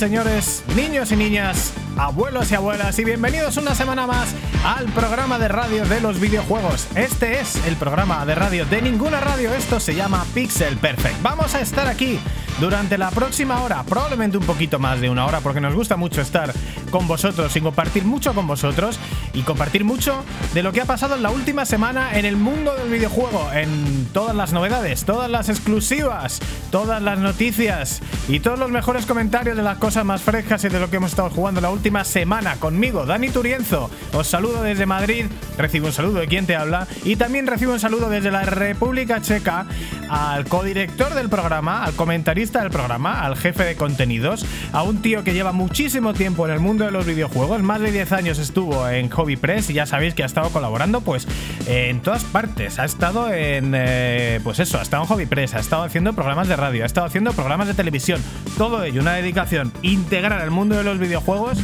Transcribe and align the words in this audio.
señores, 0.00 0.64
niños 0.74 1.12
y 1.12 1.16
niñas, 1.16 1.74
abuelos 1.98 2.50
y 2.50 2.54
abuelas, 2.54 2.98
y 2.98 3.04
bienvenidos 3.04 3.58
una 3.58 3.74
semana 3.74 4.06
más 4.06 4.34
al 4.64 4.86
programa 4.86 5.38
de 5.38 5.48
radio 5.48 5.84
de 5.84 6.00
los 6.00 6.18
videojuegos. 6.18 6.88
Este 6.94 7.38
es 7.38 7.56
el 7.66 7.76
programa 7.76 8.24
de 8.24 8.34
radio 8.34 8.64
de 8.64 8.80
ninguna 8.80 9.20
radio, 9.20 9.52
esto 9.52 9.78
se 9.78 9.94
llama 9.94 10.24
Pixel 10.32 10.78
Perfect. 10.78 11.20
Vamos 11.20 11.54
a 11.54 11.60
estar 11.60 11.86
aquí 11.86 12.18
durante 12.60 12.96
la 12.96 13.10
próxima 13.10 13.60
hora, 13.60 13.82
probablemente 13.82 14.38
un 14.38 14.46
poquito 14.46 14.78
más 14.78 15.02
de 15.02 15.10
una 15.10 15.26
hora, 15.26 15.40
porque 15.40 15.60
nos 15.60 15.74
gusta 15.74 15.96
mucho 15.96 16.22
estar 16.22 16.50
con 16.90 17.06
vosotros 17.06 17.54
y 17.56 17.60
compartir 17.60 18.06
mucho 18.06 18.32
con 18.32 18.46
vosotros 18.46 18.98
y 19.32 19.42
compartir 19.42 19.84
mucho 19.84 20.24
de 20.54 20.62
lo 20.62 20.72
que 20.72 20.80
ha 20.80 20.84
pasado 20.84 21.16
en 21.16 21.22
la 21.22 21.30
última 21.30 21.64
semana 21.64 22.18
en 22.18 22.24
el 22.24 22.36
mundo 22.36 22.74
del 22.74 22.90
videojuego, 22.90 23.50
en 23.52 24.06
todas 24.12 24.34
las 24.34 24.52
novedades, 24.52 25.04
todas 25.04 25.30
las 25.30 25.48
exclusivas, 25.48 26.40
todas 26.70 27.02
las 27.02 27.18
noticias 27.18 28.00
y 28.28 28.40
todos 28.40 28.58
los 28.58 28.70
mejores 28.70 29.06
comentarios 29.06 29.56
de 29.56 29.62
las 29.62 29.78
cosas 29.78 30.04
más 30.04 30.22
frescas 30.22 30.64
y 30.64 30.68
de 30.68 30.80
lo 30.80 30.90
que 30.90 30.96
hemos 30.96 31.10
estado 31.10 31.30
jugando 31.30 31.60
la 31.60 31.70
última 31.70 32.04
semana 32.04 32.56
conmigo, 32.56 33.06
Dani 33.06 33.30
Turienzo. 33.30 33.90
Os 34.12 34.26
saludo 34.26 34.62
desde 34.62 34.86
Madrid, 34.86 35.26
recibo 35.56 35.86
un 35.86 35.92
saludo 35.92 36.20
de 36.20 36.28
quien 36.28 36.46
te 36.46 36.56
habla 36.56 36.86
y 37.04 37.16
también 37.16 37.46
recibo 37.46 37.72
un 37.72 37.80
saludo 37.80 38.08
desde 38.08 38.30
la 38.30 38.42
República 38.42 39.20
Checa 39.20 39.66
al 40.08 40.46
codirector 40.46 41.14
del 41.14 41.28
programa, 41.28 41.84
al 41.84 41.94
comentarista 41.94 42.60
del 42.60 42.70
programa, 42.70 43.24
al 43.24 43.36
jefe 43.36 43.64
de 43.64 43.76
contenidos, 43.76 44.44
a 44.72 44.82
un 44.82 45.02
tío 45.02 45.22
que 45.22 45.32
lleva 45.34 45.52
muchísimo 45.52 46.14
tiempo 46.14 46.46
en 46.46 46.52
el 46.52 46.60
mundo 46.60 46.84
de 46.84 46.90
los 46.90 47.06
videojuegos, 47.06 47.62
más 47.62 47.80
de 47.80 47.92
10 47.92 48.12
años 48.12 48.38
estuvo 48.38 48.88
en 48.88 49.08
Hobby 49.20 49.36
Press 49.36 49.68
y 49.68 49.74
ya 49.74 49.84
sabéis 49.84 50.14
que 50.14 50.22
ha 50.22 50.26
estado 50.26 50.48
colaborando 50.48 51.02
pues 51.02 51.28
en 51.66 52.00
todas 52.00 52.24
partes, 52.24 52.78
ha 52.78 52.86
estado 52.86 53.30
en 53.32 53.74
eh, 53.76 54.40
pues 54.42 54.60
eso, 54.60 54.78
ha 54.78 54.82
estado 54.82 55.02
en 55.02 55.08
Hobby 55.08 55.26
Press, 55.26 55.54
ha 55.54 55.60
estado 55.60 55.82
haciendo 55.82 56.14
programas 56.14 56.48
de 56.48 56.56
radio, 56.56 56.84
ha 56.84 56.86
estado 56.86 57.06
haciendo 57.06 57.32
programas 57.34 57.68
de 57.68 57.74
televisión, 57.74 58.22
todo 58.56 58.82
ello 58.82 59.02
una 59.02 59.12
dedicación 59.14 59.72
integral 59.82 60.40
al 60.40 60.50
mundo 60.50 60.76
de 60.76 60.84
los 60.84 60.98
videojuegos. 60.98 61.58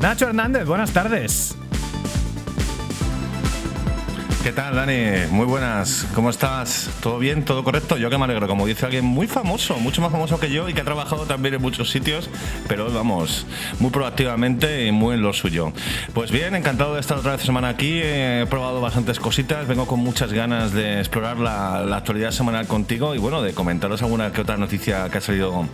Nacho 0.00 0.26
Hernández, 0.28 0.66
buenas 0.66 0.92
tardes. 0.92 1.56
¿Qué 4.48 4.54
tal, 4.54 4.76
Dani? 4.76 5.26
Muy 5.30 5.44
buenas. 5.44 6.06
¿Cómo 6.14 6.30
estás? 6.30 6.88
¿Todo 7.02 7.18
bien? 7.18 7.44
¿Todo 7.44 7.62
correcto? 7.62 7.98
Yo 7.98 8.08
que 8.08 8.16
me 8.16 8.24
alegro. 8.24 8.48
Como 8.48 8.66
dice 8.66 8.86
alguien 8.86 9.04
muy 9.04 9.26
famoso, 9.26 9.78
mucho 9.78 10.00
más 10.00 10.10
famoso 10.10 10.40
que 10.40 10.50
yo 10.50 10.70
y 10.70 10.72
que 10.72 10.80
ha 10.80 10.84
trabajado 10.84 11.26
también 11.26 11.56
en 11.56 11.60
muchos 11.60 11.90
sitios, 11.90 12.30
pero 12.66 12.90
vamos, 12.90 13.44
muy 13.78 13.90
proactivamente 13.90 14.86
y 14.86 14.90
muy 14.90 15.16
en 15.16 15.20
lo 15.20 15.34
suyo. 15.34 15.74
Pues 16.14 16.30
bien, 16.30 16.54
encantado 16.54 16.94
de 16.94 17.00
estar 17.00 17.18
otra 17.18 17.32
vez 17.32 17.42
semana 17.42 17.68
aquí. 17.68 18.00
He 18.02 18.46
probado 18.48 18.80
bastantes 18.80 19.20
cositas. 19.20 19.68
Vengo 19.68 19.86
con 19.86 20.00
muchas 20.00 20.32
ganas 20.32 20.72
de 20.72 21.00
explorar 21.00 21.36
la, 21.36 21.84
la 21.84 21.98
actualidad 21.98 22.30
semanal 22.30 22.66
contigo 22.66 23.14
y 23.14 23.18
bueno, 23.18 23.42
de 23.42 23.52
comentaros 23.52 24.00
alguna 24.00 24.32
que 24.32 24.40
otra 24.40 24.56
noticia 24.56 25.10
que 25.10 25.18
ha 25.18 25.20
salido 25.20 25.68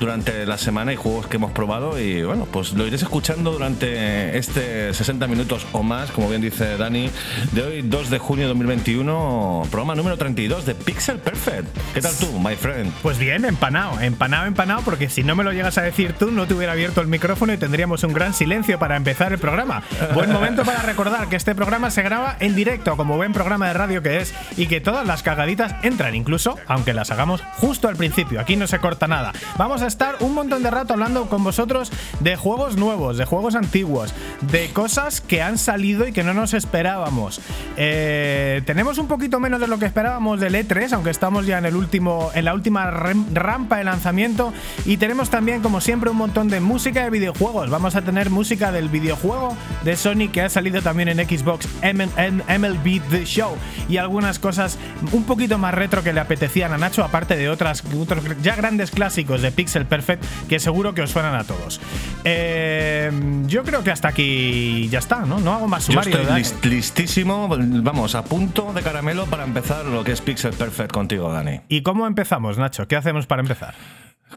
durante 0.00 0.46
la 0.46 0.56
semana 0.56 0.94
y 0.94 0.96
juegos 0.96 1.26
que 1.26 1.36
hemos 1.36 1.52
probado. 1.52 2.00
Y 2.00 2.22
bueno, 2.22 2.48
pues 2.50 2.72
lo 2.72 2.86
iréis 2.86 3.02
escuchando 3.02 3.52
durante 3.52 4.38
este 4.38 4.94
60 4.94 5.26
minutos 5.26 5.66
o 5.72 5.82
más, 5.82 6.10
como 6.10 6.30
bien 6.30 6.40
dice 6.40 6.78
Dani, 6.78 7.10
de 7.52 7.62
hoy 7.62 7.82
2 7.98 8.10
de 8.10 8.18
junio 8.20 8.44
de 8.44 8.50
2021, 8.50 9.66
programa 9.72 9.96
número 9.96 10.16
32 10.16 10.64
de 10.64 10.76
Pixel 10.76 11.18
Perfect. 11.18 11.66
¿Qué 11.94 12.00
tal 12.00 12.14
tú, 12.16 12.38
my 12.38 12.54
friend? 12.54 12.92
Pues 13.02 13.18
bien, 13.18 13.44
empanado, 13.44 14.00
empanado, 14.00 14.46
empanado, 14.46 14.82
porque 14.82 15.10
si 15.10 15.24
no 15.24 15.34
me 15.34 15.42
lo 15.42 15.52
llegas 15.52 15.78
a 15.78 15.82
decir 15.82 16.12
tú, 16.12 16.30
no 16.30 16.46
te 16.46 16.54
hubiera 16.54 16.74
abierto 16.74 17.00
el 17.00 17.08
micrófono 17.08 17.52
y 17.52 17.56
tendríamos 17.56 18.04
un 18.04 18.12
gran 18.12 18.34
silencio 18.34 18.78
para 18.78 18.94
empezar 18.94 19.32
el 19.32 19.40
programa. 19.40 19.82
Buen 20.14 20.30
momento 20.32 20.64
para 20.64 20.82
recordar 20.82 21.28
que 21.28 21.34
este 21.34 21.56
programa 21.56 21.90
se 21.90 22.02
graba 22.02 22.36
en 22.38 22.54
directo, 22.54 22.96
como 22.96 23.16
buen 23.16 23.32
programa 23.32 23.66
de 23.66 23.74
radio 23.74 24.00
que 24.00 24.18
es, 24.18 24.32
y 24.56 24.68
que 24.68 24.80
todas 24.80 25.04
las 25.04 25.24
cagaditas 25.24 25.74
entran, 25.82 26.14
incluso 26.14 26.56
aunque 26.68 26.94
las 26.94 27.10
hagamos 27.10 27.42
justo 27.56 27.88
al 27.88 27.96
principio. 27.96 28.40
Aquí 28.40 28.54
no 28.54 28.68
se 28.68 28.78
corta 28.78 29.08
nada. 29.08 29.32
Vamos 29.56 29.82
a 29.82 29.88
estar 29.88 30.18
un 30.20 30.34
montón 30.34 30.62
de 30.62 30.70
rato 30.70 30.92
hablando 30.92 31.28
con 31.28 31.42
vosotros 31.42 31.90
de 32.20 32.36
juegos 32.36 32.76
nuevos, 32.76 33.18
de 33.18 33.24
juegos 33.24 33.56
antiguos, 33.56 34.14
de 34.42 34.68
cosas 34.68 35.20
que 35.20 35.42
han 35.42 35.58
salido 35.58 36.06
y 36.06 36.12
que 36.12 36.22
no 36.22 36.32
nos 36.32 36.54
esperábamos. 36.54 37.40
Eh, 37.80 38.60
tenemos 38.66 38.98
un 38.98 39.06
poquito 39.06 39.38
menos 39.38 39.60
de 39.60 39.68
lo 39.68 39.78
que 39.78 39.86
esperábamos 39.86 40.40
del 40.40 40.56
E3, 40.56 40.92
aunque 40.94 41.10
estamos 41.10 41.46
ya 41.46 41.58
en 41.58 41.64
el 41.64 41.76
último, 41.76 42.32
en 42.34 42.44
la 42.44 42.52
última 42.52 42.90
rampa 42.90 43.76
de 43.76 43.84
lanzamiento. 43.84 44.52
Y 44.84 44.96
tenemos 44.96 45.30
también, 45.30 45.62
como 45.62 45.80
siempre, 45.80 46.10
un 46.10 46.16
montón 46.16 46.48
de 46.48 46.58
música 46.58 47.04
de 47.04 47.10
videojuegos. 47.10 47.70
Vamos 47.70 47.94
a 47.94 48.02
tener 48.02 48.30
música 48.30 48.72
del 48.72 48.88
videojuego 48.88 49.56
de 49.84 49.96
Sony 49.96 50.28
que 50.32 50.42
ha 50.42 50.48
salido 50.48 50.82
también 50.82 51.08
en 51.08 51.18
Xbox 51.18 51.68
MLB 51.82 53.00
The 53.10 53.24
Show 53.24 53.56
y 53.88 53.98
algunas 53.98 54.40
cosas 54.40 54.76
un 55.12 55.22
poquito 55.22 55.56
más 55.56 55.72
retro 55.72 56.02
que 56.02 56.12
le 56.12 56.18
apetecían 56.18 56.72
a 56.72 56.78
Nacho, 56.78 57.04
aparte 57.04 57.36
de 57.36 57.48
otras 57.48 57.84
otros 57.96 58.24
ya 58.42 58.56
grandes 58.56 58.90
clásicos 58.90 59.40
de 59.40 59.52
Pixel 59.52 59.86
Perfect 59.86 60.24
que 60.48 60.58
seguro 60.58 60.94
que 60.94 61.02
os 61.02 61.10
suenan 61.10 61.36
a 61.36 61.44
todos. 61.44 61.80
Eh, 62.24 63.10
yo 63.46 63.62
creo 63.62 63.84
que 63.84 63.92
hasta 63.92 64.08
aquí 64.08 64.88
ya 64.90 64.98
está, 64.98 65.20
¿no? 65.20 65.38
No 65.38 65.54
hago 65.54 65.68
más 65.68 65.84
sumario. 65.84 66.12
Yo 66.12 66.20
estoy 66.22 66.38
list 66.38 66.64
listísimo 66.64 67.46
vamos, 67.68 68.14
a 68.14 68.24
punto 68.24 68.72
de 68.72 68.82
caramelo 68.82 69.26
para 69.26 69.44
empezar 69.44 69.84
lo 69.86 70.04
que 70.04 70.12
es 70.12 70.20
Pixel 70.20 70.52
Perfect 70.52 70.92
contigo, 70.92 71.32
Dani. 71.32 71.60
¿Y 71.68 71.82
cómo 71.82 72.06
empezamos, 72.06 72.58
Nacho? 72.58 72.88
¿Qué 72.88 72.96
hacemos 72.96 73.26
para 73.26 73.42
empezar? 73.42 73.74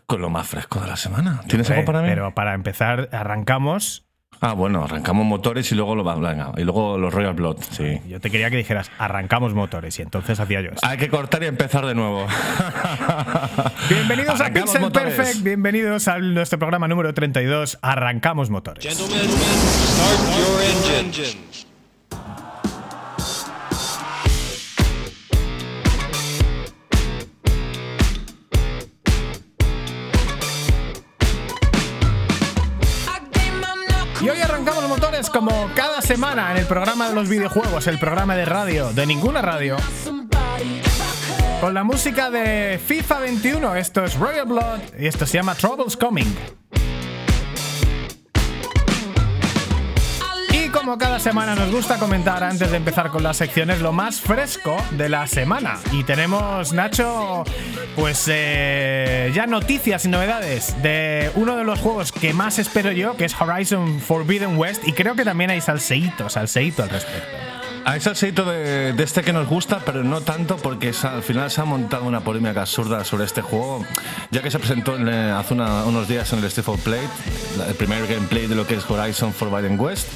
Con 0.05 0.21
lo 0.21 0.29
más 0.29 0.47
fresco 0.47 0.79
de 0.79 0.87
la 0.87 0.95
semana. 0.95 1.41
¿Tienes 1.47 1.69
algo 1.69 1.85
para 1.85 2.01
mí? 2.01 2.07
Pero 2.09 2.33
para 2.33 2.53
empezar, 2.53 3.09
arrancamos. 3.11 4.05
Ah, 4.39 4.53
bueno, 4.53 4.83
arrancamos 4.83 5.25
motores 5.25 5.71
y 5.71 5.75
luego 5.75 5.95
lo 5.95 6.03
venga, 6.03 6.51
y 6.57 6.63
luego 6.63 6.97
los 6.97 7.13
Royal 7.13 7.33
Blood, 7.33 7.57
sí. 7.69 8.01
Yo 8.07 8.19
te 8.19 8.31
quería 8.31 8.49
que 8.49 8.57
dijeras, 8.57 8.89
arrancamos 8.97 9.53
motores, 9.53 9.99
y 9.99 10.01
entonces 10.01 10.39
hacía 10.39 10.61
yo 10.61 10.71
eso. 10.71 10.79
Hay 10.81 10.97
que 10.97 11.09
cortar 11.09 11.43
y 11.43 11.45
empezar 11.45 11.85
de 11.85 11.93
nuevo. 11.93 12.25
bienvenidos 13.89 14.41
a 14.41 14.49
Pixel 14.51 14.81
motores. 14.81 15.13
Perfect, 15.13 15.43
bienvenidos 15.43 16.07
a 16.07 16.17
nuestro 16.17 16.57
programa 16.57 16.87
número 16.87 17.13
32, 17.13 17.77
Arrancamos 17.83 18.49
motores. 18.49 18.83
Gentlemen, 18.83 19.29
start 19.29 20.39
your 20.39 21.05
engines. 21.05 21.70
Como 35.29 35.69
cada 35.75 36.01
semana 36.01 36.51
en 36.51 36.57
el 36.57 36.65
programa 36.65 37.09
de 37.09 37.15
los 37.15 37.29
videojuegos, 37.29 37.85
el 37.87 37.99
programa 37.99 38.35
de 38.35 38.45
radio, 38.45 38.91
de 38.91 39.05
ninguna 39.05 39.41
radio. 39.41 39.77
Con 41.59 41.73
la 41.73 41.83
música 41.83 42.29
de 42.31 42.79
FIFA 42.83 43.19
21, 43.19 43.75
esto 43.75 44.03
es 44.03 44.15
Royal 44.15 44.47
Blood 44.47 44.79
y 44.99 45.07
esto 45.07 45.25
se 45.25 45.37
llama 45.37 45.53
Troubles 45.55 45.95
Coming. 45.95 46.35
Como 50.81 50.97
cada 50.97 51.19
semana 51.19 51.53
nos 51.53 51.69
gusta 51.69 51.99
comentar 51.99 52.43
antes 52.43 52.71
de 52.71 52.77
empezar 52.77 53.11
con 53.11 53.21
las 53.21 53.37
secciones 53.37 53.81
lo 53.81 53.91
más 53.91 54.19
fresco 54.19 54.75
de 54.97 55.09
la 55.09 55.27
semana. 55.27 55.79
Y 55.91 56.03
tenemos, 56.03 56.73
Nacho, 56.73 57.43
pues 57.95 58.27
eh, 58.27 59.31
ya 59.31 59.45
noticias 59.45 60.05
y 60.05 60.07
novedades 60.07 60.81
de 60.81 61.29
uno 61.35 61.55
de 61.55 61.65
los 61.65 61.79
juegos 61.79 62.11
que 62.11 62.33
más 62.33 62.57
espero 62.57 62.91
yo, 62.91 63.15
que 63.15 63.25
es 63.25 63.39
Horizon 63.39 63.99
Forbidden 63.99 64.57
West. 64.57 64.87
Y 64.87 64.93
creo 64.93 65.13
que 65.13 65.23
también 65.23 65.51
hay 65.51 65.61
salseíto, 65.61 66.29
salseíto 66.29 66.81
al 66.81 66.89
respecto. 66.89 67.50
Hay 67.83 67.99
salseito 67.99 68.45
de, 68.45 68.93
de, 68.93 69.03
este 69.03 69.23
que 69.23 69.33
nos 69.33 69.47
gusta, 69.47 69.81
pero 69.83 70.03
no 70.03 70.21
tanto 70.21 70.57
porque 70.57 70.93
al 71.03 71.23
final 71.23 71.49
se 71.49 71.61
ha 71.61 71.65
montado 71.65 72.05
una 72.05 72.21
polémica 72.21 72.61
absurda 72.61 73.03
sobre 73.03 73.25
este 73.25 73.41
juego, 73.41 73.83
ya 74.29 74.41
que 74.41 74.51
se 74.51 74.59
presentó 74.59 74.97
eh, 74.97 75.31
hace 75.31 75.55
unos 75.55 76.07
días 76.07 76.31
en 76.31 76.43
el 76.43 76.51
Steve 76.51 76.77
Play, 76.83 77.01
el 77.67 77.73
primer 77.75 78.05
gameplay 78.07 78.45
de 78.45 78.55
lo 78.55 78.67
que 78.67 78.75
es 78.75 78.89
Horizon 78.89 79.33
Forbidden 79.33 79.79
West, 79.79 80.07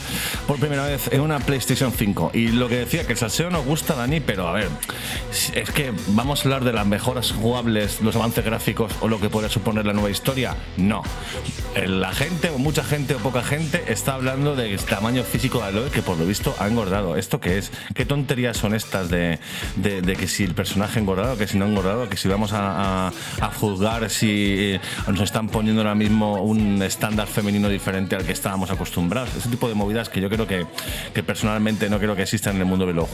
por 0.47 0.59
primera 0.59 0.85
vez 0.85 1.11
en 1.11 1.21
una 1.21 1.39
PlayStation 1.39 1.91
5. 1.91 2.31
Y 2.33 2.49
lo 2.49 2.69
que 2.69 2.77
decía, 2.77 3.05
que 3.05 3.13
el 3.13 3.17
salseo 3.17 3.49
nos 3.49 3.65
gusta, 3.65 3.95
Dani, 3.95 4.19
pero 4.19 4.47
a 4.47 4.53
ver, 4.53 4.69
es 5.53 5.71
que 5.71 5.91
vamos 6.09 6.41
a 6.41 6.43
hablar 6.43 6.63
de 6.63 6.73
las 6.73 6.85
mejoras 6.85 7.31
jugables, 7.31 7.99
los 8.01 8.15
avances 8.15 8.45
gráficos 8.45 8.91
o 9.01 9.07
lo 9.07 9.19
que 9.19 9.29
puede 9.29 9.49
suponer 9.49 9.85
la 9.85 9.93
nueva 9.93 10.11
historia. 10.11 10.55
No. 10.77 11.01
Eh, 11.75 11.87
la 11.87 12.13
gente, 12.13 12.51
o 12.51 12.59
mucha 12.59 12.83
gente 12.83 13.15
o 13.15 13.17
poca 13.17 13.41
gente, 13.41 13.85
está 13.87 14.13
hablando 14.13 14.55
del 14.55 14.79
tamaño 14.79 15.23
físico 15.23 15.59
de 15.59 15.65
Aloy, 15.65 15.89
que 15.89 16.01
por 16.01 16.17
lo 16.17 16.25
visto 16.25 16.55
ha 16.59 16.67
engordado. 16.67 17.15
¿Esto 17.15 17.39
¿Qué 17.93 18.05
tonterías 18.05 18.57
son 18.57 18.75
estas 18.75 19.09
de, 19.09 19.39
que 20.17 20.27
si 20.27 20.43
el 20.43 20.53
personaje 20.53 20.99
engordado, 20.99 21.37
que 21.37 21.47
si 21.47 21.57
no 21.57 21.65
engordado, 21.65 22.09
que 22.09 22.17
si 22.17 22.27
vamos 22.27 22.51
a, 22.53 23.11
juzgar 23.59 24.09
si 24.09 24.79
nos 25.07 25.21
están 25.21 25.47
poniendo 25.49 25.81
ahora 25.81 25.95
mismo 25.95 26.41
un 26.41 26.81
estándar 26.81 27.27
femenino 27.27 27.69
diferente 27.69 28.15
al 28.15 28.25
que 28.25 28.31
estábamos 28.31 28.69
acostumbrados? 28.71 29.35
Ese 29.35 29.49
tipo 29.49 29.67
de 29.69 29.75
movidas 29.75 30.09
que 30.09 30.21
yo 30.21 30.29
creo 30.29 30.47
que, 30.47 30.65
personalmente 31.23 31.89
no 31.89 31.99
creo 31.99 32.15
que 32.15 32.23
existan 32.23 32.55
en 32.55 32.61
el 32.61 32.67
mundo 32.67 32.85
de 32.85 32.93
los, 32.93 33.09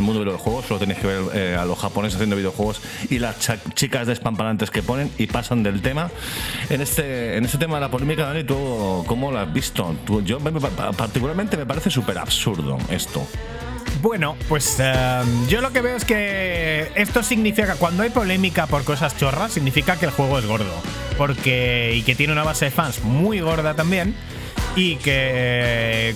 mundo 0.00 0.20
de 0.20 0.26
los 0.26 0.40
juegos, 0.40 0.66
solo 0.66 0.80
tenéis 0.80 0.98
que 1.00 1.06
ver 1.06 1.22
eh, 1.34 1.56
a 1.58 1.64
los 1.64 1.78
japoneses 1.78 2.16
haciendo 2.16 2.36
videojuegos 2.36 2.80
y 3.10 3.18
las 3.18 3.36
chicas 3.74 4.06
despamparantes 4.06 4.70
que 4.70 4.82
ponen 4.82 5.10
y 5.18 5.26
pasan 5.26 5.62
del 5.62 5.80
tema. 5.82 6.10
En 6.68 6.80
este, 6.80 7.36
en 7.36 7.44
este 7.44 7.58
tema 7.58 7.76
de 7.76 7.82
la 7.82 7.90
polémica, 7.90 8.26
Dani, 8.26 8.44
¿tú 8.44 9.04
cómo 9.06 9.30
lo 9.30 9.38
has 9.38 9.52
visto? 9.52 9.94
yo 10.24 10.38
particularmente 10.96 11.56
me 11.56 11.66
parece 11.66 11.90
súper 11.90 12.18
absurdo 12.18 12.78
esto. 12.90 13.26
Bueno, 14.00 14.36
pues 14.48 14.78
em, 14.80 15.46
yo 15.48 15.60
lo 15.60 15.72
que 15.72 15.80
veo 15.80 15.96
es 15.96 16.04
que 16.04 16.90
esto 16.94 17.22
significa, 17.22 17.76
cuando 17.76 18.02
hay 18.02 18.10
polémica 18.10 18.66
por 18.66 18.84
cosas 18.84 19.16
chorras, 19.16 19.52
significa 19.52 19.96
que 19.96 20.06
el 20.06 20.12
juego 20.12 20.38
es 20.38 20.46
gordo. 20.46 20.74
Porque. 21.16 21.92
y 21.94 22.02
que 22.02 22.14
tiene 22.14 22.32
una 22.32 22.44
base 22.44 22.66
de 22.66 22.70
fans 22.70 23.02
muy 23.02 23.40
gorda 23.40 23.74
también. 23.74 24.14
Y 24.76 24.96
que 24.96 26.14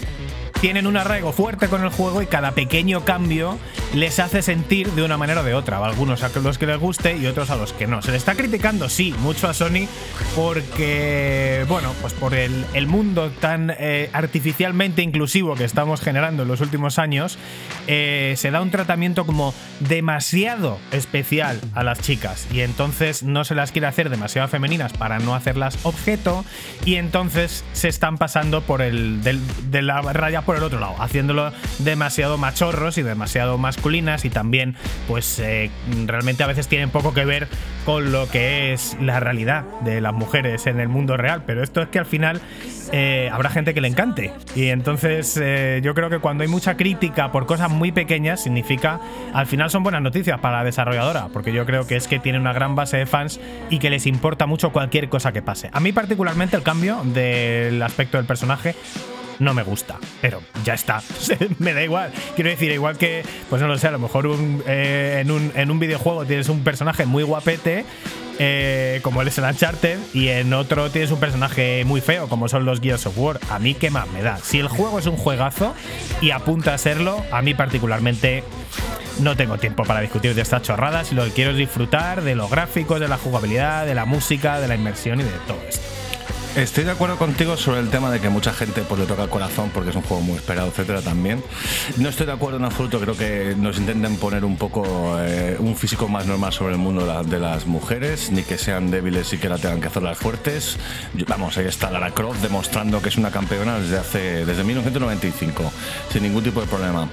tienen 0.60 0.86
un 0.86 0.96
arraigo 0.96 1.32
fuerte 1.32 1.68
con 1.68 1.84
el 1.84 1.90
juego 1.90 2.20
y 2.20 2.26
cada 2.26 2.50
pequeño 2.52 3.04
cambio 3.04 3.58
les 3.94 4.18
hace 4.18 4.42
sentir 4.42 4.90
de 4.92 5.02
una 5.02 5.16
manera 5.16 5.40
o 5.40 5.44
de 5.44 5.54
otra. 5.54 5.78
Algunos 5.78 6.22
a 6.22 6.30
los 6.40 6.58
que 6.58 6.66
les 6.66 6.78
guste 6.78 7.16
y 7.16 7.26
otros 7.26 7.50
a 7.50 7.56
los 7.56 7.72
que 7.72 7.86
no. 7.86 8.02
Se 8.02 8.10
le 8.10 8.16
está 8.16 8.34
criticando, 8.34 8.88
sí, 8.88 9.14
mucho 9.20 9.48
a 9.48 9.54
Sony 9.54 9.86
porque, 10.34 11.64
bueno, 11.68 11.92
pues 12.00 12.12
por 12.12 12.34
el, 12.34 12.66
mundo 12.86 13.30
tan 13.40 13.72
eh, 13.78 14.08
artificialmente 14.12 15.02
inclusivo 15.02 15.54
que 15.54 15.64
estamos 15.64 16.00
generando 16.00 16.42
en 16.42 16.48
los 16.48 16.60
últimos 16.60 16.98
años, 16.98 17.38
eh, 17.86 18.34
se 18.36 18.50
da 18.50 18.62
un 18.62 18.70
tratamiento 18.70 19.26
como 19.26 19.54
demasiado 19.80 20.78
especial 20.90 21.60
a 21.74 21.82
las 21.82 22.00
chicas 22.00 22.46
y 22.52 22.60
entonces 22.60 23.22
no 23.22 23.44
se 23.44 23.54
las 23.54 23.72
quiere 23.72 23.86
hacer 23.86 24.10
demasiado 24.10 24.48
femeninas 24.48 24.92
para 24.92 25.18
no 25.18 25.34
hacerlas 25.34 25.78
objeto 25.82 26.44
y 26.84 26.96
entonces 26.96 27.64
se 27.72 27.88
están 27.88 28.16
pasando 28.16 28.62
por 28.62 28.82
el 28.82 29.22
de 29.22 29.82
la 29.82 30.00
raya 30.00 30.42
por 30.42 30.56
el 30.56 30.62
otro 30.62 30.80
lado, 30.80 30.94
haciéndolo 31.00 31.52
demasiado 31.78 32.38
machorros 32.38 32.98
y 32.98 33.02
demasiado 33.02 33.58
masculinas 33.78 34.24
y 34.24 34.30
también 34.30 34.74
pues 35.06 35.38
eh, 35.38 35.70
realmente 36.06 36.42
a 36.42 36.48
veces 36.48 36.66
tienen 36.66 36.90
poco 36.90 37.14
que 37.14 37.24
ver 37.24 37.46
con 37.84 38.10
lo 38.10 38.28
que 38.28 38.72
es 38.72 38.96
la 39.00 39.20
realidad 39.20 39.62
de 39.82 40.00
las 40.00 40.12
mujeres 40.12 40.66
en 40.66 40.80
el 40.80 40.88
mundo 40.88 41.16
real, 41.16 41.44
pero 41.46 41.62
esto 41.62 41.80
es 41.80 41.88
que 41.88 42.00
al 42.00 42.06
final 42.06 42.40
eh, 42.90 43.30
habrá 43.32 43.50
gente 43.50 43.74
que 43.74 43.80
le 43.80 43.86
encante 43.86 44.32
y 44.56 44.66
entonces 44.66 45.38
eh, 45.40 45.80
yo 45.82 45.94
creo 45.94 46.10
que 46.10 46.18
cuando 46.18 46.42
hay 46.42 46.48
mucha 46.48 46.76
crítica 46.76 47.30
por 47.30 47.46
cosas 47.46 47.70
muy 47.70 47.92
pequeñas 47.92 48.42
significa 48.42 49.00
al 49.32 49.46
final 49.46 49.70
son 49.70 49.84
buenas 49.84 50.02
noticias 50.02 50.40
para 50.40 50.58
la 50.58 50.64
desarrolladora, 50.64 51.28
porque 51.32 51.52
yo 51.52 51.64
creo 51.64 51.86
que 51.86 51.94
es 51.94 52.08
que 52.08 52.18
tiene 52.18 52.40
una 52.40 52.52
gran 52.52 52.74
base 52.74 52.96
de 52.96 53.06
fans 53.06 53.38
y 53.70 53.78
que 53.78 53.90
les 53.90 54.06
importa 54.06 54.46
mucho 54.46 54.72
cualquier 54.72 55.08
cosa 55.08 55.30
que 55.30 55.40
pase. 55.40 55.70
A 55.72 55.78
mí 55.78 55.92
particularmente 55.92 56.56
el 56.56 56.64
cambio 56.64 57.00
del 57.04 57.80
aspecto 57.80 58.16
del 58.16 58.26
personaje 58.26 58.74
no 59.38 59.54
me 59.54 59.62
gusta. 59.62 59.98
Pero 60.20 60.42
ya 60.64 60.74
está. 60.74 61.02
me 61.58 61.74
da 61.74 61.82
igual. 61.82 62.12
Quiero 62.34 62.50
decir, 62.50 62.70
igual 62.70 62.96
que, 62.96 63.24
pues 63.48 63.60
no 63.62 63.68
lo 63.68 63.78
sé, 63.78 63.88
a 63.88 63.92
lo 63.92 63.98
mejor 63.98 64.28
eh, 64.66 65.18
en, 65.20 65.30
un, 65.30 65.52
en 65.54 65.70
un 65.70 65.78
videojuego 65.78 66.24
tienes 66.24 66.48
un 66.48 66.64
personaje 66.64 67.06
muy 67.06 67.22
guapete. 67.22 67.84
Eh, 68.40 69.00
como 69.02 69.20
él 69.20 69.26
es 69.26 69.38
el 69.38 69.44
Uncharted, 69.44 69.98
y 70.14 70.28
en 70.28 70.52
otro 70.54 70.90
tienes 70.90 71.10
un 71.10 71.18
personaje 71.18 71.84
muy 71.84 72.00
feo, 72.00 72.28
como 72.28 72.48
son 72.48 72.64
los 72.64 72.80
Gears 72.80 73.06
of 73.06 73.18
War. 73.18 73.40
A 73.50 73.58
mí, 73.58 73.74
¿qué 73.74 73.90
más 73.90 74.08
me 74.10 74.22
da? 74.22 74.38
Si 74.38 74.60
el 74.60 74.68
juego 74.68 75.00
es 75.00 75.06
un 75.06 75.16
juegazo 75.16 75.74
y 76.20 76.30
apunta 76.30 76.74
a 76.74 76.78
serlo, 76.78 77.24
a 77.32 77.42
mí 77.42 77.54
particularmente 77.54 78.44
no 79.20 79.36
tengo 79.36 79.58
tiempo 79.58 79.82
para 79.82 80.00
discutir 80.00 80.34
de 80.36 80.42
estas 80.42 80.62
chorradas 80.62 81.10
y 81.10 81.16
lo 81.16 81.24
que 81.24 81.32
quiero 81.32 81.50
es 81.50 81.56
disfrutar 81.56 82.22
de 82.22 82.36
los 82.36 82.48
gráficos, 82.48 83.00
de 83.00 83.08
la 83.08 83.18
jugabilidad, 83.18 83.86
de 83.86 83.96
la 83.96 84.04
música, 84.04 84.60
de 84.60 84.68
la 84.68 84.76
inmersión 84.76 85.20
y 85.20 85.24
de 85.24 85.30
todo 85.46 85.58
esto. 85.68 85.97
Estoy 86.56 86.84
de 86.84 86.90
acuerdo 86.90 87.16
contigo 87.18 87.56
sobre 87.56 87.80
el 87.80 87.88
tema 87.88 88.10
de 88.10 88.20
que 88.20 88.28
mucha 88.30 88.52
gente 88.52 88.82
pues, 88.82 89.00
le 89.00 89.06
toca 89.06 89.22
el 89.22 89.28
corazón 89.28 89.70
porque 89.72 89.90
es 89.90 89.96
un 89.96 90.02
juego 90.02 90.22
muy 90.22 90.36
esperado, 90.36 90.68
etcétera, 90.68 91.02
también. 91.02 91.42
No 91.98 92.08
estoy 92.08 92.26
de 92.26 92.32
acuerdo 92.32 92.56
en 92.56 92.64
absoluto, 92.64 92.98
creo 92.98 93.16
que 93.16 93.54
nos 93.56 93.78
intenten 93.78 94.16
poner 94.16 94.44
un 94.44 94.56
poco 94.56 95.16
eh, 95.20 95.56
un 95.58 95.76
físico 95.76 96.08
más 96.08 96.26
normal 96.26 96.52
sobre 96.52 96.72
el 96.72 96.78
mundo 96.78 97.06
de 97.24 97.38
las 97.38 97.66
mujeres, 97.66 98.30
ni 98.32 98.42
que 98.42 98.58
sean 98.58 98.90
débiles 98.90 99.32
y 99.32 99.38
que 99.38 99.48
la 99.48 99.58
tengan 99.58 99.80
que 99.80 99.86
hacer 99.86 100.02
las 100.02 100.18
fuertes. 100.18 100.78
Vamos, 101.28 101.56
ahí 101.58 101.66
está 101.66 101.90
Lara 101.90 102.10
Croft 102.10 102.42
demostrando 102.42 103.00
que 103.00 103.10
es 103.10 103.16
una 103.16 103.30
campeona 103.30 103.78
desde 103.78 103.98
hace 103.98 104.44
desde 104.44 104.64
1995, 104.64 105.72
sin 106.10 106.22
ningún 106.24 106.42
tipo 106.42 106.60
de 106.60 106.66
problema. 106.66 107.08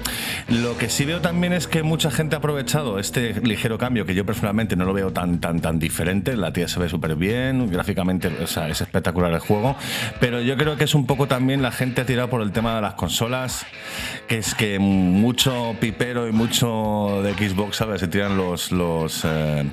Lo 0.48 0.78
que 0.78 0.90
sí 0.90 1.06
veo 1.06 1.22
también 1.22 1.54
es 1.54 1.68
que 1.68 1.84
mucha 1.84 2.10
gente 2.10 2.36
ha 2.36 2.40
aprovechado 2.40 2.98
este 3.00 3.40
ligero 3.42 3.78
cambio, 3.78 4.06
que 4.06 4.16
yo 4.16 4.26
personalmente 4.26 4.76
no 4.76 4.86
lo 4.86 4.94
veo 4.94 5.12
tan, 5.12 5.40
tan, 5.40 5.62
tan 5.62 5.78
diferente. 5.78 6.36
La 6.36 6.52
tía 6.52 6.68
se 6.68 6.80
ve 6.80 6.90
súper 6.90 7.16
bien, 7.16 7.70
gráficamente 7.70 8.32
o 8.42 8.48
sea, 8.48 8.70
es 8.70 8.82
espectacular 8.82 9.25
el 9.34 9.40
juego, 9.40 9.76
pero 10.20 10.42
yo 10.42 10.58
creo 10.58 10.78
que 10.78 10.84
es 10.84 10.96
un 10.96 11.06
poco 11.06 11.28
también 11.28 11.62
la 11.62 11.72
gente 11.72 12.02
ha 12.02 12.06
tirado 12.06 12.30
por 12.30 12.42
el 12.42 12.52
tema 12.52 12.76
de 12.76 12.82
las 12.82 12.94
consolas, 12.94 13.66
que 14.28 14.38
es 14.38 14.56
que 14.56 14.80
mucho 14.80 15.76
pipero 15.80 16.28
y 16.28 16.32
mucho 16.32 17.22
de 17.24 17.34
Xbox, 17.34 17.78
¿sabes? 17.78 18.02
Se 18.02 18.08
tiran 18.08 18.38
los, 18.38 18.72
los 18.72 19.24
eh, 19.26 19.66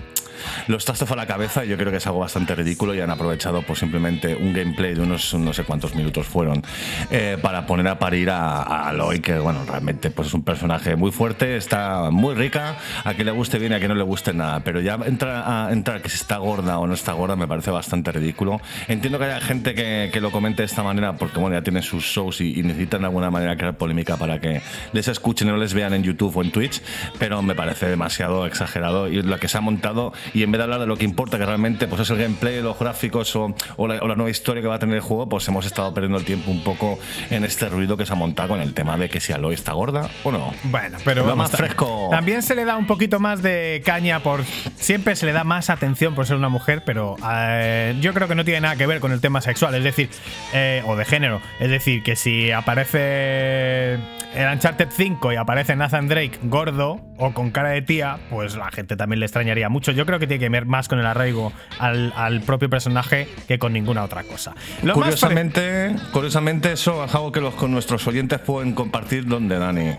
los 0.67 0.85
trastos 0.85 1.11
a 1.11 1.17
la 1.17 1.27
cabeza 1.27 1.65
yo 1.65 1.77
creo 1.77 1.91
que 1.91 1.99
es 1.99 2.06
algo 2.06 2.21
bastante 2.21 2.55
ridículo 2.55 2.94
y 2.94 3.00
han 3.00 3.11
aprovechado 3.11 3.62
pues 3.62 3.79
simplemente 3.79 4.35
un 4.35 4.53
gameplay 4.53 4.94
de 4.94 5.00
unos 5.00 5.35
no 5.35 5.53
sé 5.53 5.65
cuántos 5.65 5.94
minutos 5.94 6.27
fueron 6.27 6.62
eh, 7.11 7.39
para 7.41 7.67
poner 7.67 7.89
a 7.89 7.99
parir 7.99 8.31
a, 8.31 8.89
Aloy 8.89 9.21
que 9.21 9.39
bueno 9.39 9.65
realmente 9.67 10.11
pues 10.11 10.29
es 10.29 10.35
un 10.35 10.43
personaje 10.43 10.97
muy 10.97 11.11
fuerte 11.11 11.56
está 11.56 12.11
muy 12.11 12.35
rica 12.35 12.77
a 13.05 13.15
quien 13.15 13.27
le 13.27 13.33
guste 13.33 13.59
bien 13.59 13.73
a 13.73 13.79
quien 13.79 13.89
no 13.89 13.94
le 13.94 14.03
guste 14.03 14.33
nada 14.33 14.61
pero 14.61 14.81
ya 14.81 14.99
entra 15.05 15.67
a 15.67 15.73
entrar 15.73 16.03
que 16.03 16.09
si 16.09 16.17
está 16.17 16.39
gorda 16.39 16.79
o 16.79 16.87
no 16.87 16.94
está 16.94 17.12
gorda 17.12 17.37
me 17.37 17.47
parece 17.47 17.71
bastante 17.71 18.12
ridículo. 18.12 18.61
Entiendo 18.89 19.19
que 19.19 19.25
haya 19.27 19.41
gente 19.41 19.75
que, 19.75 20.11
que 20.12 20.21
lo 20.21 20.31
comente 20.31 20.62
de 20.62 20.67
esta 20.67 20.83
manera 20.83 21.17
porque 21.17 21.39
bueno 21.39 21.56
ya 21.56 21.62
tienen 21.62 21.83
sus 21.83 22.05
shows 22.05 22.41
y, 22.41 22.59
y, 22.59 22.62
necesitan 22.62 23.00
de 23.00 23.06
alguna 23.06 23.31
manera 23.31 23.56
crear 23.56 23.77
polémica 23.77 24.17
para 24.17 24.41
que 24.41 24.62
les 24.93 25.09
escuchen 25.09 25.49
no 25.49 25.56
les 25.56 25.75
vean 25.75 25.94
en 25.94 26.03
YouTube 26.03 26.37
o 26.37 26.43
en 26.43 26.50
Twitch 26.50 26.83
pero 27.19 27.43
me 27.43 27.55
parece 27.55 27.87
demasiado 27.87 28.47
exagerado 28.47 29.09
y 29.09 29.23
lo 29.23 29.39
que 29.39 29.49
se 29.49 29.59
ha 29.59 29.61
montado 29.61 30.12
y 30.34 30.43
en 30.43 30.52
vez 30.52 30.58
de 30.58 30.64
hablar 30.64 30.81
de 30.81 30.87
lo 30.87 30.96
que 30.96 31.05
importa, 31.05 31.38
que 31.38 31.46
realmente 31.46 31.87
pues 31.87 32.02
es 32.02 32.11
el 32.11 32.19
gameplay, 32.19 32.61
los 32.62 32.79
gráficos 32.79 33.34
o, 33.37 33.55
la, 33.87 33.99
nueva 34.14 34.31
historia 34.31 34.62
que 34.62 34.69
va 34.69 34.76
a 34.76 34.79
tener 34.79 34.96
el 34.96 35.00
juego, 35.00 35.29
pues 35.29 35.46
hemos 35.49 35.67
estado 35.67 35.93
perdiendo 35.93 36.19
el 36.19 36.25
tiempo 36.25 36.50
un 36.50 36.62
poco 36.62 36.99
en 37.31 37.44
este 37.44 37.69
ruido 37.69 37.96
que 37.96 38.06
se 38.06 38.12
ha 38.12 38.17
montado 38.17 38.50
con 38.50 38.61
el 38.61 38.75
tema 38.75 38.96
de 38.96 39.08
que 39.08 39.20
si 39.20 39.32
Aloy 39.32 39.55
está 39.55 39.73
gorda 39.73 40.11
o 40.25 40.32
no. 40.32 40.52
Bueno, 40.64 40.99
pero 41.05 41.26
lo 41.26 41.37
más 41.37 41.50
fresco. 41.50 42.08
También 42.11 42.43
se 42.43 42.55
le 42.55 42.64
da 42.64 42.76
un 42.76 42.87
poquito 42.87 43.20
más 43.20 43.43
de 43.43 43.82
caña 43.84 44.20
por. 44.20 44.44
Siempre 44.77 45.17
se 45.17 45.27
le 45.27 45.32
da 45.32 45.44
más 45.44 45.70
atención 45.70 46.15
por 46.15 46.27
ser 46.27 46.36
una 46.36 46.48
mujer, 46.48 46.82
pero 46.84 47.17
eh, 47.32 47.96
yo 48.01 48.12
creo 48.15 48.29
que 48.29 48.34
no 48.34 48.44
tiene 48.44 48.62
nada 48.62 48.77
que 48.77 48.86
ver 48.86 49.01
con 49.01 49.12
el 49.12 49.20
tema 49.20 49.41
sexual, 49.41 49.74
es 49.74 49.84
decir, 49.84 50.10
eh, 50.53 50.82
o 50.86 50.96
de 50.96 51.05
género. 51.05 51.41
Es 51.60 51.70
decir, 51.70 52.03
que 52.03 52.17
si 52.17 52.51
aparece 52.51 53.98
el 54.34 54.53
Uncharted 54.53 54.89
5 54.91 55.32
y 55.32 55.36
aparece 55.36 55.77
Nathan 55.77 56.08
Drake 56.08 56.39
gordo 56.44 57.01
o 57.19 57.32
con 57.32 57.51
cara 57.51 57.70
de 57.70 57.82
tía, 57.82 58.19
pues 58.31 58.56
la 58.56 58.70
gente 58.70 58.96
también 58.96 59.20
le 59.20 59.27
extrañaría 59.27 59.69
mucho. 59.69 59.93
Yo 59.93 60.06
creo 60.06 60.19
que 60.19 60.27
tiene 60.27 60.41
que 60.41 60.48
ver 60.48 60.67
más 60.67 60.89
con 60.89 60.98
el 60.98 61.06
arraigo 61.06 61.53
al, 61.79 62.43
propio 62.46 62.70
personaje 62.70 63.29
que 63.46 63.58
con 63.58 63.72
ninguna 63.72 64.05
otra 64.05 64.24
cosa. 64.24 64.55
curiosamente, 64.93 65.94
curiosamente, 66.12 66.72
eso 66.72 67.05
es 67.05 67.15
algo 67.15 67.31
que 67.32 67.41
los, 67.41 67.55
con 67.55 67.70
nuestros 67.70 68.06
oyentes 68.06 68.41
pueden 68.41 68.74
compartir 68.74 69.27
donde, 69.27 69.58
Dani. 69.58 69.96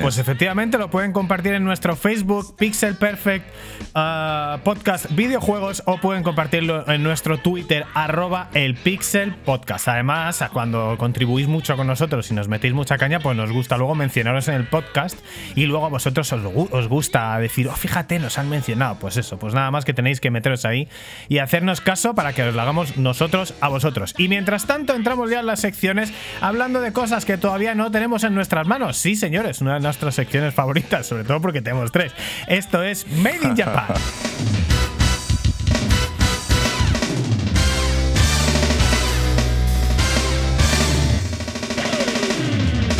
Pues 0.00 0.18
efectivamente 0.18 0.78
lo 0.78 0.90
pueden 0.90 1.12
compartir 1.12 1.54
en 1.54 1.64
nuestro 1.64 1.96
Facebook 1.96 2.56
Pixel 2.56 2.96
Perfect 2.96 3.46
uh, 3.94 4.58
Podcast 4.62 5.10
Videojuegos 5.12 5.82
o 5.86 5.98
pueden 5.98 6.22
compartirlo 6.22 6.86
en 6.88 7.02
nuestro 7.02 7.38
Twitter 7.38 7.86
arroba 7.94 8.50
el 8.54 8.74
Pixel 8.74 9.34
Podcast. 9.34 9.88
Además, 9.88 10.44
cuando 10.52 10.96
contribuís 10.98 11.48
mucho 11.48 11.76
con 11.76 11.86
nosotros 11.86 12.30
y 12.30 12.34
nos 12.34 12.48
metéis 12.48 12.74
mucha 12.74 12.98
caña, 12.98 13.20
pues 13.20 13.36
nos 13.36 13.50
gusta 13.50 13.76
luego 13.76 13.94
mencionaros 13.94 14.48
en 14.48 14.54
el 14.54 14.66
podcast 14.66 15.18
y 15.54 15.66
luego 15.66 15.86
a 15.86 15.88
vosotros 15.88 16.32
os, 16.32 16.88
gusta 16.88 17.38
decir, 17.38 17.68
oh, 17.68 17.76
fíjate, 17.76 18.18
nos 18.18 18.38
han 18.38 18.48
mencionado. 18.48 18.98
Pues 18.98 19.16
eso, 19.16 19.38
pues 19.38 19.54
nada 19.54 19.70
más 19.70 19.84
que 19.84 19.94
tenéis 19.94 20.20
que 20.20 20.30
meteros 20.30 20.64
ahí 20.64 20.88
y 21.28 21.38
hacernos 21.38 21.80
caso 21.80 22.14
para 22.14 22.32
que 22.32 22.42
os 22.42 22.54
lo 22.54 22.60
hagamos 22.60 22.96
nosotros 22.96 23.54
a 23.60 23.68
vosotros. 23.68 24.14
Y 24.18 24.28
mientras 24.28 24.66
tanto, 24.66 24.94
entramos 24.94 25.30
ya 25.30 25.40
en 25.40 25.46
las 25.46 25.60
secciones 25.60 26.12
hablando 26.40 26.80
de 26.80 26.92
cosas 26.92 27.24
que 27.24 27.38
todavía 27.38 27.74
no 27.74 27.90
tenemos 27.90 28.24
en 28.24 28.34
nuestras 28.44 28.66
manos. 28.66 28.98
Sí, 28.98 29.16
señores, 29.16 29.62
una 29.62 29.72
de 29.74 29.80
nuestras 29.80 30.14
secciones 30.14 30.52
favoritas, 30.52 31.06
sobre 31.06 31.24
todo 31.24 31.40
porque 31.40 31.62
tenemos 31.62 31.90
tres. 31.90 32.12
Esto 32.46 32.82
es 32.82 33.06
Made 33.08 33.38
in 33.42 33.56
Japan. 33.56 33.86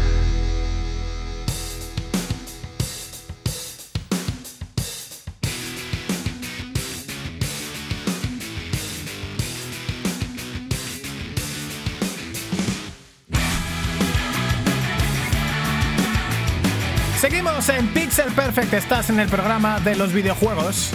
En 17.70 17.88
Pixel 17.88 18.30
Perfect, 18.34 18.74
estás 18.74 19.10
en 19.10 19.22
el 19.22 19.30
programa 19.30 19.80
de 19.80 19.96
los 19.96 20.12
videojuegos. 20.12 20.90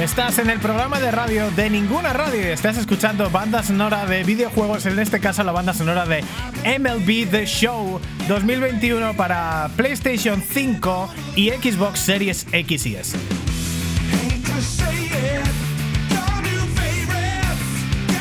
Estás 0.00 0.38
en 0.38 0.50
el 0.50 0.58
programa 0.58 0.98
de 0.98 1.12
radio 1.12 1.50
de 1.52 1.70
ninguna 1.70 2.12
radio 2.12 2.40
y 2.40 2.46
estás 2.46 2.78
escuchando 2.78 3.30
banda 3.30 3.62
sonora 3.62 4.04
de 4.06 4.24
videojuegos, 4.24 4.86
en 4.86 4.98
este 4.98 5.20
caso 5.20 5.44
la 5.44 5.52
banda 5.52 5.72
sonora 5.72 6.04
de 6.04 6.24
MLB 6.64 7.30
The 7.30 7.46
Show 7.46 8.00
2021 8.26 9.14
para 9.14 9.70
PlayStation 9.76 10.42
5 10.42 11.08
y 11.36 11.50
Xbox 11.50 12.00
Series 12.00 12.46
X 12.50 12.86
y 12.86 12.96
S. 12.96 13.16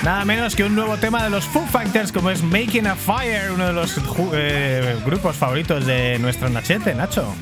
Nada 0.03 0.25
menos 0.25 0.55
que 0.55 0.63
un 0.63 0.73
nuevo 0.73 0.97
tema 0.97 1.23
de 1.23 1.29
los 1.29 1.45
Foo 1.45 1.65
Fighters 1.67 2.11
como 2.11 2.31
es 2.31 2.41
Making 2.41 2.87
a 2.87 2.95
Fire, 2.95 3.51
uno 3.53 3.67
de 3.67 3.73
los 3.73 3.95
eh, 4.33 4.97
grupos 5.05 5.35
favoritos 5.35 5.85
de 5.85 6.17
nuestro 6.17 6.49
Nachete, 6.49 6.95
Nacho. 6.95 7.35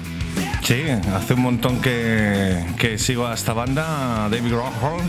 Sí, 0.62 0.84
hace 1.16 1.34
un 1.34 1.42
montón 1.42 1.82
que, 1.82 2.64
que 2.78 3.00
sigo 3.00 3.26
a 3.26 3.34
esta 3.34 3.54
banda, 3.54 4.28
David 4.30 4.52
Grohl. 4.52 5.02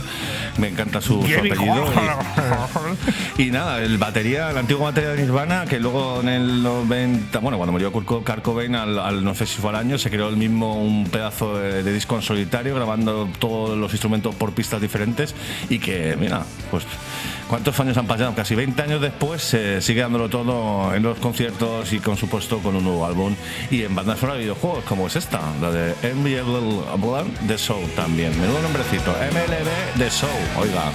Me 0.59 0.69
encanta 0.69 1.01
su, 1.01 1.23
apellido. 1.23 1.87
Y, 3.37 3.51
nada, 3.51 3.83
el 3.83 3.99
batería, 3.99 4.53
la 4.53 4.61
antigua 4.61 4.87
batería 4.87 5.11
de 5.11 5.23
Nirvana, 5.23 5.67
que 5.67 5.79
luego 5.79 6.21
en 6.23 6.29
el 6.29 6.63
90, 6.63 7.39
bueno, 7.41 7.59
cuando 7.59 7.73
murió 7.73 7.93
Kurt 7.93 8.43
Cobain, 8.43 8.75
al, 8.75 9.25
no 9.25 9.35
sé 9.35 9.47
si 9.47 9.61
fue 9.61 9.71
al 9.71 9.77
año, 9.77 9.99
se 9.99 10.09
creó 10.09 10.29
el 10.29 10.37
mismo 10.37 10.83
un 10.83 11.05
pedazo 11.05 11.59
de, 11.59 11.83
de 11.83 11.93
disco 11.93 12.17
en 12.17 12.23
solitario, 12.23 12.75
grabando 12.75 13.29
todos 13.39 13.77
los 13.77 13.93
instrumentos 13.93 14.35
por 14.35 14.53
pistas 14.53 14.81
diferentes 14.81 15.35
y 15.69 15.79
que, 15.79 16.17
mira, 16.19 16.43
pues 16.71 16.85
¿Cuántos 17.51 17.81
años 17.81 17.97
han 17.97 18.07
pasado? 18.07 18.33
Casi 18.33 18.55
20 18.55 18.81
años 18.81 19.01
después 19.01 19.43
se 19.43 19.81
sigue 19.81 20.03
dándolo 20.03 20.29
todo 20.29 20.95
en 20.95 21.03
los 21.03 21.19
conciertos 21.19 21.93
y 21.93 21.99
con 21.99 22.17
supuesto 22.17 22.61
con 22.61 22.77
un 22.77 22.85
nuevo 22.85 23.05
álbum 23.05 23.35
y 23.73 23.83
en 23.83 23.93
bandas 23.93 24.21
sonora 24.21 24.37
de 24.39 24.45
videojuegos 24.45 24.85
como 24.85 25.09
es 25.09 25.17
esta, 25.17 25.41
la 25.61 25.73
de 25.73 26.15
MLB 26.15 26.97
Blood 27.03 27.27
The 27.49 27.59
Show 27.59 27.81
también. 27.97 28.41
Menudo 28.41 28.63
nombrecito, 28.63 29.11
MLB 29.11 29.99
The 29.99 30.11
Show, 30.11 30.31
oiga. 30.61 30.93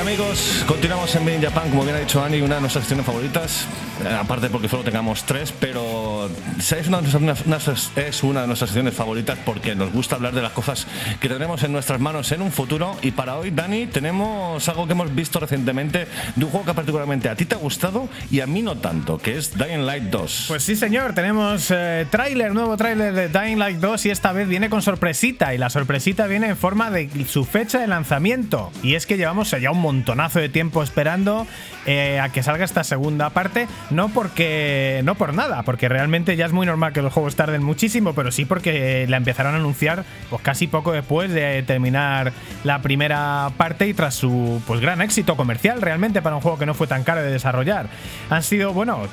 Amigos, 0.00 0.64
continuamos 0.68 1.14
en 1.16 1.24
Made 1.24 1.40
Japan, 1.40 1.70
como 1.70 1.82
bien 1.82 1.96
ha 1.96 1.98
dicho 1.98 2.22
Ani, 2.22 2.40
una 2.40 2.54
de 2.54 2.60
nuestras 2.60 2.84
secciones 2.84 3.04
favoritas, 3.04 3.66
eh, 4.04 4.08
aparte 4.08 4.48
porque 4.48 4.68
solo 4.68 4.84
tengamos 4.84 5.24
tres, 5.24 5.52
pero 5.58 6.30
es 6.56 6.88
una, 6.88 7.00
de 7.00 7.34
nuestras, 7.46 7.90
es 7.96 8.22
una 8.22 8.42
de 8.42 8.46
nuestras 8.46 8.70
secciones 8.70 8.94
favoritas 8.94 9.38
porque 9.44 9.74
nos 9.74 9.92
gusta 9.92 10.14
hablar 10.14 10.34
de 10.34 10.42
las 10.42 10.52
cosas 10.52 10.86
que 11.20 11.28
tenemos 11.28 11.64
en 11.64 11.72
nuestras 11.72 12.00
manos 12.00 12.30
en 12.30 12.42
un 12.42 12.52
futuro. 12.52 12.96
Y 13.02 13.10
para 13.10 13.36
hoy, 13.36 13.50
Dani, 13.50 13.88
tenemos 13.88 14.68
algo 14.68 14.86
que 14.86 14.92
hemos 14.92 15.12
visto 15.14 15.40
recientemente 15.40 16.06
de 16.36 16.44
un 16.44 16.50
juego 16.50 16.66
que 16.66 16.74
particularmente 16.74 17.28
a 17.28 17.34
ti 17.34 17.44
te 17.44 17.56
ha 17.56 17.58
gustado 17.58 18.08
y 18.30 18.40
a 18.40 18.46
mí 18.46 18.62
no 18.62 18.76
tanto, 18.76 19.18
que 19.18 19.36
es 19.36 19.58
Dying 19.58 19.84
Light 19.84 20.04
2. 20.04 20.44
Pues 20.46 20.62
sí, 20.62 20.76
señor, 20.76 21.12
tenemos 21.14 21.70
eh, 21.70 22.06
tráiler, 22.08 22.54
nuevo 22.54 22.76
tráiler 22.76 23.14
de 23.14 23.28
Dying 23.28 23.58
Light 23.58 23.78
2 23.78 24.06
y 24.06 24.10
esta 24.10 24.32
vez 24.32 24.46
viene 24.46 24.70
con 24.70 24.80
sorpresita 24.80 25.54
y 25.54 25.58
la 25.58 25.70
sorpresita 25.70 26.28
viene 26.28 26.48
en 26.48 26.56
forma 26.56 26.90
de 26.90 27.10
su 27.28 27.44
fecha 27.44 27.80
de 27.80 27.88
lanzamiento. 27.88 28.70
Y 28.84 28.94
es 28.94 29.04
que 29.04 29.16
llevamos 29.16 29.50
ya 29.50 29.70
un 29.72 29.87
montonazo 29.88 30.38
de 30.38 30.50
tiempo 30.50 30.82
esperando 30.82 31.46
eh, 31.86 32.20
a 32.20 32.28
que 32.28 32.42
salga 32.42 32.62
esta 32.62 32.84
segunda 32.84 33.30
parte, 33.30 33.66
no 33.88 34.10
porque 34.10 35.00
no 35.02 35.14
por 35.14 35.32
nada, 35.32 35.62
porque 35.62 35.88
realmente 35.88 36.36
ya 36.36 36.44
es 36.44 36.52
muy 36.52 36.66
normal 36.66 36.92
que 36.92 37.00
los 37.00 37.10
juegos 37.10 37.36
tarden 37.36 37.62
muchísimo, 37.62 38.12
pero 38.12 38.30
sí 38.30 38.44
porque 38.44 39.06
la 39.08 39.16
empezaron 39.16 39.54
a 39.54 39.56
anunciar 39.56 40.04
pues 40.28 40.42
casi 40.42 40.66
poco 40.66 40.92
después 40.92 41.32
de 41.32 41.62
terminar 41.62 42.34
la 42.64 42.82
primera 42.82 43.50
parte 43.56 43.88
y 43.88 43.94
tras 43.94 44.14
su 44.14 44.60
pues 44.66 44.80
gran 44.80 45.00
éxito 45.00 45.36
comercial 45.36 45.80
realmente 45.80 46.20
para 46.20 46.36
un 46.36 46.42
juego 46.42 46.58
que 46.58 46.66
no 46.66 46.74
fue 46.74 46.86
tan 46.86 47.02
caro 47.02 47.22
de 47.22 47.30
desarrollar. 47.30 47.86
Han 48.28 48.42
sido, 48.42 48.74
bueno, 48.74 49.08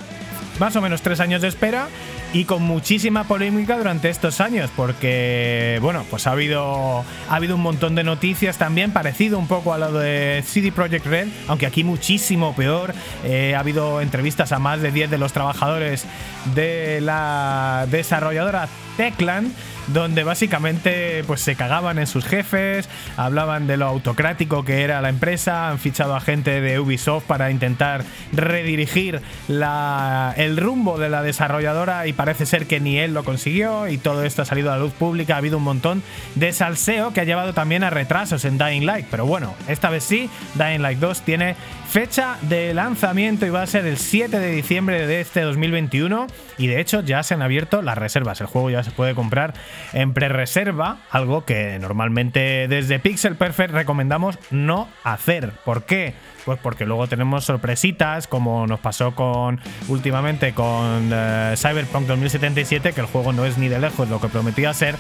más 0.59 0.75
o 0.75 0.81
menos 0.81 1.01
tres 1.01 1.19
años 1.19 1.41
de 1.41 1.47
espera 1.47 1.87
y 2.33 2.45
con 2.45 2.63
muchísima 2.63 3.23
polémica 3.25 3.77
durante 3.77 4.09
estos 4.09 4.41
años, 4.41 4.69
porque 4.75 5.79
bueno, 5.81 6.05
pues 6.09 6.27
ha 6.27 6.31
habido, 6.31 7.03
ha 7.29 7.35
habido 7.35 7.55
un 7.55 7.61
montón 7.61 7.95
de 7.95 8.03
noticias 8.03 8.57
también, 8.57 8.91
parecido 8.91 9.39
un 9.39 9.47
poco 9.47 9.73
a 9.73 9.77
lo 9.77 9.91
de 9.93 10.43
CD 10.45 10.71
Projekt 10.71 11.05
Red, 11.05 11.27
aunque 11.47 11.65
aquí 11.65 11.83
muchísimo 11.83 12.55
peor. 12.55 12.93
Eh, 13.23 13.55
ha 13.55 13.59
habido 13.59 14.01
entrevistas 14.01 14.51
a 14.51 14.59
más 14.59 14.81
de 14.81 14.91
10 14.91 15.09
de 15.11 15.17
los 15.17 15.33
trabajadores 15.33 16.05
de 16.53 16.99
la 17.01 17.87
desarrolladora 17.89 18.67
Techland 18.97 19.53
donde 19.87 20.23
básicamente 20.23 21.23
pues 21.25 21.41
se 21.41 21.55
cagaban 21.55 21.99
en 21.99 22.07
sus 22.07 22.25
jefes, 22.25 22.89
hablaban 23.17 23.67
de 23.67 23.77
lo 23.77 23.85
autocrático 23.85 24.65
que 24.65 24.83
era 24.83 25.01
la 25.01 25.09
empresa, 25.09 25.69
han 25.69 25.79
fichado 25.79 26.15
a 26.15 26.21
gente 26.21 26.61
de 26.61 26.79
Ubisoft 26.79 27.25
para 27.25 27.51
intentar 27.51 28.03
redirigir 28.31 29.21
la, 29.47 30.33
el 30.37 30.57
rumbo 30.57 30.97
de 30.97 31.09
la 31.09 31.21
desarrolladora 31.21 32.07
y 32.07 32.13
parece 32.13 32.45
ser 32.45 32.67
que 32.67 32.79
ni 32.79 32.97
él 32.97 33.13
lo 33.13 33.23
consiguió 33.23 33.87
y 33.87 33.97
todo 33.97 34.23
esto 34.23 34.41
ha 34.41 34.45
salido 34.45 34.71
a 34.71 34.77
la 34.77 34.83
luz 34.83 34.93
pública, 34.93 35.35
ha 35.35 35.37
habido 35.37 35.57
un 35.57 35.63
montón 35.63 36.03
de 36.35 36.53
salseo 36.53 37.13
que 37.13 37.21
ha 37.21 37.25
llevado 37.25 37.53
también 37.53 37.83
a 37.83 37.89
retrasos 37.89 38.45
en 38.45 38.57
Dying 38.57 38.85
Light, 38.85 39.07
pero 39.09 39.25
bueno, 39.25 39.53
esta 39.67 39.89
vez 39.89 40.03
sí, 40.03 40.29
Dying 40.55 40.81
Light 40.81 40.99
2 40.99 41.21
tiene 41.21 41.55
fecha 41.95 42.37
de 42.41 42.73
lanzamiento 42.73 43.49
va 43.53 43.61
a 43.61 43.67
ser 43.67 43.85
el 43.85 43.95
7 43.95 44.37
de 44.37 44.51
diciembre 44.51 45.07
de 45.07 45.21
este 45.21 45.39
2021 45.39 46.27
y 46.57 46.67
de 46.67 46.81
hecho 46.81 46.99
ya 46.99 47.23
se 47.23 47.35
han 47.35 47.41
abierto 47.41 47.81
las 47.81 47.97
reservas, 47.97 48.41
el 48.41 48.47
juego 48.47 48.69
ya 48.69 48.83
se 48.83 48.91
puede 48.91 49.15
comprar 49.15 49.53
en 49.93 50.13
pre-reserva, 50.13 50.97
algo 51.09 51.45
que 51.45 51.79
normalmente 51.79 52.67
desde 52.67 52.99
Pixel 52.99 53.37
Perfect 53.37 53.71
recomendamos 53.71 54.37
no 54.51 54.89
hacer. 55.05 55.51
¿Por 55.63 55.85
qué? 55.85 56.13
Pues 56.45 56.59
porque 56.61 56.85
luego 56.85 57.07
tenemos 57.07 57.43
sorpresitas, 57.43 58.27
como 58.27 58.67
nos 58.67 58.79
pasó 58.79 59.15
con 59.15 59.59
últimamente 59.87 60.53
con 60.53 61.09
eh, 61.11 61.55
Cyberpunk 61.57 62.05
2077, 62.05 62.93
que 62.93 63.01
el 63.01 63.07
juego 63.07 63.33
no 63.33 63.45
es 63.45 63.57
ni 63.57 63.67
de 63.67 63.79
lejos 63.79 64.07
lo 64.09 64.21
que 64.21 64.27
prometía 64.27 64.71
ser, 64.73 64.95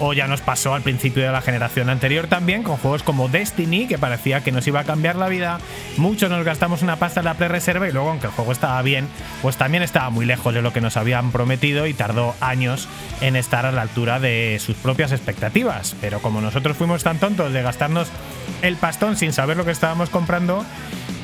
o 0.00 0.12
ya 0.12 0.26
nos 0.26 0.40
pasó 0.40 0.74
al 0.74 0.82
principio 0.82 1.22
de 1.22 1.30
la 1.30 1.40
generación 1.40 1.88
anterior 1.88 2.26
también, 2.26 2.64
con 2.64 2.76
juegos 2.78 3.04
como 3.04 3.28
Destiny, 3.28 3.86
que 3.86 3.96
parecía 3.96 4.42
que 4.42 4.50
nos 4.50 4.66
iba 4.66 4.80
a 4.80 4.84
cambiar 4.84 5.14
la 5.14 5.28
vida. 5.28 5.60
Muchos 5.96 6.30
nos 6.30 6.44
gastamos 6.44 6.82
una 6.82 6.96
pasta 6.96 7.20
en 7.20 7.26
la 7.26 7.34
pre-reserva 7.34 7.88
y 7.88 7.92
luego, 7.92 8.10
aunque 8.10 8.26
el 8.26 8.32
juego 8.32 8.50
estaba 8.50 8.82
bien, 8.82 9.08
pues 9.40 9.56
también 9.56 9.84
estaba 9.84 10.10
muy 10.10 10.26
lejos 10.26 10.52
de 10.52 10.62
lo 10.62 10.72
que 10.72 10.80
nos 10.80 10.96
habían 10.96 11.30
prometido 11.30 11.86
y 11.86 11.94
tardó 11.94 12.34
años 12.40 12.88
en 13.20 13.36
estar 13.36 13.66
a 13.66 13.72
la 13.72 13.82
altura 13.82 14.18
de 14.18 14.58
sus 14.60 14.76
propias 14.76 15.12
expectativas. 15.12 15.94
Pero 16.00 16.20
como 16.20 16.40
nosotros 16.40 16.76
fuimos 16.76 17.04
tan 17.04 17.18
tontos 17.18 17.52
de 17.52 17.62
gastarnos 17.62 18.08
el 18.62 18.76
pastón 18.76 19.16
sin 19.16 19.32
saber 19.32 19.56
lo 19.56 19.64
que 19.64 19.70
estábamos 19.70 20.10
comprando, 20.10 20.64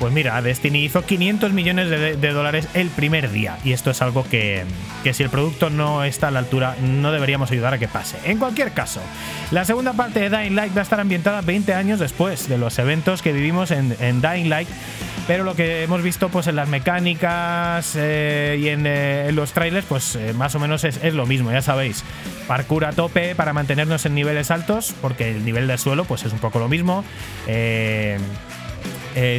pues 0.00 0.12
mira, 0.12 0.40
Destiny 0.42 0.84
hizo 0.84 1.02
500 1.02 1.52
millones 1.52 1.88
de, 1.88 2.32
dólares 2.32 2.68
el 2.74 2.88
primer 2.90 3.30
día. 3.30 3.58
Y 3.64 3.72
esto 3.72 3.90
es 3.90 4.02
algo 4.02 4.24
que, 4.24 4.64
si 5.12 5.22
el 5.22 5.30
producto 5.30 5.70
no 5.70 6.04
está 6.04 6.28
a 6.28 6.30
la 6.30 6.40
altura, 6.40 6.76
no 6.82 7.12
deberíamos 7.12 7.50
ayudar 7.50 7.74
a 7.74 7.78
que 7.78 7.88
pase. 7.88 8.16
En 8.24 8.38
cualquier 8.38 8.72
caso, 8.72 9.00
la 9.50 9.64
segunda 9.64 9.92
parte 9.92 10.28
de 10.28 10.36
Dying 10.36 10.56
Light 10.56 10.76
va 10.76 10.80
a 10.80 10.82
estar 10.82 11.00
ambientada 11.00 11.40
20 11.40 11.74
años 11.74 12.00
después 12.00 12.48
de 12.48 12.58
los 12.58 12.78
eventos 12.78 13.22
que 13.22 13.32
vivimos 13.32 13.70
en, 13.70 14.20
Dying 14.20 14.48
Light. 14.48 14.68
Pero 15.26 15.42
lo 15.42 15.54
que 15.54 15.84
hemos 15.84 16.02
visto 16.02 16.28
pues 16.28 16.48
en 16.48 16.56
las 16.56 16.68
mecánicas 16.68 17.94
eh, 17.96 18.58
y 18.60 18.68
eh, 18.68 19.26
en, 19.28 19.36
los 19.36 19.52
trailers, 19.52 19.86
pues 19.86 20.16
eh, 20.16 20.34
más 20.34 20.54
o 20.54 20.58
menos 20.58 20.84
es, 20.84 21.00
es, 21.02 21.14
lo 21.14 21.24
mismo, 21.24 21.50
ya 21.50 21.62
sabéis. 21.62 22.04
Parkour 22.46 22.84
a 22.84 22.92
tope 22.92 23.34
para 23.34 23.54
mantenernos 23.54 24.04
en 24.04 24.14
niveles 24.14 24.50
altos, 24.50 24.94
porque 25.00 25.30
el 25.30 25.44
nivel 25.46 25.66
del 25.66 25.78
suelo 25.78 26.04
pues 26.04 26.24
es 26.24 26.32
un 26.32 26.40
poco 26.40 26.58
lo 26.58 26.68
mismo. 26.68 27.04
Eh, 27.46 28.18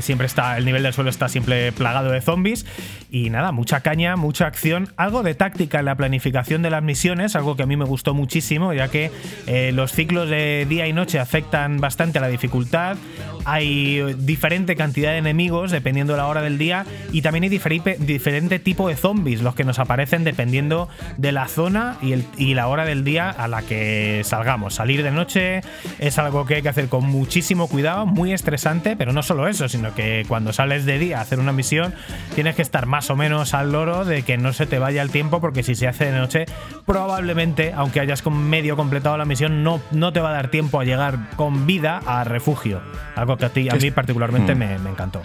siempre 0.01 0.27
está, 0.27 0.57
el 0.57 0.65
nivel 0.65 0.83
del 0.83 0.93
suelo 0.93 1.09
está 1.09 1.29
siempre 1.29 1.71
plagado 1.71 2.11
de 2.11 2.21
zombies. 2.21 2.65
Y 3.11 3.29
nada, 3.29 3.51
mucha 3.51 3.79
caña, 3.79 4.15
mucha 4.17 4.45
acción, 4.45 4.89
algo 4.97 5.23
de 5.23 5.35
táctica 5.35 5.79
en 5.79 5.85
la 5.85 5.95
planificación 5.95 6.61
de 6.61 6.69
las 6.69 6.83
misiones, 6.83 7.35
algo 7.35 7.55
que 7.55 7.63
a 7.63 7.65
mí 7.65 7.77
me 7.77 7.85
gustó 7.85 8.13
muchísimo, 8.13 8.73
ya 8.73 8.89
que 8.89 9.09
eh, 9.47 9.71
los 9.73 9.93
ciclos 9.93 10.29
de 10.29 10.65
día 10.67 10.87
y 10.87 10.93
noche 10.93 11.19
afectan 11.19 11.79
bastante 11.79 12.17
a 12.17 12.21
la 12.21 12.27
dificultad. 12.27 12.97
Hay 13.45 14.01
diferente 14.15 14.75
cantidad 14.75 15.11
de 15.11 15.19
enemigos 15.19 15.71
dependiendo 15.71 16.13
de 16.13 16.17
la 16.17 16.27
hora 16.27 16.41
del 16.41 16.57
día 16.57 16.85
y 17.11 17.21
también 17.21 17.43
hay 17.43 17.49
diferente, 17.49 18.59
tipo 18.59 18.89
de 18.89 18.95
zombies, 18.95 19.41
los 19.41 19.53
que 19.53 19.63
nos 19.63 19.77
aparecen 19.77 20.23
dependiendo 20.23 20.89
de 21.17 21.31
la 21.31 21.47
zona 21.47 21.97
y 22.01 22.53
la 22.55 22.67
hora 22.67 22.85
del 22.85 23.03
día 23.03 23.29
a 23.29 23.47
la 23.47 23.61
que 23.61 24.21
salgamos. 24.23 24.73
Salir 24.73 25.03
de 25.03 25.11
noche 25.11 25.61
es 25.99 26.17
algo 26.17 26.45
que 26.45 26.55
hay 26.55 26.61
que 26.63 26.69
hacer 26.69 26.89
con 26.89 27.05
muchísimo 27.05 27.67
cuidado, 27.67 28.05
muy 28.05 28.33
estresante, 28.33 28.95
pero 28.95 29.13
no 29.13 29.21
solo 29.21 29.47
eso, 29.47 29.64
sino 29.69 29.93
que 29.93 30.25
cuando 30.27 30.53
sales 30.53 30.85
de 30.85 30.99
día 30.99 31.19
a 31.19 31.21
hacer 31.21 31.39
una 31.39 31.51
misión 31.51 31.93
tienes 32.33 32.55
que 32.55 32.61
estar 32.61 32.85
más 32.85 33.09
o 33.09 33.15
menos 33.15 33.53
al 33.53 33.71
loro 33.71 34.05
de 34.05 34.23
que 34.23 34.37
no 34.37 34.53
se 34.53 34.65
te 34.65 34.79
vaya 34.79 35.01
el 35.01 35.09
tiempo 35.09 35.41
porque 35.41 35.63
si 35.63 35.75
se 35.75 35.87
hace 35.87 36.05
de 36.05 36.17
noche 36.17 36.45
probablemente, 36.85 37.73
aunque 37.75 37.99
hayas 37.99 38.23
medio 38.25 38.75
completado 38.75 39.17
la 39.17 39.25
misión, 39.25 39.63
no, 39.63 39.81
no 39.91 40.13
te 40.13 40.19
va 40.19 40.29
a 40.29 40.33
dar 40.33 40.49
tiempo 40.49 40.79
a 40.79 40.83
llegar 40.83 41.29
con 41.35 41.65
vida 41.65 42.01
a 42.05 42.23
refugio. 42.23 42.81
Algo 43.15 43.37
que 43.37 43.45
a, 43.45 43.49
ti, 43.49 43.69
a 43.69 43.75
mí 43.75 43.91
particularmente 43.91 44.55
mm. 44.55 44.57
me, 44.57 44.89
encantó. 44.89 45.21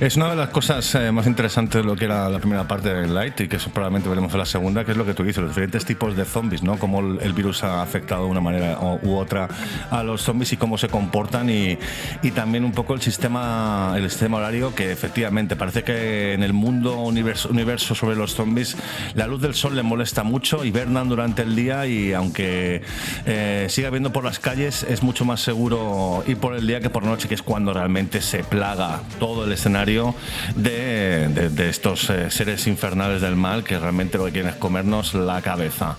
Es 0.00 0.16
una 0.16 0.30
de 0.30 0.36
las 0.36 0.48
cosas 0.50 0.94
eh, 0.94 1.10
más 1.12 1.26
interesantes 1.26 1.82
de 1.82 1.86
lo 1.86 1.96
que 1.96 2.04
era 2.04 2.28
la 2.28 2.38
primera 2.38 2.66
parte 2.68 2.92
de 2.92 3.08
Light 3.08 3.40
y 3.40 3.48
que 3.48 3.56
eso 3.56 3.70
probablemente 3.70 4.08
veremos 4.08 4.32
en 4.32 4.38
la 4.38 4.46
segunda, 4.46 4.84
que 4.84 4.92
es 4.92 4.96
lo 4.96 5.04
que 5.04 5.14
tú 5.14 5.22
dices, 5.22 5.42
los 5.42 5.50
diferentes 5.50 5.84
tipos 5.84 6.16
de 6.16 6.24
zombies, 6.24 6.62
¿no? 6.62 6.78
Cómo 6.78 7.00
el 7.00 7.32
virus 7.32 7.64
ha 7.64 7.82
afectado 7.82 8.24
de 8.24 8.30
una 8.30 8.40
manera 8.40 8.78
u 8.80 9.16
otra 9.16 9.48
a 9.90 10.02
los 10.02 10.22
zombies 10.22 10.52
y 10.52 10.56
cómo 10.56 10.78
se 10.78 10.88
comportan 10.88 11.50
y, 11.50 11.78
y 12.22 12.30
también 12.30 12.64
un 12.64 12.72
poco 12.72 12.94
el 12.94 13.00
sistema, 13.00 13.65
el 13.96 14.10
sistema 14.10 14.38
horario 14.38 14.74
que 14.74 14.92
efectivamente 14.92 15.56
parece 15.56 15.82
que 15.82 16.32
en 16.32 16.42
el 16.42 16.52
mundo 16.52 16.96
universo, 17.00 17.48
universo 17.48 17.94
sobre 17.94 18.16
los 18.16 18.34
zombies 18.34 18.76
la 19.14 19.26
luz 19.26 19.40
del 19.40 19.54
sol 19.54 19.76
le 19.76 19.82
molesta 19.82 20.22
mucho, 20.22 20.64
hibernan 20.64 21.08
durante 21.08 21.42
el 21.42 21.54
día 21.54 21.86
y 21.86 22.12
aunque 22.12 22.82
eh, 23.24 23.66
siga 23.68 23.90
viendo 23.90 24.12
por 24.12 24.24
las 24.24 24.38
calles 24.38 24.84
es 24.88 25.02
mucho 25.02 25.24
más 25.24 25.40
seguro 25.40 26.24
ir 26.26 26.36
por 26.38 26.54
el 26.54 26.66
día 26.66 26.80
que 26.80 26.90
por 26.90 27.04
noche, 27.04 27.28
que 27.28 27.34
es 27.34 27.42
cuando 27.42 27.72
realmente 27.72 28.20
se 28.20 28.44
plaga 28.44 29.00
todo 29.18 29.44
el 29.44 29.52
escenario 29.52 30.14
de, 30.54 31.28
de, 31.28 31.68
estos 31.68 32.10
eh, 32.10 32.30
seres 32.30 32.66
infernales 32.66 33.22
del 33.22 33.36
mal 33.36 33.64
que 33.64 33.78
realmente 33.78 34.18
lo 34.18 34.26
que 34.26 34.32
quieren 34.32 34.50
es 34.50 34.56
comernos 34.56 35.14
la 35.14 35.42
cabeza. 35.42 35.96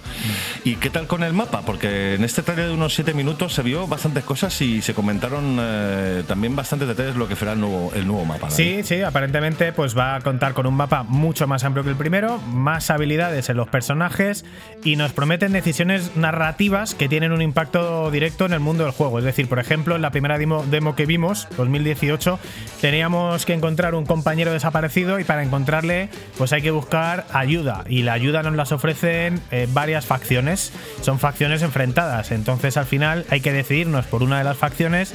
¿Y 0.63 0.75
qué 0.75 0.89
tal 0.89 1.07
con 1.07 1.23
el 1.23 1.33
mapa? 1.33 1.61
Porque 1.61 2.15
en 2.15 2.23
este 2.23 2.41
trailer 2.41 2.67
de 2.67 2.73
unos 2.73 2.93
7 2.93 3.13
minutos 3.13 3.53
se 3.53 3.61
vio 3.61 3.87
bastantes 3.87 4.23
cosas 4.23 4.59
y 4.61 4.81
se 4.81 4.93
comentaron 4.93 5.57
eh, 5.59 6.23
también 6.27 6.55
bastantes 6.55 6.87
detalles 6.87 7.13
de 7.13 7.19
lo 7.19 7.27
que 7.27 7.35
será 7.35 7.55
el 7.57 7.61
nuevo, 7.61 7.91
el 7.93 8.07
nuevo 8.07 8.25
mapa. 8.25 8.49
Sí, 8.49 8.81
sí, 8.83 9.01
aparentemente 9.01 9.73
pues 9.73 9.97
va 9.97 10.15
a 10.15 10.21
contar 10.21 10.53
con 10.53 10.67
un 10.67 10.75
mapa 10.75 11.03
mucho 11.03 11.47
más 11.47 11.63
amplio 11.63 11.83
que 11.83 11.89
el 11.89 11.95
primero, 11.95 12.39
más 12.39 12.89
habilidades 12.89 13.49
en 13.49 13.57
los 13.57 13.67
personajes 13.67 14.45
y 14.83 14.95
nos 14.95 15.11
prometen 15.11 15.51
decisiones 15.51 16.15
narrativas 16.15 16.95
que 16.95 17.09
tienen 17.09 17.31
un 17.31 17.41
impacto 17.41 18.11
directo 18.11 18.45
en 18.45 18.53
el 18.53 18.59
mundo 18.59 18.83
del 18.83 18.93
juego. 18.93 19.19
Es 19.19 19.25
decir, 19.25 19.49
por 19.49 19.59
ejemplo, 19.59 19.95
en 19.95 20.01
la 20.01 20.11
primera 20.11 20.37
demo, 20.37 20.63
demo 20.69 20.95
que 20.95 21.05
vimos, 21.05 21.47
2018, 21.57 22.39
teníamos 22.79 23.45
que 23.45 23.53
encontrar 23.53 23.95
un 23.95 24.05
compañero 24.05 24.53
desaparecido 24.53 25.19
y 25.19 25.23
para 25.23 25.43
encontrarle 25.43 26.09
pues 26.37 26.53
hay 26.53 26.61
que 26.61 26.71
buscar 26.71 27.25
ayuda 27.33 27.83
y 27.89 28.03
la 28.03 28.13
ayuda 28.13 28.43
nos 28.43 28.55
las 28.55 28.71
ofrecen 28.71 29.41
eh, 29.51 29.67
varias 29.71 30.05
facciones. 30.05 30.71
Son 31.01 31.19
facciones 31.19 31.61
enfrentadas, 31.63 32.31
entonces 32.31 32.77
al 32.77 32.85
final 32.85 33.25
hay 33.29 33.41
que 33.41 33.51
decidirnos 33.51 34.05
por 34.05 34.23
una 34.23 34.37
de 34.37 34.43
las 34.43 34.57
facciones 34.57 35.13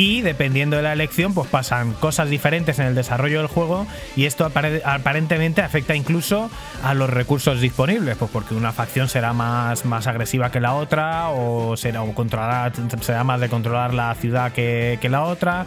y 0.00 0.22
dependiendo 0.22 0.76
de 0.78 0.82
la 0.82 0.94
elección 0.94 1.34
pues 1.34 1.46
pasan 1.50 1.92
cosas 1.92 2.30
diferentes 2.30 2.78
en 2.78 2.86
el 2.86 2.94
desarrollo 2.94 3.36
del 3.36 3.48
juego 3.48 3.86
y 4.16 4.24
esto 4.24 4.46
aparentemente 4.46 5.60
afecta 5.60 5.94
incluso 5.94 6.50
a 6.82 6.94
los 6.94 7.10
recursos 7.10 7.60
disponibles 7.60 8.16
pues 8.16 8.30
porque 8.30 8.54
una 8.54 8.72
facción 8.72 9.10
será 9.10 9.34
más, 9.34 9.84
más 9.84 10.06
agresiva 10.06 10.50
que 10.50 10.58
la 10.58 10.72
otra 10.72 11.28
o 11.28 11.76
será, 11.76 12.02
o 12.02 12.14
controlará, 12.14 12.72
será 13.02 13.24
más 13.24 13.42
de 13.42 13.50
controlar 13.50 13.92
la 13.92 14.14
ciudad 14.14 14.52
que, 14.52 14.98
que 15.02 15.10
la 15.10 15.24
otra 15.24 15.66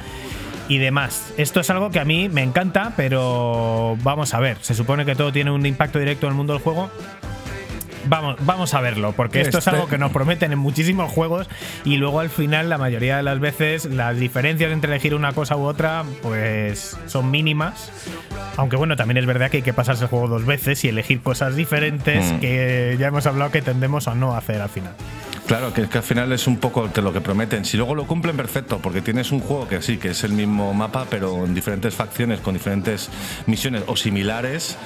y 0.68 0.80
demás. 0.80 1.32
Esto 1.38 1.60
es 1.60 1.70
algo 1.70 1.92
que 1.92 2.00
a 2.00 2.06
mí 2.06 2.28
me 2.28 2.42
encanta, 2.42 2.94
pero 2.98 3.98
vamos 4.02 4.34
a 4.34 4.40
ver. 4.40 4.58
Se 4.62 4.74
supone 4.74 5.06
que 5.06 5.14
todo 5.14 5.32
tiene 5.32 5.52
un 5.52 5.64
impacto 5.64 6.00
directo 6.00 6.26
en 6.26 6.32
el 6.32 6.38
mundo 6.38 6.54
del 6.54 6.64
juego. 6.64 6.90
Vamos, 8.06 8.36
vamos 8.42 8.74
a 8.74 8.82
verlo, 8.82 9.14
porque 9.14 9.42
esto 9.42 9.60
es 9.60 9.68
algo 9.68 9.88
que 9.88 9.98
nos 9.98 10.12
prometen 10.12 10.52
en 10.52 10.60
muchísimos 10.60 11.12
juegos 11.12 11.48
y 11.86 11.98
luego 11.98 12.20
al 12.20 12.30
final, 12.30 12.70
la 12.70 12.78
mayoría 12.78 13.18
de 13.18 13.24
las 13.24 13.40
veces, 13.40 13.86
las 13.86 14.18
diferencias 14.18 14.72
entre 14.72 14.92
elegir 14.92 15.16
una 15.16 15.34
cosa 15.34 15.56
u 15.56 15.64
otra, 15.64 16.04
pues 16.22 16.98
son 17.08 17.32
mínimas. 17.32 17.92
Aunque 18.58 18.76
bueno, 18.76 18.96
también 18.96 19.18
es 19.18 19.26
verdad 19.26 19.50
que 19.50 19.58
hay 19.58 19.64
que 19.64 19.74
pasarse 19.74 20.04
el 20.04 20.10
juego 20.10 20.28
dos 20.28 20.46
veces 20.46 20.84
y 20.84 20.90
elegir 20.90 21.22
cosas 21.22 21.56
diferentes 21.56 22.34
mm. 22.34 22.40
que 22.40 22.96
ya 23.00 23.08
hemos 23.08 23.26
hablado 23.26 23.52
que 23.52 23.62
tendemos 23.62 24.08
a 24.08 24.16
no 24.16 24.36
hacer 24.36 24.62
al 24.62 24.70
final. 24.70 24.94
Claro, 25.48 25.74
que, 25.74 25.90
que, 25.90 25.98
al 25.98 26.04
final 26.04 26.32
es 26.32 26.48
un 26.48 26.58
poco 26.58 26.90
lo 26.96 27.14
que 27.14 27.20
prometen. 27.20 27.66
Si 27.66 27.76
luego 27.76 27.96
lo 27.96 28.08
cumplen, 28.08 28.38
perfecto, 28.38 28.80
porque 28.80 29.02
tienes 29.02 29.32
un 29.32 29.42
juego 29.42 29.68
que 29.68 29.82
sí, 29.82 29.98
que 29.98 30.10
es 30.10 30.24
el 30.24 30.32
mismo 30.32 30.74
mapa, 30.74 31.06
pero 31.10 31.46
en 31.46 31.54
diferentes 31.54 31.94
facciones, 31.94 32.40
con 32.40 32.54
diferentes 32.54 33.10
misiones 33.46 33.84
o 33.88 33.98
similares, 33.98 34.78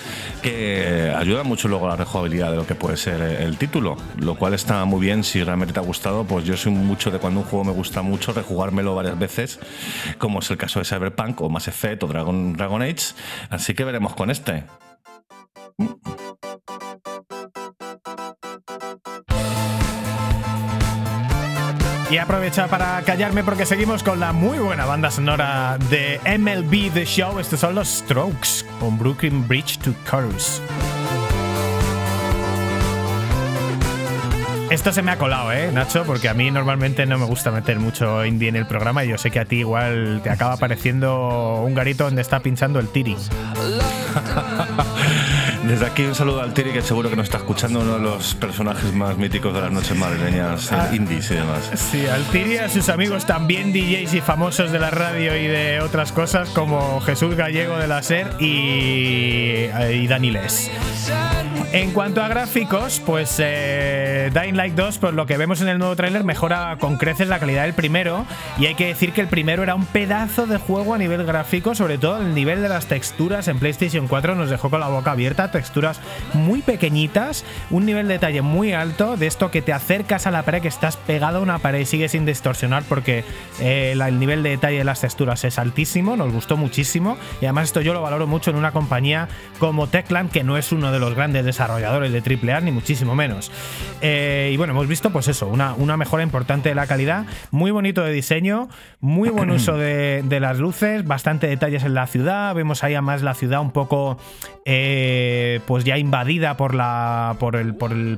que 0.41 1.13
ayuda 1.15 1.43
mucho 1.43 1.67
luego 1.67 1.85
a 1.85 1.89
la 1.89 1.95
rejugabilidad 1.95 2.49
de 2.51 2.57
lo 2.57 2.65
que 2.65 2.73
puede 2.73 2.97
ser 2.97 3.21
el 3.21 3.57
título. 3.57 3.97
Lo 4.17 4.35
cual 4.35 4.55
está 4.55 4.83
muy 4.85 4.99
bien 4.99 5.23
si 5.23 5.43
realmente 5.43 5.73
te 5.73 5.79
ha 5.79 5.83
gustado. 5.83 6.25
Pues 6.25 6.43
yo 6.43 6.57
soy 6.57 6.71
mucho 6.71 7.11
de 7.11 7.19
cuando 7.19 7.41
un 7.41 7.45
juego 7.45 7.63
me 7.63 7.71
gusta 7.71 8.01
mucho, 8.01 8.33
rejugármelo 8.33 8.95
varias 8.95 9.19
veces, 9.19 9.59
como 10.17 10.39
es 10.39 10.49
el 10.49 10.57
caso 10.57 10.79
de 10.79 10.85
Cyberpunk 10.85 11.39
o 11.41 11.49
Mass 11.49 11.67
Effect 11.67 12.03
o 12.03 12.07
Dragon, 12.07 12.53
Dragon 12.53 12.81
Age. 12.81 13.13
Así 13.51 13.75
que 13.75 13.83
veremos 13.83 14.15
con 14.15 14.31
este. 14.31 14.63
Y 22.09 22.17
aprovecha 22.19 22.67
para 22.67 23.01
callarme 23.01 23.43
porque 23.43 23.65
seguimos 23.65 24.01
con 24.01 24.21
la 24.21 24.31
muy 24.31 24.59
buena 24.59 24.85
banda 24.85 25.11
sonora 25.11 25.77
de 25.89 26.21
MLB 26.37 26.93
The 26.93 27.03
Show. 27.03 27.37
Estos 27.37 27.59
son 27.59 27.75
los 27.75 27.89
Strokes 27.89 28.65
con 28.79 28.97
Brooklyn 28.97 29.45
Bridge 29.45 29.77
to 29.79 29.93
Chorus. 30.09 30.61
Esto 34.69 34.91
se 34.91 35.01
me 35.01 35.11
ha 35.11 35.17
colado, 35.17 35.53
¿eh, 35.53 35.71
Nacho? 35.71 36.03
Porque 36.03 36.27
a 36.27 36.33
mí 36.33 36.51
normalmente 36.51 37.05
no 37.05 37.17
me 37.17 37.25
gusta 37.25 37.51
meter 37.51 37.79
mucho 37.79 38.25
indie 38.25 38.49
en 38.49 38.57
el 38.57 38.65
programa 38.65 39.05
y 39.05 39.09
yo 39.09 39.17
sé 39.17 39.31
que 39.31 39.39
a 39.39 39.45
ti 39.45 39.59
igual 39.59 40.19
te 40.23 40.29
acaba 40.29 40.57
pareciendo 40.57 41.63
un 41.65 41.73
garito 41.73 42.03
donde 42.03 42.21
está 42.21 42.41
pinchando 42.41 42.79
el 42.79 42.89
tiri. 42.89 43.15
Desde 45.67 45.85
aquí 45.85 46.03
un 46.03 46.15
saludo 46.15 46.41
al 46.41 46.53
Tiri, 46.53 46.71
que 46.71 46.81
seguro 46.81 47.09
que 47.09 47.17
nos 47.17 47.25
está 47.25 47.39
escuchando, 47.39 47.81
uno 47.81 47.95
de 47.95 47.99
los 47.99 48.35
personajes 48.35 48.93
más 48.93 49.17
míticos 49.17 49.53
de 49.53 49.59
las 49.59 49.71
noches 49.71 49.97
madrileñas, 49.97 50.71
ah, 50.71 50.89
indies 50.93 51.29
y 51.31 51.33
demás. 51.35 51.69
Sí, 51.75 52.05
al 52.07 52.23
Tiri 52.25 52.53
y 52.53 52.57
a 52.57 52.69
sus 52.69 52.87
amigos 52.87 53.25
también 53.25 53.73
DJs 53.73 54.13
y 54.13 54.21
famosos 54.21 54.71
de 54.71 54.79
la 54.79 54.91
radio 54.91 55.35
y 55.35 55.47
de 55.47 55.81
otras 55.81 56.13
cosas, 56.13 56.49
como 56.51 57.01
Jesús 57.01 57.35
Gallego 57.35 57.77
de 57.77 57.87
la 57.87 58.01
SER 58.01 58.27
y, 58.39 59.65
y 59.93 60.07
Dani 60.07 60.31
Les. 60.31 60.71
En 61.73 61.91
cuanto 61.91 62.23
a 62.23 62.29
gráficos, 62.29 63.01
pues 63.05 63.35
eh, 63.39 64.31
Dying 64.33 64.55
Light 64.57 64.73
2, 64.73 64.97
pues 64.97 65.13
lo 65.13 65.27
que 65.27 65.37
vemos 65.37 65.61
en 65.61 65.67
el 65.67 65.77
nuevo 65.77 65.95
tráiler 65.95 66.23
mejora 66.23 66.77
con 66.79 66.97
creces 66.97 67.27
la 67.27 67.39
calidad 67.39 67.63
del 67.63 67.73
primero. 67.73 68.25
Y 68.57 68.65
hay 68.65 68.73
que 68.73 68.87
decir 68.87 69.13
que 69.13 69.21
el 69.21 69.27
primero 69.27 69.61
era 69.61 69.75
un 69.75 69.85
pedazo 69.85 70.47
de 70.47 70.57
juego 70.57 70.95
a 70.95 70.97
nivel 70.97 71.23
gráfico, 71.25 71.75
sobre 71.75 71.99
todo 71.99 72.21
el 72.21 72.33
nivel 72.33 72.63
de 72.63 72.69
las 72.69 72.87
texturas 72.87 73.47
en 73.47 73.59
PlayStation 73.59 74.07
4 74.07 74.33
nos 74.33 74.49
dejó 74.49 74.71
con 74.71 74.79
la 74.79 74.87
boca 74.87 75.11
abierta, 75.11 75.51
texturas 75.51 75.99
muy 76.33 76.63
pequeñitas, 76.63 77.45
un 77.69 77.85
nivel 77.85 78.07
de 78.07 78.15
detalle 78.15 78.41
muy 78.41 78.73
alto, 78.73 79.15
de 79.15 79.27
esto 79.27 79.51
que 79.51 79.61
te 79.61 79.73
acercas 79.73 80.25
a 80.25 80.31
la 80.31 80.41
pared, 80.41 80.61
que 80.63 80.67
estás 80.67 80.97
pegado 80.97 81.37
a 81.37 81.41
una 81.41 81.59
pared 81.59 81.81
y 81.81 81.85
sigue 81.85 82.09
sin 82.09 82.25
distorsionar 82.25 82.81
porque 82.89 83.23
eh, 83.59 83.91
el 83.95 84.19
nivel 84.19 84.41
de 84.41 84.49
detalle 84.49 84.79
de 84.79 84.83
las 84.83 85.01
texturas 85.01 85.43
es 85.43 85.59
altísimo, 85.59 86.17
nos 86.17 86.33
gustó 86.33 86.57
muchísimo. 86.57 87.17
Y 87.41 87.45
además 87.45 87.65
esto 87.65 87.81
yo 87.81 87.93
lo 87.93 88.01
valoro 88.01 88.25
mucho 88.25 88.49
en 88.49 88.57
una 88.57 88.71
compañía 88.71 89.27
como 89.59 89.85
Techland, 89.85 90.31
que 90.31 90.43
no 90.43 90.57
es 90.57 90.71
uno 90.71 90.91
de 90.91 90.99
los 90.99 91.13
grandes 91.13 91.45
desarrolladores 91.45 92.11
de 92.11 92.19
AAA, 92.19 92.61
ni 92.61 92.71
muchísimo 92.71 93.13
menos. 93.13 93.51
Eh, 94.01 94.46
y 94.51 94.57
bueno, 94.57 94.73
hemos 94.73 94.87
visto 94.87 95.09
pues 95.11 95.27
eso, 95.27 95.47
una, 95.47 95.73
una, 95.73 95.97
mejora 95.97 96.23
importante 96.23 96.69
de 96.69 96.75
la 96.75 96.87
calidad, 96.87 97.25
muy 97.51 97.71
bonito 97.71 98.03
de 98.03 98.11
diseño, 98.11 98.69
muy 98.99 99.29
buen 99.29 99.49
uso 99.49 99.77
de, 99.77 100.23
las 100.39 100.59
luces, 100.59 101.05
bastante 101.05 101.47
detalles 101.47 101.83
en 101.83 101.93
la 101.93 102.07
ciudad, 102.07 102.53
vemos 102.53 102.83
ahí 102.83 102.93
además 102.93 103.23
la 103.23 103.33
ciudad 103.33 103.61
un 103.61 103.71
poco 103.71 104.17
eh, 104.65 105.61
pues 105.65 105.83
ya 105.83 105.97
invadida 105.97 106.57
por 106.57 106.75
la 106.75 107.37
por 107.39 107.55
el 107.55 107.73
por 107.75 107.91
el 107.91 108.17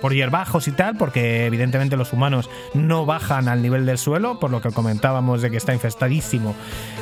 por, 0.00 0.14
hierbajos 0.14 0.68
y 0.68 0.72
tal, 0.72 0.96
porque 0.96 1.46
evidentemente 1.46 1.96
los 1.96 2.12
humanos 2.12 2.48
no 2.74 3.04
bajan 3.04 3.48
al 3.48 3.60
nivel 3.60 3.84
del 3.84 3.98
suelo, 3.98 4.38
por 4.38 4.50
lo 4.50 4.62
que 4.62 4.70
comentábamos 4.70 5.42
de 5.42 5.50
que 5.50 5.56
está 5.56 5.74
infestadísimo 5.74 6.54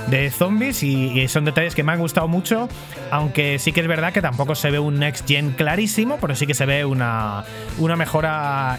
de 0.09 0.31
zombies 0.31 0.83
y, 0.83 1.27
son 1.29 1.45
detalles 1.45 1.75
que 1.75 1.83
me 1.83 1.93
han 1.93 1.99
gustado 1.99 2.29
mucho, 2.29 2.69
aunque 3.11 3.59
sí 3.59 3.73
que 3.73 3.81
es 3.81 3.89
verdad 3.89 4.13
que 4.13 4.23
tampoco 4.23 4.55
se 4.55 4.71
ve 4.71 4.79
un 4.79 4.99
next 4.99 5.27
gen 5.27 5.51
clarísimo, 5.51 6.19
pero 6.21 6.35
sí 6.35 6.47
que 6.47 6.55
se 6.55 6.67
ve 6.67 6.85
una, 6.85 7.45
una 7.79 7.97
mejora 7.97 8.26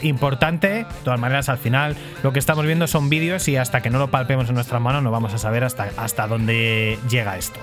importante. 0.01 0.67
De 0.67 0.85
todas 1.03 1.19
maneras, 1.19 1.49
al 1.49 1.57
final 1.57 1.95
lo 2.23 2.33
que 2.33 2.39
estamos 2.39 2.65
viendo 2.65 2.87
son 2.87 3.09
vídeos 3.09 3.47
y 3.47 3.57
hasta 3.57 3.81
que 3.81 3.89
no 3.89 3.99
lo 3.99 4.09
palpemos 4.09 4.49
en 4.49 4.55
nuestras 4.55 4.81
manos 4.81 5.03
no 5.03 5.11
vamos 5.11 5.33
a 5.33 5.37
saber 5.37 5.63
hasta, 5.63 5.89
hasta 5.97 6.27
dónde 6.27 6.97
llega 7.09 7.37
esto. 7.37 7.59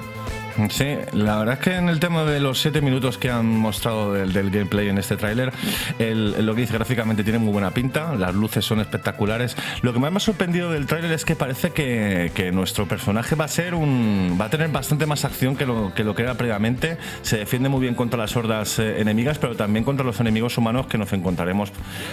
Sí, 0.70 0.96
la 1.12 1.38
verdad 1.38 1.54
es 1.54 1.60
que 1.60 1.74
en 1.74 1.88
el 1.88 1.98
tema 1.98 2.24
de 2.24 2.38
los 2.38 2.60
7 2.60 2.80
minutos 2.80 3.18
que 3.18 3.28
han 3.28 3.46
mostrado 3.46 4.12
del, 4.12 4.32
gameplay 4.50 4.88
en 4.88 4.98
este 4.98 5.16
tráiler, 5.16 5.52
lo 5.98 6.54
que 6.54 6.60
dice 6.60 6.74
gráficamente 6.74 7.24
tiene 7.24 7.40
muy 7.40 7.52
buena 7.52 7.72
pinta, 7.72 8.14
las 8.14 8.34
luces 8.34 8.64
son 8.64 8.78
espectaculares. 8.80 9.56
Lo 9.82 9.92
que 9.92 9.98
más 9.98 10.12
me 10.12 10.18
ha 10.18 10.20
sorprendido 10.20 10.70
del 10.70 10.86
tráiler 10.86 11.10
es 11.10 11.24
que 11.24 11.34
parece 11.34 11.70
que, 11.70 12.50
nuestro 12.52 12.86
personaje 12.86 13.34
va 13.34 13.46
a 13.46 13.48
ser 13.48 13.74
un 13.74 14.36
va 14.40 14.44
a 14.44 14.50
tener 14.50 14.68
bastante 14.68 15.06
más 15.06 15.24
acción 15.24 15.56
que 15.56 15.66
lo 15.66 15.92
que 15.94 16.04
lo 16.04 16.14
que 16.14 16.22
era 16.22 16.34
previamente. 16.34 16.98
Se 17.22 17.38
defiende 17.38 17.68
muy 17.68 17.80
bien 17.80 17.94
contra 17.94 18.18
las 18.18 18.36
hordas 18.36 18.78
eh, 18.78 19.00
enemigas, 19.00 19.38
pero 19.38 19.56
también 19.56 19.84
contra 19.84 20.04
los 20.04 20.20
enemigos 20.20 20.56
humanos 20.58 20.86
que 20.86 20.98
nos 20.98 21.12
encontraremos 21.12 21.72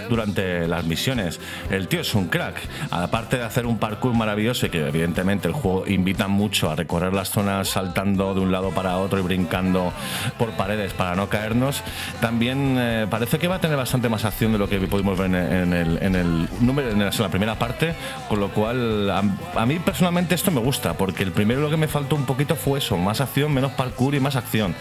durante 0.09 0.67
las 0.67 0.85
misiones. 0.85 1.39
El 1.69 1.87
tío 1.87 2.01
es 2.01 2.15
un 2.15 2.27
crack, 2.27 2.55
aparte 2.89 3.37
de 3.37 3.43
hacer 3.43 3.65
un 3.65 3.77
parkour 3.77 4.13
maravilloso 4.13 4.65
y 4.65 4.69
que 4.69 4.87
evidentemente 4.87 5.47
el 5.47 5.53
juego 5.53 5.85
invita 5.85 6.27
mucho 6.27 6.71
a 6.71 6.75
recorrer 6.75 7.13
las 7.13 7.29
zonas 7.29 7.67
saltando 7.67 8.30
de 8.33 8.41
un 8.41 8.51
lado 8.51 8.71
para 8.71 8.97
otro 8.97 9.19
y 9.19 9.21
brincando 9.21 9.93
por 10.37 10.51
paredes 10.51 10.93
para 10.93 11.15
no 11.15 11.29
caernos, 11.29 11.83
también 12.19 12.75
eh, 12.77 13.07
parece 13.09 13.39
que 13.39 13.47
va 13.47 13.55
a 13.55 13.61
tener 13.61 13.77
bastante 13.77 14.09
más 14.09 14.25
acción 14.25 14.51
de 14.51 14.57
lo 14.57 14.67
que 14.67 14.79
pudimos 14.79 15.17
ver 15.17 15.33
en, 15.33 15.73
el, 15.73 15.97
en 16.01 16.15
el, 16.15 16.49
número, 16.59 16.91
en 16.91 16.99
la, 16.99 17.29
primera 17.29 17.55
parte, 17.55 17.93
con 18.27 18.39
lo 18.39 18.49
cual 18.49 19.09
a, 19.09 19.65
mí 19.65 19.79
personalmente 19.79 20.35
esto 20.35 20.51
me 20.51 20.59
gusta, 20.59 20.93
porque 20.93 21.23
el 21.23 21.31
primero 21.31 21.61
lo 21.61 21.69
que 21.69 21.77
me 21.77 21.87
faltó 21.87 22.15
un 22.15 22.25
poquito 22.25 22.55
fue 22.55 22.79
eso, 22.79 22.97
más 22.97 23.21
acción, 23.21 23.53
menos 23.53 23.71
parkour 23.73 24.15
y 24.15 24.19
más 24.19 24.35
acción. 24.35 24.75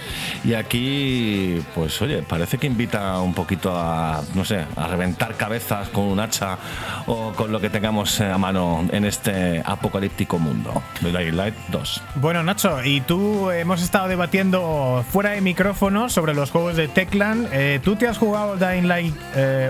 Y 0.44 0.54
aquí, 0.54 1.62
pues 1.74 2.00
oye, 2.02 2.22
parece 2.22 2.58
que 2.58 2.66
invita 2.66 3.18
un 3.20 3.34
poquito 3.34 3.72
a, 3.76 4.22
no 4.34 4.44
sé, 4.44 4.64
a 4.76 4.86
reventar 4.86 5.36
cabezas 5.36 5.88
con 5.88 6.04
un 6.04 6.20
hacha 6.20 6.58
o 7.06 7.32
con 7.32 7.52
lo 7.52 7.60
que 7.60 7.70
tengamos 7.70 8.20
a 8.20 8.38
mano 8.38 8.86
en 8.90 9.04
este 9.04 9.62
apocalíptico 9.64 10.38
mundo 10.38 10.82
de 11.00 11.32
Light 11.32 11.54
2. 11.68 12.02
Bueno, 12.16 12.42
Nacho, 12.42 12.82
¿y 12.84 13.00
tú 13.00 13.39
hemos 13.48 13.82
estado 13.82 14.08
debatiendo 14.08 15.02
fuera 15.08 15.30
de 15.30 15.40
micrófono 15.40 16.10
sobre 16.10 16.34
los 16.34 16.50
juegos 16.50 16.76
de 16.76 16.88
Techland. 16.88 17.48
Eh, 17.52 17.80
tú 17.82 17.96
te 17.96 18.06
has 18.06 18.18
jugado 18.18 18.56
Dying 18.56 18.86
Light 18.86 19.14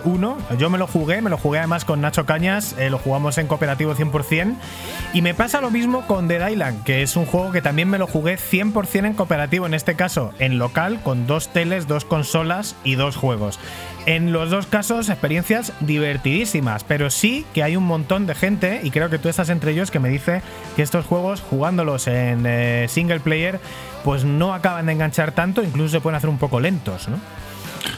1, 0.04 0.38
eh, 0.50 0.56
yo 0.58 0.68
me 0.70 0.78
lo 0.78 0.88
jugué, 0.88 1.22
me 1.22 1.30
lo 1.30 1.38
jugué 1.38 1.60
además 1.60 1.84
con 1.84 2.00
Nacho 2.00 2.26
Cañas, 2.26 2.74
eh, 2.78 2.90
lo 2.90 2.98
jugamos 2.98 3.38
en 3.38 3.46
cooperativo 3.46 3.94
100%. 3.94 4.56
Y 5.14 5.22
me 5.22 5.34
pasa 5.34 5.60
lo 5.60 5.70
mismo 5.70 6.06
con 6.06 6.26
Dead 6.26 6.48
Island, 6.48 6.82
que 6.82 7.02
es 7.02 7.14
un 7.14 7.26
juego 7.26 7.52
que 7.52 7.62
también 7.62 7.88
me 7.88 7.98
lo 7.98 8.08
jugué 8.08 8.36
100% 8.36 9.06
en 9.06 9.14
cooperativo, 9.14 9.66
en 9.66 9.74
este 9.74 9.94
caso 9.94 10.32
en 10.40 10.58
local, 10.58 11.00
con 11.02 11.28
dos 11.28 11.48
teles, 11.48 11.86
dos 11.86 12.04
consolas 12.04 12.74
y 12.82 12.96
dos 12.96 13.16
juegos. 13.16 13.60
En 14.06 14.32
los 14.32 14.50
dos 14.50 14.66
casos, 14.66 15.08
experiencias 15.10 15.72
divertidísimas, 15.80 16.84
pero 16.84 17.10
sí 17.10 17.44
que 17.52 17.62
hay 17.62 17.76
un 17.76 17.84
montón 17.84 18.26
de 18.26 18.34
gente, 18.34 18.80
y 18.82 18.90
creo 18.90 19.10
que 19.10 19.18
tú 19.18 19.28
estás 19.28 19.50
entre 19.50 19.72
ellos, 19.72 19.90
que 19.90 20.00
me 20.00 20.08
dice 20.08 20.42
que 20.74 20.82
estos 20.82 21.04
juegos, 21.04 21.42
jugándolos 21.42 22.06
en 22.06 22.44
eh, 22.46 22.86
single 22.88 23.20
player, 23.20 23.60
pues 24.02 24.24
no 24.24 24.54
acaban 24.54 24.86
de 24.86 24.92
enganchar 24.92 25.32
tanto, 25.32 25.62
incluso 25.62 25.90
se 25.90 26.00
pueden 26.00 26.16
hacer 26.16 26.30
un 26.30 26.38
poco 26.38 26.60
lentos, 26.60 27.08
¿no? 27.08 27.18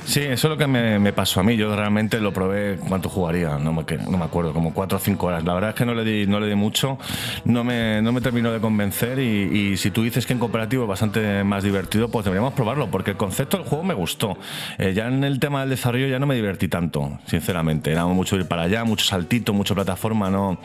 Sí, 0.04 0.20
eso 0.20 0.48
es 0.48 0.50
lo 0.50 0.56
que 0.56 0.66
me, 0.66 1.12
pasó 1.12 1.40
a 1.40 1.42
mí. 1.42 1.56
Yo 1.56 1.74
realmente 1.74 2.20
lo 2.20 2.32
probé, 2.32 2.78
¿cuánto 2.88 3.08
jugaría? 3.08 3.58
No 3.58 3.72
me, 3.72 3.84
no 4.08 4.18
me 4.18 4.24
acuerdo, 4.24 4.52
como 4.52 4.72
4 4.74 4.98
o 4.98 5.00
5 5.00 5.26
horas. 5.26 5.44
La 5.44 5.54
verdad 5.54 5.70
es 5.70 5.76
que 5.76 5.86
no 5.86 5.94
le 5.94 6.04
di, 6.04 6.26
no 6.26 6.40
le 6.40 6.48
di 6.48 6.54
mucho, 6.54 6.98
no 7.44 7.64
me, 7.64 8.02
no 8.02 8.12
me 8.12 8.20
terminó 8.20 8.52
de 8.52 8.60
convencer 8.60 9.18
y, 9.18 9.76
si 9.76 9.90
tú 9.90 10.02
dices 10.02 10.26
que 10.26 10.32
en 10.32 10.38
cooperativo 10.38 10.84
es 10.84 10.88
bastante 10.88 11.44
más 11.44 11.64
divertido, 11.64 12.08
pues 12.08 12.24
deberíamos 12.24 12.52
probarlo, 12.54 12.90
porque 12.90 13.12
el 13.12 13.16
concepto 13.16 13.56
del 13.56 13.66
juego 13.66 13.84
me 13.84 13.94
gustó. 13.94 14.36
Eh, 14.78 14.92
ya 14.92 15.08
en 15.08 15.24
el 15.24 15.40
tema 15.40 15.60
del 15.60 15.70
desarrollo 15.70 16.06
ya 16.06 16.18
no 16.18 16.26
me 16.26 16.34
divertí 16.34 16.68
tanto, 16.68 17.18
sinceramente. 17.26 17.90
Era 17.90 18.04
mucho 18.06 18.36
ir 18.36 18.46
para 18.46 18.62
allá, 18.62 18.84
mucho 18.84 19.04
saltito, 19.04 19.52
mucha 19.52 19.74
plataforma. 19.74 20.30
No, 20.30 20.58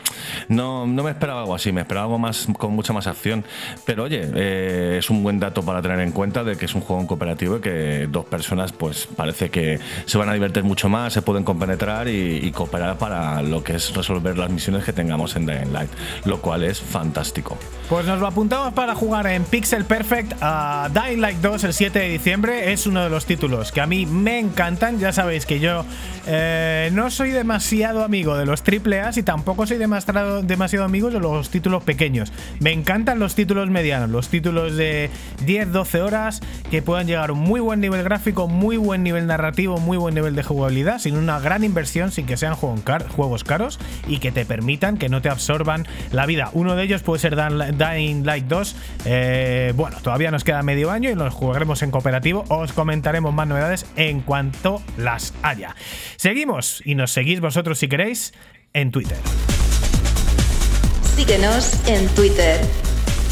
no, 0.48 0.86
no 0.86 1.02
me 1.02 1.10
esperaba 1.10 1.40
algo 1.40 1.54
así, 1.54 1.72
me 1.72 1.80
esperaba 1.80 2.04
algo 2.04 2.18
más, 2.18 2.46
con 2.58 2.74
mucha 2.74 2.92
más 2.92 3.06
acción. 3.06 3.44
Pero 3.86 4.04
oye, 4.04 4.28
eh, 4.34 4.96
es 4.98 5.10
un 5.10 5.22
buen 5.22 5.40
dato 5.40 5.62
para 5.62 5.80
tener 5.80 6.00
en 6.00 6.12
cuenta 6.12 6.44
de 6.44 6.56
que 6.56 6.66
es 6.66 6.74
un 6.74 6.80
juego 6.80 7.00
en 7.00 7.06
cooperativo 7.06 7.56
y 7.56 7.60
que 7.60 8.08
dos 8.10 8.26
personas, 8.26 8.72
pues 8.72 9.07
parece 9.16 9.50
que 9.50 9.78
se 10.04 10.18
van 10.18 10.28
a 10.28 10.34
divertir 10.34 10.64
mucho 10.64 10.88
más, 10.88 11.12
se 11.12 11.22
pueden 11.22 11.44
compenetrar 11.44 12.08
y, 12.08 12.50
cooperar 12.52 12.98
para 12.98 13.42
lo 13.42 13.62
que 13.62 13.76
es 13.76 13.94
resolver 13.94 14.36
las 14.38 14.50
misiones 14.50 14.84
que 14.84 14.92
tengamos 14.92 15.36
en 15.36 15.46
Dying 15.46 15.72
Light, 15.72 15.90
lo 16.24 16.40
cual 16.40 16.64
es 16.64 16.80
fantástico. 16.80 17.58
Pues 17.88 18.06
nos 18.06 18.20
lo 18.20 18.26
apuntamos 18.26 18.72
para 18.72 18.94
jugar 18.94 19.26
en 19.26 19.44
Pixel 19.44 19.84
Perfect 19.84 20.34
a 20.40 20.90
Dying 20.92 21.20
Light 21.20 21.38
2 21.38 21.64
el 21.64 21.72
7 21.72 21.98
de 21.98 22.08
diciembre. 22.08 22.72
Es 22.72 22.86
uno 22.86 23.02
de 23.02 23.10
los 23.10 23.26
títulos 23.26 23.72
que 23.72 23.80
a 23.80 23.86
mí 23.86 24.06
me 24.06 24.38
encantan. 24.38 24.98
Ya 24.98 25.12
sabéis 25.12 25.46
que 25.46 25.60
yo 25.60 25.84
eh, 26.26 26.90
no 26.92 27.10
soy 27.10 27.30
demasiado 27.30 28.04
amigo 28.04 28.36
de 28.36 28.46
los 28.46 28.62
AAA 28.62 29.10
y 29.16 29.22
tampoco 29.22 29.66
soy 29.66 29.78
demasiado, 29.78 30.42
demasiado 30.42 30.84
amigo 30.84 31.10
de 31.10 31.20
los 31.20 31.50
títulos 31.50 31.82
pequeños. 31.82 32.32
Me 32.60 32.72
encantan 32.72 33.18
los 33.18 33.34
títulos 33.34 33.70
medianos, 33.70 34.10
los 34.10 34.28
títulos 34.28 34.76
de 34.76 35.10
10-12 35.46 36.00
horas 36.00 36.40
que 36.70 36.82
puedan 36.82 37.06
llegar 37.06 37.30
a 37.30 37.32
un 37.32 37.40
muy 37.40 37.60
buen 37.60 37.80
nivel 37.80 38.02
gráfico, 38.02 38.48
muy 38.48 38.76
buen 38.76 38.97
nivel 39.02 39.26
narrativo, 39.26 39.78
muy 39.78 39.96
buen 39.96 40.14
nivel 40.14 40.34
de 40.34 40.42
jugabilidad, 40.42 40.98
sin 40.98 41.16
una 41.16 41.40
gran 41.40 41.64
inversión, 41.64 42.10
sin 42.10 42.26
que 42.26 42.36
sean 42.36 42.54
juegos 42.54 43.44
caros 43.44 43.78
y 44.06 44.18
que 44.18 44.32
te 44.32 44.44
permitan 44.44 44.96
que 44.96 45.08
no 45.08 45.22
te 45.22 45.28
absorban 45.28 45.86
la 46.12 46.26
vida. 46.26 46.50
Uno 46.52 46.76
de 46.76 46.84
ellos 46.84 47.02
puede 47.02 47.20
ser 47.20 47.36
Dying 47.36 48.24
Light 48.24 48.46
2. 48.46 48.76
Eh, 49.04 49.72
bueno, 49.76 49.98
todavía 50.02 50.30
nos 50.30 50.44
queda 50.44 50.62
medio 50.62 50.90
año 50.90 51.10
y 51.10 51.14
los 51.14 51.34
jugaremos 51.34 51.82
en 51.82 51.90
cooperativo. 51.90 52.44
Os 52.48 52.72
comentaremos 52.72 53.32
más 53.32 53.46
novedades 53.46 53.86
en 53.96 54.20
cuanto 54.20 54.82
las 54.96 55.34
haya. 55.42 55.74
Seguimos 56.16 56.82
y 56.84 56.94
nos 56.94 57.12
seguís 57.12 57.40
vosotros 57.40 57.78
si 57.78 57.88
queréis 57.88 58.34
en 58.72 58.90
Twitter. 58.90 59.18
Síguenos 61.16 61.74
en 61.88 62.06
Twitter, 62.14 62.60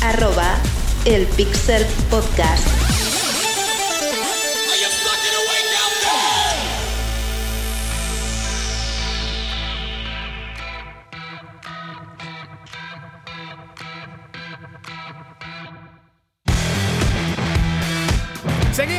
arroba 0.02 0.56
el 1.04 1.24
Pixel 1.36 1.86
Podcast. 2.10 2.85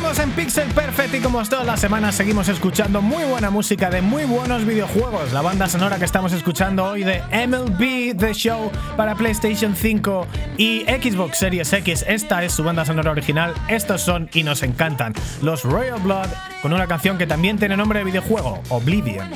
En 0.08 0.32
Pixel 0.32 0.70
Perfect 0.70 1.15
y 1.15 1.20
como 1.20 1.43
todas 1.43 1.65
las 1.65 1.82
semanas 1.82 2.15
seguimos 2.15 2.48
escuchando 2.48 3.02
muy 3.02 3.26
buena 3.26 3.50
música 3.50 3.89
de 3.89 4.02
muy 4.02 4.24
buenos 4.24 4.65
videojuegos. 4.65 5.34
La 5.34 5.41
banda 5.41 5.67
sonora 5.67 6.00
que 6.00 6.06
estamos 6.06 6.32
escuchando 6.32 6.86
hoy 6.86 7.04
de 7.04 7.22
MLB 7.46 8.17
The 8.17 8.34
Show 8.34 8.72
para 8.96 9.15
PlayStation 9.15 9.76
5 9.76 10.26
y 10.58 10.84
Xbox 10.84 11.39
Series 11.39 11.74
X. 11.74 12.06
Esta 12.08 12.41
es 12.46 12.54
su 12.54 12.63
banda 12.63 12.86
sonora 12.86 13.12
original. 13.12 13.54
Estos 13.67 14.02
son 14.02 14.30
y 14.34 14.43
nos 14.43 14.63
encantan 14.63 15.13
los 15.41 15.63
Royal 15.63 16.00
Blood 16.00 16.30
con 16.62 16.72
una 16.72 16.88
canción 16.88 17.17
que 17.17 17.28
también 17.28 17.60
tiene 17.60 17.76
nombre 17.76 18.00
de 18.00 18.06
videojuego, 18.06 18.63
Oblivion. 18.70 19.30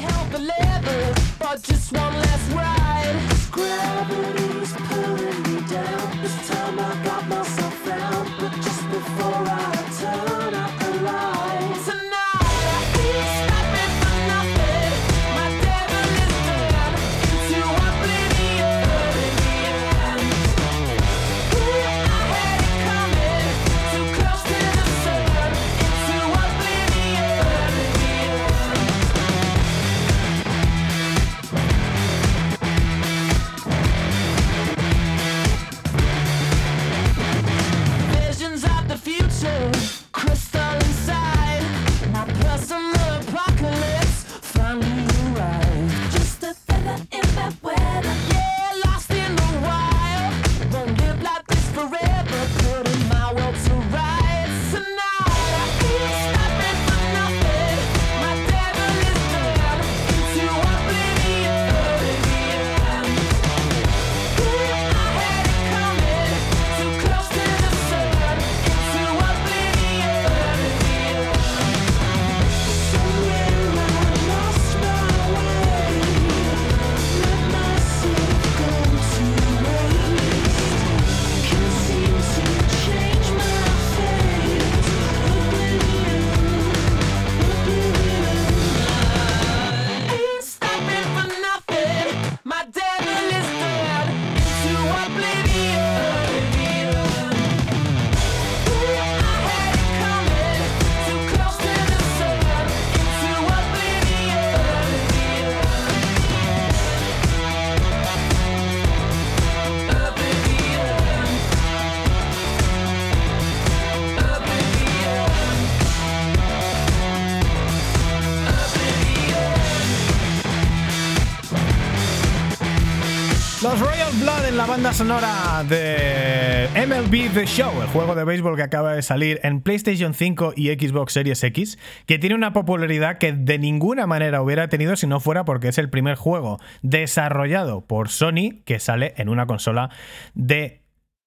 Banda 124.72 124.94
sonora 124.94 125.66
de 125.68 126.70
MLB 126.88 127.34
The 127.34 127.46
Show, 127.46 127.82
el 127.82 127.90
juego 127.90 128.16
de 128.16 128.24
béisbol 128.24 128.56
que 128.56 128.64
acaba 128.64 128.94
de 128.94 129.02
salir 129.02 129.42
en 129.44 129.60
PlayStation 129.60 130.14
5 130.14 130.54
y 130.56 130.70
Xbox 130.70 131.12
Series 131.12 131.44
X, 131.44 131.78
que 132.06 132.18
tiene 132.18 132.36
una 132.36 132.54
popularidad 132.54 133.18
que 133.18 133.34
de 133.34 133.60
ninguna 133.60 134.08
manera 134.08 134.42
hubiera 134.42 134.70
tenido 134.70 134.96
si 134.96 135.08
no 135.08 135.20
fuera 135.20 135.44
porque 135.44 135.68
es 135.68 135.78
el 135.78 135.90
primer 135.90 136.16
juego 136.16 136.58
desarrollado 136.84 137.82
por 137.82 138.08
Sony 138.08 138.62
que 138.64 138.80
sale 138.80 139.14
en 139.18 139.28
una 139.28 139.46
consola 139.46 139.90
de 140.36 140.84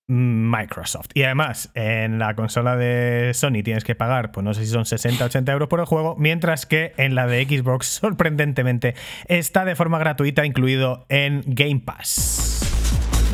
Microsoft. 0.07 1.09
Y 1.12 1.24
además, 1.24 1.70
en 1.74 2.18
la 2.18 2.35
consola 2.35 2.76
de 2.76 3.33
Sony 3.35 3.62
tienes 3.62 3.85
que 3.85 3.94
pagar, 3.94 4.33
pues 4.33 4.42
no 4.42 4.54
sé 4.54 4.64
si 4.64 4.70
son 4.70 4.87
60 4.87 5.22
80 5.22 5.52
euros 5.52 5.68
por 5.68 5.80
el 5.80 5.87
juego, 5.87 6.16
mientras 6.18 6.64
que 6.64 6.94
en 6.96 7.14
la 7.14 7.26
de 7.26 7.44
Xbox, 7.44 7.87
sorprendentemente, 8.00 8.94
está 9.28 9.66
de 9.66 9.76
forma 9.76 9.98
gratuita 9.98 10.46
incluido 10.46 11.04
en 11.11 11.42
Game 11.46 11.83
Pass. 11.85 12.63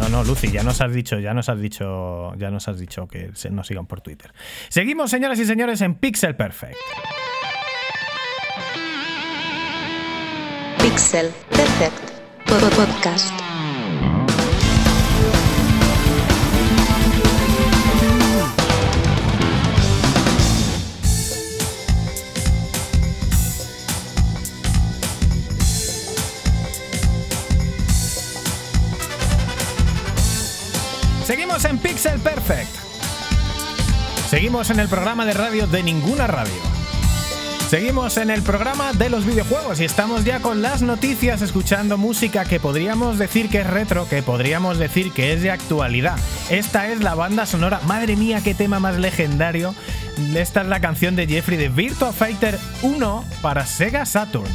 No, 0.00 0.08
no, 0.08 0.24
Lucy, 0.24 0.50
ya 0.50 0.62
nos 0.62 0.80
has 0.80 0.94
dicho, 0.94 1.18
ya 1.18 1.34
nos 1.34 1.50
has 1.50 1.60
dicho, 1.60 2.34
ya 2.36 2.50
nos 2.50 2.66
has 2.68 2.78
dicho 2.78 3.06
que 3.06 3.32
nos 3.50 3.66
sigan 3.66 3.84
por 3.84 4.00
Twitter. 4.00 4.32
Seguimos, 4.70 5.10
señoras 5.10 5.38
y 5.38 5.44
señores, 5.44 5.82
en 5.82 5.94
Pixel 5.94 6.34
Perfect. 6.36 6.76
Pixel 10.78 11.30
Perfect 11.50 12.10
Podcast. 12.46 13.49
En 31.68 31.78
Pixel 31.78 32.18
Perfect. 32.20 32.70
Seguimos 34.28 34.70
en 34.70 34.80
el 34.80 34.88
programa 34.88 35.26
de 35.26 35.34
radio 35.34 35.66
de 35.66 35.82
ninguna 35.82 36.26
radio. 36.26 36.52
Seguimos 37.68 38.16
en 38.16 38.30
el 38.30 38.42
programa 38.42 38.92
de 38.92 39.10
los 39.10 39.26
videojuegos 39.26 39.80
y 39.80 39.84
estamos 39.84 40.24
ya 40.24 40.40
con 40.40 40.62
las 40.62 40.82
noticias 40.82 41.42
escuchando 41.42 41.98
música 41.98 42.44
que 42.44 42.58
podríamos 42.58 43.18
decir 43.18 43.48
que 43.48 43.60
es 43.60 43.66
retro, 43.66 44.08
que 44.08 44.22
podríamos 44.22 44.78
decir 44.78 45.12
que 45.12 45.32
es 45.32 45.42
de 45.42 45.50
actualidad. 45.50 46.18
Esta 46.48 46.88
es 46.88 47.00
la 47.00 47.14
banda 47.14 47.46
sonora, 47.46 47.80
madre 47.86 48.16
mía, 48.16 48.40
qué 48.42 48.54
tema 48.54 48.80
más 48.80 48.98
legendario. 48.98 49.74
Esta 50.34 50.62
es 50.62 50.66
la 50.66 50.80
canción 50.80 51.14
de 51.14 51.26
Jeffrey 51.26 51.58
de 51.58 51.68
Virtua 51.68 52.12
Fighter 52.12 52.58
1 52.82 53.24
para 53.42 53.66
Sega 53.66 54.06
Saturn. 54.06 54.50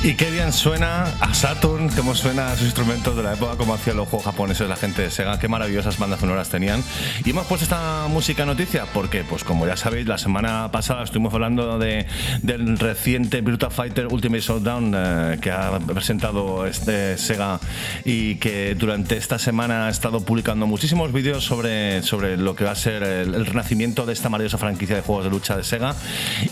Y 0.00 0.14
qué 0.14 0.30
bien 0.30 0.52
suena 0.52 1.12
a 1.20 1.34
Saturn, 1.34 1.88
cómo 1.88 2.14
suena 2.14 2.52
a 2.52 2.56
sus 2.56 2.66
instrumentos 2.66 3.16
de 3.16 3.24
la 3.24 3.34
época, 3.34 3.56
como 3.56 3.74
hacían 3.74 3.96
los 3.96 4.08
juegos 4.08 4.26
japoneses 4.26 4.68
la 4.68 4.76
gente 4.76 5.02
de 5.02 5.10
Sega, 5.10 5.40
qué 5.40 5.48
maravillosas 5.48 5.98
bandas 5.98 6.20
sonoras 6.20 6.48
tenían. 6.48 6.84
Y 7.24 7.30
hemos 7.30 7.46
puesto 7.46 7.64
esta 7.64 8.06
música 8.08 8.46
noticia 8.46 8.86
porque, 8.94 9.24
pues 9.24 9.42
como 9.42 9.66
ya 9.66 9.76
sabéis, 9.76 10.06
la 10.06 10.16
semana 10.16 10.70
pasada 10.70 11.02
estuvimos 11.02 11.34
hablando 11.34 11.78
de, 11.80 12.06
del 12.42 12.78
reciente 12.78 13.40
Virtua 13.40 13.70
Fighter 13.70 14.06
Ultimate 14.06 14.40
Showdown 14.40 14.92
eh, 14.96 15.38
que 15.42 15.50
ha 15.50 15.80
presentado 15.80 16.64
este 16.64 17.18
Sega 17.18 17.58
y 18.04 18.36
que 18.36 18.76
durante 18.76 19.16
esta 19.16 19.40
semana 19.40 19.88
ha 19.88 19.90
estado 19.90 20.20
publicando 20.20 20.68
muchísimos 20.68 21.12
vídeos 21.12 21.44
sobre, 21.44 22.04
sobre 22.04 22.36
lo 22.36 22.54
que 22.54 22.62
va 22.62 22.70
a 22.70 22.76
ser 22.76 23.02
el, 23.02 23.34
el 23.34 23.46
renacimiento 23.46 24.06
de 24.06 24.12
esta 24.12 24.28
maravillosa 24.28 24.58
franquicia 24.58 24.94
de 24.94 25.02
juegos 25.02 25.24
de 25.24 25.30
lucha 25.30 25.56
de 25.56 25.64
Sega 25.64 25.96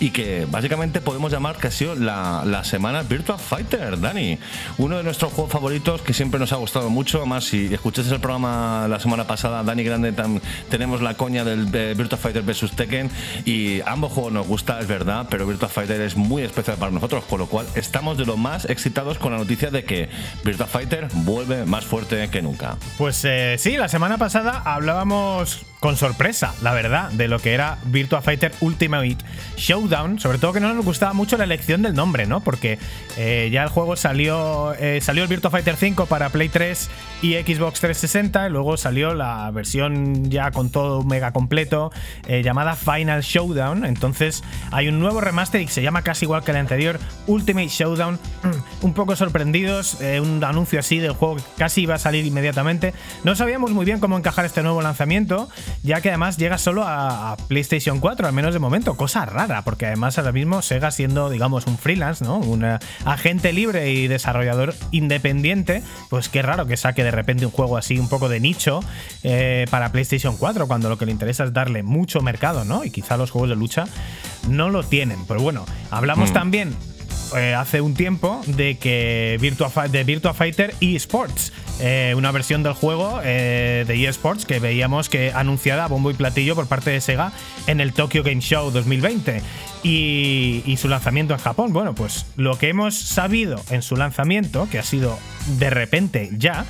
y 0.01 0.11
que 0.11 0.49
básicamente 0.51 1.01
podemos 1.01 1.31
llamar 1.31 1.57
que 1.57 1.69
ha 1.69 1.71
sido 1.71 1.95
la, 1.95 2.43
la 2.45 2.65
semana 2.65 3.03
Virtua 3.03 3.36
Fighter, 3.39 3.99
Dani. 4.01 4.39
Uno 4.79 4.97
de 4.99 5.03
nuestros 5.03 5.33
juegos 5.33 5.53
favoritos 5.53 6.03
que 6.03 6.13
siempre 6.15 6.41
nos 6.41 6.53
ha 6.53 6.57
gustado 6.57 6.91
mucho. 6.91 7.19
Además, 7.19 7.45
si 7.45 7.73
escuchaste 7.73 8.15
el 8.15 8.21
programa 8.21 8.87
la 8.89 8.99
semana 9.01 9.27
pasada, 9.27 9.63
Dani 9.63 9.83
Grande, 9.85 10.13
tam- 10.15 10.41
tenemos 10.71 11.03
la 11.03 11.15
coña 11.15 11.45
del 11.45 11.67
Virtua 11.95 12.19
Fighter 12.19 12.43
vs 12.43 12.73
Tekken 12.77 13.11
y 13.45 13.81
ambos 13.87 14.13
juegos 14.13 14.33
nos 14.33 14.47
gusta, 14.47 14.81
es 14.81 14.87
verdad, 14.87 15.27
pero 15.31 15.47
Virtua 15.47 15.69
Fighter 15.69 16.01
es 16.01 16.17
muy 16.17 16.43
especial 16.43 16.77
para 16.77 16.91
nosotros, 16.93 17.25
con 17.25 17.39
lo 17.41 17.47
cual 17.47 17.67
estamos 17.75 18.17
de 18.19 18.25
lo 18.27 18.37
más 18.37 18.65
excitados 18.65 19.19
con 19.19 19.33
la 19.33 19.39
noticia 19.39 19.71
de 19.71 19.85
que 19.85 20.09
Virtua 20.45 20.67
Fighter 20.67 21.09
vuelve 21.13 21.65
más 21.67 21.85
fuerte 21.85 22.29
que 22.31 22.43
nunca. 22.43 22.77
Pues 22.99 23.25
eh, 23.25 23.57
sí, 23.59 23.77
la 23.77 23.89
semana 23.89 24.17
pasada 24.19 24.63
hablábamos 24.65 25.66
con 25.81 25.97
sorpresa, 25.97 26.55
la 26.63 26.73
verdad, 26.73 27.11
de 27.13 27.29
lo 27.29 27.39
que 27.39 27.53
era 27.53 27.79
Virtua 27.85 28.23
Fighter 28.23 28.53
Ultimate 28.61 29.19
Showdown. 29.57 30.19
Sobre 30.19 30.39
todo 30.39 30.53
que 30.53 30.61
no 30.61 30.73
nos 30.73 30.85
gustaba 30.85 31.13
mucho 31.13 31.37
la 31.37 31.45
elección 31.45 31.83
del 31.83 31.95
nombre, 31.95 32.27
¿no? 32.27 32.41
Porque 32.41 32.79
eh, 33.17 33.51
ya 33.53 33.63
el 33.63 33.69
juego 33.69 33.95
salió. 33.97 34.75
eh, 34.79 35.01
salió 35.03 35.23
el 35.23 35.29
Virtua 35.29 35.51
Fighter 35.51 35.77
5 35.77 36.07
para 36.07 36.31
Play 36.31 36.49
3 36.49 36.89
y 37.23 37.35
Xbox 37.35 37.81
360. 37.81 38.47
Y 38.47 38.51
luego 38.51 38.77
salió 38.77 39.15
la 39.15 39.51
versión 39.51 40.31
ya 40.31 40.51
con 40.51 40.71
todo 40.71 41.03
mega 41.03 41.33
completo. 41.33 41.93
eh, 42.27 42.43
llamada 42.43 42.75
Final 42.75 43.21
Showdown. 43.23 43.85
Entonces 43.85 44.43
hay 44.73 44.89
un 44.89 44.99
nuevo 44.99 45.21
remaster 45.21 45.61
y 45.61 45.69
se 45.69 45.83
llama 45.83 46.03
casi 46.03 46.25
igual 46.25 46.43
que 46.43 46.53
el 46.53 46.57
anterior, 46.57 46.99
Ultimate 47.27 47.69
Showdown. 47.69 48.19
un 48.81 48.95
poco 48.95 49.15
sorprendidos. 49.15 49.99
un 50.21 50.43
anuncio 50.43 50.81
así 50.81 50.99
del 50.99 51.13
juego 51.13 51.37
que 51.37 51.43
casi 51.59 51.83
iba 51.83 51.97
a 51.97 51.99
salir 51.99 52.25
inmediatamente. 52.25 52.95
No 53.25 53.37
sabíamos 53.37 53.73
muy 53.73 53.85
bien 53.85 54.01
cómo 54.01 54.17
encajar 54.17 54.47
este 54.47 54.63
nuevo 54.63 54.81
lanzamiento 54.81 55.49
ya 55.83 56.01
que 56.01 56.09
además 56.09 56.37
llega 56.37 56.59
solo 56.59 56.85
a, 56.85 57.33
a 57.33 57.37
PlayStation 57.37 58.01
4, 58.01 58.27
al 58.27 58.33
menos 58.33 58.55
de 58.55 58.61
momento, 58.61 58.97
cosa 58.97 59.25
rara, 59.25 59.63
porque 59.63 59.87
además 59.87 60.19
ahora 60.19 60.33
mismo 60.33 60.63
Sega 60.63 60.91
siendo, 60.91 61.31
digamos, 61.31 61.67
un 61.67 61.79
freelance, 61.79 62.25
¿no? 62.25 62.39
Un 62.39 62.65
eh, 62.65 62.79
agente 63.05 63.53
libre 63.53 63.91
y 63.91 64.09
desarrollador 64.09 64.75
independiente, 64.91 65.83
pues 66.11 66.29
qué 66.29 66.43
raro 66.43 66.67
que 66.67 66.77
saque 66.77 67.05
de 67.05 67.11
repente 67.11 67.47
un 67.47 67.53
juego 67.53 67.77
así 67.77 67.99
un 67.99 68.09
poco 68.09 68.29
de 68.29 68.41
nicho 68.41 68.81
eh, 69.23 69.67
para 69.71 69.93
PlayStation 69.93 70.37
4, 70.37 70.67
cuando 70.67 70.89
lo 70.89 70.99
que 70.99 71.07
le 71.07 71.13
interesa 71.13 71.45
es 71.45 71.53
darle 71.53 71.83
mucho 71.83 72.21
mercado, 72.21 72.65
¿no? 72.65 72.85
Y 72.85 72.91
quizá 72.91 73.17
los 73.17 73.31
juegos 73.31 73.51
de 73.51 73.57
lucha 73.57 73.85
no 74.49 74.71
lo 74.71 74.83
tienen. 74.83 75.25
Pero 75.27 75.41
bueno, 75.41 75.65
hablamos 75.91 76.33
también 76.33 76.75
eh, 77.37 77.55
hace 77.55 77.81
un 77.81 77.95
tiempo 77.95 78.41
de 78.47 78.77
que 78.79 79.39
Virtua, 79.41 79.89
de 79.89 80.05
Virtua 80.05 80.35
Fighter 80.35 80.75
eSports, 80.81 81.53
eh, 81.81 82.15
una 82.17 82.31
versión 82.31 82.63
del 82.63 82.73
juego 82.73 83.21
eh, 83.25 83.85
de 83.87 84.09
eSports 84.09 84.45
que 84.45 84.59
veíamos 84.59 85.09
que 85.09 85.33
anunciada 85.33 85.85
a 85.85 85.89
bombo 85.89 86.11
y 86.11 86.15
platillo 86.15 86.55
por 86.55 86.67
parte 86.67 86.91
de 86.91 87.01
Sega 87.01 87.33
en 87.67 87.81
el 87.81 87.93
Tokyo 87.93 88.23
Game 88.23 88.41
Show 88.41 88.71
2020 88.71 89.43
y, 89.83 90.63
y 90.65 90.77
su 90.77 90.89
lanzamiento 90.89 91.35
en 91.35 91.41
Japón. 91.41 91.73
Bueno, 91.73 91.95
pues 91.95 92.27
lo 92.37 92.59
que 92.59 92.69
hemos 92.69 92.95
sabido 92.95 93.61
en 93.71 93.83
su 93.83 93.97
lanzamiento, 93.97 94.69
que 94.71 94.79
ha 94.79 94.83
sido 94.83 95.19
de 95.59 95.71
repente 95.71 96.31
ya, 96.37 96.67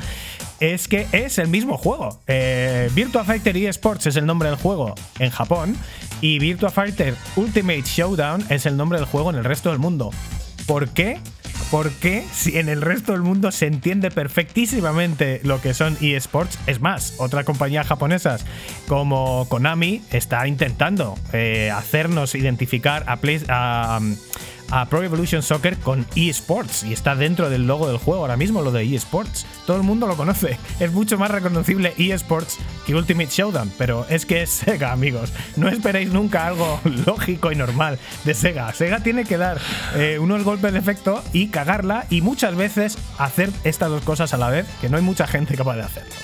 es 0.60 0.88
que 0.88 1.06
es 1.12 1.38
el 1.38 1.48
mismo 1.48 1.76
juego. 1.76 2.20
Eh, 2.26 2.90
Virtua 2.94 3.24
Fighter 3.24 3.56
eSports 3.56 4.06
es 4.06 4.16
el 4.16 4.26
nombre 4.26 4.48
del 4.48 4.58
juego 4.58 4.94
en 5.18 5.30
Japón 5.30 5.76
y 6.20 6.38
Virtua 6.38 6.70
Fighter 6.70 7.14
Ultimate 7.36 7.82
Showdown 7.82 8.44
es 8.48 8.66
el 8.66 8.76
nombre 8.76 8.98
del 8.98 9.06
juego 9.06 9.30
en 9.30 9.36
el 9.36 9.44
resto 9.44 9.70
del 9.70 9.78
mundo. 9.78 10.10
¿Por 10.66 10.88
qué? 10.88 11.18
Porque 11.70 12.24
si 12.32 12.58
en 12.58 12.68
el 12.68 12.80
resto 12.80 13.12
del 13.12 13.22
mundo 13.22 13.50
se 13.50 13.66
entiende 13.66 14.10
perfectísimamente 14.12 15.40
lo 15.42 15.60
que 15.60 15.74
son 15.74 15.96
eSports, 16.00 16.58
es 16.66 16.80
más, 16.80 17.14
otras 17.18 17.44
compañías 17.44 17.86
japonesas 17.88 18.44
como 18.86 19.48
Konami 19.48 20.02
está 20.12 20.46
intentando 20.46 21.16
eh, 21.32 21.72
hacernos 21.74 22.34
identificar 22.36 23.04
a, 23.08 23.16
Play- 23.16 23.42
a, 23.48 24.00
a 24.70 24.86
Pro 24.86 25.02
Evolution 25.02 25.42
Soccer 25.42 25.76
con 25.78 26.06
eSports 26.14 26.84
y 26.84 26.92
está 26.92 27.14
dentro 27.14 27.50
del 27.50 27.66
logo 27.66 27.88
del 27.88 27.98
juego 27.98 28.22
ahora 28.22 28.36
mismo 28.36 28.62
lo 28.62 28.72
de 28.72 28.94
eSports. 28.94 29.46
Todo 29.66 29.76
el 29.76 29.82
mundo 29.82 30.06
lo 30.06 30.16
conoce. 30.16 30.58
Es 30.80 30.92
mucho 30.92 31.18
más 31.18 31.30
reconocible 31.30 31.94
eSports 31.96 32.58
que 32.86 32.94
Ultimate 32.94 33.30
Showdown, 33.30 33.72
pero 33.78 34.06
es 34.08 34.26
que 34.26 34.42
es 34.42 34.50
Sega, 34.50 34.92
amigos. 34.92 35.32
No 35.56 35.68
esperéis 35.68 36.12
nunca 36.12 36.46
algo 36.46 36.80
lógico 37.06 37.50
y 37.50 37.56
normal 37.56 37.98
de 38.24 38.34
Sega. 38.34 38.72
Sega 38.72 39.00
tiene 39.00 39.24
que 39.24 39.38
dar 39.38 39.58
eh, 39.94 40.18
unos 40.18 40.44
golpes 40.44 40.72
de 40.72 40.78
efecto 40.78 41.22
y 41.32 41.48
cagarla 41.48 42.06
y 42.10 42.20
muchas 42.20 42.54
veces 42.56 42.98
hacer 43.18 43.50
estas 43.64 43.90
dos 43.90 44.02
cosas 44.02 44.34
a 44.34 44.36
la 44.36 44.50
vez, 44.50 44.66
que 44.80 44.88
no 44.88 44.96
hay 44.96 45.02
mucha 45.02 45.26
gente 45.26 45.56
capaz 45.56 45.76
de 45.76 45.82
hacerlo. 45.82 46.14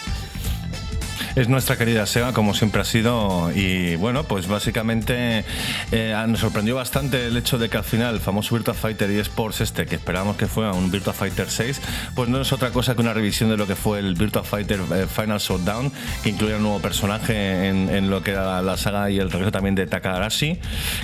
Es 1.34 1.48
nuestra 1.48 1.78
querida 1.78 2.04
Sega, 2.04 2.34
como 2.34 2.52
siempre 2.52 2.82
ha 2.82 2.84
sido. 2.84 3.50
Y 3.54 3.96
bueno, 3.96 4.24
pues 4.24 4.48
básicamente 4.48 5.44
eh, 5.90 6.24
nos 6.28 6.40
sorprendió 6.40 6.74
bastante 6.76 7.26
el 7.26 7.36
hecho 7.38 7.56
de 7.56 7.70
que 7.70 7.78
al 7.78 7.84
final 7.84 8.14
el 8.16 8.20
famoso 8.20 8.54
Virtua 8.54 8.74
Fighter 8.74 9.08
eSports 9.10 9.62
este, 9.62 9.86
que 9.86 9.94
esperábamos 9.94 10.36
que 10.36 10.46
fuera 10.46 10.72
un 10.72 10.90
Virtua 10.90 11.14
Fighter 11.14 11.48
6, 11.48 11.80
pues 12.14 12.28
no 12.28 12.38
es 12.38 12.52
otra 12.52 12.70
cosa 12.70 12.94
que 12.94 13.00
una 13.00 13.14
revisión 13.14 13.48
de 13.48 13.56
lo 13.56 13.66
que 13.66 13.76
fue 13.76 13.98
el 13.98 14.14
Virtua 14.14 14.44
Fighter 14.44 14.80
eh, 14.94 15.06
Final 15.06 15.38
Showdown, 15.38 15.90
que 16.22 16.28
incluía 16.28 16.56
un 16.56 16.64
nuevo 16.64 16.80
personaje 16.80 17.68
en, 17.68 18.10
lo 18.10 18.22
que 18.22 18.32
era 18.32 18.60
la 18.60 18.76
saga 18.76 19.08
y 19.10 19.18
el 19.18 19.30
regreso 19.30 19.52
también 19.52 19.74
de 19.74 19.86
Takarashi, 19.86 20.58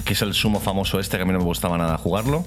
que 0.04 0.12
es 0.12 0.20
el 0.20 0.34
sumo 0.34 0.60
famoso 0.60 1.00
este, 1.00 1.16
que 1.16 1.22
a 1.22 1.26
mí 1.26 1.32
no 1.32 1.38
me 1.38 1.44
gustaba 1.44 1.78
nada 1.78 1.96
jugarlo. 1.96 2.44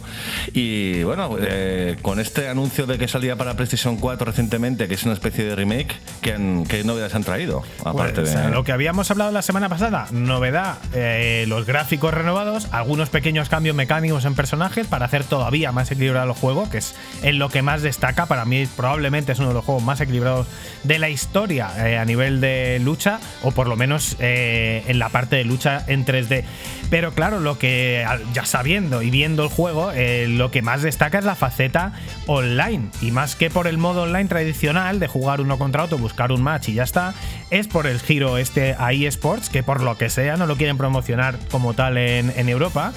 Y 0.53 1.01
bueno, 1.01 1.35
eh, 1.41 1.97
con 2.03 2.19
este 2.19 2.47
anuncio 2.47 2.85
de 2.85 2.99
que 2.99 3.07
salía 3.07 3.35
para 3.37 3.55
PlayStation 3.55 3.97
4 3.97 4.23
recientemente, 4.25 4.87
que 4.87 4.93
es 4.93 5.03
una 5.03 5.13
especie 5.13 5.45
de 5.45 5.55
remake, 5.55 5.95
¿qué, 6.21 6.33
han- 6.33 6.65
qué 6.65 6.83
novedades 6.83 7.15
han 7.15 7.23
traído? 7.23 7.63
Aparte 7.84 8.21
Pues, 8.21 8.34
de. 8.34 8.49
Lo 8.49 8.63
que 8.63 8.71
habíamos 8.71 9.10
hablado 9.12 9.31
la 9.31 9.41
semana 9.41 9.69
pasada, 9.69 10.07
novedad, 10.12 10.77
eh, 10.93 11.45
los 11.47 11.65
gráficos 11.65 12.13
renovados, 12.13 12.67
algunos 12.71 13.10
pequeños 13.10 13.49
cambios 13.49 13.75
mecánicos 13.75 14.25
en 14.25 14.36
personajes 14.36 14.88
para 14.88 15.05
hacer 15.05 15.23
todavía 15.23 15.71
más 15.71 15.91
equilibrado 15.91 16.27
el 16.27 16.34
juego, 16.34 16.69
que 16.69 16.79
es 16.79 16.95
en 17.23 17.39
lo 17.39 17.49
que 17.49 17.62
más 17.62 17.81
destaca. 17.81 18.25
Para 18.25 18.45
mí 18.45 18.67
probablemente 18.75 19.31
es 19.31 19.39
uno 19.39 19.49
de 19.49 19.53
los 19.55 19.65
juegos 19.65 19.84
más 19.84 20.01
equilibrados 20.01 20.47
de 20.84 20.99
la 20.99 21.10
historia 21.10 21.69
eh, 21.77 21.97
a 21.97 22.05
nivel 22.05 22.41
de 22.41 22.79
lucha, 22.79 23.19
o 23.43 23.51
por 23.51 23.67
lo 23.67 23.75
menos 23.75 24.15
eh, 24.19 24.84
en 24.88 24.99
la 24.99 25.10
parte 25.10 25.36
de 25.38 25.45
lucha 25.45 25.84
en 25.88 26.05
3D. 26.05 26.43
Pero 26.89 27.13
claro, 27.13 27.39
lo 27.39 27.57
que 27.57 28.05
ya 28.34 28.45
sabiendo 28.45 29.01
y 29.01 29.10
viendo 29.10 29.43
el 29.43 29.49
juego, 29.49 29.91
lo 30.27 30.51
que 30.51 30.62
más 30.62 30.81
destaca 30.81 31.19
es 31.19 31.25
la 31.25 31.36
faceta 31.36 31.93
online. 32.27 32.89
Y 33.01 33.12
más 33.12 33.36
que 33.36 33.49
por 33.49 33.67
el 33.67 33.77
modo 33.77 34.03
online 34.03 34.27
tradicional 34.27 34.99
de 34.99 35.07
jugar 35.07 35.39
uno 35.39 35.57
contra 35.57 35.84
otro, 35.84 35.97
buscar 35.97 36.31
un 36.31 36.41
match 36.41 36.69
y 36.69 36.73
ya 36.73 36.84
está, 36.84 37.13
es 37.49 37.61
por 37.67 37.88
el 37.88 38.00
giro 38.00 38.38
este 38.38 38.76
a 38.78 38.93
eSports, 38.93 39.50
que 39.50 39.63
por 39.63 39.82
lo 39.82 39.97
que 39.97 40.10
sea 40.10 40.38
no 40.38 40.45
lo 40.45 40.58
quieren 40.58 40.78
promocionar 40.78 41.38
como 41.50 41.74
tal 41.74 41.97
en, 41.97 42.50
Europa, 42.50 42.93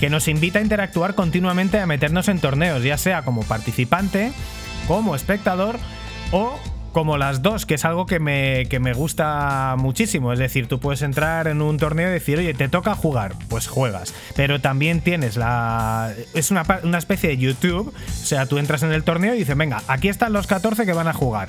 que 0.00 0.10
nos 0.10 0.28
invita 0.28 0.58
a 0.58 0.62
interactuar 0.62 1.14
continuamente 1.14 1.78
a 1.78 1.86
meternos 1.86 2.28
en 2.28 2.40
torneos, 2.40 2.82
ya 2.82 2.98
sea 2.98 3.22
como 3.22 3.42
participante, 3.42 4.32
como 4.86 5.14
espectador 5.14 5.78
o 6.32 6.58
como 6.92 7.16
las 7.16 7.42
dos, 7.42 7.66
que 7.66 7.74
es 7.74 7.84
algo 7.84 8.06
que 8.06 8.18
me, 8.18 8.66
que 8.66 8.80
me 8.80 8.92
gusta 8.92 9.76
muchísimo. 9.78 10.32
Es 10.32 10.38
decir, 10.38 10.66
tú 10.66 10.80
puedes 10.80 11.02
entrar 11.02 11.46
en 11.46 11.62
un 11.62 11.76
torneo 11.76 12.08
y 12.08 12.12
decir, 12.12 12.38
oye, 12.38 12.54
te 12.54 12.68
toca 12.68 12.94
jugar, 12.94 13.34
pues 13.48 13.68
juegas. 13.68 14.14
Pero 14.34 14.60
también 14.60 15.00
tienes 15.00 15.36
la. 15.36 16.12
Es 16.34 16.50
una, 16.50 16.64
una 16.82 16.98
especie 16.98 17.28
de 17.28 17.36
YouTube. 17.36 17.94
O 17.94 18.26
sea, 18.26 18.46
tú 18.46 18.58
entras 18.58 18.82
en 18.82 18.92
el 18.92 19.04
torneo 19.04 19.34
y 19.34 19.38
dices, 19.38 19.56
venga, 19.56 19.82
aquí 19.86 20.08
están 20.08 20.32
los 20.32 20.46
14 20.46 20.86
que 20.86 20.92
van 20.92 21.08
a 21.08 21.12
jugar. 21.12 21.48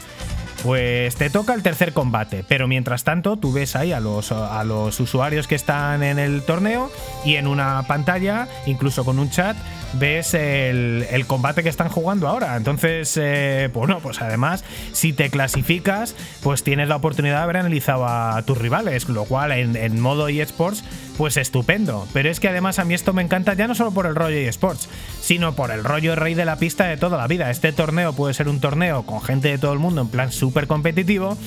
Pues 0.63 1.15
te 1.15 1.29
toca 1.29 1.53
el 1.53 1.63
tercer 1.63 1.93
combate, 1.93 2.43
pero 2.45 2.67
mientras 2.67 3.05
tanto 3.05 3.37
tú 3.37 3.53
ves 3.53 3.77
ahí 3.77 3.93
a 3.93 4.01
los, 4.01 4.33
a 4.33 4.61
los 4.65 4.99
usuarios 4.99 5.47
que 5.47 5.55
están 5.55 6.03
en 6.03 6.19
el 6.19 6.43
torneo 6.43 6.91
y 7.23 7.35
en 7.35 7.47
una 7.47 7.83
pantalla, 7.87 8.47
incluso 8.65 9.05
con 9.05 9.19
un 9.19 9.29
chat, 9.29 9.55
ves 9.93 10.33
el, 10.33 11.05
el 11.09 11.25
combate 11.27 11.63
que 11.63 11.69
están 11.69 11.87
jugando 11.87 12.27
ahora. 12.27 12.57
Entonces, 12.57 13.17
eh, 13.21 13.69
bueno, 13.73 13.99
pues 14.01 14.21
además, 14.21 14.65
si 14.91 15.13
te 15.13 15.29
clasificas, 15.29 16.13
pues 16.43 16.61
tienes 16.61 16.89
la 16.89 16.97
oportunidad 16.97 17.37
de 17.37 17.43
haber 17.43 17.57
analizado 17.57 18.05
a 18.05 18.41
tus 18.43 18.57
rivales, 18.57 19.07
lo 19.07 19.23
cual 19.23 19.53
en, 19.53 19.77
en 19.77 20.01
modo 20.01 20.27
eSports, 20.27 20.83
pues 21.19 21.35
estupendo. 21.35 22.07
Pero 22.13 22.29
es 22.29 22.39
que 22.39 22.47
además 22.47 22.79
a 22.79 22.85
mí 22.85 22.93
esto 22.93 23.11
me 23.11 23.21
encanta 23.21 23.53
ya 23.53 23.67
no 23.67 23.75
solo 23.75 23.91
por 23.91 24.05
el 24.05 24.15
rollo 24.15 24.37
eSports, 24.37 24.87
sino 25.21 25.53
por 25.53 25.69
el 25.69 25.83
rollo 25.83 26.15
rey 26.15 26.33
de 26.33 26.45
la 26.45 26.55
pista 26.55 26.85
de 26.85 26.95
toda 26.95 27.17
la 27.17 27.27
vida. 27.27 27.51
Este 27.51 27.73
torneo 27.73 28.13
puede 28.13 28.33
ser 28.33 28.47
un 28.47 28.61
torneo 28.61 29.03
con 29.03 29.21
gente 29.21 29.49
de 29.49 29.57
todo 29.57 29.73
el 29.73 29.79
mundo 29.79 29.99
en 29.99 30.07
plan 30.07 30.31
súper 30.31 30.65
competitivo. 30.65 31.37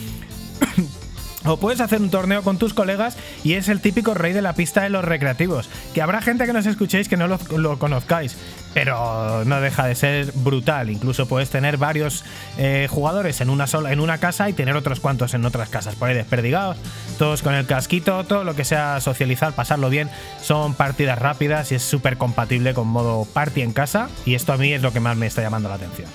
O 1.44 1.56
puedes 1.56 1.80
hacer 1.80 2.00
un 2.00 2.08
torneo 2.08 2.44
con 2.44 2.56
tus 2.56 2.72
colegas 2.72 3.16
y 3.42 3.54
es 3.54 3.68
el 3.68 3.80
típico 3.80 4.14
rey 4.14 4.32
de 4.32 4.42
la 4.42 4.52
pista 4.52 4.82
de 4.82 4.90
los 4.90 5.04
recreativos. 5.04 5.68
Que 5.92 6.00
habrá 6.00 6.22
gente 6.22 6.46
que 6.46 6.52
nos 6.52 6.66
escuchéis 6.66 7.08
que 7.08 7.16
no 7.16 7.26
lo, 7.26 7.40
lo 7.56 7.80
conozcáis, 7.80 8.36
pero 8.74 9.44
no 9.44 9.60
deja 9.60 9.86
de 9.86 9.94
ser 9.94 10.32
brutal. 10.34 10.90
Incluso 10.90 11.26
puedes 11.26 11.50
tener 11.50 11.76
varios 11.76 12.24
eh, 12.58 12.88
jugadores 12.90 13.40
en 13.40 13.50
una 13.50 13.66
sola, 13.66 13.92
en 13.92 14.00
una 14.00 14.18
casa 14.18 14.48
y 14.48 14.52
tener 14.52 14.76
otros 14.76 15.00
cuantos 15.00 15.34
en 15.34 15.44
otras 15.44 15.68
casas, 15.68 15.94
por 15.94 16.08
ahí 16.08 16.14
desperdigados, 16.14 16.76
todos 17.18 17.42
con 17.42 17.54
el 17.54 17.66
casquito, 17.66 18.24
todo 18.24 18.44
lo 18.44 18.54
que 18.54 18.64
sea 18.64 19.00
socializar, 19.00 19.52
pasarlo 19.52 19.90
bien. 19.90 20.10
Son 20.42 20.74
partidas 20.74 21.18
rápidas 21.18 21.72
y 21.72 21.76
es 21.76 21.82
súper 21.82 22.16
compatible 22.16 22.74
con 22.74 22.88
modo 22.88 23.26
party 23.32 23.62
en 23.62 23.72
casa. 23.72 24.08
Y 24.24 24.34
esto 24.34 24.52
a 24.52 24.56
mí 24.56 24.72
es 24.72 24.82
lo 24.82 24.92
que 24.92 25.00
más 25.00 25.16
me 25.16 25.26
está 25.26 25.42
llamando 25.42 25.68
la 25.68 25.76
atención. 25.76 26.08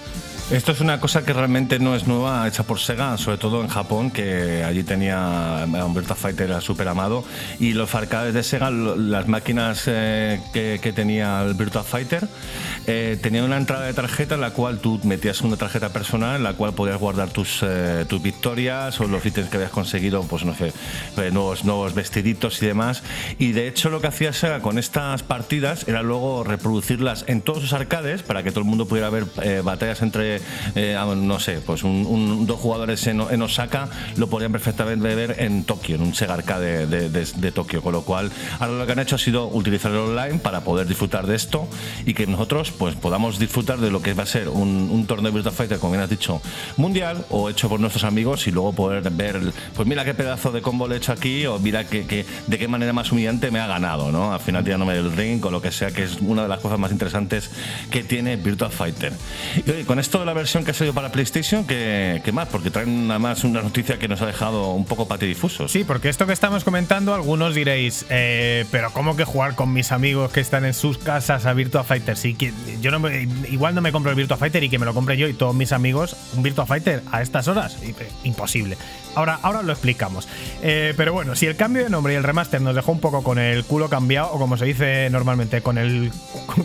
Esto 0.49 0.71
es 0.71 0.79
una 0.79 1.01
cosa 1.01 1.25
que 1.25 1.33
realmente 1.33 1.77
no 1.77 1.93
es 1.93 2.07
nueva, 2.07 2.47
hecha 2.47 2.63
por 2.63 2.79
Sega, 2.79 3.17
sobre 3.17 3.38
todo 3.38 3.62
en 3.62 3.67
Japón, 3.67 4.12
que 4.12 4.63
allí 4.63 4.81
tenía 4.83 5.65
un 5.67 5.93
Virtua 5.93 6.15
Fighter 6.15 6.49
era 6.49 6.62
súper 6.62 6.88
amado. 6.88 7.25
Y 7.60 7.73
los 7.73 7.93
arcades 7.93 8.33
de 8.33 8.43
Sega, 8.43 8.71
las 8.71 9.27
máquinas 9.27 9.83
eh, 9.88 10.39
que, 10.53 10.79
que 10.81 10.93
tenía 10.93 11.41
el 11.41 11.53
Virtua 11.53 11.83
Fighter, 11.83 12.29
eh, 12.89 13.19
tenían 13.21 13.43
una 13.43 13.57
entrada 13.57 13.86
de 13.86 13.93
tarjeta 13.93 14.36
en 14.36 14.41
la 14.41 14.51
cual 14.51 14.79
tú 14.79 15.01
metías 15.03 15.41
una 15.41 15.57
tarjeta 15.57 15.89
personal 15.89 16.38
en 16.38 16.43
la 16.43 16.53
cual 16.53 16.73
podías 16.73 16.97
guardar 16.97 17.29
tus, 17.29 17.60
eh, 17.62 18.05
tus 18.07 18.21
victorias 18.21 19.01
o 19.01 19.07
los 19.07 19.25
ítems 19.25 19.49
que 19.49 19.57
habías 19.57 19.71
conseguido, 19.71 20.23
pues 20.23 20.45
no 20.45 20.55
sé, 20.55 20.71
eh, 21.17 21.29
nuevos, 21.29 21.65
nuevos 21.65 21.93
vestiditos 21.93 22.63
y 22.63 22.67
demás. 22.67 23.03
Y 23.38 23.51
de 23.51 23.67
hecho 23.67 23.89
lo 23.89 23.99
que 23.99 24.07
hacía 24.07 24.31
Sega 24.31 24.62
con 24.62 24.77
estas 24.77 25.21
partidas 25.21 25.86
era 25.89 26.01
luego 26.01 26.45
reproducirlas 26.45 27.25
en 27.27 27.41
todos 27.41 27.60
sus 27.60 27.73
arcades 27.73 28.23
para 28.23 28.41
que 28.41 28.51
todo 28.51 28.62
el 28.62 28.67
mundo 28.67 28.88
pudiera 28.88 29.10
ver 29.10 29.25
eh, 29.43 29.62
batallas 29.62 30.01
entre, 30.01 30.37
eh, 30.76 30.95
ah, 30.97 31.13
no 31.15 31.39
sé, 31.39 31.60
pues 31.65 31.84
un, 31.84 32.45
dos 32.45 32.60
jugadores 32.60 33.06
en, 33.08 33.41
Osaka 33.41 33.89
lo 34.15 34.28
podían 34.28 34.52
perfectamente 34.52 35.13
ver 35.15 35.36
en 35.39 35.63
Tokio, 35.63 35.95
en 35.95 36.02
un 36.02 36.15
Sega 36.15 36.38
de, 36.38 37.10
de- 37.10 37.52
Tokio. 37.52 37.82
Con 37.82 37.93
lo 37.93 38.04
cual, 38.04 38.32
ahora 38.60 38.73
lo 38.73 38.86
que 38.86 38.91
han 38.91 39.00
hecho 39.00 39.15
ha 39.15 39.19
sido 39.19 39.47
utilizar 39.47 39.91
el 39.91 39.97
online 39.97 40.39
para 40.39 40.62
poder 40.62 40.88
disfrutar 40.88 41.26
de 41.26 41.36
esto 41.36 41.67
y 42.06 42.13
que 42.13 42.28
nosotros 42.28 42.71
pues 42.71 42.95
podamos 42.95 43.39
disfrutar 43.39 43.80
de 43.80 43.89
lo 43.89 44.02
que 44.02 44.13
va 44.13 44.23
a 44.23 44.26
ser 44.26 44.50
un, 44.50 45.06
torneo 45.08 45.32
de 45.32 45.36
Virtua 45.36 45.52
Fighter, 45.52 45.80
como 45.80 45.93
bien 45.93 46.04
has 46.04 46.10
dicho, 46.10 46.41
mundial 46.76 47.26
o 47.30 47.50
hecho 47.50 47.69
por 47.69 47.80
nuestros 47.80 48.04
amigos 48.04 48.47
y 48.47 48.52
luego 48.52 48.73
poder 48.73 49.10
ver, 49.12 49.39
pues 49.76 49.88
mira 49.88 50.04
qué 50.06 50.13
pedazo 50.13 50.52
de 50.52 50.62
combo 50.62 50.88
le 50.88 50.95
he 50.95 50.97
hecho 50.97 51.12
aquí 51.12 51.45
o 51.45 51.60
mira 51.60 51.86
que, 51.86 52.26
de 52.47 52.58
qué 52.58 52.67
manera 52.67 52.93
más 52.93 53.12
humillante 53.12 53.52
me 53.52 53.60
ha 53.60 53.67
ganado, 53.67 54.12
¿no? 54.12 54.34
Al 54.34 54.39
final 54.39 54.63
tirándome 54.63 54.93
del 54.93 55.12
ring 55.13 55.43
o 55.45 55.52
lo 55.52 55.62
que 55.62 55.71
sea, 55.71 55.91
que 55.91 56.04
es 56.04 56.17
una 56.21 56.43
de 56.43 56.50
las 56.50 56.60
cosas 56.60 56.78
más 56.78 56.91
interesantes 56.91 57.50
que 57.89 58.04
tiene 58.04 58.36
Virtua 58.36 58.69
Fighter. 58.69 59.13
Y 59.65 59.69
oye, 59.69 59.86
con 59.86 60.00
esto 60.00 60.23
la 60.27 60.33
versión 60.33 60.63
que 60.63 60.71
ha 60.71 60.73
salido 60.75 60.93
para 60.93 61.11
PlayStation, 61.11 61.65
¿qué, 61.65 62.21
qué 62.23 62.31
más? 62.31 62.47
Porque 62.49 62.69
traen 62.69 63.09
además 63.09 63.43
una 63.43 63.61
noticia 63.63 63.97
que 63.97 64.07
nos 64.07 64.21
ha 64.21 64.27
dejado 64.27 64.73
un 64.73 64.85
poco 64.85 65.07
patidifusos. 65.07 65.71
Sí, 65.71 65.83
porque 65.83 66.09
esto 66.09 66.27
que 66.27 66.33
estamos 66.33 66.63
comentando, 66.63 67.15
algunos 67.15 67.55
diréis, 67.55 68.05
eh, 68.09 68.65
pero 68.71 68.91
¿cómo 68.93 69.15
que 69.15 69.23
jugar 69.23 69.55
con 69.55 69.73
mis 69.73 69.91
amigos 69.91 70.31
que 70.31 70.39
están 70.41 70.65
en 70.65 70.73
sus 70.75 70.97
casas 70.99 71.45
a 71.47 71.53
Virtua 71.53 71.83
Fighter? 71.83 72.15
Sí, 72.17 72.35
que 72.35 72.53
yo 72.81 72.91
no 72.91 72.99
me- 72.99 73.23
igual 73.49 73.73
no 73.73 73.81
me 73.81 73.91
compro 73.91 74.11
el 74.11 74.17
Virtua 74.17 74.37
Fighter 74.37 74.63
y 74.63 74.69
que 74.69 74.77
me 74.77 74.85
lo 74.85 74.93
compre 74.93 75.17
yo 75.17 75.27
y 75.27 75.33
todos 75.33 75.55
mis 75.55 75.71
amigos 75.71 76.15
un 76.35 76.43
Virtua 76.43 76.65
Fighter 76.67 77.01
a 77.11 77.21
estas 77.21 77.47
horas. 77.47 77.77
Eh, 77.81 77.93
Imposible. 78.23 78.77
Ahora, 79.15 79.39
ahora 79.41 79.63
lo 79.63 79.71
explicamos. 79.71 80.27
Eh, 80.61 80.93
pero 80.95 81.11
bueno, 81.13 81.35
si 81.35 81.47
el 81.47 81.55
cambio 81.55 81.83
de 81.83 81.89
nombre 81.89 82.13
y 82.13 82.17
el 82.17 82.23
remaster 82.23 82.61
nos 82.61 82.75
dejó 82.75 82.91
un 82.91 82.99
poco 82.99 83.23
con 83.23 83.39
el 83.39 83.63
culo 83.63 83.89
cambiado, 83.89 84.31
o 84.31 84.37
como 84.37 84.57
se 84.57 84.65
dice 84.65 85.09
normalmente, 85.09 85.61
con 85.61 85.77
el. 85.79 86.11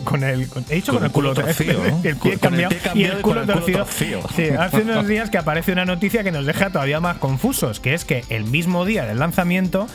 Con 0.03 0.23
el 0.23 0.47
he 0.69 0.75
dicho 0.75 0.91
con, 0.91 0.97
Con 0.97 1.05
el 1.05 1.11
culo, 1.11 1.29
culo 1.33 1.33
torcido, 1.45 1.83
¿no? 1.83 1.97
El 2.03 2.15
pie 2.17 2.17
Con 2.17 2.31
el 2.33 2.39
cambiado, 2.39 2.69
pie 2.69 2.77
y 2.77 2.81
cambiado 2.83 3.15
el 3.17 3.21
culo 3.23 3.45
Sí, 4.35 4.49
hace 4.49 4.81
unos 4.81 5.07
días 5.07 5.29
que 5.29 5.37
aparece 5.37 5.71
una 5.71 5.85
noticia 5.85 6.23
que 6.23 6.31
nos 6.31 6.45
deja 6.45 6.69
todavía 6.69 6.99
más 6.99 7.17
confusos, 7.17 7.79
que 7.79 7.93
es 7.93 8.05
que 8.05 8.23
el 8.29 8.45
mismo 8.45 8.85
día 8.85 9.05
del 9.05 9.19
lanzamiento 9.19 9.87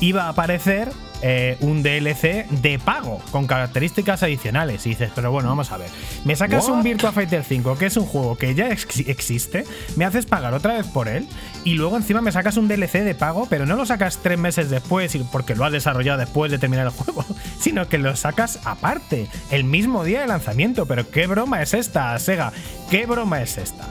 iba 0.00 0.24
a 0.24 0.28
aparecer 0.30 0.90
eh, 1.26 1.56
un 1.60 1.82
DLC 1.82 2.46
de 2.50 2.78
pago 2.78 3.22
con 3.30 3.46
características 3.46 4.22
adicionales. 4.22 4.84
Y 4.84 4.90
dices, 4.90 5.10
pero 5.14 5.30
bueno, 5.30 5.48
vamos 5.48 5.72
a 5.72 5.78
ver. 5.78 5.88
Me 6.26 6.36
sacas 6.36 6.68
un? 6.68 6.82
Virtua 6.82 7.12
Fighter 7.12 7.42
5, 7.44 7.78
que 7.78 7.86
es 7.86 7.96
un 7.96 8.04
juego 8.04 8.36
que 8.36 8.54
ya 8.54 8.68
ex- 8.68 8.98
existe, 9.06 9.64
me 9.96 10.04
haces 10.04 10.26
pagar 10.26 10.52
otra 10.52 10.74
vez 10.74 10.86
por 10.86 11.08
él, 11.08 11.26
y 11.64 11.74
luego 11.74 11.96
encima 11.96 12.20
me 12.20 12.30
sacas 12.30 12.58
un 12.58 12.68
DLC 12.68 13.02
de 13.04 13.14
pago, 13.14 13.46
pero 13.48 13.64
no 13.64 13.74
lo 13.74 13.86
sacas 13.86 14.18
tres 14.22 14.38
meses 14.38 14.68
después 14.68 15.16
porque 15.32 15.54
lo 15.54 15.64
has 15.64 15.72
desarrollado 15.72 16.18
después 16.18 16.50
de 16.52 16.58
terminar 16.58 16.86
el 16.86 16.92
juego, 16.92 17.24
sino 17.58 17.88
que 17.88 17.96
lo 17.96 18.14
sacas 18.16 18.58
aparte, 18.64 19.28
el 19.50 19.64
mismo 19.64 20.04
día 20.04 20.20
de 20.20 20.26
lanzamiento. 20.26 20.84
Pero 20.84 21.10
qué 21.10 21.26
broma 21.26 21.62
es 21.62 21.72
esta, 21.72 22.18
Sega, 22.18 22.52
qué 22.90 23.06
broma 23.06 23.40
es 23.40 23.56
esta. 23.56 23.84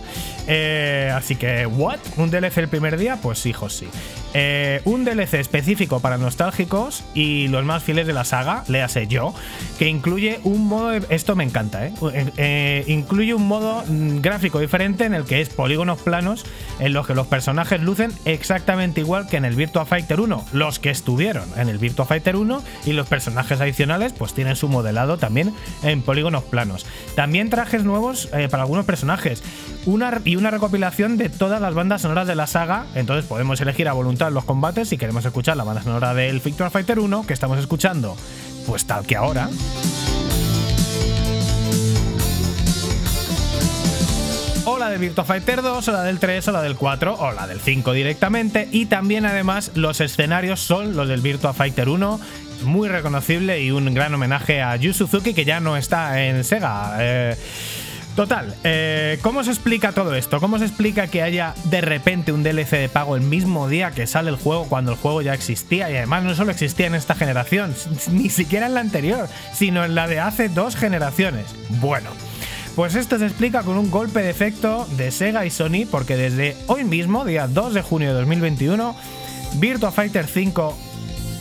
Eh, 0.47 1.11
así 1.13 1.35
que, 1.35 1.65
¿what? 1.65 1.99
¿Un 2.17 2.29
DLC 2.29 2.57
el 2.57 2.67
primer 2.67 2.97
día? 2.97 3.17
Pues 3.21 3.45
hijos, 3.45 3.73
sí. 3.73 3.87
Eh, 4.33 4.81
un 4.85 5.05
DLC 5.05 5.35
específico 5.35 5.99
para 5.99 6.17
nostálgicos 6.17 7.03
y 7.13 7.47
los 7.49 7.63
más 7.63 7.83
fieles 7.83 8.07
de 8.07 8.13
la 8.13 8.23
saga, 8.23 8.63
léase 8.67 9.07
yo, 9.07 9.33
que 9.77 9.87
incluye 9.87 10.39
un 10.43 10.67
modo. 10.67 10.91
esto 10.91 11.35
me 11.35 11.43
encanta, 11.43 11.85
¿eh? 11.85 11.93
Eh, 12.13 12.31
eh, 12.37 12.83
incluye 12.87 13.35
un 13.35 13.47
modo 13.47 13.83
mm, 13.87 14.21
gráfico 14.21 14.59
diferente 14.59 15.05
en 15.05 15.13
el 15.13 15.25
que 15.25 15.41
es 15.41 15.49
polígonos 15.49 15.99
planos, 15.99 16.45
en 16.79 16.93
los 16.93 17.05
que 17.05 17.13
los 17.13 17.27
personajes 17.27 17.81
lucen 17.81 18.11
exactamente 18.25 19.01
igual 19.01 19.27
que 19.27 19.37
en 19.37 19.45
el 19.45 19.55
Virtua 19.55 19.85
Fighter 19.85 20.19
1, 20.19 20.45
los 20.51 20.79
que 20.79 20.89
estuvieron 20.89 21.47
en 21.55 21.69
el 21.69 21.77
Virtua 21.77 22.05
Fighter 22.05 22.35
1 22.35 22.63
y 22.85 22.93
los 22.93 23.07
personajes 23.07 23.61
adicionales, 23.61 24.13
pues 24.13 24.33
tienen 24.33 24.55
su 24.55 24.67
modelado 24.67 25.17
también 25.17 25.53
en 25.83 26.01
polígonos 26.01 26.43
planos. 26.43 26.87
También 27.15 27.51
trajes 27.51 27.83
nuevos 27.83 28.27
para 28.49 28.63
algunos 28.63 28.85
personajes 28.85 29.43
una, 29.85 30.11
una 30.35 30.51
recopilación 30.51 31.17
de 31.17 31.29
todas 31.29 31.61
las 31.61 31.73
bandas 31.73 32.01
sonoras 32.01 32.27
de 32.27 32.35
la 32.35 32.47
saga. 32.47 32.85
Entonces 32.95 33.25
podemos 33.25 33.59
elegir 33.61 33.87
a 33.87 33.93
voluntad 33.93 34.31
los 34.31 34.45
combates 34.45 34.89
si 34.89 34.97
queremos 34.97 35.25
escuchar 35.25 35.57
la 35.57 35.63
banda 35.63 35.83
sonora 35.83 36.13
del 36.13 36.39
Victor 36.39 36.71
Fighter 36.71 36.99
1 36.99 37.25
que 37.27 37.33
estamos 37.33 37.59
escuchando, 37.59 38.15
pues 38.65 38.85
tal 38.85 39.05
que 39.05 39.15
ahora. 39.15 39.49
O 44.65 44.77
la 44.77 44.89
de 44.89 44.97
Virtua 44.97 45.25
Fighter 45.25 45.61
2, 45.61 45.87
o 45.89 45.91
la 45.91 46.03
del 46.03 46.19
3, 46.19 46.47
o 46.47 46.51
la 46.53 46.61
del 46.61 46.77
4, 46.77 47.15
o 47.19 47.31
la 47.33 47.47
del 47.47 47.59
5 47.59 47.91
directamente. 47.91 48.69
Y 48.71 48.85
también, 48.85 49.25
además, 49.25 49.71
los 49.75 49.99
escenarios 49.99 50.61
son 50.61 50.95
los 50.95 51.09
del 51.09 51.19
Virtua 51.19 51.53
Fighter 51.53 51.89
1. 51.89 52.19
Muy 52.63 52.87
reconocible 52.87 53.61
y 53.61 53.71
un 53.71 53.93
gran 53.93 54.13
homenaje 54.13 54.61
a 54.61 54.77
Yu 54.77 54.93
Suzuki, 54.93 55.33
que 55.33 55.43
ya 55.43 55.59
no 55.59 55.75
está 55.75 56.23
en 56.23 56.45
Sega. 56.45 56.95
Eh, 56.99 57.35
Total, 58.15 58.55
eh, 58.63 59.17
¿cómo 59.23 59.43
se 59.43 59.49
explica 59.49 59.91
todo 59.91 60.13
esto? 60.13 60.39
¿Cómo 60.39 60.59
se 60.59 60.65
explica 60.65 61.07
que 61.07 61.23
haya 61.23 61.55
de 61.65 61.81
repente 61.81 62.31
un 62.31 62.43
DLC 62.43 62.77
de 62.77 62.89
pago 62.89 63.15
el 63.15 63.23
mismo 63.23 63.67
día 63.67 63.89
que 63.89 64.05
sale 64.05 64.29
el 64.29 64.35
juego 64.35 64.65
cuando 64.69 64.91
el 64.91 64.97
juego 64.97 65.23
ya 65.23 65.33
existía? 65.33 65.89
Y 65.89 65.97
además 65.97 66.23
no 66.23 66.35
solo 66.35 66.51
existía 66.51 66.85
en 66.85 66.93
esta 66.93 67.15
generación, 67.15 67.73
ni 68.11 68.29
siquiera 68.29 68.67
en 68.67 68.75
la 68.75 68.81
anterior, 68.81 69.27
sino 69.51 69.83
en 69.83 69.95
la 69.95 70.07
de 70.07 70.19
hace 70.19 70.47
dos 70.47 70.75
generaciones. 70.75 71.47
Bueno. 71.81 72.09
Pues 72.75 72.95
esto 72.95 73.19
se 73.19 73.25
explica 73.25 73.61
con 73.61 73.77
un 73.77 73.91
golpe 73.91 74.21
de 74.23 74.31
efecto 74.31 74.87
de 74.97 75.11
Sega 75.11 75.45
y 75.45 75.51
Sony 75.51 75.85
porque 75.89 76.15
desde 76.15 76.57
hoy 76.65 76.83
mismo, 76.83 77.23
día 77.23 77.47
2 77.47 77.75
de 77.75 77.83
junio 77.83 78.09
de 78.09 78.15
2021, 78.15 78.95
Virtua 79.55 79.91
Fighter 79.91 80.25
5 80.25 80.75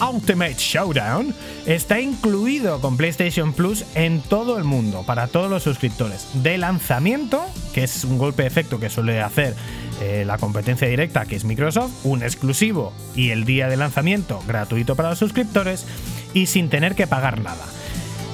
Ultimate 0.02 0.56
Showdown 0.58 1.34
está 1.66 2.00
incluido 2.00 2.80
con 2.80 2.96
PlayStation 2.96 3.52
Plus 3.52 3.84
en 3.94 4.20
todo 4.20 4.58
el 4.58 4.64
mundo, 4.64 5.04
para 5.06 5.28
todos 5.28 5.48
los 5.48 5.62
suscriptores. 5.62 6.26
De 6.42 6.58
lanzamiento, 6.58 7.44
que 7.72 7.84
es 7.84 8.04
un 8.04 8.18
golpe 8.18 8.42
de 8.42 8.48
efecto 8.48 8.80
que 8.80 8.90
suele 8.90 9.20
hacer 9.20 9.54
eh, 10.00 10.24
la 10.26 10.38
competencia 10.38 10.88
directa, 10.88 11.26
que 11.26 11.36
es 11.36 11.44
Microsoft, 11.44 11.92
un 12.04 12.22
exclusivo 12.22 12.92
y 13.14 13.30
el 13.30 13.44
día 13.44 13.68
de 13.68 13.76
lanzamiento 13.76 14.42
gratuito 14.46 14.96
para 14.96 15.10
los 15.10 15.18
suscriptores 15.18 15.86
y 16.34 16.46
sin 16.46 16.68
tener 16.68 16.94
que 16.94 17.06
pagar 17.06 17.40
nada. 17.40 17.64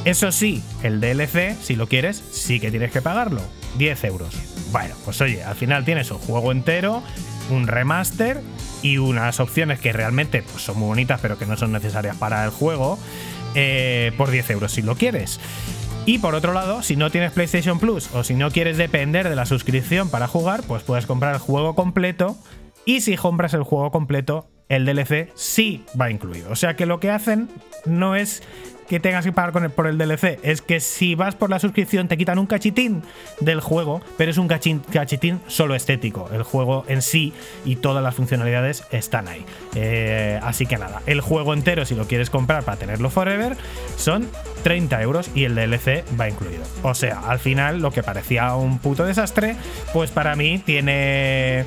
Eso 0.05 0.33
sí, 0.33 0.63
el 0.83 1.01
DLC, 1.01 1.55
si 1.61 1.77
lo 1.77 1.87
quieres, 1.87 2.23
sí 2.31 2.61
que 2.61 2.71
tienes 2.71 2.93
que 2.93 3.03
pagarlo. 3.03 3.43
10 3.77 4.05
euros. 4.05 4.35
Bueno, 4.73 4.95
pues 5.05 5.21
oye, 5.21 5.43
al 5.45 5.55
final 5.55 5.85
tienes 5.85 6.11
un 6.11 6.19
juego 6.19 6.53
entero, 6.53 7.03
un 7.51 7.67
remaster 7.67 8.41
y 8.83 8.99
unas 8.99 9.41
opciones 9.41 9.81
que 9.81 9.93
realmente 9.93 10.43
pues, 10.43 10.63
son 10.63 10.79
muy 10.79 10.89
bonitas, 10.89 11.21
pero 11.21 11.39
que 11.39 11.47
no 11.47 11.57
son 11.57 11.73
necesarias 11.73 12.17
para 12.17 12.45
el 12.45 12.51
juego, 12.51 12.99
eh, 13.55 14.13
por 14.17 14.31
10 14.31 14.51
euros 14.51 14.73
si 14.73 14.83
lo 14.83 14.97
quieres. 14.97 15.41
Y 16.07 16.19
por 16.19 16.35
otro 16.35 16.55
lado, 16.55 16.83
si 16.83 16.97
no 16.97 17.11
tienes 17.11 17.33
PlayStation 17.33 17.79
Plus 17.79 18.15
o 18.15 18.25
si 18.25 18.35
no 18.35 18.51
quieres 18.51 18.79
depender 18.79 19.29
de 19.29 19.37
la 19.37 19.45
suscripción 19.45 20.09
para 20.09 20.27
jugar, 20.27 20.63
pues 20.67 20.83
puedes 20.83 21.07
comprar 21.07 21.35
el 21.35 21.41
juego 21.41 21.75
completo. 21.75 22.37
Y 22.87 23.03
si 23.03 23.17
compras 23.17 23.53
el 23.53 23.63
juego 23.63 23.91
completo, 23.91 24.49
el 24.71 24.87
DLC 24.87 25.31
sí 25.35 25.85
va 26.01 26.11
incluido. 26.11 26.51
O 26.51 26.57
sea 26.57 26.77
que 26.77 26.87
lo 26.87 27.01
que 27.01 27.11
hacen 27.11 27.51
no 27.85 28.17
es 28.17 28.43
que 28.89 29.01
tengas 29.01 29.25
que 29.25 29.33
pagar 29.33 29.71
por 29.71 29.87
el 29.87 29.99
DLC. 29.99 30.39
Es 30.43 30.63
que 30.63 30.81
si 30.81 31.15
vas 31.15 31.35
por 31.35 31.51
la 31.51 31.59
suscripción 31.59 32.09
te 32.09 32.17
quitan 32.17 32.39
un 32.39 32.47
cachitín 32.47 33.03
del 33.41 33.61
juego, 33.61 34.01
pero 34.17 34.31
es 34.31 34.39
un 34.39 34.49
cachitín 34.49 35.41
solo 35.47 35.75
estético. 35.75 36.29
El 36.33 36.43
juego 36.43 36.85
en 36.89 37.03
sí 37.03 37.33
y 37.65 37.77
todas 37.77 38.03
las 38.03 38.15
funcionalidades 38.15 38.85
están 38.91 39.29
ahí. 39.29 39.45
Eh, 39.75 40.41
así 40.43 40.67
que 40.67 40.79
nada, 40.79 41.03
el 41.07 41.21
juego 41.21 41.55
entero, 41.55 41.85
si 41.85 41.95
lo 41.95 42.07
quieres 42.07 42.31
comprar 42.31 42.65
para 42.65 42.79
tenerlo 42.79 43.11
forever, 43.11 43.57
son 43.97 44.29
30 44.63 45.01
euros 45.03 45.31
y 45.35 45.45
el 45.45 45.55
DLC 45.55 46.05
va 46.19 46.29
incluido. 46.29 46.63
O 46.83 46.95
sea, 46.95 47.21
al 47.29 47.39
final 47.39 47.81
lo 47.81 47.91
que 47.91 48.03
parecía 48.03 48.55
un 48.55 48.79
puto 48.79 49.05
desastre, 49.05 49.57
pues 49.93 50.11
para 50.11 50.37
mí 50.37 50.59
tiene 50.65 51.65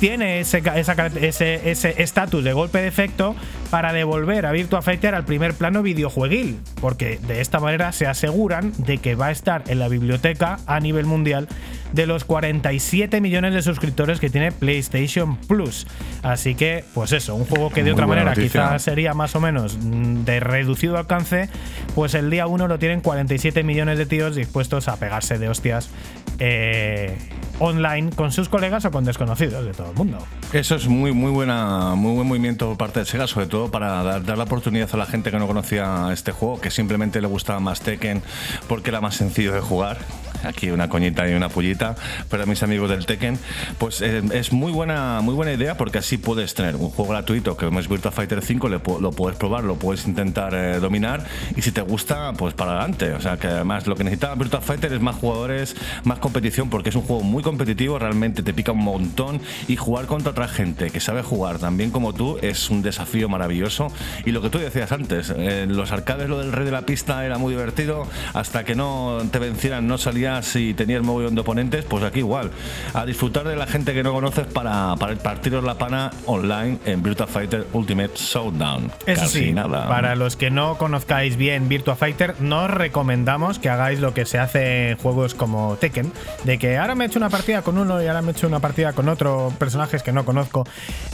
tiene 0.00 0.40
ese 0.40 0.60
cara- 0.62 0.78
ese 1.20 1.70
ese 1.70 2.02
estatus 2.02 2.44
de 2.44 2.52
golpe 2.52 2.78
de 2.78 2.86
efecto 2.88 3.34
para 3.70 3.92
devolver 3.92 4.46
a 4.46 4.52
Virtua 4.52 4.82
Fighter 4.82 5.14
al 5.14 5.24
primer 5.24 5.54
plano 5.54 5.82
videojueguil, 5.82 6.58
porque 6.80 7.18
de 7.26 7.40
esta 7.40 7.60
manera 7.60 7.92
se 7.92 8.06
aseguran 8.06 8.72
de 8.78 8.98
que 8.98 9.14
va 9.14 9.26
a 9.26 9.30
estar 9.30 9.64
en 9.68 9.78
la 9.78 9.88
biblioteca 9.88 10.58
a 10.66 10.80
nivel 10.80 11.06
mundial 11.06 11.48
de 11.92 12.06
los 12.06 12.24
47 12.24 13.20
millones 13.20 13.54
de 13.54 13.62
suscriptores 13.62 14.20
que 14.20 14.30
tiene 14.30 14.52
PlayStation 14.52 15.36
Plus. 15.36 15.86
Así 16.22 16.54
que, 16.54 16.84
pues 16.94 17.12
eso, 17.12 17.34
un 17.34 17.44
juego 17.44 17.70
que 17.70 17.82
de 17.82 17.90
Muy 17.90 17.92
otra 17.92 18.06
manera 18.06 18.30
noticia. 18.30 18.62
quizás 18.62 18.82
sería 18.82 19.14
más 19.14 19.34
o 19.36 19.40
menos 19.40 19.78
mm, 19.78 20.24
de 20.24 20.40
reducido 20.40 20.98
alcance, 20.98 21.48
pues 21.94 22.14
el 22.14 22.30
día 22.30 22.46
1 22.46 22.68
lo 22.68 22.78
tienen 22.78 23.00
47 23.00 23.62
millones 23.62 23.98
de 23.98 24.06
tíos 24.06 24.36
dispuestos 24.36 24.88
a 24.88 24.96
pegarse 24.96 25.38
de 25.38 25.48
hostias 25.48 25.90
eh, 26.38 27.16
online 27.58 28.10
con 28.10 28.32
sus 28.32 28.48
colegas 28.48 28.84
o 28.84 28.90
con 28.90 29.04
desconocidos 29.04 29.64
de 29.64 29.72
todo 29.72 29.90
el 29.90 29.96
mundo. 29.96 30.18
Eso 30.52 30.74
es 30.74 30.86
muy, 30.88 31.12
muy, 31.12 31.30
buena, 31.30 31.94
muy 31.94 32.14
buen 32.14 32.28
movimiento 32.28 32.68
por 32.68 32.76
parte 32.76 33.00
de 33.00 33.06
Sega, 33.06 33.26
sobre 33.26 33.46
todo 33.46 33.70
para 33.70 34.02
dar, 34.02 34.24
dar 34.24 34.36
la 34.36 34.44
oportunidad 34.44 34.88
a 34.92 34.96
la 34.96 35.06
gente 35.06 35.30
que 35.30 35.38
no 35.38 35.46
conocía 35.46 36.10
este 36.12 36.32
juego, 36.32 36.60
que 36.60 36.70
simplemente 36.70 37.20
le 37.20 37.26
gustaba 37.26 37.60
más 37.60 37.80
Tekken 37.80 38.22
porque 38.68 38.90
era 38.90 39.00
más 39.00 39.16
sencillo 39.16 39.52
de 39.52 39.60
jugar. 39.60 39.98
Aquí 40.46 40.70
una 40.70 40.88
coñita 40.88 41.28
y 41.28 41.34
una 41.34 41.48
pullita 41.48 41.96
para 42.28 42.46
mis 42.46 42.62
amigos 42.62 42.90
del 42.90 43.06
Tekken. 43.06 43.38
Pues 43.78 44.00
eh, 44.00 44.22
es 44.32 44.52
muy 44.52 44.72
buena, 44.72 45.20
muy 45.22 45.34
buena 45.34 45.52
idea 45.52 45.76
porque 45.76 45.98
así 45.98 46.18
puedes 46.18 46.54
tener 46.54 46.76
un 46.76 46.90
juego 46.90 47.12
gratuito 47.12 47.56
que 47.56 47.66
es 47.66 47.88
Virtua 47.88 48.10
Fighter 48.10 48.42
5, 48.42 48.68
le 48.68 48.80
lo 49.00 49.10
puedes 49.10 49.38
probar, 49.38 49.64
lo 49.64 49.76
puedes 49.76 50.06
intentar 50.06 50.54
eh, 50.54 50.78
dominar 50.80 51.24
y 51.56 51.62
si 51.62 51.72
te 51.72 51.82
gusta, 51.82 52.32
pues 52.34 52.54
para 52.54 52.72
adelante. 52.72 53.12
O 53.12 53.20
sea 53.20 53.36
que 53.36 53.48
además 53.48 53.86
lo 53.86 53.96
que 53.96 54.04
necesita 54.04 54.34
Virtua 54.34 54.60
Fighter 54.60 54.92
es 54.92 55.00
más 55.00 55.16
jugadores, 55.16 55.76
más 56.04 56.18
competición 56.18 56.70
porque 56.70 56.90
es 56.90 56.96
un 56.96 57.02
juego 57.02 57.22
muy 57.22 57.42
competitivo, 57.42 57.98
realmente 57.98 58.42
te 58.42 58.54
pica 58.54 58.72
un 58.72 58.84
montón 58.84 59.40
y 59.68 59.76
jugar 59.76 60.06
contra 60.06 60.30
otra 60.30 60.48
gente 60.48 60.90
que 60.90 61.00
sabe 61.00 61.22
jugar 61.22 61.58
tan 61.58 61.76
bien 61.76 61.90
como 61.90 62.12
tú 62.12 62.38
es 62.42 62.70
un 62.70 62.82
desafío 62.82 63.28
maravilloso. 63.28 63.88
Y 64.24 64.32
lo 64.32 64.42
que 64.42 64.50
tú 64.50 64.58
decías 64.58 64.92
antes, 64.92 65.30
en 65.30 65.76
los 65.76 65.92
arcades 65.92 66.28
lo 66.28 66.38
del 66.38 66.52
rey 66.52 66.64
de 66.64 66.70
la 66.70 66.82
pista 66.82 67.24
era 67.24 67.38
muy 67.38 67.52
divertido, 67.52 68.06
hasta 68.34 68.64
que 68.64 68.74
no 68.74 69.18
te 69.30 69.38
vencieran 69.38 69.86
no 69.86 69.98
salías 70.42 70.56
y 70.56 70.74
tenías 70.74 71.02
mogollón 71.02 71.34
de 71.34 71.40
oponentes, 71.40 71.84
pues 71.84 72.02
aquí 72.04 72.20
igual. 72.20 72.50
A 72.94 73.04
disfrutar 73.04 73.44
de 73.44 73.56
la 73.56 73.66
gente 73.66 73.94
que 73.94 74.02
no 74.02 74.12
conoces 74.12 74.46
para, 74.46 74.96
para 74.96 75.14
partiros 75.16 75.64
la 75.64 75.76
pana 75.76 76.10
online 76.26 76.78
en 76.84 77.02
Virtua 77.02 77.26
Fighter 77.26 77.66
Ultimate 77.72 78.12
Showdown. 78.14 78.90
Eso 79.06 79.22
Casi 79.22 79.38
sí, 79.46 79.52
nada. 79.52 79.88
para 79.88 80.14
los 80.16 80.36
que 80.36 80.50
no 80.50 80.78
conozcáis 80.78 81.36
bien 81.36 81.68
Virtua 81.68 81.96
Fighter, 81.96 82.40
nos 82.40 82.70
recomendamos 82.70 83.58
que 83.58 83.68
hagáis 83.68 84.00
lo 84.00 84.14
que 84.14 84.26
se 84.26 84.38
hace 84.38 84.90
en 84.90 84.98
juegos 84.98 85.34
como 85.34 85.76
Tekken, 85.76 86.12
de 86.44 86.58
que 86.58 86.78
ahora 86.78 86.94
me 86.94 87.04
he 87.04 87.06
hecho 87.08 87.18
una 87.18 87.30
partida 87.30 87.62
con 87.62 87.78
uno 87.78 88.02
y 88.02 88.06
ahora 88.06 88.22
me 88.22 88.28
he 88.28 88.32
hecho 88.32 88.46
una 88.46 88.60
partida 88.60 88.92
con 88.92 89.08
otro, 89.08 89.52
personajes 89.58 90.02
que 90.02 90.12
no 90.12 90.24
conozco. 90.24 90.66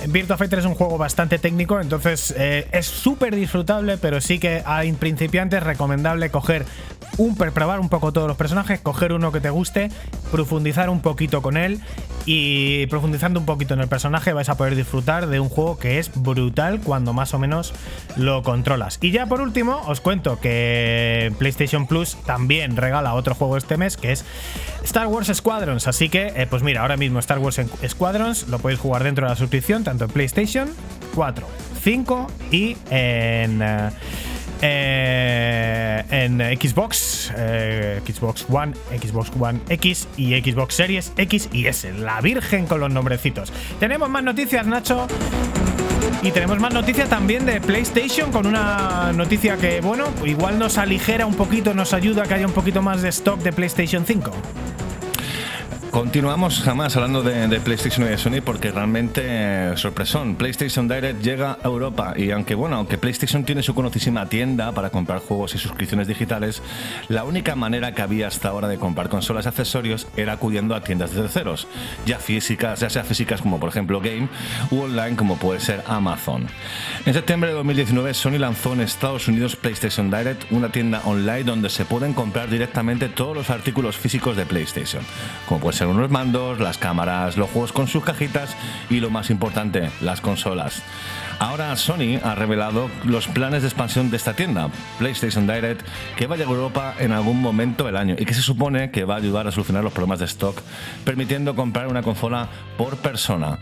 Virtua 0.09 0.37
Fighter 0.37 0.61
es 0.61 0.65
un 0.65 0.75
juego 0.75 0.99
bastante 0.99 1.39
técnico, 1.39 1.81
entonces 1.81 2.35
eh, 2.37 2.69
es 2.73 2.87
súper 2.87 3.35
disfrutable, 3.35 3.99
pero 3.99 4.21
sí 4.21 4.39
que 4.39 4.63
a 4.65 4.83
principiantes 4.99 5.59
es 5.59 5.63
recomendable 5.65 6.31
coger 6.31 6.65
un 7.19 7.35
probar 7.35 7.81
un 7.81 7.89
poco 7.89 8.13
todos 8.13 8.29
los 8.29 8.37
personajes, 8.37 8.81
coger 8.81 9.02
uno 9.11 9.33
que 9.33 9.41
te 9.41 9.51
guste, 9.51 9.91
profundizar 10.31 10.91
un 10.91 11.01
poquito 11.01 11.43
con 11.43 11.57
él 11.57 11.81
y 12.25 12.87
profundizando 12.87 13.41
un 13.41 13.47
poquito 13.47 13.75
en 13.75 13.81
el 13.81 13.89
personaje 13.89 14.33
vais 14.33 14.49
a 14.49 14.57
poder 14.57 14.77
disfrutar 14.77 15.27
de 15.27 15.41
un 15.41 15.49
juego 15.49 15.79
que 15.79 15.99
es 15.99 16.11
brutal 16.15 16.81
cuando 16.81 17.13
más 17.13 17.35
o 17.35 17.39
menos 17.39 17.73
lo 18.17 18.43
controlas. 18.43 18.99
Y 19.01 19.11
ya 19.11 19.27
por 19.27 19.41
último 19.41 19.83
os 19.87 20.01
cuento 20.01 20.39
que 20.39 21.33
PlayStation 21.39 21.87
Plus 21.87 22.17
también 22.27 22.77
regala 22.77 23.15
otro 23.15 23.35
juego 23.35 23.57
este 23.57 23.77
mes 23.77 23.97
que 23.97 24.13
es 24.13 24.25
Star 24.85 25.07
Wars 25.09 25.33
Squadrons, 25.35 25.89
así 25.89 26.09
que 26.09 26.33
eh, 26.37 26.47
pues 26.49 26.63
mira, 26.63 26.83
ahora 26.83 26.97
mismo 26.97 27.19
Star 27.19 27.39
Wars 27.39 27.61
Squadrons 27.89 28.49
lo 28.49 28.59
podéis 28.59 28.79
jugar 28.79 29.03
dentro 29.03 29.27
de 29.27 29.31
la 29.31 29.37
suscripción 29.37 29.83
tanto 29.83 30.05
en 30.05 30.11
PlayStation 30.11 30.69
4, 31.15 31.47
5 31.83 32.27
y 32.51 32.77
en... 32.91 33.63
eh, 33.63 33.91
eh, 34.63 36.05
en 36.11 36.39
Xbox, 36.39 37.33
eh, 37.37 38.01
Xbox 38.07 38.47
One, 38.49 38.73
Xbox 38.99 39.31
One 39.39 39.61
X 39.69 40.09
y 40.17 40.41
Xbox 40.41 40.75
Series 40.75 41.13
X 41.17 41.49
y 41.53 41.67
S. 41.67 41.93
La 41.93 42.21
Virgen 42.21 42.67
con 42.67 42.81
los 42.81 42.91
nombrecitos. 42.91 43.53
Tenemos 43.81 44.09
más 44.09 44.23
noticias, 44.23 44.67
Nacho. 44.67 45.07
Y 46.23 46.31
tenemos 46.31 46.61
más 46.61 46.73
noticias 46.73 47.09
también 47.09 47.45
de 47.45 47.61
PlayStation 47.61 48.31
con 48.31 48.47
una 48.47 49.13
noticia 49.13 49.57
que, 49.57 49.81
bueno, 49.81 50.05
igual 50.25 50.57
nos 50.57 50.79
aligera 50.79 51.27
un 51.27 51.35
poquito, 51.35 51.75
nos 51.75 51.93
ayuda 51.93 52.23
a 52.23 52.27
que 52.27 52.35
haya 52.35 52.47
un 52.47 52.53
poquito 52.53 52.81
más 52.81 53.03
de 53.03 53.09
stock 53.09 53.41
de 53.41 53.53
PlayStation 53.53 54.07
5. 54.07 54.31
Continuamos 55.93 56.63
jamás 56.63 56.97
hablando 56.97 57.23
de, 57.23 57.49
de 57.49 57.61
PlayStation 57.61 58.07
y 58.07 58.09
de 58.09 58.17
Sony 58.17 58.41
porque 58.43 58.71
realmente 58.71 59.21
eh, 59.27 59.77
sorpresón. 59.77 60.37
PlayStation 60.37 60.89
Direct 60.89 61.21
llega 61.21 61.59
a 61.63 61.67
Europa 61.67 62.15
y 62.17 62.31
aunque 62.31 62.55
bueno, 62.55 62.77
aunque 62.77 62.97
PlayStation 62.97 63.45
tiene 63.45 63.63
su 63.63 63.75
conocidísima 63.75 64.27
tienda 64.27 64.73
para 64.73 64.89
comprar 64.89 65.19
juegos 65.19 65.55
y 65.55 65.59
suscripciones 65.59 66.09
digitales, 66.09 66.63
la 67.09 67.25
única 67.25 67.57
manera 67.57 67.93
que 67.93 68.01
había 68.01 68.29
hasta 68.29 68.49
ahora 68.49 68.69
de 68.69 68.79
comprar 68.79 69.11
consolas 69.11 69.45
y 69.45 69.49
accesorios 69.49 70.07
era 70.17 70.33
acudiendo 70.33 70.75
a 70.75 70.83
tiendas 70.83 71.13
de 71.13 71.21
terceros, 71.21 71.67
ya 72.07 72.19
físicas, 72.19 72.81
ya 72.81 72.89
sea 72.89 73.05
físicas 73.05 73.43
como 73.43 73.61
por 73.61 73.69
ejemplo 73.69 74.01
Game 74.01 74.29
u 74.71 74.81
online 74.81 75.15
como 75.15 75.37
puede 75.37 75.61
ser 75.61 75.85
Amazon. 75.87 76.47
En 77.05 77.13
septiembre 77.13 77.51
de 77.51 77.57
2019 77.57 78.15
Sony 78.15 78.39
lanzó 78.39 78.73
en 78.73 78.81
Estados 78.81 79.29
Unidos 79.29 79.57
PlayStation 79.57 80.11
Direct, 80.11 80.51
una 80.53 80.73
tienda 80.73 81.03
online 81.05 81.45
donde 81.45 81.69
se 81.69 81.85
pueden 81.85 82.15
comprar 82.15 82.49
directamente 82.49 83.11
todos 83.11 83.37
los 83.37 83.51
artículos 83.51 83.99
físicos 83.99 84.39
de 84.39 84.47
PlayStation, 84.47 85.03
como 85.47 85.61
puede 85.61 85.77
ser 85.77 85.82
unos 85.89 86.11
mandos, 86.11 86.61
las 86.61 86.79
cámaras, 86.79 87.37
los 87.37 87.51
juegos 87.51 87.73
con 87.73 87.89
sus 87.89 88.05
cajitas 88.05 88.57
y 88.91 89.01
lo 89.01 89.11
más 89.11 89.31
importante, 89.31 89.91
las 90.01 90.21
consolas. 90.21 90.83
Ahora 91.39 91.75
Sony 91.77 92.21
ha 92.23 92.35
revelado 92.35 92.89
los 93.05 93.27
planes 93.27 93.63
de 93.63 93.69
expansión 93.69 94.11
de 94.11 94.17
esta 94.17 94.35
tienda, 94.35 94.69
PlayStation 94.99 95.47
Direct, 95.47 95.85
que 96.17 96.27
va 96.27 96.37
a 96.37 96.39
Europa 96.39 96.95
en 96.99 97.13
algún 97.13 97.41
momento 97.41 97.85
del 97.85 97.97
año 97.97 98.15
y 98.19 98.25
que 98.25 98.35
se 98.35 98.43
supone 98.43 98.91
que 98.91 99.05
va 99.05 99.15
a 99.15 99.19
ayudar 99.19 99.47
a 99.47 99.51
solucionar 99.51 99.83
los 99.83 99.93
problemas 99.93 100.21
de 100.21 100.27
stock, 100.27 100.61
permitiendo 101.05 101.57
comprar 101.57 101.89
una 101.89 102.03
consola 102.03 102.49
por 102.77 102.97
persona. 102.99 103.59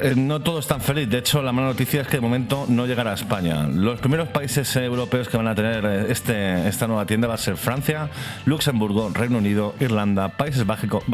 Eh, 0.00 0.14
No 0.16 0.40
todo 0.40 0.58
es 0.58 0.66
tan 0.66 0.80
feliz. 0.80 1.08
De 1.08 1.18
hecho, 1.18 1.42
la 1.42 1.52
mala 1.52 1.68
noticia 1.68 2.02
es 2.02 2.08
que 2.08 2.16
de 2.16 2.20
momento 2.20 2.66
no 2.68 2.86
llegará 2.86 3.10
a 3.12 3.14
España. 3.14 3.66
Los 3.66 4.00
primeros 4.00 4.28
países 4.28 4.74
europeos 4.76 5.28
que 5.28 5.36
van 5.36 5.48
a 5.48 5.54
tener 5.54 5.84
eh, 5.84 6.06
este, 6.08 6.68
esta 6.68 6.86
nueva 6.86 7.06
tienda 7.06 7.28
va 7.28 7.34
a 7.34 7.38
ser 7.38 7.56
Francia, 7.56 8.08
Luxemburgo, 8.46 9.10
Reino 9.12 9.38
Unido, 9.38 9.74
Irlanda, 9.80 10.28
Países, 10.28 10.64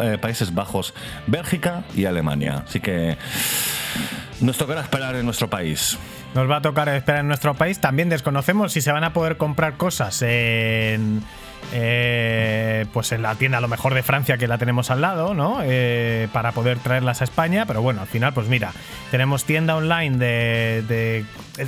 eh, 0.02 0.18
Países 0.18 0.54
Bajos, 0.54 0.94
Bélgica 1.26 1.84
y 1.94 2.04
Alemania. 2.04 2.64
Así 2.66 2.80
que 2.80 3.16
nos 4.40 4.56
tocará 4.56 4.82
esperar 4.82 5.16
en 5.16 5.24
nuestro 5.24 5.48
país. 5.50 5.98
Nos 6.34 6.48
va 6.48 6.56
a 6.56 6.62
tocar 6.62 6.88
esperar 6.90 7.22
en 7.22 7.28
nuestro 7.28 7.54
país. 7.54 7.80
También 7.80 8.08
desconocemos 8.08 8.72
si 8.72 8.80
se 8.80 8.92
van 8.92 9.04
a 9.04 9.12
poder 9.12 9.36
comprar 9.36 9.76
cosas 9.76 10.22
en. 10.22 11.22
Eh, 11.72 12.86
pues 12.92 13.12
en 13.12 13.22
la 13.22 13.34
tienda 13.34 13.58
a 13.58 13.60
lo 13.60 13.68
mejor 13.68 13.94
de 13.94 14.02
Francia 14.02 14.38
que 14.38 14.48
la 14.48 14.58
tenemos 14.58 14.90
al 14.90 15.00
lado, 15.00 15.34
¿no? 15.34 15.58
Eh, 15.62 16.28
para 16.32 16.52
poder 16.52 16.78
traerlas 16.78 17.20
a 17.20 17.24
España. 17.24 17.64
Pero 17.66 17.82
bueno, 17.82 18.00
al 18.02 18.06
final, 18.06 18.32
pues 18.32 18.48
mira, 18.48 18.72
tenemos 19.10 19.44
tienda 19.44 19.76
online 19.76 20.16
de, 20.18 20.82
de- 20.88 21.24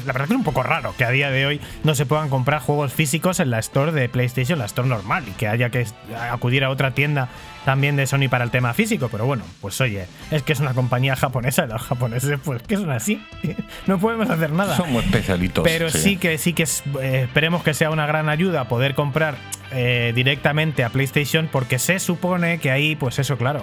La 0.07 0.13
verdad 0.13 0.29
que 0.29 0.35
es 0.35 0.39
un 0.39 0.45
poco 0.45 0.63
raro 0.63 0.95
que 0.97 1.05
a 1.05 1.11
día 1.11 1.31
de 1.31 1.47
hoy 1.47 1.61
no 1.85 1.95
se 1.95 2.07
puedan 2.07 2.29
comprar 2.29 2.61
juegos 2.63 2.93
físicos 2.93 3.41
en 3.41 3.51
la 3.51 3.59
store 3.59 3.93
de 3.93 4.09
PlayStation, 4.09 4.59
la 4.59 4.67
store 4.67 4.89
normal, 4.89 5.25
y 5.29 5.33
que 5.33 5.49
haya 5.49 5.71
que 5.71 5.87
acudir 6.31 6.65
a 6.65 6.71
otra 6.71 6.93
tienda 6.93 7.29
también 7.65 7.97
de 7.97 8.07
Sony 8.07 8.29
para 8.31 8.45
el 8.45 8.51
tema 8.51 8.75
físico. 8.75 9.09
Pero 9.11 9.27
bueno, 9.27 9.45
pues 9.61 9.81
oye, 9.81 10.07
es 10.31 10.43
que 10.43 10.53
es 10.53 10.61
una 10.61 10.75
compañía 10.75 11.17
japonesa 11.17 11.65
y 11.65 11.69
los 11.69 11.83
japoneses, 11.83 12.39
pues 12.45 12.63
que 12.63 12.77
son 12.77 12.91
así. 12.91 13.23
No 13.87 13.99
podemos 13.99 14.29
hacer 14.31 14.53
nada. 14.53 14.77
Somos 14.77 15.05
especialitos. 15.05 15.65
Pero 15.65 15.91
sí, 15.91 16.17
que 16.17 16.39
sí 16.39 16.53
que 16.53 16.65
es- 16.65 16.83
eh, 17.01 17.23
esperemos 17.25 17.63
que 17.63 17.75
sea 17.75 17.91
una 17.91 18.07
gran 18.07 18.29
ayuda 18.29 18.69
poder 18.69 18.95
comprar 18.95 19.37
eh, 19.73 20.13
directamente 20.15 20.83
a 20.85 20.91
PlayStation 20.91 21.49
porque 21.51 21.79
se 21.79 21.99
supone 22.01 22.59
que 22.59 22.71
ahí, 22.71 22.97
pues 22.97 23.19
eso, 23.19 23.37
claro. 23.37 23.63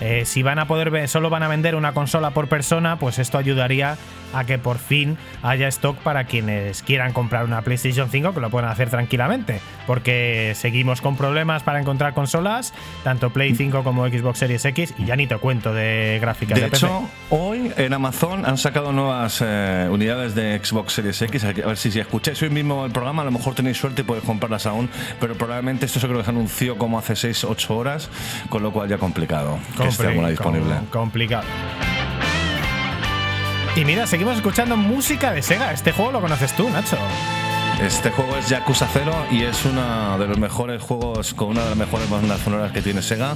Eh, 0.00 0.24
si 0.24 0.42
van 0.42 0.58
a 0.58 0.66
poder 0.66 1.08
solo 1.08 1.28
van 1.28 1.42
a 1.42 1.48
vender 1.48 1.74
una 1.74 1.92
consola 1.92 2.30
por 2.30 2.48
persona, 2.48 2.98
pues 2.98 3.18
esto 3.18 3.36
ayudaría 3.36 3.98
a 4.32 4.44
que 4.44 4.56
por 4.58 4.78
fin 4.78 5.18
haya 5.42 5.68
stock 5.68 5.98
para 5.98 6.24
quienes 6.24 6.82
quieran 6.82 7.12
comprar 7.12 7.44
una 7.44 7.60
PlayStation 7.62 8.08
5, 8.10 8.32
que 8.32 8.40
lo 8.40 8.48
puedan 8.48 8.70
hacer 8.70 8.88
tranquilamente, 8.88 9.60
porque 9.86 10.52
seguimos 10.56 11.00
con 11.02 11.16
problemas 11.16 11.64
para 11.64 11.80
encontrar 11.80 12.14
consolas, 12.14 12.72
tanto 13.04 13.29
Play 13.30 13.54
5 13.54 13.82
como 13.82 14.06
Xbox 14.06 14.38
Series 14.38 14.64
X, 14.64 14.94
y 14.98 15.06
ya 15.06 15.16
ni 15.16 15.26
te 15.26 15.36
cuento 15.38 15.72
de 15.72 16.18
gráficas 16.20 16.56
de, 16.56 16.68
de 16.68 16.76
hecho, 16.76 17.08
hoy 17.30 17.72
en 17.76 17.92
Amazon 17.92 18.44
han 18.44 18.58
sacado 18.58 18.92
nuevas 18.92 19.42
eh, 19.44 19.88
unidades 19.90 20.34
de 20.34 20.60
Xbox 20.62 20.94
Series 20.94 21.20
X, 21.22 21.44
a 21.44 21.52
ver 21.52 21.76
si, 21.76 21.90
si 21.90 22.00
escucháis 22.00 22.42
hoy 22.42 22.50
mismo 22.50 22.84
el 22.84 22.92
programa, 22.92 23.22
a 23.22 23.24
lo 23.24 23.30
mejor 23.30 23.54
tenéis 23.54 23.78
suerte 23.78 24.02
y 24.02 24.04
podéis 24.04 24.24
comprarlas 24.24 24.66
aún, 24.66 24.88
pero 25.18 25.34
probablemente 25.34 25.86
esto 25.86 26.00
se 26.00 26.06
creo 26.06 26.18
que 26.18 26.24
se 26.24 26.30
anunció 26.30 26.76
como 26.78 26.98
hace 26.98 27.14
6-8 27.14 27.70
horas, 27.70 28.10
con 28.48 28.62
lo 28.62 28.72
cual 28.72 28.88
ya 28.88 28.98
complicado 28.98 29.58
que 29.76 29.88
esté 29.88 30.08
alguna 30.08 30.28
disponible. 30.28 30.74
complicado. 30.90 31.44
Y 33.76 33.84
mira, 33.84 34.06
seguimos 34.06 34.36
escuchando 34.36 34.76
música 34.76 35.32
de 35.32 35.42
Sega. 35.42 35.72
Este 35.72 35.92
juego 35.92 36.12
lo 36.12 36.20
conoces 36.20 36.52
tú, 36.54 36.68
Nacho. 36.68 36.98
Este 37.82 38.10
juego 38.10 38.36
es 38.36 38.48
Yakuza 38.48 38.86
0 38.92 39.10
y 39.30 39.42
es 39.42 39.64
uno 39.64 40.18
de 40.18 40.26
los 40.28 40.38
mejores 40.38 40.82
juegos 40.82 41.32
con 41.34 41.48
una 41.48 41.62
de 41.62 41.68
las 41.70 41.78
mejores 41.78 42.08
bandas 42.10 42.40
sonoras 42.40 42.72
que 42.72 42.82
tiene 42.82 43.00
Sega. 43.00 43.34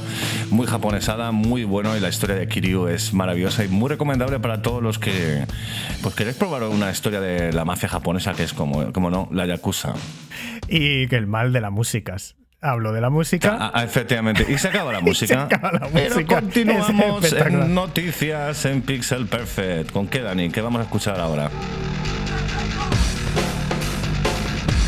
Muy 0.51 0.67
japonesada, 0.67 1.33
muy 1.33 1.65
bueno 1.65 1.97
y 1.97 2.01
la 2.01 2.09
historia 2.11 2.37
de 2.37 2.47
Kiryu 2.47 2.89
es 2.89 3.15
maravillosa 3.15 3.65
y 3.65 3.69
muy 3.69 3.89
recomendable 3.89 4.39
para 4.41 4.61
todos 4.61 4.83
los 4.83 4.99
que 4.99 5.45
pues 6.03 6.15
queréis 6.15 6.37
probar 6.37 6.63
una 6.65 6.91
historia 6.91 7.21
de 7.21 7.53
la 7.53 7.65
mafia 7.65 7.89
japonesa 7.89 8.35
que 8.35 8.43
es 8.45 8.53
como, 8.53 8.93
como 8.93 9.11
no, 9.11 9.29
la 9.33 9.47
Yakuza. 9.47 9.95
Y 10.69 11.09
que 11.09 11.17
el 11.17 11.27
mal 11.27 11.53
de 11.53 11.61
las 11.63 11.73
músicas 11.73 12.37
hablo 12.61 12.93
de 12.93 13.01
la 13.01 13.11
música. 13.11 13.57
Ah, 13.59 13.71
ah, 13.75 13.85
efectivamente. 13.85 14.47
Y 14.49 14.59
se 14.59 14.69
acaba 14.69 14.93
la 14.93 15.01
música. 15.01 15.49
se 15.49 15.55
acaba 15.55 15.73
la 15.73 15.89
Pero 15.89 16.15
música. 16.17 16.41
continuamos 16.41 17.25
Es 17.25 17.33
espectacular. 17.33 17.67
en 17.67 17.75
noticias 17.75 18.65
en 18.67 18.83
Pixel 18.83 19.27
Perfect. 19.27 19.91
¿Con 19.91 20.07
qué, 20.07 20.21
Dani? 20.21 20.51
¿Qué 20.51 20.61
vamos 20.61 20.81
a 20.81 20.85
escuchar 20.85 21.19
ahora? 21.19 21.51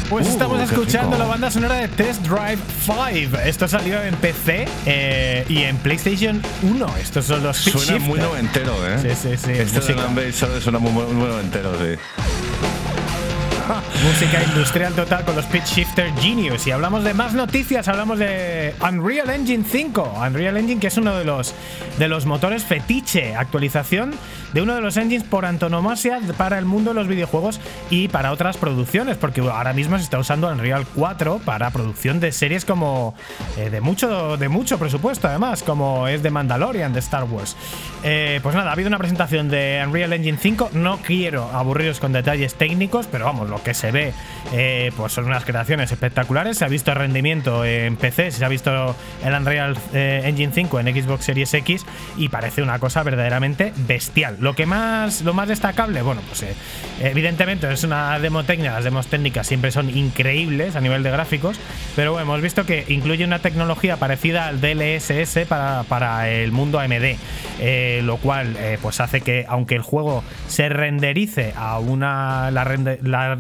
Pues 0.09 0.27
Uh, 0.27 0.31
estamos 0.31 0.61
escuchando 0.61 1.19
la 1.19 1.25
banda 1.25 1.51
sonora 1.51 1.75
de 1.77 1.89
Test 1.89 2.23
Drive 2.23 2.59
5. 2.85 3.39
Esto 3.45 3.67
salió 3.67 4.03
en 4.03 4.15
PC 4.17 4.67
eh, 4.87 5.45
y 5.49 5.63
en 5.63 5.77
PlayStation 5.79 6.41
1. 6.63 6.97
Estos 7.01 7.25
son 7.27 7.43
los 7.43 7.57
Suena 7.57 7.99
muy 7.99 8.19
Shifter. 8.19 8.25
noventero, 8.25 8.87
¿eh? 8.87 8.99
Sí, 9.03 9.09
sí, 9.11 9.37
sí, 9.37 9.51
Este 9.53 9.81
de 9.81 10.33
solo 10.33 10.61
suena 10.61 10.79
muy, 10.79 10.93
muy 10.93 11.29
noventero, 11.29 11.73
sí. 11.79 11.99
Música 13.67 14.43
industrial 14.45 14.93
total 14.95 15.25
con 15.25 15.35
los 15.35 15.45
Pitch 15.47 15.65
Shifter 15.65 16.13
Genius. 16.21 16.67
Y 16.67 16.71
hablamos 16.71 17.03
de 17.03 17.15
más 17.15 17.35
noticias, 17.35 17.89
hablamos 17.89 18.19
de 18.19 18.75
Unreal 18.81 19.31
Engine 19.31 19.65
5. 19.69 20.19
Unreal 20.25 20.57
Engine, 20.57 20.81
que 20.81 20.87
es 20.87 20.97
uno 20.97 21.17
de 21.17 21.25
los, 21.25 21.53
de 21.99 22.09
los 22.09 22.27
motores 22.27 22.65
fetiche. 22.65 23.35
Actualización 23.35 24.15
de 24.53 24.63
uno 24.63 24.75
de 24.75 24.81
los 24.81 24.97
engines 24.97 25.25
por 25.25 25.45
antonomasia 25.45 26.21
para 26.39 26.59
el 26.59 26.65
mundo 26.65 26.91
de 26.91 26.95
los 26.95 27.09
videojuegos 27.09 27.61
y 27.91 28.09
para 28.09 28.31
otras 28.33 28.57
producciones. 28.57 29.17
Porque 29.17 29.41
ahora 29.41 29.73
mismo 29.73 29.97
se 29.99 30.05
está 30.05 30.19
usando 30.19 30.49
Unreal 30.49 30.87
4 30.95 31.41
para 31.45 31.71
producción 31.71 32.21
de 32.21 32.31
series 32.33 32.65
como. 32.65 33.15
eh, 33.57 33.71
de, 33.71 33.81
mucho, 33.81 34.37
de 34.37 34.49
mucho 34.49 34.79
presupuesto, 34.79 35.27
además, 35.27 35.63
como 35.65 36.07
es 36.07 36.23
de 36.23 36.31
Mandalorian, 36.31 36.93
de 36.93 37.01
Star 37.01 37.25
Wars. 37.25 37.57
Eh, 38.05 38.39
pues 38.43 38.55
nada, 38.55 38.71
ha 38.71 38.73
habido 38.75 38.89
una 38.89 38.99
presentación 38.99 39.49
de 39.49 39.83
Unreal 39.85 40.13
Engine 40.13 40.39
5. 40.41 40.71
No 40.75 40.99
quiero 40.99 41.51
aburriros 41.53 41.99
con 41.99 42.13
detalles 42.13 42.55
técnicos, 42.55 43.09
pero 43.11 43.25
vamos, 43.25 43.49
que 43.63 43.75
se 43.75 43.91
ve 43.91 44.13
eh, 44.53 44.93
pues 44.97 45.13
son 45.13 45.25
unas 45.25 45.45
creaciones 45.45 45.91
espectaculares. 45.91 46.59
Se 46.59 46.65
ha 46.65 46.69
visto 46.69 46.93
el 46.93 46.99
rendimiento 46.99 47.65
en 47.65 47.97
PC, 47.97 48.31
se 48.31 48.45
ha 48.45 48.49
visto 48.49 48.95
el 49.25 49.35
Unreal 49.35 49.77
eh, 49.93 50.23
Engine 50.25 50.53
5 50.53 50.81
en 50.81 51.03
Xbox 51.03 51.25
Series 51.25 51.53
X 51.53 51.85
y 52.17 52.29
parece 52.29 52.63
una 52.63 52.79
cosa 52.79 53.03
verdaderamente 53.03 53.73
bestial. 53.77 54.37
Lo 54.41 54.55
que 54.55 54.67
más, 54.67 55.23
lo 55.23 55.35
más 55.35 55.49
destacable, 55.49 56.03
bueno, 56.03 56.21
pues 56.29 56.43
eh, 56.43 56.55
evidentemente 57.01 57.71
es 57.73 57.83
una 57.85 58.19
demo 58.19 58.45
técnica, 58.45 58.73
las 58.73 58.85
demos 58.85 59.09
técnicas 59.09 59.47
siempre 59.47 59.71
son 59.71 59.91
increíbles 59.91 60.77
a 60.77 60.81
nivel 60.81 61.03
de 61.03 61.11
gráficos, 61.11 61.59
pero 61.97 62.13
bueno, 62.13 62.27
hemos 62.27 62.41
visto 62.41 62.65
que 62.65 62.85
incluye 62.89 63.25
una 63.25 63.41
tecnología 63.41 63.97
parecida 63.97 64.47
al 64.47 64.61
DLSS 64.61 65.47
para, 65.49 65.83
para 65.85 66.29
el 66.29 66.53
mundo 66.53 66.79
AMD, 66.79 67.17
lo 68.03 68.17
cual 68.19 68.57
pues 68.81 69.01
hace 69.01 69.21
que 69.21 69.45
aunque 69.49 69.75
el 69.75 69.83
juego 69.83 70.23
se 70.49 70.69
renderice 70.69 71.53
a 71.57 71.79
una 71.79 72.51
la 72.51 72.65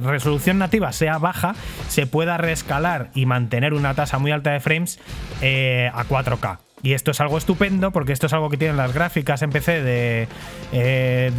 resolución 0.06 0.58
nativa 0.58 0.92
sea 0.92 1.18
baja, 1.18 1.54
se 1.88 2.06
pueda 2.06 2.36
reescalar 2.36 3.10
y 3.14 3.26
mantener 3.26 3.74
una 3.74 3.94
tasa 3.94 4.18
muy 4.18 4.30
alta 4.30 4.52
de 4.52 4.60
frames 4.60 4.98
eh, 5.42 5.90
a 5.92 6.04
4K. 6.04 6.58
Y 6.82 6.92
esto 6.92 7.10
es 7.10 7.20
algo 7.20 7.38
estupendo 7.38 7.90
porque 7.90 8.12
esto 8.12 8.26
es 8.26 8.32
algo 8.32 8.50
que 8.50 8.56
tienen 8.56 8.76
las 8.76 8.92
gráficas 8.92 9.42
en 9.42 9.50
PC 9.50 9.82
de, 9.82 10.28
eh, 10.72 11.32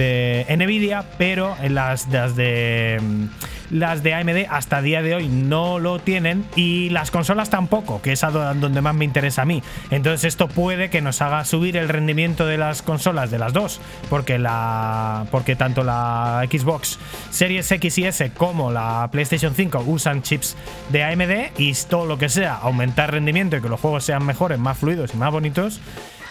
de 0.47 0.57
Nvidia, 0.57 1.05
pero 1.18 1.55
en 1.61 1.76
las, 1.76 2.07
las 2.09 2.36
de 2.36 2.99
mm, 3.01 3.26
las 3.70 4.03
de 4.03 4.13
AMD 4.13 4.45
hasta 4.49 4.82
día 4.82 5.01
de 5.01 5.15
hoy 5.15 5.28
no 5.28 5.80
lo 5.80 5.99
tienen 5.99 6.45
y 6.55 6.89
las 6.89 7.11
consolas 7.11 7.49
tampoco, 7.49 8.01
que 8.01 8.13
es 8.13 8.24
a 8.24 8.32
do- 8.32 8.53
donde 8.55 8.82
más 8.82 8.95
me 8.95 9.05
interesa 9.05 9.41
a 9.41 9.45
mí. 9.45 9.61
Entonces 9.91 10.24
esto 10.26 10.47
puede 10.47 10.89
que 10.89 11.01
nos 11.01 11.22
haga 11.22 11.43
subir 11.45 11.76
el 11.78 11.89
rendimiento 11.89 12.45
de 12.45 12.57
las 12.57 12.82
consolas 12.82 13.30
de 13.32 13.39
las 13.39 13.53
dos, 13.53 13.80
porque 14.09 14.38
la 14.39 15.26
porque 15.32 15.55
tanto 15.55 15.84
la 15.84 16.45
Xbox 16.49 16.97
Series 17.30 17.70
X 17.72 17.97
y 17.97 18.05
S 18.05 18.32
como 18.32 18.72
la 18.72 19.09
PlayStation 19.11 19.53
5 19.53 19.84
usan 19.86 20.22
chips 20.22 20.55
de 20.89 21.03
AMD 21.03 21.59
y 21.59 21.74
todo 21.89 22.05
lo 22.05 22.18
que 22.18 22.30
sea 22.30 22.55
aumentar 22.55 23.11
rendimiento 23.11 23.57
y 23.57 23.61
que 23.61 23.70
los 23.70 23.80
juegos 23.80 24.03
sean 24.03 24.26
mejores, 24.26 24.59
más 24.59 24.78
fluidos 24.78 25.13
y 25.13 25.18
más 25.18 25.32
bonitos. 25.32 25.80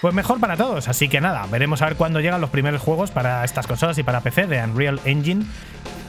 Pues 0.00 0.12
mejor 0.12 0.40
para 0.40 0.56
todos, 0.56 0.88
así 0.88 1.08
que 1.08 1.20
nada, 1.22 1.46
veremos 1.50 1.80
a 1.80 1.86
ver 1.86 1.96
cuándo 1.96 2.20
llegan 2.20 2.40
los 2.40 2.50
primeros 2.50 2.82
juegos 2.82 3.10
para 3.10 3.44
estas 3.44 3.66
consolas 3.66 3.96
y 3.98 4.02
para 4.02 4.20
PC 4.20 4.46
de 4.46 4.62
Unreal 4.62 5.00
Engine 5.06 5.44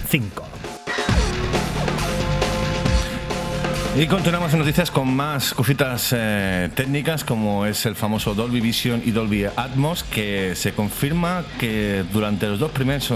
5. 0.09 0.43
Y 3.99 4.05
continuamos 4.05 4.53
en 4.53 4.59
noticias 4.59 4.91
con 4.91 5.11
más 5.11 5.55
cositas 5.55 6.13
eh, 6.15 6.69
técnicas 6.75 7.23
como 7.23 7.65
es 7.65 7.83
el 7.87 7.95
famoso 7.95 8.35
Dolby 8.35 8.61
Vision 8.61 9.01
y 9.03 9.09
Dolby 9.09 9.45
Atmos 9.45 10.03
que 10.03 10.53
se 10.53 10.73
confirma 10.73 11.43
que 11.59 12.05
durante 12.13 12.45
los 12.45 12.59
dos 12.59 12.71
primeros, 12.71 13.11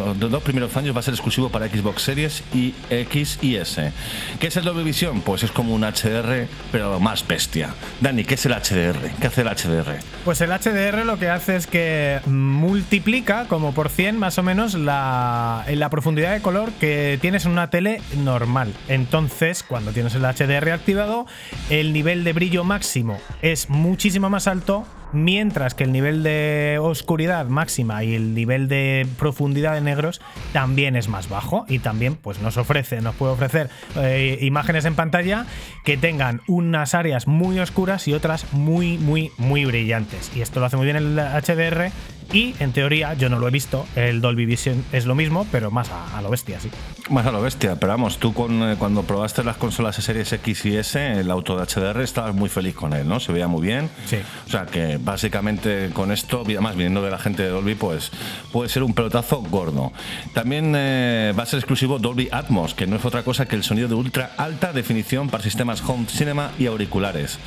años 0.76 0.96
va 0.96 1.00
a 1.00 1.04
ser 1.04 1.14
exclusivo 1.14 1.50
para 1.50 1.68
Xbox 1.68 2.02
Series 2.02 2.44
y 2.52 2.74
X 2.90 3.38
y 3.44 3.58
S. 3.58 3.94
¿Qué 4.40 4.48
es 4.48 4.58
el 4.58 4.64
Dolby 4.64 4.84
Vision? 4.84 5.22
Pues 5.22 5.44
es 5.44 5.52
como 5.52 5.76
un 5.76 5.84
HDR 5.84 6.48
pero 6.72 7.00
más 7.00 7.28
bestia. 7.28 7.76
Dani, 8.00 8.24
¿qué 8.24 8.34
es 8.34 8.46
el 8.48 8.54
HDR? 8.54 9.12
¿Qué 9.22 9.28
hace 9.28 9.42
el 9.42 9.50
HDR? 9.50 10.00
Pues 10.26 10.42
el 10.42 10.50
HDR 10.50 11.06
lo 11.06 11.20
que 11.20 11.30
hace 11.30 11.58
es 11.58 11.68
que 11.68 12.22
multiplica 12.26 13.46
como 13.48 13.76
por 13.76 13.90
100 13.90 14.18
más 14.18 14.40
o 14.40 14.44
menos 14.44 14.74
la, 14.74 15.64
la 15.72 15.90
profundidad 15.92 16.34
de 16.34 16.42
color 16.42 16.72
que 16.72 17.20
tienes 17.22 17.46
en 17.46 17.52
una 17.52 17.70
tele 17.70 18.02
normal. 18.24 18.74
Entonces, 18.88 19.62
cuando 19.62 19.92
tienes 19.92 20.16
el 20.16 20.24
HDR 20.24 20.71
activado, 20.74 21.26
el 21.70 21.94
nivel 21.94 22.24
de 22.24 22.34
brillo 22.34 22.64
máximo 22.64 23.18
es 23.42 23.70
muchísimo 23.70 24.30
más 24.30 24.48
alto. 24.48 24.86
Mientras 25.14 25.74
que 25.74 25.84
el 25.84 25.92
nivel 25.92 26.24
de 26.24 26.80
oscuridad 26.82 27.46
máxima 27.48 28.02
y 28.06 28.16
el 28.16 28.34
nivel 28.34 28.70
de 28.70 29.06
profundidad 29.20 29.74
de 29.74 29.82
negros 29.82 30.22
también 30.54 30.96
es 30.96 31.10
más 31.10 31.28
bajo 31.28 31.66
y 31.68 31.80
también 31.80 32.16
pues 32.16 32.40
nos 32.40 32.56
ofrece, 32.56 33.02
nos 33.02 33.16
puede 33.16 33.34
ofrecer 33.34 33.70
eh, 33.98 34.38
imágenes 34.40 34.86
en 34.86 34.96
pantalla 34.96 35.46
que 35.84 35.98
tengan 35.98 36.40
unas 36.48 36.96
áreas 36.96 37.28
muy 37.28 37.60
oscuras 37.60 38.08
y 38.08 38.14
otras 38.14 38.54
muy, 38.54 38.98
muy, 39.00 39.32
muy 39.38 39.66
brillantes. 39.66 40.32
Y 40.34 40.40
esto 40.40 40.62
lo 40.62 40.68
hace 40.68 40.78
muy 40.78 40.86
bien 40.86 40.96
el 40.96 41.20
HDR 41.20 41.92
y 42.34 42.56
en 42.60 42.72
teoría, 42.72 43.14
yo 43.14 43.30
no 43.30 43.40
lo 43.40 43.48
he 43.48 43.52
visto, 43.52 43.86
el 43.96 44.22
Dolby 44.22 44.46
Vision 44.46 44.86
es 44.92 45.06
lo 45.06 45.16
mismo, 45.16 45.46
pero 45.52 45.72
más 45.72 45.90
a, 45.90 46.18
a 46.18 46.22
lo 46.22 46.30
bestia, 46.30 46.60
sí. 46.60 46.70
Más 47.10 47.26
a 47.26 47.32
lo 47.32 47.42
bestia, 47.42 47.76
pero 47.76 47.92
vamos, 47.92 48.20
tú 48.20 48.34
con, 48.34 48.64
eh, 48.64 48.76
cuando 48.78 49.04
probaste 49.04 49.44
las 49.44 49.58
consolas 49.58 49.98
de 49.98 50.02
series 50.02 50.32
X 50.32 50.66
y 50.66 50.78
S, 50.78 51.20
el 51.20 51.30
auto 51.30 51.58
de 51.58 51.66
HDR, 51.66 52.02
estabas 52.02 52.34
muy 52.34 52.48
feliz 52.48 52.76
con 52.76 52.94
él, 52.94 53.08
¿no? 53.08 53.20
Se 53.20 53.34
veía 53.34 53.48
muy 53.48 53.62
bien. 53.62 53.90
Sí. 54.06 54.18
O 54.48 54.50
sea 54.50 54.66
que 54.66 54.98
básicamente 54.98 55.90
con 55.94 56.12
esto, 56.12 56.44
además 56.46 56.76
viniendo 56.76 57.02
de 57.02 57.12
la 57.12 57.18
gente 57.18 57.44
de 57.44 57.50
Dolby, 57.50 57.76
pues 57.76 58.12
puede 58.52 58.70
ser 58.70 58.84
un 58.84 58.94
pelotazo 58.94 59.42
gordo. 59.42 59.92
También 60.34 60.74
eh, 60.76 61.34
va 61.38 61.44
a 61.44 61.46
ser 61.46 61.60
exclusivo 61.60 62.00
Dolby 62.00 62.30
Atmos, 62.32 62.74
que 62.74 62.88
no 62.88 62.96
es 62.96 63.04
otra 63.04 63.24
cosa 63.24 63.46
que 63.46 63.58
el 63.58 63.64
sonido 63.64 63.90
de 63.90 63.96
ultra 63.96 64.32
alta 64.38 64.72
definición 64.72 65.30
para 65.30 65.44
sistemas 65.44 65.82
home 65.86 66.06
cinema 66.08 66.52
y 66.58 66.68
auriculares. 66.68 67.40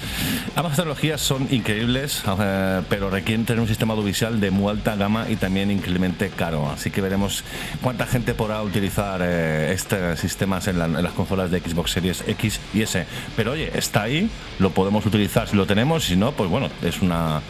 Ambas 0.57 0.77
tecnologías 0.77 1.23
son 1.23 1.49
increíbles, 1.51 2.23
eh, 2.39 2.83
pero 2.91 3.09
requieren 3.09 3.47
tener 3.47 3.61
un 3.61 3.69
sistema 3.69 3.95
audiovisual 3.95 4.41
de 4.41 4.51
muy 4.51 4.74
alta 4.75 4.97
gama 4.97 5.27
y 5.29 5.37
también 5.37 5.71
increíblemente 5.71 6.31
caro. 6.31 6.71
Así 6.71 6.91
que 6.91 7.01
veremos 7.01 7.45
cuánta 7.83 8.07
gente 8.07 8.35
podrá 8.35 8.63
utilizar 8.63 9.21
eh, 9.23 9.73
estos 9.73 10.19
sistemas 10.19 10.69
en, 10.69 10.79
las 10.79 11.13
consolas 11.13 11.51
de 11.51 11.61
Xbox 11.61 11.93
Series 11.93 12.25
X 12.27 12.61
y 12.73 12.83
S. 12.83 13.07
Pero 13.37 13.53
oye, 13.53 13.71
está 13.75 14.03
ahí, 14.03 14.31
lo 14.59 14.71
podemos 14.71 15.07
utilizar 15.07 15.49
si 15.49 15.57
lo 15.57 15.67
tenemos, 15.67 16.05
si 16.05 16.17
no, 16.17 16.33
pues 16.33 16.51
bueno, 16.51 16.69
es 16.83 17.03
una, 17.03 17.41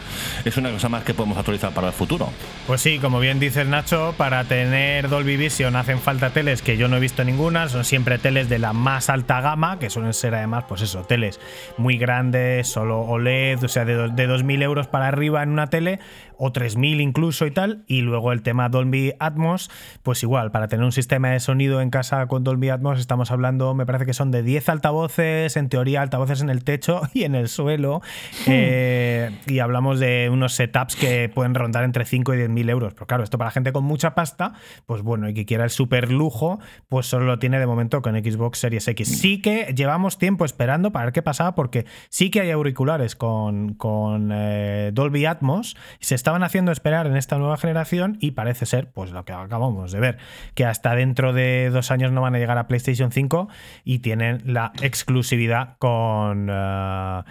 es 0.43 0.57
una 0.57 0.71
cosa 0.71 0.89
más 0.89 1.03
que 1.03 1.13
podemos 1.13 1.37
actualizar 1.37 1.73
para 1.73 1.87
el 1.87 1.93
futuro. 1.93 2.29
Pues 2.67 2.81
sí, 2.81 2.99
como 2.99 3.19
bien 3.19 3.39
dices 3.39 3.67
Nacho, 3.67 4.13
para 4.17 4.43
tener 4.43 5.09
Dolby 5.09 5.37
Vision 5.37 5.75
hacen 5.75 5.99
falta 5.99 6.29
teles 6.29 6.61
que 6.61 6.77
yo 6.77 6.87
no 6.87 6.97
he 6.97 6.99
visto 6.99 7.23
ninguna, 7.23 7.69
son 7.69 7.83
siempre 7.85 8.17
teles 8.17 8.49
de 8.49 8.59
la 8.59 8.73
más 8.73 9.09
alta 9.09 9.41
gama, 9.41 9.79
que 9.79 9.89
suelen 9.89 10.13
ser 10.13 10.35
además, 10.35 10.65
pues 10.67 10.81
eso, 10.81 11.03
teles 11.03 11.39
muy 11.77 11.97
grandes, 11.97 12.67
solo 12.67 13.01
OLED, 13.01 13.63
o 13.63 13.67
sea, 13.67 13.85
de, 13.85 13.95
de 14.09 14.29
2.000 14.29 14.63
euros 14.63 14.87
para 14.87 15.07
arriba 15.07 15.43
en 15.43 15.49
una 15.49 15.67
tele, 15.67 15.99
o 16.37 16.51
3000 16.51 17.01
incluso 17.05 17.45
y 17.45 17.51
tal. 17.51 17.83
Y 17.87 18.01
luego 18.01 18.31
el 18.31 18.41
tema 18.41 18.69
Dolby 18.69 19.13
Atmos, 19.19 19.71
pues 20.03 20.21
igual, 20.23 20.51
para 20.51 20.67
tener 20.67 20.83
un 20.83 20.91
sistema 20.91 21.29
de 21.29 21.39
sonido 21.39 21.81
en 21.81 21.89
casa 21.89 22.27
con 22.27 22.43
Dolby 22.43 22.69
Atmos 22.69 22.99
estamos 22.99 23.31
hablando, 23.31 23.73
me 23.73 23.85
parece 23.85 24.05
que 24.05 24.13
son 24.13 24.31
de 24.31 24.43
10 24.43 24.69
altavoces, 24.69 25.55
en 25.57 25.69
teoría 25.69 26.01
altavoces 26.01 26.41
en 26.41 26.49
el 26.49 26.63
techo 26.63 27.01
y 27.13 27.23
en 27.23 27.35
el 27.35 27.47
suelo. 27.47 28.01
Hmm. 28.45 28.51
Eh, 28.51 29.31
y 29.47 29.59
hablamos 29.59 29.99
de 29.99 30.29
unos 30.31 30.53
setups 30.53 30.95
que 30.95 31.29
pueden 31.29 31.55
rondar 31.55 31.83
entre 31.83 32.05
5 32.05 32.33
y 32.33 32.37
10 32.37 32.49
mil 32.49 32.69
euros. 32.69 32.93
Pero 32.93 33.07
claro, 33.07 33.23
esto 33.23 33.37
para 33.37 33.51
gente 33.51 33.71
con 33.71 33.83
mucha 33.83 34.15
pasta, 34.15 34.53
pues 34.85 35.01
bueno, 35.01 35.29
y 35.29 35.33
que 35.33 35.45
quiera 35.45 35.63
el 35.63 35.69
super 35.69 36.11
lujo, 36.11 36.59
pues 36.89 37.05
solo 37.05 37.25
lo 37.25 37.39
tiene 37.39 37.59
de 37.59 37.67
momento 37.67 38.01
con 38.01 38.15
Xbox 38.15 38.59
Series 38.59 38.87
X. 38.87 39.19
Sí 39.19 39.41
que 39.41 39.73
llevamos 39.75 40.17
tiempo 40.17 40.45
esperando 40.45 40.91
para 40.91 41.05
ver 41.05 41.13
qué 41.13 41.21
pasaba, 41.21 41.55
porque 41.55 41.85
sí 42.09 42.29
que 42.31 42.41
hay 42.41 42.51
auriculares 42.51 43.15
con, 43.15 43.73
con 43.75 44.31
eh, 44.33 44.91
Dolby 44.93 45.25
Atmos. 45.25 45.75
Se 45.99 46.15
estaban 46.15 46.43
haciendo 46.43 46.71
esperar 46.71 46.94
en 47.03 47.15
esta 47.15 47.37
nueva 47.37 47.57
generación 47.57 48.17
y 48.19 48.31
parece 48.31 48.65
ser, 48.65 48.91
pues 48.91 49.11
lo 49.11 49.25
que 49.25 49.33
acabamos 49.33 49.91
de 49.91 49.99
ver, 49.99 50.17
que 50.53 50.65
hasta 50.65 50.95
dentro 50.95 51.33
de 51.33 51.69
dos 51.69 51.91
años 51.91 52.11
no 52.11 52.21
van 52.21 52.35
a 52.35 52.39
llegar 52.39 52.57
a 52.57 52.67
PlayStation 52.67 53.11
5 53.11 53.47
y 53.83 53.99
tienen 53.99 54.41
la 54.45 54.71
exclusividad 54.81 55.77
con, 55.77 56.49
uh, 56.49 57.23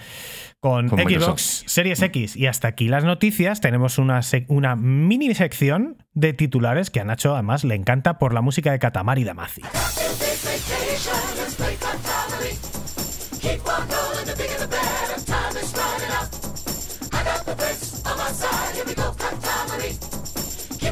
con, 0.61 0.89
Xbox 0.89 1.65
Series 1.67 2.03
X. 2.03 2.37
Y 2.37 2.47
hasta 2.47 2.69
aquí 2.69 2.89
las 2.89 3.05
noticias. 3.05 3.61
Tenemos 3.61 3.99
una, 3.99 4.21
una 4.49 4.77
mini 4.77 5.35
sección 5.35 5.97
de 6.13 6.33
titulares 6.33 6.91
que 6.91 7.01
a 7.01 7.05
Nacho 7.05 7.35
además 7.35 7.65
le 7.65 7.75
encanta 7.75 8.19
por 8.19 8.35
la 8.35 8.41
música 8.41 8.73
de 8.73 8.79
Katamari 8.79 9.25
Damacy. 9.25 9.63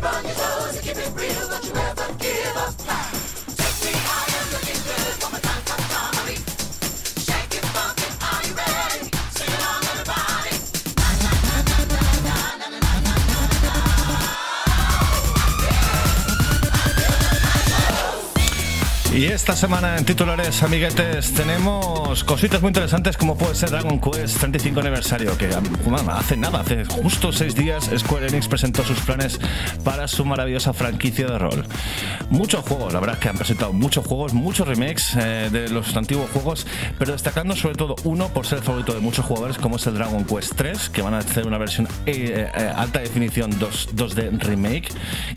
On 0.05 0.24
your 0.24 0.34
toes 0.34 0.74
and 0.74 0.84
keep 0.84 0.96
it 0.96 1.12
real, 1.14 1.48
don't 1.48 1.64
you 1.64 1.74
ever 1.74 2.12
give 2.18 2.57
up. 2.57 3.11
Y 19.14 19.26
esta 19.26 19.54
semana 19.54 19.98
en 19.98 20.06
titulares, 20.06 20.62
amiguetes, 20.62 21.34
tenemos 21.34 22.24
cositas 22.24 22.62
muy 22.62 22.68
interesantes 22.68 23.18
como 23.18 23.36
puede 23.36 23.54
ser 23.54 23.68
Dragon 23.68 24.00
Quest 24.00 24.38
35 24.38 24.80
aniversario, 24.80 25.36
que 25.36 25.50
hace 26.08 26.36
nada, 26.38 26.60
hace 26.60 26.86
justo 26.86 27.30
seis 27.30 27.54
días 27.54 27.90
Square 27.94 28.28
Enix 28.28 28.48
presentó 28.48 28.82
sus 28.84 28.98
planes 29.00 29.38
para 29.84 30.08
su 30.08 30.24
maravillosa 30.24 30.72
franquicia 30.72 31.26
de 31.26 31.38
rol. 31.38 31.66
Muchos 32.30 32.62
juegos, 32.62 32.94
la 32.94 33.00
verdad 33.00 33.16
es 33.16 33.22
que 33.22 33.28
han 33.28 33.36
presentado 33.36 33.74
muchos 33.74 34.06
juegos, 34.06 34.32
muchos 34.32 34.66
remakes 34.66 35.14
eh, 35.14 35.50
de 35.52 35.68
los 35.68 35.94
antiguos 35.94 36.30
juegos, 36.30 36.66
pero 36.98 37.12
destacando 37.12 37.54
sobre 37.54 37.74
todo 37.74 37.96
uno 38.04 38.28
por 38.28 38.46
ser 38.46 38.58
el 38.58 38.64
favorito 38.64 38.94
de 38.94 39.00
muchos 39.00 39.26
jugadores, 39.26 39.58
como 39.58 39.76
es 39.76 39.86
el 39.86 39.92
Dragon 39.92 40.24
Quest 40.24 40.54
3, 40.56 40.88
que 40.88 41.02
van 41.02 41.12
a 41.12 41.18
hacer 41.18 41.46
una 41.46 41.58
versión 41.58 41.86
eh, 42.06 42.50
eh, 42.56 42.72
alta 42.74 43.00
definición 43.00 43.58
2, 43.58 43.90
2D 43.94 44.38
remake, 44.38 44.88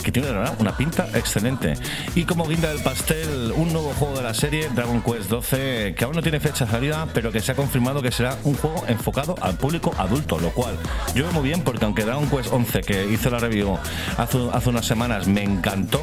que 0.02 0.10
tiene 0.10 0.28
una 0.58 0.74
pinta 0.78 1.10
excelente. 1.12 1.74
Y 2.14 2.24
como 2.24 2.48
guinda 2.48 2.70
del 2.70 2.82
pastel, 2.82 3.52
un 3.54 3.65
nuevo 3.72 3.92
juego 3.94 4.16
de 4.16 4.22
la 4.22 4.34
serie, 4.34 4.68
Dragon 4.74 5.02
Quest 5.02 5.28
12, 5.30 5.94
que 5.96 6.04
aún 6.04 6.14
no 6.14 6.22
tiene 6.22 6.40
fecha 6.40 6.64
de 6.64 6.70
salida, 6.70 7.06
pero 7.14 7.32
que 7.32 7.40
se 7.40 7.52
ha 7.52 7.54
confirmado 7.54 8.02
que 8.02 8.10
será 8.10 8.36
un 8.44 8.54
juego 8.54 8.84
enfocado 8.88 9.34
al 9.40 9.56
público 9.56 9.94
adulto, 9.98 10.38
lo 10.38 10.50
cual 10.50 10.76
yo 11.14 11.24
veo 11.24 11.32
muy 11.32 11.44
bien 11.44 11.62
porque 11.62 11.84
aunque 11.84 12.04
Dragon 12.04 12.28
Quest 12.28 12.52
11, 12.52 12.80
que 12.82 13.06
hice 13.06 13.30
la 13.30 13.38
review 13.38 13.78
hace, 14.18 14.38
hace 14.52 14.68
unas 14.68 14.86
semanas, 14.86 15.26
me 15.26 15.42
encantó, 15.42 16.00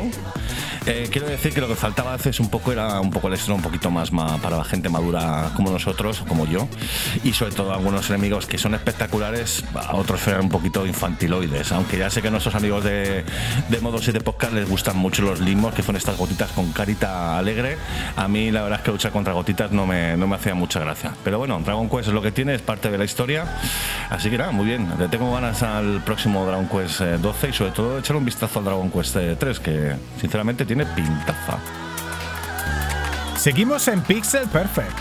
eh, 0.85 1.07
quiero 1.11 1.27
decir 1.27 1.53
que 1.53 1.61
lo 1.61 1.67
que 1.67 1.75
faltaba 1.75 2.13
hace 2.13 2.31
un 2.39 2.49
poco 2.49 2.71
era 2.71 2.99
un 2.99 3.11
poco 3.11 3.27
el 3.27 3.35
extra 3.35 3.53
un 3.53 3.61
poquito 3.61 3.91
más, 3.91 4.11
para 4.41 4.57
la 4.57 4.63
gente 4.63 4.89
madura 4.89 5.51
como 5.55 5.71
nosotros, 5.71 6.23
como 6.27 6.45
yo, 6.45 6.67
y 7.23 7.33
sobre 7.33 7.53
todo 7.53 7.73
algunos 7.73 8.09
enemigos 8.09 8.45
que 8.45 8.57
son 8.57 8.73
espectaculares, 8.73 9.63
a 9.75 9.95
otros 9.95 10.25
eran 10.27 10.41
un 10.41 10.49
poquito 10.49 10.85
infantiloides, 10.85 11.71
aunque 11.71 11.97
ya 11.97 12.09
sé 12.09 12.21
que 12.21 12.31
nuestros 12.31 12.55
amigos 12.55 12.83
de, 12.83 13.23
de 13.69 13.79
Modo 13.81 13.99
7 13.99 14.21
Podcast 14.21 14.53
les 14.53 14.67
gustan 14.67 14.97
mucho 14.97 15.21
los 15.21 15.39
limos, 15.39 15.73
que 15.73 15.83
son 15.83 15.95
estas 15.95 16.17
gotitas 16.17 16.51
con 16.51 16.71
carita 16.71 17.37
alegre 17.37 17.52
a 18.15 18.27
mí 18.27 18.51
la 18.51 18.63
verdad 18.63 18.79
es 18.79 18.85
que 18.85 18.91
luchar 18.91 19.11
contra 19.11 19.33
gotitas 19.33 19.71
no 19.71 19.85
me, 19.85 20.17
no 20.17 20.27
me 20.27 20.35
hacía 20.35 20.55
mucha 20.55 20.79
gracia. 20.79 21.13
Pero 21.23 21.39
bueno, 21.39 21.59
Dragon 21.59 21.89
Quest 21.89 22.07
es 22.07 22.13
lo 22.13 22.21
que 22.21 22.31
tiene, 22.31 22.55
es 22.55 22.61
parte 22.61 22.89
de 22.89 22.97
la 22.97 23.05
historia. 23.05 23.45
Así 24.09 24.29
que 24.29 24.37
nada, 24.37 24.51
muy 24.51 24.65
bien. 24.65 24.89
Le 24.97 25.07
tengo 25.07 25.31
ganas 25.33 25.63
al 25.63 26.01
próximo 26.03 26.45
Dragon 26.45 26.67
Quest 26.67 27.01
12 27.01 27.45
eh, 27.45 27.49
y 27.49 27.53
sobre 27.53 27.71
todo 27.71 27.99
echar 27.99 28.15
un 28.15 28.25
vistazo 28.25 28.59
al 28.59 28.65
Dragon 28.65 28.91
Quest 28.91 29.17
3, 29.37 29.57
eh, 29.57 29.61
que 29.63 29.95
sinceramente 30.19 30.65
tiene 30.65 30.85
pintaza. 30.85 31.57
Seguimos 33.37 33.87
en 33.87 34.01
Pixel 34.01 34.47
Perfect. 34.47 34.97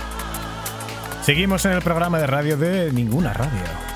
Seguimos 1.24 1.64
en 1.64 1.72
el 1.72 1.82
programa 1.82 2.18
de 2.18 2.26
radio 2.26 2.56
de 2.56 2.92
ninguna 2.92 3.32
radio. 3.32 3.92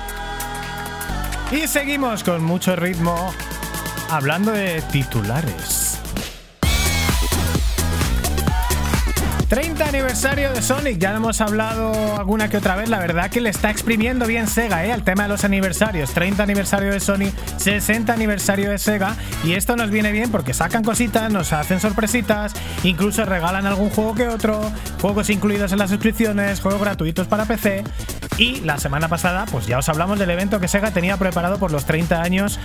Y 1.51 1.67
seguimos 1.67 2.23
con 2.23 2.43
mucho 2.43 2.75
ritmo 2.75 3.33
hablando 4.09 4.51
de 4.51 4.81
titulares. 4.91 5.86
30 9.49 9.87
aniversario 9.87 10.51
de 10.51 10.61
Sonic, 10.61 10.97
ya 10.97 11.11
lo 11.11 11.17
hemos 11.17 11.39
hablado 11.39 12.17
alguna 12.17 12.49
que 12.49 12.57
otra 12.57 12.75
vez, 12.75 12.89
la 12.89 12.99
verdad 12.99 13.29
que 13.29 13.39
le 13.39 13.49
está 13.49 13.69
exprimiendo 13.69 14.27
bien 14.27 14.45
Sega, 14.45 14.85
¿eh? 14.85 14.91
Al 14.91 15.03
tema 15.03 15.23
de 15.23 15.29
los 15.29 15.45
aniversarios, 15.45 16.11
30 16.11 16.43
aniversario 16.43 16.91
de 16.91 16.99
Sonic, 16.99 17.33
60 17.57 18.11
aniversario 18.11 18.69
de 18.69 18.77
Sega, 18.77 19.15
y 19.45 19.53
esto 19.53 19.77
nos 19.77 19.89
viene 19.89 20.11
bien 20.11 20.31
porque 20.31 20.53
sacan 20.53 20.83
cositas, 20.83 21.31
nos 21.31 21.53
hacen 21.53 21.79
sorpresitas, 21.79 22.53
incluso 22.83 23.23
regalan 23.23 23.65
algún 23.65 23.89
juego 23.89 24.15
que 24.15 24.27
otro, 24.27 24.69
juegos 25.01 25.29
incluidos 25.29 25.71
en 25.71 25.79
las 25.79 25.91
suscripciones, 25.91 26.59
juegos 26.59 26.81
gratuitos 26.81 27.27
para 27.27 27.45
PC, 27.45 27.85
y 28.37 28.59
la 28.61 28.77
semana 28.77 29.07
pasada, 29.07 29.45
pues 29.51 29.65
ya 29.65 29.79
os 29.79 29.89
hablamos 29.89 30.19
del 30.19 30.29
evento 30.29 30.59
que 30.59 30.67
Sega 30.67 30.91
tenía 30.91 31.17
preparado 31.17 31.57
por 31.57 31.71
los 31.71 31.85
30 31.85 32.21
años 32.21 32.59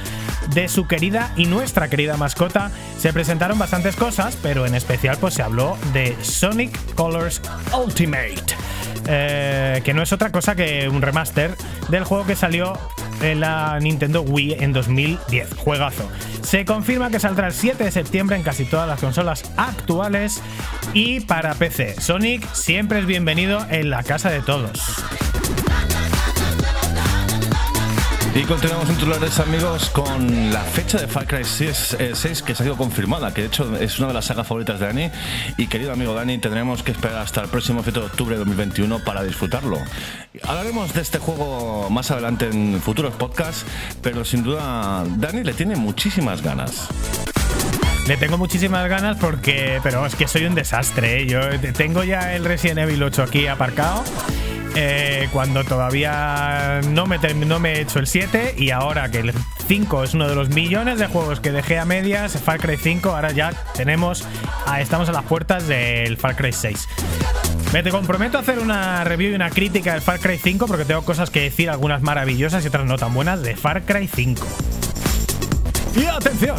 de 0.53 0.69
su 0.69 0.87
querida 0.87 1.33
y 1.37 1.47
nuestra 1.47 1.89
querida 1.89 2.17
mascota. 2.19 2.71
Se 2.99 3.13
presentaron 3.13 3.59
bastantes 3.59 3.97
cosas, 3.97 4.37
pero 4.43 4.67
en 4.67 4.75
especial 4.75 5.17
pues 5.19 5.33
se 5.35 5.43
habló 5.43 5.79
de 5.95 6.15
Sonic 6.23 6.72
Colors 6.95 7.41
Ultimate. 7.77 8.43
Eh, 9.07 9.81
que 9.85 9.95
no 9.95 10.03
es 10.03 10.13
otra 10.13 10.31
cosa 10.31 10.55
que 10.55 10.89
un 10.89 11.03
remaster 11.03 11.57
del 11.89 12.05
juego 12.05 12.25
que 12.25 12.37
salió 12.37 12.79
en 13.21 13.41
la 13.41 13.79
Nintendo 13.81 14.23
Wii 14.23 14.57
en 14.61 14.73
2010. 14.73 15.55
Juegazo. 15.55 16.09
Se 16.43 16.65
confirma 16.65 17.11
que 17.11 17.21
saldrá 17.21 17.49
el 17.49 17.53
7 17.53 17.85
de 17.85 17.91
septiembre 17.91 18.37
en 18.37 18.43
casi 18.43 18.65
todas 18.65 18.89
las 18.89 19.01
consolas 19.01 19.51
actuales 19.57 20.41
y 20.93 21.21
para 21.21 21.55
PC. 21.55 22.01
Sonic 22.01 22.53
siempre 22.53 22.99
es 22.99 23.07
bienvenido 23.07 23.65
en 23.71 23.91
la 23.91 24.03
casa 24.03 24.31
de 24.31 24.41
todos. 24.41 25.05
Y 28.35 28.45
continuamos 28.45 28.89
en 28.89 28.95
titulares 28.95 29.39
amigos 29.41 29.91
con 29.91 30.51
la 30.53 30.61
fecha 30.61 30.99
de 30.99 31.07
Far 31.07 31.27
Cry 31.27 31.45
6, 31.45 31.97
eh, 31.99 32.13
que 32.47 32.55
se 32.55 32.63
ha 32.63 32.65
sido 32.65 32.79
confirmada, 32.79 33.35
que 33.35 33.43
de 33.43 33.49
hecho 33.49 33.77
es 33.77 33.99
una 33.99 34.09
de 34.09 34.15
las 34.15 34.25
sagas 34.25 34.47
favoritas 34.47 34.81
de 34.81 34.87
Dani. 34.87 35.11
Y 35.59 35.67
querido 35.67 35.93
amigo 35.93 36.15
Dani, 36.15 36.39
tendremos 36.39 36.83
que 36.83 36.93
esperar 36.93 37.19
hasta 37.19 37.43
el 37.43 37.49
próximo 37.49 37.83
7 37.83 38.01
de 38.01 38.07
octubre 38.07 38.35
de 38.35 38.39
2021 38.39 39.01
para 39.01 39.23
disfrutarlo. 39.23 39.79
Hablaremos 40.45 40.95
de 40.95 41.03
este 41.03 41.19
juego 41.19 41.91
más 41.91 42.11
adelante 42.11 42.49
en 42.49 42.81
futuros 42.81 43.13
podcasts, 43.15 43.67
pero 44.01 44.25
sin 44.25 44.43
duda 44.43 45.05
Dani 45.17 45.45
le 45.45 45.53
tiene 45.53 45.77
muchísimas 45.77 46.41
ganas. 46.41 46.89
Le 48.09 48.17
tengo 48.17 48.39
muchísimas 48.39 48.89
ganas 48.89 49.19
porque, 49.19 49.79
pero 49.83 50.07
es 50.07 50.17
que 50.17 50.27
soy 50.27 50.47
un 50.47 50.55
desastre. 50.55 51.21
¿eh? 51.21 51.27
Yo 51.27 51.41
tengo 51.75 52.03
ya 52.03 52.35
el 52.35 52.47
Resident 52.47 52.79
Evil 52.79 53.03
8 53.03 53.25
aquí 53.25 53.47
aparcado 53.47 54.03
eh, 54.75 55.29
cuando 55.33 55.65
todavía 55.65 56.81
no 56.89 57.07
me, 57.07 57.19
no 57.19 57.59
me 57.59 57.75
he 57.75 57.81
hecho 57.83 57.99
el 57.99 58.07
7 58.07 58.55
y 58.57 58.71
ahora 58.71 59.11
que 59.11 59.19
el 59.19 59.33
5 59.67 60.05
es 60.05 60.15
uno 60.15 60.29
de 60.29 60.35
los 60.35 60.49
millones 60.49 60.99
de 60.99 61.07
juegos 61.07 61.41
que 61.41 61.53
dejé 61.53 61.79
a 61.79 61.85
medias, 61.85 62.41
Far 62.41 62.59
Cry 62.59 62.77
5, 62.77 63.11
ahora 63.11 63.33
ya 63.33 63.53
tenemos, 63.75 64.27
estamos 64.79 65.09
a 65.09 65.13
las 65.13 65.25
puertas 65.25 65.69
del 65.69 66.17
Far 66.17 66.37
Cry 66.37 66.53
6. 66.53 66.89
Me 67.73 67.83
te 67.83 67.91
comprometo 67.91 68.39
a 68.39 68.41
hacer 68.43 68.59
una 68.59 69.03
review 69.05 69.33
y 69.33 69.35
una 69.35 69.51
crítica 69.51 69.93
del 69.93 70.03
Far 70.03 70.21
Cry 70.21 70.39
5 70.39 70.67
porque 70.67 70.85
tengo 70.85 71.03
cosas 71.03 71.31
que 71.31 71.41
decir, 71.41 71.71
algunas 71.71 72.03
maravillosas 72.03 72.65
y 72.65 72.69
otras 72.69 72.87
no 72.87 72.99
tan 72.99 73.15
buenas, 73.15 73.43
de 73.43 73.57
Far 73.57 73.83
Cry 73.83 74.09
5. 74.09 74.47
Y 75.95 76.07
atención, 76.07 76.57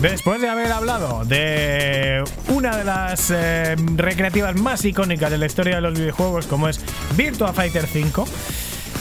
después 0.00 0.40
de 0.40 0.48
haber 0.48 0.72
hablado 0.72 1.24
de 1.24 2.24
una 2.48 2.76
de 2.76 2.84
las 2.84 3.30
eh, 3.30 3.76
recreativas 3.94 4.56
más 4.56 4.84
icónicas 4.84 5.30
de 5.30 5.38
la 5.38 5.46
historia 5.46 5.76
de 5.76 5.80
los 5.80 5.98
videojuegos, 5.98 6.46
como 6.46 6.68
es 6.68 6.80
Virtua 7.16 7.52
Fighter 7.52 7.86
5, 7.86 8.26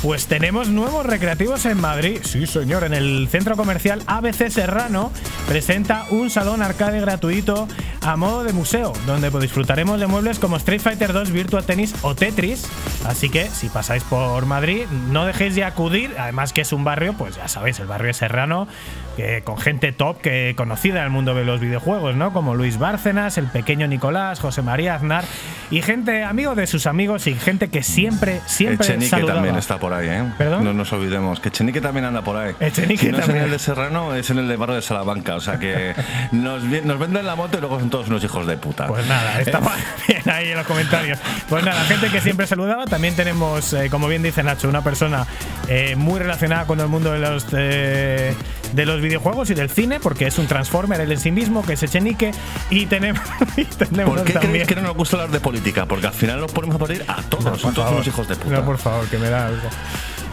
pues 0.04 0.28
tenemos 0.28 0.68
nuevos 0.68 1.06
recreativos 1.06 1.66
en 1.66 1.80
Madrid. 1.80 2.20
Sí, 2.24 2.46
señor, 2.46 2.84
en 2.84 2.94
el 2.94 3.30
centro 3.32 3.56
comercial 3.56 4.04
ABC 4.06 4.50
Serrano 4.50 5.12
presenta 5.48 6.06
un 6.10 6.30
salón 6.30 6.62
arcade 6.62 7.00
gratuito 7.00 7.70
a 8.02 8.18
modo 8.18 8.44
de 8.44 8.52
museo, 8.52 8.92
donde 9.06 9.32
pues 9.32 9.44
disfrutaremos 9.44 10.02
de 10.02 10.08
muebles 10.08 10.40
como 10.40 10.58
Street 10.58 10.82
Fighter 10.82 11.14
2, 11.14 11.32
Virtua 11.32 11.62
Tennis 11.62 11.96
o 12.02 12.16
Tetris. 12.16 12.66
Así 13.06 13.30
que 13.30 13.50
si 13.50 13.70
pasáis 13.70 14.04
por 14.04 14.46
Madrid, 14.46 14.88
no 15.10 15.26
dejéis 15.26 15.56
de 15.56 15.64
acudir. 15.64 16.14
Además 16.20 16.52
que 16.52 16.62
es 16.62 16.74
un 16.74 16.84
barrio, 16.84 17.14
pues 17.14 17.38
ya 17.38 17.48
sabéis, 17.48 17.80
el 17.80 17.88
barrio 17.88 18.14
Serrano, 18.14 18.68
que 19.16 19.42
con 19.44 19.58
gente 19.58 19.92
top 19.92 20.22
que 20.22 20.54
conocida 20.58 21.00
en 21.00 21.06
el 21.06 21.10
mundo 21.10 21.34
de 21.36 21.46
los 21.46 21.60
videojuegos, 21.60 22.16
¿no? 22.16 22.34
Como 22.34 22.56
Luis 22.56 22.78
Bárcenas, 22.80 23.38
el 23.38 23.48
pequeño 23.48 23.88
Nicolás, 23.88 24.40
José 24.40 24.62
María 24.62 24.96
Aznar 24.96 25.24
y 25.72 25.82
gente 25.82 26.24
amigo 26.24 26.56
de 26.56 26.68
sus 26.68 26.88
amigos 26.88 27.28
y 27.28 27.36
gente 27.36 27.70
que 27.70 27.84
siempre 27.84 28.42
siempre 28.46 28.86
Echenique 28.86 29.10
saludaba. 29.10 29.36
también 29.36 29.56
está 29.56 29.78
por 29.78 29.94
ahí, 29.94 30.08
¿eh? 30.08 30.24
¿Perdón? 30.38 30.64
No 30.64 30.74
nos 30.74 30.92
olvidemos. 30.94 31.40
Que 31.40 31.50
Echenique 31.50 31.82
también 31.82 32.06
anda 32.06 32.22
por 32.22 32.38
ahí. 32.38 32.54
Echenique 32.60 33.06
si 33.06 33.12
no 33.12 33.18
es 33.18 33.26
también. 33.26 33.46
en 33.46 33.46
el 33.46 33.52
de 33.52 33.60
Serrano, 33.60 34.16
es 34.16 34.30
en 34.30 34.40
el 34.40 34.48
de 34.48 34.56
barrio 34.56 34.76
de 34.76 34.82
Salamanca. 34.82 35.36
O 35.36 35.42
sea 35.42 35.60
que 35.60 35.94
nos, 36.32 36.68
venden 36.70 37.26
la 37.26 37.36
moto 37.36 37.58
y 37.58 37.62
luego 37.62 37.80
son 37.80 37.90
todos 37.90 38.08
unos 38.08 38.24
hijos 38.24 38.48
de 38.48 38.58
puta. 38.58 38.88
Pues 38.88 39.06
nada, 39.08 39.40
está 39.40 39.60
bien 40.08 40.30
ahí 40.30 40.50
en 40.50 40.58
los 40.58 40.68
comentarios. 40.68 41.20
Pues 41.50 41.64
nada, 41.64 41.82
gente 41.86 42.10
que 42.10 42.22
siempre 42.22 42.48
saludaba. 42.48 42.86
También 42.86 43.16
tenemos, 43.16 43.74
eh, 43.74 43.90
como 43.90 44.08
bien 44.08 44.24
dice 44.24 44.44
Nacho, 44.44 44.70
una 44.70 44.84
persona 44.84 45.26
eh, 45.68 45.96
muy 45.96 46.20
relacionada 46.20 46.66
con 46.66 46.80
el 46.80 46.88
mundo 46.88 47.12
de 47.12 47.20
los, 47.20 47.48
eh, 47.54 48.36
de 48.74 48.86
los 48.86 49.02
videojuegos 49.04 49.52
y 49.52 49.54
del 49.54 49.70
cine, 49.70 50.00
porque 50.00 50.26
es 50.26 50.40
un 50.40 50.48
Transformer 50.48 51.00
él 51.02 51.12
en 51.12 51.20
sí 51.20 51.32
mismo, 51.32 51.64
que 51.64 51.74
es 51.74 51.84
Echenique. 51.84 52.32
Y 52.72 52.88
tenemos, 52.88 53.22
y 53.58 53.66
tenemos 53.66 54.16
¿Por 54.16 54.24
qué 54.26 54.34
también. 54.34 54.52
creéis 54.52 54.68
que 54.68 54.76
no 54.76 54.82
nos 54.82 54.96
gusta 54.96 55.18
hablar 55.18 55.32
de 55.32 55.40
política? 55.40 55.86
Porque 55.86 56.08
al 56.08 56.14
final 56.14 56.40
nos 56.40 56.52
ponemos 56.52 56.76
a 56.78 56.80
parir 56.80 57.06
a 57.08 57.22
todos. 57.24 57.62
Son 57.62 57.74
todos 57.74 58.08
hijos 58.08 58.28
de 58.28 58.36
puta. 58.36 58.56
No, 58.56 58.66
por 58.66 58.78
favor, 58.80 59.08
que 59.08 59.18
me 59.20 59.30
da 59.30 59.48
algo. 59.48 59.70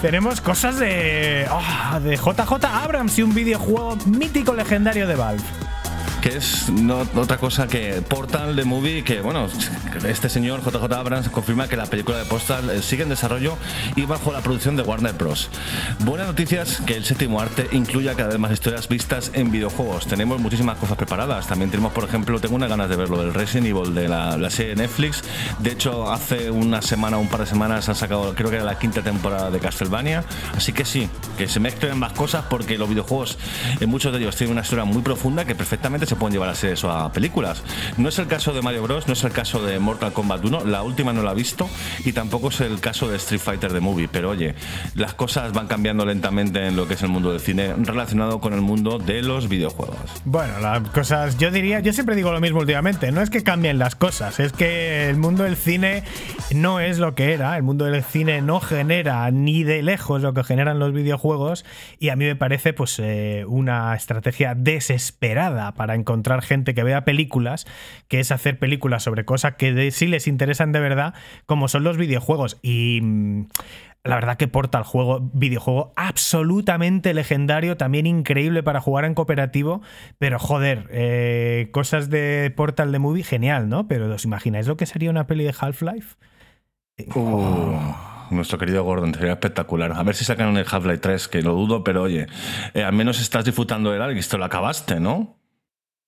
Tenemos 0.01 0.41
cosas 0.41 0.79
de. 0.79 1.47
ah, 1.51 2.01
de 2.03 2.17
JJ 2.17 2.65
Abrams 2.65 3.19
y 3.19 3.23
un 3.23 3.35
videojuego 3.35 3.97
mítico 4.07 4.55
legendario 4.55 5.07
de 5.07 5.15
Valve. 5.15 5.43
Que 6.21 6.37
es 6.37 6.69
no, 6.69 7.07
otra 7.17 7.39
cosa 7.39 7.67
que 7.67 8.03
Portal 8.07 8.55
de 8.55 8.65
Movie, 8.65 9.05
que 9.05 9.23
bueno, 9.23 9.49
este 10.07 10.29
señor 10.29 10.61
JJ 10.63 10.93
Abrams 10.93 11.29
confirma 11.31 11.67
que 11.67 11.77
la 11.77 11.87
película 11.87 12.19
de 12.19 12.25
Postal 12.27 12.69
eh, 12.69 12.83
sigue 12.83 13.05
en 13.05 13.09
desarrollo 13.09 13.57
y 13.97 14.05
bajo 14.05 14.33
la 14.33 14.41
producción 14.41 14.77
de 14.77 14.83
Warner 14.83 15.15
Bros. 15.15 15.49
Buenas 16.01 16.27
noticias 16.27 16.83
que 16.85 16.97
el 16.97 17.05
séptimo 17.05 17.41
arte 17.41 17.69
incluya 17.73 18.15
cada 18.15 18.31
vez 18.31 18.39
más 18.39 18.53
historias 18.53 18.89
vistas 18.89 19.31
en 19.35 19.51
videojuegos. 19.51 20.07
Tenemos 20.07 20.41
muchísimas 20.41 20.77
cosas 20.77 20.97
preparadas. 20.97 21.47
También 21.47 21.71
tenemos, 21.71 21.93
por 21.93 22.05
ejemplo, 22.05 22.39
tengo 22.39 22.57
unas 22.57 22.69
ganas 22.69 22.91
de 22.91 22.97
verlo 22.97 23.23
del 23.23 23.33
Resident 23.33 23.69
Evil 23.69 23.95
de 23.95 24.09
la, 24.09 24.37
la 24.37 24.51
serie 24.51 24.77
Netflix. 24.77 25.23
De 25.61 25.73
hecho, 25.73 26.13
hace 26.13 26.51
una 26.51 26.83
semana 26.83 27.17
un 27.17 27.29
par 27.29 27.41
de 27.41 27.47
semanas 27.47 27.89
han 27.89 27.95
sacado, 27.95 28.35
creo 28.35 28.51
que 28.51 28.57
era 28.57 28.65
la 28.65 28.79
quinta 28.79 29.03
temporada 29.03 29.51
de 29.51 29.59
Castlevania. 29.59 30.25
Así 30.55 30.73
que 30.73 30.85
sí, 30.85 31.09
que 31.39 31.49
se 31.49 31.61
mezclen 31.61 31.99
más 31.99 32.13
cosas 32.13 32.45
porque 32.51 32.77
los 32.77 32.89
videojuegos, 32.89 33.39
en 33.81 33.89
muchos 33.89 34.13
de 34.13 34.19
ellos, 34.19 34.37
tienen 34.37 34.53
una 34.53 34.63
historia 34.63 34.85
muy 34.85 35.03
profunda 35.03 35.45
que 35.47 35.55
perfectamente 35.55 36.10
se 36.11 36.17
pueden 36.17 36.33
llevar 36.33 36.49
a 36.49 36.57
series 36.57 36.83
o 36.83 36.91
a 36.91 37.13
películas. 37.13 37.63
No 37.97 38.09
es 38.09 38.19
el 38.19 38.27
caso 38.27 38.53
de 38.53 38.63
Mario 38.63 38.83
Bros, 38.83 39.07
no 39.07 39.13
es 39.13 39.23
el 39.23 39.31
caso 39.31 39.65
de 39.65 39.79
Mortal 39.79 40.13
Kombat 40.13 40.45
1, 40.45 40.65
la 40.65 40.83
última 40.83 41.13
no 41.13 41.23
la 41.23 41.31
he 41.31 41.35
visto, 41.37 41.71
y 42.05 42.13
tampoco 42.13 42.49
es 42.49 42.61
el 42.63 42.81
caso 42.81 43.09
de 43.09 43.17
Street 43.17 43.41
Fighter 43.41 43.73
The 43.73 43.79
Movie. 43.79 44.09
Pero 44.09 44.31
oye, 44.31 44.57
las 44.97 45.15
cosas 45.15 45.53
van 45.53 45.69
cambiando 45.69 46.05
lentamente 46.05 46.67
en 46.67 46.75
lo 46.75 46.89
que 46.89 46.95
es 46.95 47.03
el 47.03 47.11
mundo 47.11 47.31
del 47.31 47.41
cine 47.41 47.75
relacionado 47.77 48.41
con 48.41 48.55
el 48.55 48.61
mundo 48.61 48.99
de 48.99 49.23
los 49.23 49.49
videojuegos. 49.49 49.99
Bueno, 50.25 50.59
las 50.59 50.89
cosas, 50.89 51.39
yo 51.39 51.53
diría, 51.53 51.79
yo 51.79 51.93
siempre 51.93 52.17
digo 52.17 52.33
lo 52.33 52.41
mismo 52.41 52.59
últimamente, 52.59 53.13
no 53.13 53.23
es 53.23 53.31
que 53.31 53.45
cambien 53.45 53.79
las 53.79 53.95
cosas, 53.95 54.41
es 54.41 54.53
que 54.53 55.09
el 55.09 55.17
mundo 55.17 55.45
del 55.45 55.57
cine 55.57 56.03
no 56.53 56.81
es 56.81 56.99
lo 56.99 57.15
que 57.15 57.35
era, 57.35 57.57
el 57.57 57.63
mundo 57.63 57.85
del 57.85 58.03
cine 58.03 58.43
no 58.43 58.59
genera 58.59 59.31
ni 59.31 59.63
de 59.63 59.83
lejos 59.83 60.23
lo 60.23 60.35
que 60.35 60.43
generan 60.43 60.81
los 60.81 60.93
videojuegos 60.93 61.65
y 62.01 62.09
a 62.09 62.17
mí 62.17 62.25
me 62.25 62.35
parece 62.35 62.73
pues 62.73 62.99
eh, 62.99 63.45
una 63.47 63.95
estrategia 63.95 64.57
desesperada 64.57 65.73
para 65.73 65.95
encontrar 66.01 66.43
gente 66.43 66.75
que 66.75 66.83
vea 66.83 67.05
películas, 67.05 67.67
que 68.09 68.21
es 68.21 68.33
hacer 68.33 68.59
películas 68.59 69.03
sobre 69.05 69.25
cosas 69.25 69.55
que 69.57 69.73
de- 69.73 69.91
sí 69.93 70.07
les 70.07 70.27
interesan 70.27 70.73
de 70.73 70.81
verdad, 70.81 71.15
como 71.47 71.69
son 71.69 71.85
los 71.85 71.97
videojuegos 71.97 72.59
y... 72.63 73.01
mm, 73.03 73.47
la 74.03 74.15
verdad 74.15 74.39
que 74.39 74.49
Portal, 74.49 74.83
juego, 74.83 75.31
videojuego 75.35 75.93
absolutamente 75.95 77.13
legendario, 77.13 77.77
también 77.77 78.07
increíble 78.07 78.63
para 78.63 78.81
jugar 78.81 79.05
en 79.05 79.13
cooperativo, 79.13 79.83
pero 80.19 80.39
joder, 80.39 80.89
eh, 80.91 81.69
cosas 81.71 82.09
de 82.09 82.51
Portal 82.57 82.93
de 82.93 82.99
Movie, 82.99 83.25
genial, 83.25 83.69
¿no? 83.69 83.89
Pero 83.89 84.11
¿os 84.15 84.25
imagináis 84.25 84.67
lo 84.67 84.79
que 84.79 84.87
sería 84.87 85.11
una 85.11 85.27
peli 85.27 85.45
de 85.45 85.55
Half-Life? 85.59 86.17
Nuestro 88.31 88.59
querido 88.59 88.85
Gordon 88.85 89.13
sería 89.13 89.33
espectacular. 89.33 89.93
A 89.93 90.03
ver 90.03 90.15
si 90.15 90.25
sacan 90.25 90.57
el 90.57 90.65
Half-Life 90.71 90.99
3, 90.99 91.29
que 91.29 91.43
lo 91.43 91.53
dudo, 91.53 91.83
pero 91.85 92.03
oye, 92.03 92.27
eh, 92.75 92.83
al 92.85 92.93
menos 92.93 93.21
estás 93.21 93.45
disfrutando 93.45 93.91
del 93.91 94.01
Alex, 94.01 94.29
te 94.29 94.39
lo 94.39 94.45
acabaste, 94.45 95.01
¿no? 95.01 95.37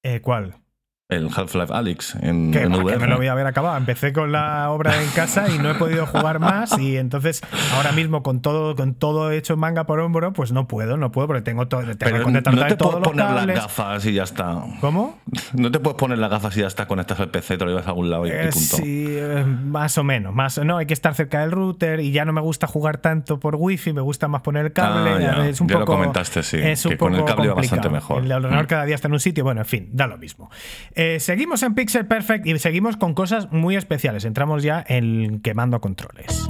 Eh, 0.02 0.20
¿Cuál? 0.20 0.61
El 1.08 1.28
Half-Life 1.28 1.70
Alex 1.74 2.14
en, 2.22 2.54
en 2.54 2.72
VR. 2.74 2.98
me 2.98 3.06
lo 3.06 3.18
voy 3.18 3.26
a 3.26 3.32
haber 3.32 3.46
acabado. 3.46 3.76
Empecé 3.76 4.14
con 4.14 4.32
la 4.32 4.70
obra 4.70 5.02
en 5.02 5.10
casa 5.10 5.46
y 5.50 5.58
no 5.58 5.70
he 5.70 5.74
podido 5.74 6.06
jugar 6.06 6.38
más. 6.38 6.78
Y 6.78 6.96
entonces, 6.96 7.42
ahora 7.76 7.92
mismo, 7.92 8.22
con 8.22 8.40
todo, 8.40 8.74
con 8.76 8.94
todo 8.94 9.30
hecho 9.30 9.58
manga 9.58 9.84
por 9.84 10.00
hombro, 10.00 10.32
pues 10.32 10.52
no 10.52 10.66
puedo, 10.66 10.96
no 10.96 11.12
puedo, 11.12 11.26
porque 11.26 11.42
tengo 11.42 11.68
todo. 11.68 11.82
Tengo 11.82 11.96
que 11.98 12.18
no 12.18 12.24
contratar 12.24 12.68
te 12.68 12.76
todos 12.76 12.92
puedes 12.94 13.14
los 13.16 13.26
poner 13.26 13.46
las 13.46 13.62
gafas 13.64 14.06
y 14.06 14.14
ya 14.14 14.22
está. 14.22 14.62
¿Cómo? 14.80 15.18
No 15.52 15.70
te 15.70 15.80
puedes 15.80 15.98
poner 15.98 16.16
las 16.16 16.30
gafas 16.30 16.56
y 16.56 16.60
ya 16.60 16.66
está, 16.66 16.86
conectas 16.86 17.20
el 17.20 17.28
PC, 17.28 17.58
te 17.58 17.64
lo 17.66 17.70
llevas 17.72 17.86
a 17.86 17.90
algún 17.90 18.08
lado 18.08 18.26
y, 18.26 18.30
y 18.30 18.32
Eh, 18.32 18.48
punto. 18.50 18.76
sí, 18.78 19.06
eh, 19.10 19.44
más 19.44 19.98
o 19.98 20.04
menos. 20.04 20.32
Más, 20.34 20.56
no, 20.64 20.78
hay 20.78 20.86
que 20.86 20.94
estar 20.94 21.14
cerca 21.14 21.40
del 21.42 21.50
router 21.50 22.00
y 22.00 22.12
ya 22.12 22.24
no 22.24 22.32
me 22.32 22.40
gusta 22.40 22.66
jugar 22.66 22.96
tanto 22.98 23.38
por 23.38 23.56
wifi, 23.56 23.92
me 23.92 24.00
gusta 24.00 24.28
más 24.28 24.40
poner 24.40 24.64
el 24.64 24.72
cable. 24.72 25.10
Ah, 25.10 25.20
ya. 25.20 25.46
Es 25.46 25.60
un 25.60 25.68
Ya 25.68 25.74
lo 25.74 25.80
poco, 25.84 25.98
comentaste, 25.98 26.42
sí, 26.42 26.56
Es 26.58 26.86
un 26.86 26.92
que 26.92 26.96
con 26.96 27.14
el 27.14 27.24
cable 27.26 27.48
va 27.48 27.54
complicado. 27.54 27.76
bastante 27.82 27.90
mejor. 27.90 28.22
El 28.24 28.32
ordenador 28.32 28.64
Mm. 28.64 28.68
cada 28.68 28.84
día 28.86 28.94
está 28.94 29.08
en 29.08 29.12
un 29.14 29.20
sitio. 29.20 29.44
Bueno, 29.44 29.60
en 29.60 29.66
fin, 29.66 29.90
da 29.92 30.06
lo 30.06 30.16
mismo. 30.16 30.48
Eh, 30.94 31.01
seguimos 31.18 31.62
en 31.62 31.74
Pixel 31.74 32.06
Perfect 32.06 32.46
y 32.46 32.58
seguimos 32.58 32.96
con 32.96 33.14
cosas 33.14 33.50
muy 33.50 33.76
especiales. 33.76 34.24
Entramos 34.24 34.62
ya 34.62 34.84
en 34.86 35.40
quemando 35.40 35.80
controles. 35.80 36.48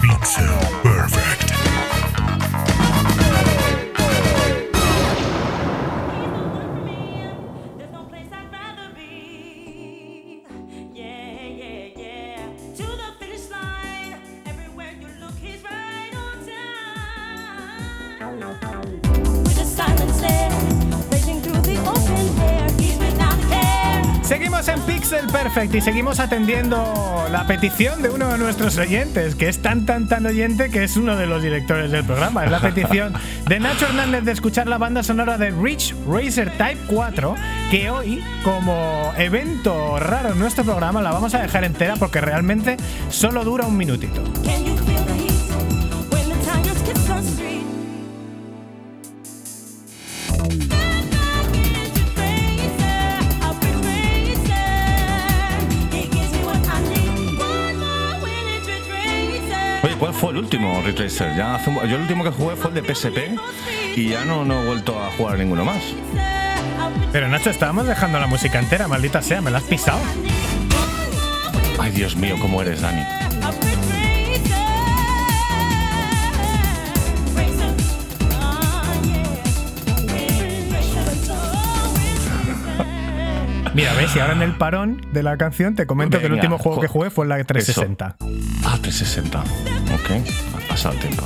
Pixel 0.00 0.46
Perfect. 0.82 1.99
Seguimos 24.30 24.68
en 24.68 24.80
Pixel 24.82 25.26
Perfect 25.26 25.74
y 25.74 25.80
seguimos 25.80 26.20
atendiendo 26.20 27.26
la 27.32 27.48
petición 27.48 28.00
de 28.00 28.10
uno 28.10 28.28
de 28.28 28.38
nuestros 28.38 28.78
oyentes, 28.78 29.34
que 29.34 29.48
es 29.48 29.60
tan 29.60 29.86
tan 29.86 30.06
tan 30.06 30.24
oyente 30.24 30.70
que 30.70 30.84
es 30.84 30.96
uno 30.96 31.16
de 31.16 31.26
los 31.26 31.42
directores 31.42 31.90
del 31.90 32.04
programa. 32.04 32.44
Es 32.44 32.50
la 32.52 32.60
petición 32.60 33.12
de 33.48 33.58
Nacho 33.58 33.86
Hernández 33.86 34.22
de 34.22 34.30
escuchar 34.30 34.68
la 34.68 34.78
banda 34.78 35.02
sonora 35.02 35.36
de 35.36 35.50
Rich 35.50 35.96
Racer 36.06 36.48
Type 36.56 36.78
4, 36.86 37.34
que 37.72 37.90
hoy, 37.90 38.22
como 38.44 39.12
evento 39.18 39.98
raro 39.98 40.28
en 40.28 40.38
nuestro 40.38 40.62
programa, 40.62 41.02
la 41.02 41.10
vamos 41.10 41.34
a 41.34 41.42
dejar 41.42 41.64
entera 41.64 41.96
porque 41.96 42.20
realmente 42.20 42.76
solo 43.08 43.42
dura 43.42 43.66
un 43.66 43.76
minutito. 43.76 44.22
Último 60.52 60.82
Ridge 60.84 60.98
Racer? 60.98 61.36
Ya 61.36 61.54
hace 61.54 61.70
un- 61.70 61.76
yo 61.88 61.94
el 61.94 62.02
último 62.02 62.24
que 62.24 62.30
jugué 62.30 62.56
fue 62.56 62.70
el 62.70 62.74
de 62.74 62.82
PSP 62.82 63.36
y 63.94 64.08
ya 64.08 64.24
no, 64.24 64.44
no 64.44 64.62
he 64.62 64.66
vuelto 64.66 65.00
a 65.00 65.08
jugar 65.12 65.36
a 65.36 65.38
ninguno 65.38 65.64
más. 65.64 65.80
Pero 67.12 67.28
Nacho, 67.28 67.50
estábamos 67.50 67.86
dejando 67.86 68.18
la 68.18 68.26
música 68.26 68.58
entera, 68.58 68.88
maldita 68.88 69.22
sea, 69.22 69.40
me 69.40 69.52
la 69.52 69.58
has 69.58 69.64
pisado. 69.64 70.00
Ay, 71.78 71.92
Dios 71.92 72.16
mío, 72.16 72.34
cómo 72.40 72.60
eres, 72.62 72.80
Dani. 72.80 73.02
Mira, 83.74 83.94
ves, 83.94 84.14
y 84.16 84.18
ahora 84.18 84.32
en 84.32 84.42
el 84.42 84.56
parón 84.56 85.00
de 85.12 85.22
la 85.22 85.36
canción 85.36 85.74
te 85.76 85.86
comento 85.86 86.18
que 86.18 86.26
el 86.26 86.32
último 86.32 86.58
juego 86.58 86.80
que 86.80 86.88
jugué 86.88 87.10
fue 87.10 87.26
la 87.26 87.42
360. 87.44 88.16
Ah, 88.72 88.78
360. 88.80 89.40
Ok, 89.94 90.10
ha 90.54 90.68
pasado 90.68 90.94
el 90.94 91.00
tiempo. 91.00 91.24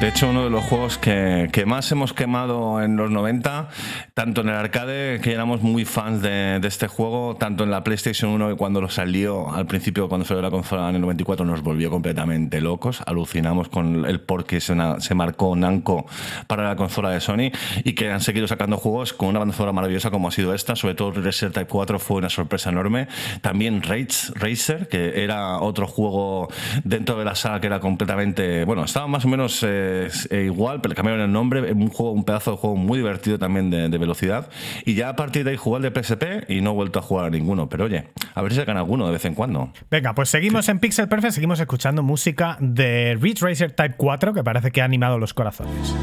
De 0.00 0.08
hecho, 0.08 0.28
uno 0.28 0.44
de 0.44 0.50
los 0.50 0.62
juegos 0.62 0.98
que, 0.98 1.48
que 1.52 1.64
más 1.64 1.90
hemos 1.90 2.12
quemado 2.12 2.82
en 2.82 2.96
los 2.96 3.10
90, 3.10 3.70
tanto 4.12 4.42
en 4.42 4.50
el 4.50 4.54
arcade, 4.54 5.22
que 5.22 5.32
éramos 5.32 5.62
muy 5.62 5.86
fans 5.86 6.20
de, 6.20 6.60
de 6.60 6.68
este 6.68 6.86
juego, 6.86 7.34
tanto 7.36 7.64
en 7.64 7.70
la 7.70 7.82
PlayStation 7.82 8.30
1 8.32 8.50
que 8.50 8.56
cuando 8.56 8.82
lo 8.82 8.90
salió 8.90 9.50
al 9.50 9.66
principio, 9.66 10.10
cuando 10.10 10.26
salió 10.26 10.42
la 10.42 10.50
consola 10.50 10.90
en 10.90 10.96
el 10.96 11.00
94, 11.00 11.46
nos 11.46 11.62
volvió 11.62 11.88
completamente 11.88 12.60
locos. 12.60 13.02
Alucinamos 13.06 13.70
con 13.70 14.04
el 14.04 14.20
por 14.20 14.44
que 14.44 14.60
se, 14.60 14.76
se 14.98 15.14
marcó 15.14 15.56
Namco 15.56 16.04
para 16.46 16.64
la 16.64 16.76
consola 16.76 17.08
de 17.08 17.20
Sony 17.20 17.50
y 17.82 17.94
que 17.94 18.12
han 18.12 18.20
seguido 18.20 18.46
sacando 18.46 18.76
juegos 18.76 19.14
con 19.14 19.28
una 19.30 19.38
banda 19.38 19.54
sonora 19.54 19.72
maravillosa 19.72 20.10
como 20.10 20.28
ha 20.28 20.30
sido 20.30 20.52
esta. 20.52 20.76
Sobre 20.76 20.94
todo 20.94 21.12
Racer 21.12 21.52
Type 21.52 21.68
4 21.68 21.98
fue 21.98 22.18
una 22.18 22.28
sorpresa 22.28 22.68
enorme. 22.68 23.08
También 23.40 23.82
Rage 23.82 24.30
Racer, 24.34 24.88
que 24.88 25.24
era 25.24 25.58
otro 25.60 25.86
juego 25.86 26.48
dentro 26.84 27.18
de 27.18 27.24
la 27.24 27.34
saga 27.34 27.62
que 27.62 27.66
era 27.68 27.80
completamente. 27.80 28.66
Bueno, 28.66 28.84
estaba 28.84 29.06
más 29.06 29.24
o 29.24 29.28
menos 29.28 29.62
eh, 29.62 29.85
eh, 30.30 30.44
igual, 30.44 30.80
pero 30.80 30.94
cambiaron 30.94 31.22
el 31.22 31.32
nombre. 31.32 31.72
Un, 31.72 31.88
juego, 31.88 32.12
un 32.12 32.24
pedazo 32.24 32.52
de 32.52 32.56
juego 32.56 32.76
muy 32.76 32.98
divertido 32.98 33.38
también 33.38 33.70
de, 33.70 33.88
de 33.88 33.98
velocidad. 33.98 34.48
Y 34.84 34.94
ya 34.94 35.10
a 35.10 35.16
partir 35.16 35.44
de 35.44 35.52
ahí 35.52 35.56
jugué 35.56 35.88
de 35.88 36.02
PSP 36.02 36.50
y 36.50 36.60
no 36.60 36.70
he 36.70 36.74
vuelto 36.74 36.98
a 36.98 37.02
jugar 37.02 37.26
a 37.26 37.30
ninguno. 37.30 37.68
Pero 37.68 37.84
oye, 37.84 38.08
a 38.34 38.42
ver 38.42 38.52
si 38.52 38.58
sacan 38.58 38.76
alguno 38.76 39.06
de 39.06 39.12
vez 39.12 39.24
en 39.24 39.34
cuando. 39.34 39.72
Venga, 39.90 40.14
pues 40.14 40.28
seguimos 40.28 40.68
en 40.68 40.78
Pixel 40.78 41.08
Perfect, 41.08 41.34
seguimos 41.34 41.60
escuchando 41.60 42.02
música 42.02 42.56
de 42.60 43.16
Ridge 43.20 43.42
Racer 43.42 43.72
Type 43.72 43.94
4, 43.96 44.34
que 44.34 44.44
parece 44.44 44.70
que 44.70 44.82
ha 44.82 44.84
animado 44.84 45.18
los 45.18 45.34
corazones. 45.34 45.94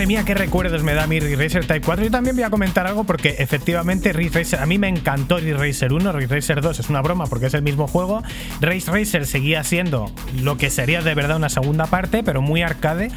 Madre 0.00 0.06
mía, 0.06 0.24
qué 0.24 0.32
recuerdos 0.32 0.82
me 0.82 0.94
da 0.94 1.06
mi 1.06 1.20
Racer 1.20 1.66
Type 1.66 1.82
4. 1.82 2.06
Yo 2.06 2.10
también 2.10 2.34
voy 2.34 2.42
a 2.42 2.48
comentar 2.48 2.86
algo 2.86 3.04
porque 3.04 3.36
efectivamente 3.38 4.14
Racer, 4.14 4.58
a 4.58 4.64
mí 4.64 4.78
me 4.78 4.88
encantó 4.88 5.36
Racer 5.36 5.92
1, 5.92 6.12
Ridge 6.12 6.30
Racer 6.30 6.62
2 6.62 6.80
es 6.80 6.88
una 6.88 7.02
broma 7.02 7.26
porque 7.26 7.44
es 7.44 7.52
el 7.52 7.60
mismo 7.60 7.86
juego. 7.86 8.22
Ridge 8.62 8.86
Racer 8.86 9.26
seguía 9.26 9.62
siendo 9.62 10.10
lo 10.40 10.56
que 10.56 10.70
sería 10.70 11.02
de 11.02 11.14
verdad 11.14 11.36
una 11.36 11.50
segunda 11.50 11.84
parte, 11.84 12.22
pero 12.22 12.40
muy 12.40 12.62
arcade. 12.62 13.10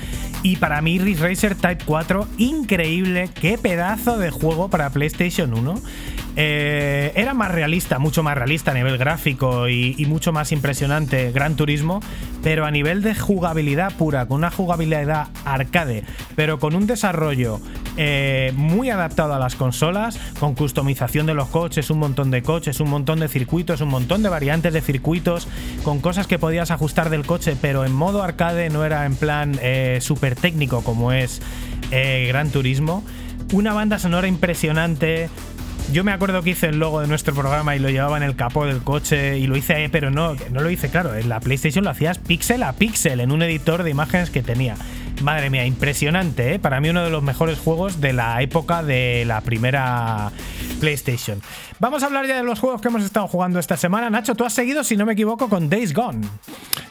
Y 0.44 0.58
para 0.58 0.82
mí 0.82 1.00
Ridge 1.00 1.22
Racer 1.22 1.56
Type 1.56 1.86
4, 1.86 2.28
increíble, 2.38 3.30
qué 3.34 3.58
pedazo 3.58 4.18
de 4.18 4.30
juego 4.30 4.70
para 4.70 4.90
PlayStation 4.90 5.54
1. 5.54 5.82
Eh, 6.36 7.12
era 7.16 7.34
más 7.34 7.52
realista, 7.52 8.00
mucho 8.00 8.24
más 8.24 8.36
realista 8.36 8.72
a 8.72 8.74
nivel 8.74 8.98
gráfico 8.98 9.70
y, 9.70 10.04
mucho 10.08 10.34
más 10.34 10.52
impresionante 10.52 11.32
Gran 11.32 11.56
Turismo, 11.56 12.02
pero 12.44 12.66
a 12.66 12.72
nivel 12.72 13.02
de 13.02 13.16
jugabilidad 13.16 13.96
pura, 13.96 14.26
con 14.26 14.38
una 14.38 14.52
jugabilidad 14.52 15.28
arcade, 15.46 16.04
pero 16.36 16.60
con 16.60 16.76
un 16.76 16.88
desarrollo 16.88 17.60
eh, 17.98 18.52
muy 18.56 18.90
adaptado 18.90 19.34
a 19.34 19.40
las 19.40 19.56
consolas, 19.56 20.20
con 20.40 20.56
customización 20.56 21.26
de 21.26 21.36
los 21.36 21.48
coches, 21.50 21.90
un 21.90 22.00
montón 22.00 22.32
de 22.32 22.42
coches, 22.42 22.80
un 22.80 22.90
montón 22.90 23.20
de 23.20 23.28
circuitos, 23.28 23.82
un 23.82 23.90
montón 23.90 24.24
de 24.24 24.30
variantes 24.30 24.74
de 24.74 24.82
circuitos, 24.82 25.48
con 25.84 26.00
cosas 26.00 26.28
que 26.28 26.40
podías 26.40 26.72
ajustar 26.72 27.10
del 27.10 27.26
coche, 27.26 27.56
pero 27.60 27.86
en 27.86 27.94
modo 27.94 28.24
arcade 28.24 28.70
no 28.70 28.84
era 28.84 29.06
en 29.06 29.16
plan 29.16 29.58
eh, 29.62 30.00
técnico 30.36 30.84
como 30.84 31.12
es 31.12 31.42
eh, 31.92 32.26
Gran 32.28 32.50
Turismo. 32.50 33.04
Una 33.52 33.74
banda 33.74 34.00
sonora 34.00 34.28
impresionante, 34.28 35.30
yo 35.92 36.04
me 36.04 36.12
acuerdo 36.12 36.42
que 36.42 36.52
hice 36.52 36.68
el 36.68 36.80
logo 36.80 37.02
de 37.02 37.08
nuestro 37.08 37.34
programa 37.34 37.76
y 37.76 37.80
lo 37.80 37.90
llevaba 37.90 38.18
en 38.18 38.24
el 38.24 38.36
capó 38.36 38.66
del 38.66 38.82
coche 38.82 39.38
y 39.38 39.48
lo 39.48 39.58
hice, 39.58 39.90
pero 39.92 40.10
no, 40.10 40.36
no 40.52 40.62
lo 40.62 40.70
hice, 40.70 40.90
claro, 40.90 41.16
en 41.16 41.30
la 41.30 41.40
PlayStation 41.40 41.84
lo 41.84 41.92
hacías 41.92 42.18
píxel 42.18 42.64
a 42.64 42.74
píxel 42.74 43.20
en 43.20 43.32
un 43.32 43.44
editor 43.44 43.84
de 43.84 43.92
imágenes 43.92 44.30
que 44.30 44.42
tenía. 44.42 44.76
Madre 45.22 45.50
mía, 45.50 45.66
impresionante, 45.66 46.56
¿eh? 46.56 46.60
Para 46.60 46.82
mí 46.82 46.90
uno 46.90 47.04
de 47.04 47.12
los 47.12 47.22
mejores 47.22 47.60
juegos 47.60 48.02
de 48.02 48.14
la 48.14 48.42
época 48.42 48.82
de 48.82 49.24
la 49.26 49.42
primera 49.42 50.32
PlayStation. 50.80 51.40
Vamos 51.80 52.02
a 52.02 52.08
hablar 52.08 52.26
ya 52.26 52.38
de 52.38 52.44
los 52.44 52.60
juegos 52.60 52.82
que 52.82 52.88
hemos 52.88 53.04
estado 53.04 53.28
jugando 53.28 53.60
esta 53.60 53.78
semana. 53.78 54.10
Nacho, 54.10 54.36
tú 54.36 54.46
has 54.46 54.54
seguido, 54.54 54.84
si 54.84 54.98
no 54.98 55.06
me 55.06 55.14
equivoco, 55.14 55.48
con 55.48 55.70
Days 55.70 55.94
Gone. 55.94 56.28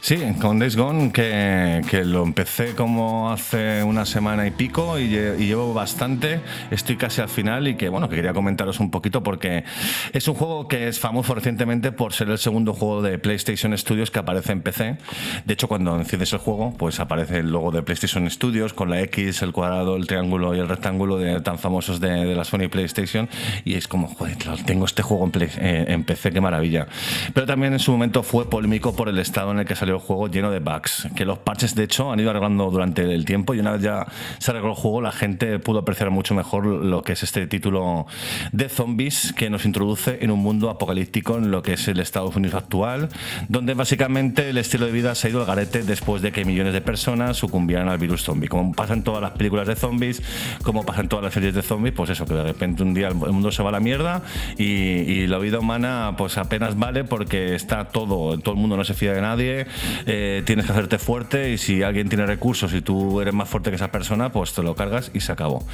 Sí, 0.05 0.17
con 0.41 0.59
Days 0.59 0.75
Gone, 0.75 1.13
que, 1.13 1.79
que 1.89 2.03
lo 2.03 2.23
empecé 2.23 2.75
como 2.75 3.31
hace 3.31 3.83
una 3.83 4.05
semana 4.05 4.45
y 4.45 4.51
pico 4.51 4.99
y, 4.99 5.03
y 5.15 5.45
llevo 5.47 5.73
bastante. 5.73 6.41
Estoy 6.71 6.97
casi 6.97 7.21
al 7.21 7.29
final 7.29 7.69
y 7.69 7.75
que, 7.75 7.87
bueno, 7.87 8.09
que 8.09 8.17
quería 8.17 8.33
comentaros 8.33 8.81
un 8.81 8.91
poquito 8.91 9.23
porque 9.23 9.63
es 10.11 10.27
un 10.27 10.33
juego 10.35 10.67
que 10.67 10.89
es 10.89 10.99
famoso 10.99 11.33
recientemente 11.33 11.93
por 11.93 12.11
ser 12.11 12.27
el 12.31 12.37
segundo 12.37 12.73
juego 12.73 13.01
de 13.01 13.17
PlayStation 13.17 13.77
Studios 13.77 14.11
que 14.11 14.19
aparece 14.19 14.51
en 14.51 14.59
PC. 14.61 14.97
De 15.45 15.53
hecho, 15.53 15.69
cuando 15.69 15.95
enciendes 15.95 16.33
el 16.33 16.39
juego, 16.39 16.73
pues 16.77 16.99
aparece 16.99 17.37
el 17.37 17.49
logo 17.53 17.71
de 17.71 17.81
PlayStation 17.81 18.29
Studios 18.29 18.73
con 18.73 18.89
la 18.89 18.99
X, 19.03 19.41
el 19.41 19.53
cuadrado, 19.53 19.95
el 19.95 20.05
triángulo 20.05 20.53
y 20.53 20.59
el 20.59 20.67
rectángulo 20.67 21.17
de, 21.17 21.39
tan 21.39 21.57
famosos 21.59 22.01
de, 22.01 22.09
de 22.25 22.35
la 22.35 22.43
Sony 22.43 22.67
PlayStation. 22.69 23.29
Y 23.63 23.75
es 23.75 23.87
como, 23.87 24.09
joder, 24.09 24.35
tengo 24.65 24.83
este 24.83 25.01
juego 25.01 25.23
en, 25.23 25.31
Play- 25.31 25.49
eh, 25.59 25.85
en 25.87 26.03
PC, 26.03 26.33
qué 26.33 26.41
maravilla. 26.41 26.87
Pero 27.33 27.47
también 27.47 27.71
en 27.71 27.79
su 27.79 27.93
momento 27.93 28.21
fue 28.21 28.49
polémico 28.49 28.93
por 28.97 29.07
el 29.07 29.17
estado 29.17 29.53
en 29.53 29.59
el 29.59 29.65
que 29.65 29.77
salió 29.77 29.92
el 29.95 30.01
juego 30.01 30.27
lleno 30.27 30.51
de 30.51 30.59
bugs. 30.59 31.07
Que 31.15 31.25
los 31.25 31.39
parches, 31.39 31.75
de 31.75 31.83
hecho, 31.83 32.11
han 32.11 32.19
ido 32.19 32.29
arreglando 32.29 32.69
durante 32.69 33.01
el 33.01 33.25
tiempo 33.25 33.53
y 33.53 33.59
una 33.59 33.71
vez 33.71 33.81
ya 33.81 34.05
se 34.39 34.51
arregló 34.51 34.69
el 34.69 34.75
juego, 34.75 35.01
la 35.01 35.11
gente 35.11 35.59
pudo 35.59 35.79
apreciar 35.79 36.09
mucho 36.09 36.33
mejor 36.33 36.65
lo 36.65 37.03
que 37.03 37.13
es 37.13 37.23
este 37.23 37.47
título 37.47 38.05
de 38.51 38.69
zombies 38.69 39.33
que 39.33 39.49
nos 39.49 39.65
introduce 39.65 40.19
en 40.21 40.31
un 40.31 40.39
mundo 40.39 40.69
apocalíptico 40.69 41.37
en 41.37 41.51
lo 41.51 41.61
que 41.61 41.73
es 41.73 41.87
el 41.87 41.99
Estados 41.99 42.35
Unidos 42.35 42.55
actual, 42.55 43.09
donde 43.47 43.73
básicamente 43.73 44.49
el 44.49 44.57
estilo 44.57 44.85
de 44.85 44.91
vida 44.91 45.15
se 45.15 45.27
ha 45.27 45.29
ido 45.31 45.41
al 45.41 45.45
garete 45.45 45.83
después 45.83 46.21
de 46.21 46.31
que 46.31 46.45
millones 46.45 46.73
de 46.73 46.81
personas 46.81 47.37
sucumbieran 47.37 47.89
al 47.89 47.97
virus 47.97 48.23
zombie. 48.23 48.47
Como 48.47 48.73
pasa 48.73 48.93
en 48.93 49.03
todas 49.03 49.21
las 49.21 49.31
películas 49.31 49.67
de 49.67 49.75
zombies, 49.75 50.21
como 50.63 50.85
pasa 50.85 51.01
en 51.01 51.09
todas 51.09 51.23
las 51.23 51.33
series 51.33 51.53
de 51.53 51.61
zombies, 51.61 51.93
pues 51.95 52.09
eso, 52.09 52.25
que 52.25 52.33
de 52.33 52.43
repente 52.43 52.83
un 52.83 52.93
día 52.93 53.07
el 53.07 53.15
mundo 53.15 53.51
se 53.51 53.63
va 53.63 53.69
a 53.69 53.71
la 53.73 53.79
mierda 53.79 54.21
y, 54.57 54.63
y 54.63 55.27
la 55.27 55.37
vida 55.37 55.59
humana 55.59 56.15
pues 56.17 56.37
apenas 56.37 56.77
vale 56.77 57.03
porque 57.03 57.55
está 57.55 57.85
todo, 57.85 58.37
todo 58.39 58.55
el 58.55 58.61
mundo 58.61 58.77
no 58.77 58.83
se 58.83 58.93
fía 58.93 59.13
de 59.13 59.21
nadie, 59.21 59.65
eh, 60.05 60.43
tienes 60.45 60.65
que 60.65 60.71
hacerte 60.71 60.97
fuerte 60.97 61.51
y 61.51 61.57
si 61.57 61.83
alguien 61.83 62.09
tiene 62.09 62.25
recursos 62.25 62.73
y 62.73 62.81
tú 62.81 63.21
eres 63.21 63.33
más 63.33 63.49
fuerte 63.49 63.69
que 63.69 63.75
esa 63.75 63.91
persona, 63.91 64.31
pues 64.31 64.53
te 64.53 64.63
lo 64.63 64.75
cargas 64.75 65.11
y 65.13 65.19
se 65.19 65.31
acabó. 65.31 65.65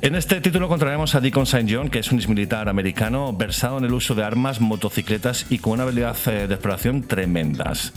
En 0.00 0.14
este 0.14 0.40
título 0.40 0.66
encontraremos 0.66 1.14
a 1.14 1.20
Deacon 1.20 1.44
St. 1.44 1.66
John, 1.68 1.88
que 1.88 1.98
es 1.98 2.12
un 2.12 2.18
exmilitar 2.18 2.68
americano 2.68 3.32
versado 3.32 3.78
en 3.78 3.84
el 3.84 3.92
uso 3.92 4.14
de 4.14 4.24
armas, 4.24 4.60
motocicletas 4.60 5.46
y 5.50 5.58
con 5.58 5.74
una 5.74 5.84
habilidad 5.84 6.16
eh, 6.26 6.46
de 6.46 6.54
exploración 6.54 7.02
tremendas. 7.02 7.92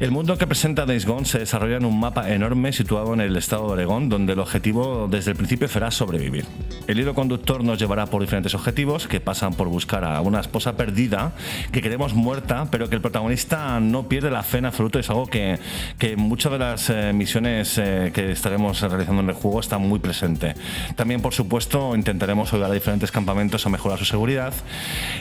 El 0.00 0.10
mundo 0.10 0.38
que 0.38 0.46
presenta 0.46 0.86
Days 0.86 1.06
Gone 1.06 1.26
se 1.26 1.38
desarrolla 1.38 1.76
en 1.76 1.84
un 1.84 1.98
mapa 1.98 2.30
enorme 2.30 2.72
situado 2.72 3.14
en 3.14 3.20
el 3.20 3.36
estado 3.36 3.66
de 3.66 3.72
Oregón, 3.72 4.08
donde 4.08 4.32
el 4.32 4.38
objetivo 4.38 5.08
desde 5.10 5.32
el 5.32 5.36
principio 5.36 5.68
será 5.68 5.90
sobrevivir. 5.90 6.44
El 6.86 6.98
hilo 6.98 7.14
conductor 7.14 7.62
nos 7.62 7.78
llevará 7.78 8.06
por 8.06 8.22
diferentes 8.22 8.54
objetivos 8.54 9.08
que 9.08 9.20
pasan 9.20 9.54
por 9.54 9.68
buscar 9.68 10.04
a 10.04 10.20
una 10.20 10.40
esposa 10.40 10.76
perdida 10.76 11.32
que 11.72 11.82
queremos 11.82 12.14
muerta, 12.14 12.68
pero 12.70 12.88
que 12.88 12.96
el 12.96 13.02
protagonista 13.02 13.80
no 13.80 14.08
pierde 14.08 14.30
la 14.30 14.42
fe 14.48 14.58
en 14.58 14.66
absoluto. 14.66 14.98
Es 14.98 15.08
algo 15.10 15.26
que, 15.26 15.58
que 15.98 16.16
muchas 16.16 16.52
de 16.52 16.58
las 16.58 16.90
eh, 16.90 17.12
misiones 17.14 17.78
eh, 17.78 18.10
que 18.12 18.32
estaremos 18.32 18.80
realizando 18.80 19.22
en 19.22 19.28
el 19.28 19.34
juego 19.34 19.60
está 19.60 19.78
muy 19.78 19.98
presente. 19.98 20.54
También, 20.96 21.20
por 21.20 21.34
supuesto, 21.34 21.94
intentaremos 21.94 22.52
ayudar 22.52 22.70
a 22.70 22.74
diferentes 22.74 23.12
campamentos 23.12 23.64
a 23.66 23.68
mejorar 23.68 23.98
su 23.98 24.04
seguridad 24.04 24.52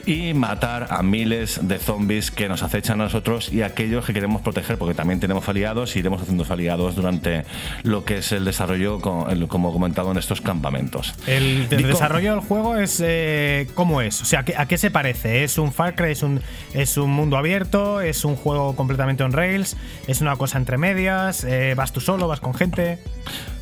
y 0.05 0.33
matar 0.33 0.87
a 0.89 1.03
miles 1.03 1.59
de 1.67 1.77
zombies 1.79 2.31
que 2.31 2.49
nos 2.49 2.63
acechan 2.63 3.01
a 3.01 3.05
nosotros 3.05 3.51
y 3.51 3.61
a 3.61 3.67
aquellos 3.67 4.05
que 4.05 4.13
queremos 4.13 4.41
proteger, 4.41 4.77
porque 4.77 4.95
también 4.95 5.19
tenemos 5.19 5.47
aliados 5.49 5.95
y 5.95 5.99
iremos 5.99 6.21
haciendo 6.21 6.45
aliados 6.49 6.95
durante 6.95 7.43
lo 7.83 8.05
que 8.05 8.19
es 8.19 8.31
el 8.31 8.45
desarrollo, 8.45 8.99
como 8.99 9.73
comentado, 9.73 10.11
en 10.11 10.17
estos 10.17 10.39
campamentos. 10.41 11.13
El, 11.27 11.67
el 11.69 11.83
desarrollo 11.83 12.31
del 12.31 12.39
juego 12.41 12.77
es. 12.77 13.01
eh, 13.03 13.67
¿Cómo 13.75 14.01
es? 14.01 14.21
O 14.21 14.25
sea, 14.25 14.39
¿a 14.39 14.45
qué, 14.45 14.55
a 14.55 14.65
qué 14.65 14.77
se 14.77 14.91
parece? 14.91 15.43
¿Es 15.43 15.57
un 15.57 15.73
Far 15.73 15.95
Cry? 15.95 16.11
¿Es 16.11 16.23
un, 16.23 16.41
¿Es 16.73 16.95
un 16.97 17.11
mundo 17.11 17.35
abierto? 17.37 17.99
¿Es 18.01 18.23
un 18.23 18.35
juego 18.35 18.75
completamente 18.75 19.16
on 19.23 19.31
rails? 19.33 19.75
¿Es 20.07 20.21
una 20.21 20.35
cosa 20.35 20.57
entre 20.57 20.77
medias? 20.77 21.43
Eh, 21.43 21.73
¿Vas 21.75 21.91
tú 21.91 21.99
solo? 22.01 22.27
¿Vas 22.27 22.39
con 22.39 22.53
gente? 22.53 22.99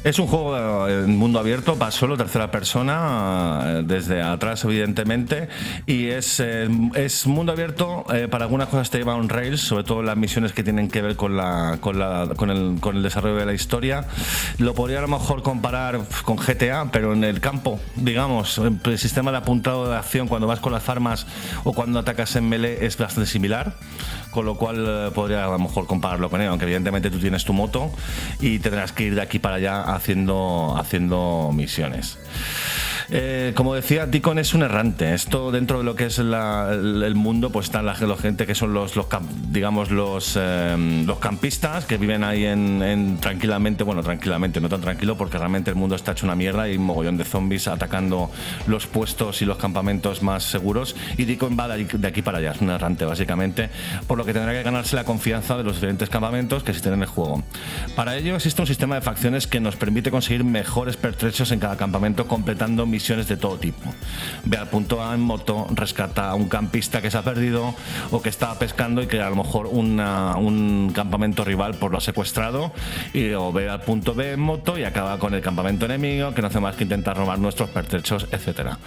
Es 0.03 0.19
un 0.19 0.27
juego 0.27 0.87
eh, 0.87 1.03
en 1.05 1.17
mundo 1.17 1.39
abierto, 1.39 1.75
va 1.77 1.89
solo, 1.89 2.15
tercera 2.15 2.51
persona, 2.51 3.61
eh, 3.65 3.83
desde 3.85 4.21
atrás 4.21 4.63
evidentemente, 4.63 5.47
y 5.87 6.07
es, 6.09 6.39
eh, 6.39 6.67
es 6.93 7.25
mundo 7.25 7.51
abierto, 7.53 8.05
eh, 8.13 8.27
para 8.29 8.45
algunas 8.45 8.67
cosas 8.69 8.91
te 8.91 8.99
lleva 8.99 9.15
on 9.15 9.29
rails, 9.29 9.61
sobre 9.61 9.83
todo 9.83 10.03
las 10.03 10.15
misiones 10.15 10.53
que 10.53 10.63
tienen 10.63 10.89
que 10.89 11.01
ver 11.01 11.15
con, 11.15 11.35
la, 11.35 11.79
con, 11.81 11.97
la- 11.97 12.29
con 12.35 12.51
el, 12.51 12.79
con 12.79 12.97
el 12.97 13.01
desarrollo 13.03 13.37
de 13.37 13.47
la 13.47 13.53
historia. 13.53 14.05
Lo 14.59 14.75
podría 14.75 14.99
a 14.99 15.01
lo 15.01 15.07
mejor 15.07 15.41
comparar 15.41 15.99
con 16.23 16.37
GTA, 16.37 16.91
pero 16.91 17.13
en 17.13 17.23
el 17.23 17.39
campo, 17.39 17.79
digamos, 17.95 18.59
el 18.59 18.99
sistema 18.99 19.31
de 19.31 19.37
apuntado 19.37 19.89
de 19.89 19.95
acción 19.97 20.27
cuando 20.27 20.45
vas 20.45 20.59
con 20.59 20.71
las 20.71 20.87
armas 20.87 21.25
o 21.63 21.73
cuando 21.73 21.97
atacas 21.97 22.35
en 22.35 22.47
melee 22.47 22.85
es 22.85 22.95
bastante 22.97 23.27
similar, 23.27 23.73
con 24.35 24.45
lo 24.45 24.55
cual 24.55 24.85
eh, 24.85 25.11
podría 25.15 25.45
a 25.45 25.49
lo 25.49 25.59
mejor 25.59 25.87
compararlo 25.87 26.29
con 26.29 26.41
él, 26.41 26.49
aunque 26.49 26.65
evidentemente 26.65 27.09
tú 27.09 27.19
tienes 27.19 27.45
tu 27.45 27.53
moto 27.53 27.89
y 28.41 28.59
tendrás 28.59 28.91
que 28.91 29.03
ir 29.05 29.15
de 29.15 29.21
aquí 29.21 29.39
para 29.39 29.55
allá 29.55 29.81
haciendo, 29.81 30.75
haciendo 30.77 31.51
misiones. 31.53 32.17
Eh, 33.09 33.53
como 33.55 33.75
decía, 33.75 34.05
Deacon 34.05 34.39
es 34.39 34.53
un 34.53 34.63
errante. 34.63 35.13
Esto 35.13 35.51
dentro 35.51 35.79
de 35.79 35.83
lo 35.83 35.95
que 35.95 36.05
es 36.05 36.19
el, 36.19 37.15
mundo, 37.15 37.49
pues 37.51 37.67
están 37.67 37.85
la, 37.85 37.95
gente 37.95 38.45
que 38.45 38.55
son 38.55 38.73
los, 38.73 38.95
los 38.95 39.07
digamos, 39.49 39.91
los, 39.91 40.37
eh, 40.39 41.03
los 41.05 41.19
campistas 41.19 41.85
que 41.85 41.97
viven 41.97 42.23
ahí 42.23 42.45
en, 42.45 42.81
en 42.81 43.17
tranquilamente, 43.17 43.83
bueno, 43.83 44.03
tranquilamente, 44.03 44.59
no 44.61 44.69
tan 44.69 44.81
tranquilo, 44.81 45.17
porque 45.17 45.37
realmente 45.37 45.69
el 45.69 45.75
mundo 45.75 45.95
está 45.95 46.13
hecho 46.13 46.25
una 46.25 46.35
mierda 46.35 46.67
y 46.69 46.77
un 46.77 46.83
mogollón 46.83 47.17
de 47.17 47.25
zombies 47.25 47.67
atacando 47.67 48.29
los 48.67 48.87
puestos 48.87 49.41
y 49.41 49.45
los 49.45 49.57
campamentos 49.57 50.23
más 50.23 50.43
seguros. 50.43 50.95
Y 51.17 51.25
Deacon 51.25 51.57
va 51.59 51.67
de 51.67 52.07
aquí 52.07 52.21
para 52.21 52.39
allá, 52.39 52.51
es 52.51 52.61
un 52.61 52.69
errante 52.69 53.05
básicamente, 53.05 53.69
por 54.07 54.17
lo 54.17 54.25
que 54.25 54.33
tendrá 54.33 54.53
que 54.53 54.63
ganarse 54.63 54.95
la 54.95 55.03
confianza 55.03 55.57
de 55.57 55.63
los 55.63 55.75
diferentes 55.75 56.09
campamentos 56.09 56.63
que 56.63 56.71
existen 56.71 56.93
en 56.93 57.01
el 57.01 57.07
juego. 57.07 57.43
Para 57.95 58.15
ello 58.15 58.35
existe 58.35 58.61
un 58.61 58.67
sistema 58.67 58.95
de 58.95 59.01
facciones 59.01 59.47
que 59.47 59.59
nos 59.59 59.75
permite 59.75 60.11
conseguir 60.11 60.43
mejores 60.43 60.97
pertrechos 60.97 61.51
en 61.51 61.59
cada 61.59 61.77
campamento 61.77 62.27
completando 62.27 62.85
misiones 62.95 63.27
de 63.27 63.35
todo 63.37 63.57
tipo. 63.57 63.93
Ve 64.45 64.57
al 64.57 64.67
punto 64.69 65.03
A 65.03 65.13
en 65.13 65.19
moto, 65.21 65.67
rescata 65.73 66.29
a 66.29 66.35
un 66.35 66.47
campista 66.47 67.01
que 67.01 67.11
se 67.11 67.17
ha 67.17 67.23
perdido 67.23 67.75
o 68.11 68.21
que 68.21 68.29
estaba 68.29 68.57
pescando 68.57 69.01
y 69.01 69.07
que 69.07 69.21
a 69.21 69.29
lo 69.29 69.35
mejor 69.35 69.67
una- 69.67 70.35
un 70.37 70.91
campamento 70.93 71.43
rival 71.43 71.73
por 71.75 71.91
lo 71.91 71.97
ha 71.97 72.01
secuestrado 72.01 72.71
y 73.13 73.31
o 73.33 73.51
ve 73.51 73.69
al 73.69 73.81
punto 73.81 74.13
B 74.13 74.33
en 74.33 74.39
moto 74.39 74.77
y 74.77 74.83
acaba 74.85 75.19
con 75.19 75.33
el 75.33 75.41
campamento 75.41 75.85
enemigo 75.85 76.33
que 76.33 76.41
no 76.41 76.47
hace 76.47 76.59
más 76.59 76.75
que 76.75 76.83
intentar 76.83 77.17
robar 77.17 77.37
nuestros 77.39 77.69
pertrechos, 77.69 78.27
etcétera. 78.31 78.77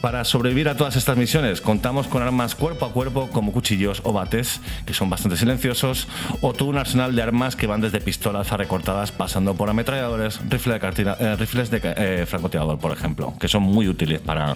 Para 0.00 0.24
sobrevivir 0.24 0.68
a 0.68 0.76
todas 0.76 0.96
estas 0.96 1.16
misiones 1.18 1.60
contamos 1.60 2.06
con 2.06 2.22
armas 2.22 2.54
cuerpo 2.54 2.86
a 2.86 2.92
cuerpo 2.92 3.28
como 3.30 3.52
cuchillos 3.52 4.00
o 4.04 4.12
bates 4.12 4.60
que 4.86 4.94
son 4.94 5.10
bastante 5.10 5.36
silenciosos 5.36 6.08
o 6.40 6.52
todo 6.54 6.68
un 6.70 6.78
arsenal 6.78 7.14
de 7.14 7.22
armas 7.22 7.56
que 7.56 7.66
van 7.66 7.80
desde 7.82 8.00
pistolas 8.00 8.52
a 8.52 8.56
recortadas 8.56 9.12
pasando 9.12 9.54
por 9.54 9.68
ametralladores, 9.68 10.40
rifle 10.48 10.74
de 10.74 10.80
cartera- 10.80 11.16
eh, 11.20 11.36
rifles 11.36 11.70
de 11.70 11.80
eh, 11.82 12.24
francotirador 12.26 12.78
por 12.78 12.92
ejemplo, 12.92 13.34
que 13.38 13.48
son 13.50 13.64
muy 13.64 13.88
útiles 13.88 14.20
para, 14.20 14.54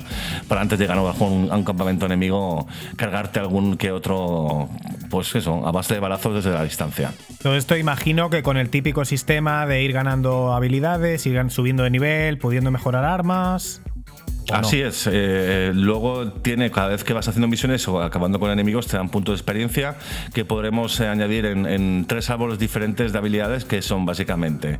para 0.49 0.61
antes 0.61 0.78
de 0.78 0.84
llegar 0.84 0.99
a 0.99 1.03
un, 1.03 1.64
campamento 1.64 2.07
enemigo 2.07 2.66
cargarte 2.97 3.40
algún 3.40 3.76
que 3.76 3.90
otro, 3.90 4.68
pues 5.11 5.34
eso, 5.34 5.66
a 5.66 5.72
base 5.72 5.95
de 5.95 6.01
balazos 6.01 6.34
desde 6.34 6.51
la 6.51 6.62
distancia. 6.62 7.12
Todo 7.42 7.57
esto 7.57 7.76
imagino 7.76 8.30
que 8.30 8.42
con 8.42 8.57
el 8.57 8.70
típico 8.70 9.05
sistema 9.05 9.66
de 9.66 9.82
ir 9.82 9.92
ganando 9.92 10.53
habilidades, 10.53 11.26
ir 11.26 11.42
subiendo 11.51 11.82
de 11.82 11.90
nivel, 11.90 12.38
pudiendo 12.38 12.70
mejorar 12.70 13.05
armas. 13.05 13.82
¿O 14.51 14.53
no? 14.55 14.59
Así 14.66 14.80
es. 14.80 15.09
eh, 15.11 15.72
luego 15.74 16.28
tiene, 16.32 16.70
cada 16.70 16.88
vez 16.88 17.05
que 17.05 17.12
vas 17.12 17.26
haciendo 17.28 17.49
misiones 17.49 17.86
o 17.88 18.03
acabando 18.03 18.38
con 18.38 18.51
enemigos, 18.51 18.86
te 18.86 18.97
dan 18.97 19.09
puntos 19.09 19.34
de 19.34 19.36
experiencia 19.36 19.97
que 20.32 20.45
podremos 20.45 20.99
eh, 21.01 21.09
añadir 21.09 21.47
en, 21.47 21.66
en 21.66 22.05
tres 22.07 22.30
árboles 22.30 22.59
diferentes 22.59 23.12
de 23.12 23.18
habilidades 23.18 23.64
que 23.64 23.80
son 23.82 24.05
básicamente 24.07 24.78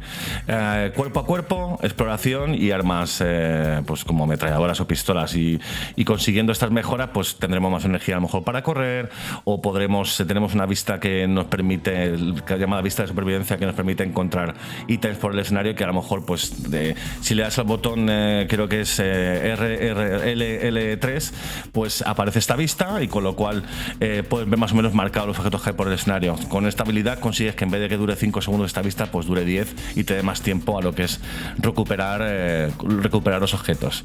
eh, 0.49 0.93
cuerpo 0.97 1.21
a 1.21 1.27
cuerpo, 1.27 1.79
exploración 1.83 2.55
y 2.55 2.71
armas 2.71 3.21
eh, 3.25 3.81
pues 3.87 4.05
como 4.05 4.25
ametralladoras 4.25 4.81
o 4.81 4.87
pistolas. 4.87 5.35
Y, 5.37 5.61
y 5.97 6.05
consiguiendo 6.05 6.53
estas 6.53 6.71
mejoras, 6.71 7.11
pues 7.13 7.37
tendremos 7.37 7.71
más 7.73 7.85
energía 7.85 8.15
a 8.17 8.19
lo 8.19 8.23
mejor 8.23 8.45
para 8.45 8.63
correr 8.63 9.11
o 9.45 9.61
podremos, 9.63 10.19
eh, 10.21 10.25
tenemos 10.25 10.55
una 10.55 10.67
vista 10.67 11.01
que 11.01 11.27
nos 11.27 11.47
permite, 11.47 12.15
que 12.47 12.59
llamada 12.59 12.83
vista 12.83 13.03
de 13.03 13.09
supervivencia, 13.09 13.57
que 13.57 13.67
nos 13.67 13.75
permite 13.75 14.05
encontrar 14.05 14.55
ítems 14.89 15.19
por 15.19 15.33
el 15.33 15.39
escenario 15.39 15.75
que 15.75 15.85
a 15.85 15.87
lo 15.89 15.95
mejor, 15.95 16.25
pues, 16.27 16.71
de- 16.71 16.95
si 17.21 17.35
le 17.35 17.43
das 17.43 17.59
al 17.59 17.65
botón, 17.65 18.07
eh, 18.11 18.47
creo 18.49 18.69
que 18.69 18.81
es 18.83 18.99
eh, 19.61 19.95
RRL3, 19.95 21.33
pues 21.73 22.03
aparece 22.03 22.39
esta 22.39 22.57
vista 22.57 23.03
y 23.03 23.09
con 23.09 23.25
lo 23.25 23.37
cual 23.37 23.65
eh, 24.01 24.23
puedes 24.29 24.49
ver 24.49 24.59
más 24.59 24.73
o 24.73 24.75
menos 24.75 24.95
marcados 24.95 25.29
los 25.29 25.39
objetos 25.39 25.63
que 25.63 25.71
hay 25.71 25.77
por 25.77 25.89
el 25.89 25.95
escenario. 25.95 26.37
Con 26.49 26.67
esta 26.67 26.83
habilidad 26.83 27.19
consigues 27.19 27.55
que 27.55 27.65
en 27.65 27.71
vez 27.71 27.81
de 27.81 27.89
que 27.89 27.97
dure 27.97 28.17
5 28.17 28.43
segundos 28.43 28.67
esta 28.67 28.83
vista, 28.83 29.07
pues 29.07 29.27
dure 29.27 29.45
10 29.45 29.97
y 29.97 30.05
te 30.05 30.15
dé 30.15 30.23
más 30.23 30.43
tiempo 30.43 30.79
a 30.79 30.83
lo 30.83 30.95
que 30.95 31.05
es 31.05 31.21
recuperar, 31.59 32.21
eh, 32.25 32.71
recuperar 32.83 33.41
los 33.41 33.55
objetos. 33.55 34.05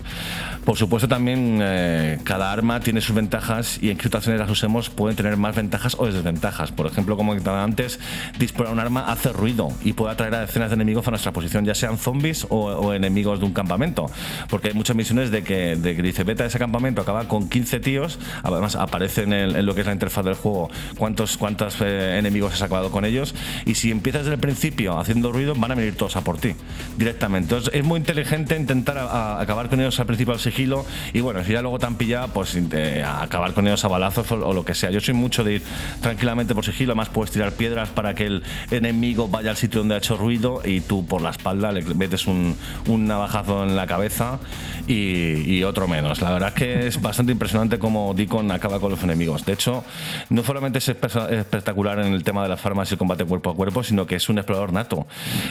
Por 0.65 0.77
supuesto, 0.77 1.07
también 1.07 1.59
eh, 1.61 2.19
cada 2.23 2.51
arma 2.51 2.79
tiene 2.79 3.01
sus 3.01 3.15
ventajas 3.15 3.79
y 3.81 3.89
en 3.89 3.97
qué 3.97 4.03
situaciones 4.03 4.39
las 4.39 4.49
usemos 4.49 4.89
pueden 4.89 5.15
tener 5.15 5.37
más 5.37 5.55
ventajas 5.55 5.95
o 5.97 6.05
desventajas. 6.05 6.71
Por 6.71 6.87
ejemplo, 6.87 7.15
como 7.17 7.29
comentaba 7.29 7.63
antes, 7.63 7.99
disparar 8.39 8.73
un 8.73 8.79
arma 8.79 9.11
hace 9.11 9.31
ruido 9.31 9.69
y 9.83 9.93
puede 9.93 10.13
atraer 10.13 10.33
a 10.35 10.41
decenas 10.41 10.69
de 10.69 10.75
enemigos 10.75 11.07
a 11.07 11.11
nuestra 11.11 11.31
posición, 11.31 11.63
ya 11.63 11.75
sean 11.75 11.97
zombies 11.97 12.47
o, 12.49 12.65
o 12.65 12.93
enemigos 12.93 13.39
de 13.39 13.45
un 13.45 13.53
campamento. 13.53 14.09
Porque 14.49 14.69
hay 14.69 14.73
muchas 14.73 14.95
misiones 14.95 15.31
de 15.31 15.38
que, 15.43 15.75
de 15.75 15.95
que 15.95 16.01
dice, 16.01 16.23
vete 16.23 16.43
a 16.43 16.45
ese 16.45 16.59
campamento, 16.59 17.01
acaba 17.01 17.27
con 17.27 17.49
15 17.49 17.79
tíos, 17.79 18.19
además 18.43 18.75
aparece 18.75 19.23
en, 19.23 19.33
el- 19.33 19.55
en 19.55 19.65
lo 19.65 19.73
que 19.75 19.81
es 19.81 19.87
la 19.87 19.93
interfaz 19.93 20.25
del 20.25 20.35
juego 20.35 20.69
cuántos, 20.97 21.37
cuántos 21.37 21.77
eh, 21.81 22.17
enemigos 22.17 22.53
has 22.53 22.61
acabado 22.61 22.91
con 22.91 23.05
ellos 23.05 23.33
y 23.65 23.75
si 23.75 23.91
empiezas 23.91 24.23
desde 24.23 24.35
el 24.35 24.39
principio 24.39 24.97
haciendo 24.99 25.31
ruido, 25.31 25.53
van 25.55 25.71
a 25.71 25.75
venir 25.75 25.95
todos 25.95 26.15
a 26.15 26.21
por 26.21 26.37
ti 26.37 26.53
directamente. 26.97 27.55
Entonces 27.55 27.73
es 27.73 27.83
muy 27.85 27.99
inteligente 27.99 28.55
intentar 28.55 28.97
a- 28.97 29.37
a 29.37 29.41
acabar 29.41 29.69
con 29.69 29.79
ellos 29.79 29.99
al 29.99 30.05
principio 30.05 30.33
al 30.33 30.39
sigilo 30.39 30.85
y 31.13 31.21
bueno, 31.21 31.43
si 31.43 31.53
ya 31.53 31.61
luego 31.61 31.79
te 31.79 31.85
han 31.85 31.95
pillado, 31.95 32.27
pues 32.29 32.55
eh, 32.71 33.03
acabar 33.05 33.53
con 33.53 33.67
ellos 33.67 33.83
a 33.85 33.87
balazos 33.87 34.31
o, 34.31 34.35
o 34.47 34.53
lo 34.53 34.65
que 34.65 34.73
sea. 34.73 34.91
Yo 34.91 34.99
soy 34.99 35.13
mucho 35.13 35.43
de 35.43 35.55
ir 35.55 35.63
tranquilamente 36.01 36.53
por 36.55 36.65
sigilo, 36.65 36.91
además 36.91 37.09
puedes 37.09 37.31
tirar 37.31 37.53
piedras 37.53 37.89
para 37.89 38.13
que 38.15 38.25
el 38.25 38.43
enemigo 38.71 39.27
vaya 39.27 39.51
al 39.51 39.57
sitio 39.57 39.79
donde 39.79 39.95
ha 39.95 39.97
hecho 39.97 40.17
ruido 40.17 40.61
y 40.65 40.81
tú 40.81 41.05
por 41.05 41.21
la 41.21 41.29
espalda 41.31 41.71
le 41.71 41.81
metes 41.95 42.27
un, 42.27 42.55
un 42.87 43.05
navajazo 43.07 43.63
en 43.63 43.75
la 43.75 43.87
cabeza 43.87 44.39
y, 44.87 45.28
y 45.31 45.63
otro 45.63 45.87
menos. 45.87 46.21
La 46.21 46.31
verdad 46.31 46.49
es 46.49 46.55
que 46.55 46.87
es 46.87 47.01
bastante 47.01 47.31
impresionante 47.31 47.79
cómo 47.79 48.13
Deacon 48.13 48.51
acaba 48.51 48.79
con 48.79 48.91
los 48.91 49.03
enemigos. 49.03 49.45
De 49.45 49.53
hecho, 49.53 49.83
no 50.29 50.43
solamente 50.43 50.79
es 50.79 50.89
espe- 50.89 51.31
espectacular 51.31 51.99
en 51.99 52.13
el 52.13 52.23
tema 52.23 52.43
de 52.43 52.49
las 52.49 52.65
armas 52.65 52.89
y 52.91 52.95
el 52.95 52.97
combate 52.97 53.25
cuerpo 53.25 53.49
a 53.49 53.55
cuerpo, 53.55 53.83
sino 53.83 54.05
que 54.05 54.15
es 54.15 54.29
un 54.29 54.37
explorador 54.37 54.73
nato, 54.73 55.07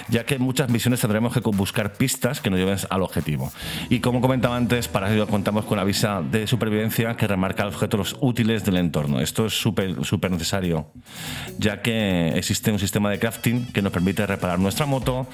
ya 0.09 0.24
que 0.24 0.35
en 0.37 0.43
muchas 0.43 0.68
misiones 0.70 1.01
tendremos 1.01 1.33
que 1.33 1.41
buscar 1.41 1.95
pistas 1.95 2.41
que 2.41 2.51
nos 2.51 2.59
lleven 2.59 2.79
al 2.91 3.03
objetivo. 3.03 3.53
Y 3.91 4.01
como 4.01 4.20
comentaba 4.20 4.57
antes, 4.57 4.89
para 4.89 5.12
ello 5.12 5.26
contamos 5.26 5.64
con 5.64 5.79
la 5.79 5.85
visa 5.85 6.22
de 6.22 6.47
supervivencia 6.47 7.16
que 7.16 7.26
remarca 7.26 7.64
los 7.64 7.74
objetos 7.74 8.16
útiles 8.20 8.64
del 8.64 8.76
entorno. 8.76 9.20
Esto 9.20 9.47
es 9.47 9.55
súper 9.59 10.05
súper 10.05 10.31
necesario, 10.31 10.91
ya 11.59 11.83
que 11.83 12.33
existe 12.37 12.70
un 12.70 12.79
sistema 12.79 13.11
de 13.11 13.18
crafting 13.18 13.72
que 13.72 13.83
nos 13.83 13.93
permite 13.93 14.26
reparar 14.26 14.59
nuestra 14.59 14.87
moto, 14.87 15.26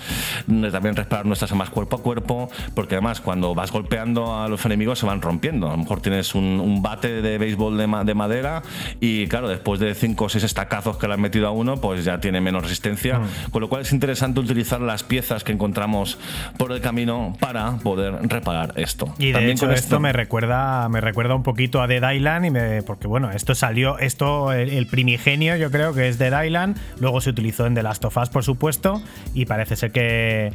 también 0.72 0.96
reparar 0.96 1.26
nuestras 1.26 1.50
armas 1.52 1.70
cuerpo 1.70 1.96
a 1.96 2.02
cuerpo, 2.02 2.50
porque 2.74 2.94
además 2.94 3.20
cuando 3.20 3.54
vas 3.54 3.70
golpeando 3.72 4.33
a 4.42 4.48
los 4.48 4.64
enemigos 4.64 4.98
se 4.98 5.06
van 5.06 5.20
rompiendo. 5.22 5.68
A 5.68 5.72
lo 5.72 5.78
mejor 5.78 6.00
tienes 6.00 6.34
un, 6.34 6.44
un 6.60 6.82
bate 6.82 7.22
de 7.22 7.38
béisbol 7.38 7.76
de, 7.78 7.86
ma- 7.86 8.04
de 8.04 8.14
madera 8.14 8.62
y 9.00 9.26
claro, 9.28 9.48
después 9.48 9.80
de 9.80 9.94
5 9.94 10.24
o 10.24 10.28
6 10.28 10.44
estacazos 10.44 10.96
que 10.96 11.06
le 11.08 11.14
han 11.14 11.20
metido 11.20 11.46
a 11.46 11.50
uno, 11.50 11.76
pues 11.80 12.04
ya 12.04 12.20
tiene 12.20 12.40
menos 12.40 12.62
resistencia, 12.62 13.20
con 13.50 13.60
lo 13.60 13.68
cual 13.68 13.82
es 13.82 13.92
interesante 13.92 14.40
utilizar 14.40 14.80
las 14.80 15.02
piezas 15.04 15.44
que 15.44 15.52
encontramos 15.52 16.18
por 16.58 16.72
el 16.72 16.80
camino 16.80 17.36
para 17.40 17.76
poder 17.78 18.14
reparar 18.28 18.72
esto. 18.76 19.14
Y 19.18 19.26
de 19.28 19.32
También 19.34 19.52
hecho 19.56 19.66
con 19.66 19.74
esto 19.74 20.00
me 20.00 20.12
recuerda, 20.12 20.88
me 20.88 21.00
recuerda 21.00 21.34
un 21.34 21.42
poquito 21.42 21.82
a 21.82 21.86
Dead 21.86 22.10
Island 22.12 22.46
y 22.46 22.50
me, 22.50 22.82
porque 22.82 23.06
bueno, 23.06 23.30
esto 23.30 23.54
salió, 23.54 23.98
esto 23.98 24.52
el, 24.52 24.70
el 24.70 24.86
primigenio 24.86 25.56
yo 25.56 25.70
creo 25.70 25.92
que 25.94 26.08
es 26.08 26.18
Dead 26.18 26.42
Island, 26.44 26.76
luego 27.00 27.20
se 27.20 27.30
utilizó 27.30 27.66
en 27.66 27.74
The 27.74 27.82
Last 27.82 28.04
of 28.04 28.16
Us 28.16 28.28
por 28.30 28.44
supuesto 28.44 29.02
y 29.34 29.46
parece 29.46 29.76
ser 29.76 29.92
que 29.92 30.52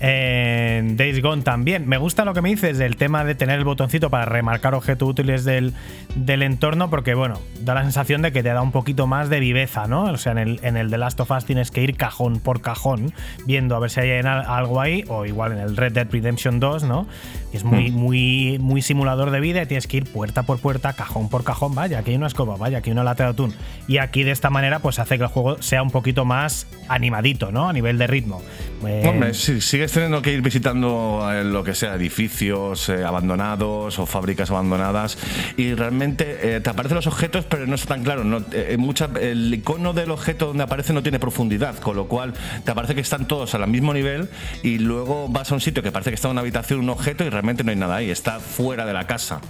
en 0.00 0.96
Days 0.96 1.22
Gone 1.22 1.42
también. 1.42 1.88
Me 1.88 1.98
gusta 1.98 2.24
lo 2.24 2.34
que 2.34 2.42
me 2.42 2.48
dices 2.48 2.78
del 2.78 2.96
tema 2.96 3.24
de 3.24 3.34
tener 3.34 3.58
el 3.58 3.64
botoncito 3.64 4.10
para 4.10 4.24
remarcar 4.24 4.74
objetos 4.74 5.08
útiles 5.08 5.44
del, 5.44 5.72
del 6.14 6.42
entorno 6.42 6.90
porque 6.90 7.14
bueno, 7.14 7.40
da 7.60 7.74
la 7.74 7.82
sensación 7.82 8.22
de 8.22 8.32
que 8.32 8.42
te 8.42 8.50
da 8.50 8.62
un 8.62 8.72
poquito 8.72 9.06
más 9.06 9.28
de 9.28 9.40
viveza, 9.40 9.86
¿no? 9.86 10.04
O 10.04 10.16
sea, 10.16 10.32
en 10.32 10.38
el, 10.38 10.60
en 10.62 10.76
el 10.76 10.90
The 10.90 10.98
Last 10.98 11.20
of 11.20 11.30
Us 11.30 11.44
tienes 11.44 11.70
que 11.70 11.82
ir 11.82 11.96
cajón 11.96 12.40
por 12.40 12.60
cajón 12.60 13.12
viendo 13.46 13.76
a 13.76 13.78
ver 13.78 13.90
si 13.90 14.00
hay 14.00 14.20
algo 14.20 14.80
ahí 14.80 15.04
o 15.08 15.24
igual 15.24 15.52
en 15.52 15.58
el 15.58 15.76
Red 15.76 15.92
Dead 15.92 16.08
Redemption 16.10 16.60
2, 16.60 16.84
¿no? 16.84 17.06
Es 17.52 17.64
muy, 17.64 17.90
muy, 17.90 18.58
muy 18.60 18.82
simulador 18.82 19.30
de 19.30 19.40
vida 19.40 19.62
y 19.62 19.66
tienes 19.66 19.86
que 19.86 19.98
ir 19.98 20.04
puerta 20.04 20.42
por 20.42 20.58
puerta, 20.58 20.92
cajón 20.92 21.28
por 21.30 21.42
cajón, 21.42 21.74
vaya, 21.74 22.00
aquí 22.00 22.10
hay 22.10 22.16
una 22.16 22.26
escoba, 22.26 22.56
vaya, 22.56 22.78
aquí 22.78 22.90
hay 22.90 22.92
una 22.92 23.04
lata 23.04 23.24
de 23.24 23.30
atún. 23.30 23.54
Y 23.88 23.98
aquí 23.98 24.24
de 24.24 24.32
esta 24.32 24.50
manera 24.50 24.80
pues 24.80 24.98
hace 24.98 25.16
que 25.16 25.24
el 25.24 25.30
juego 25.30 25.62
sea 25.62 25.82
un 25.82 25.90
poquito 25.90 26.24
más 26.24 26.66
animadito, 26.88 27.52
¿no? 27.52 27.68
A 27.68 27.72
nivel 27.72 27.98
de 27.98 28.06
ritmo. 28.06 28.42
Eh, 28.84 29.02
Hombre, 29.08 29.32
sí, 29.34 29.60
sigues 29.60 29.92
teniendo 29.92 30.20
que 30.22 30.32
ir 30.32 30.42
visitando 30.42 31.26
eh, 31.32 31.44
lo 31.44 31.64
que 31.64 31.74
sea, 31.74 31.94
edificios 31.94 32.88
eh, 32.88 33.04
abandonados 33.04 33.98
o 33.98 34.06
fábricas 34.06 34.50
abandonadas 34.50 35.16
y 35.56 35.74
realmente 35.74 36.56
eh, 36.56 36.60
te 36.60 36.70
aparecen 36.70 36.96
los 36.96 37.06
objetos, 37.06 37.44
pero 37.46 37.66
no 37.66 37.74
está 37.74 37.94
tan 37.94 38.04
claro. 38.04 38.24
No, 38.24 38.38
eh, 38.52 38.68
en 38.72 38.80
muchas- 38.80 39.10
el 39.20 39.52
icono 39.54 39.92
del 39.92 40.10
objeto 40.10 40.46
donde 40.46 40.64
aparece 40.64 40.92
no 40.92 41.02
tiene 41.02 41.18
profundidad, 41.18 41.76
con 41.78 41.96
lo 41.96 42.06
cual 42.06 42.34
te 42.64 42.72
parece 42.74 42.94
que 42.94 43.00
están 43.00 43.26
todos 43.28 43.54
al 43.54 43.66
mismo 43.68 43.94
nivel 43.94 44.28
y 44.62 44.78
luego 44.78 45.28
vas 45.28 45.50
a 45.52 45.54
un 45.54 45.60
sitio 45.60 45.82
que 45.82 45.90
parece 45.92 46.10
que 46.10 46.14
está 46.16 46.28
en 46.28 46.32
una 46.32 46.40
habitación 46.42 46.80
un 46.80 46.90
objeto 46.90 47.24
y 47.24 47.30
realmente 47.30 47.64
no 47.64 47.70
hay 47.70 47.76
nada 47.76 47.96
ahí, 47.96 48.10
está 48.10 48.40
fuera 48.40 48.84
de 48.84 48.92
la 48.92 49.06
casa. 49.06 49.40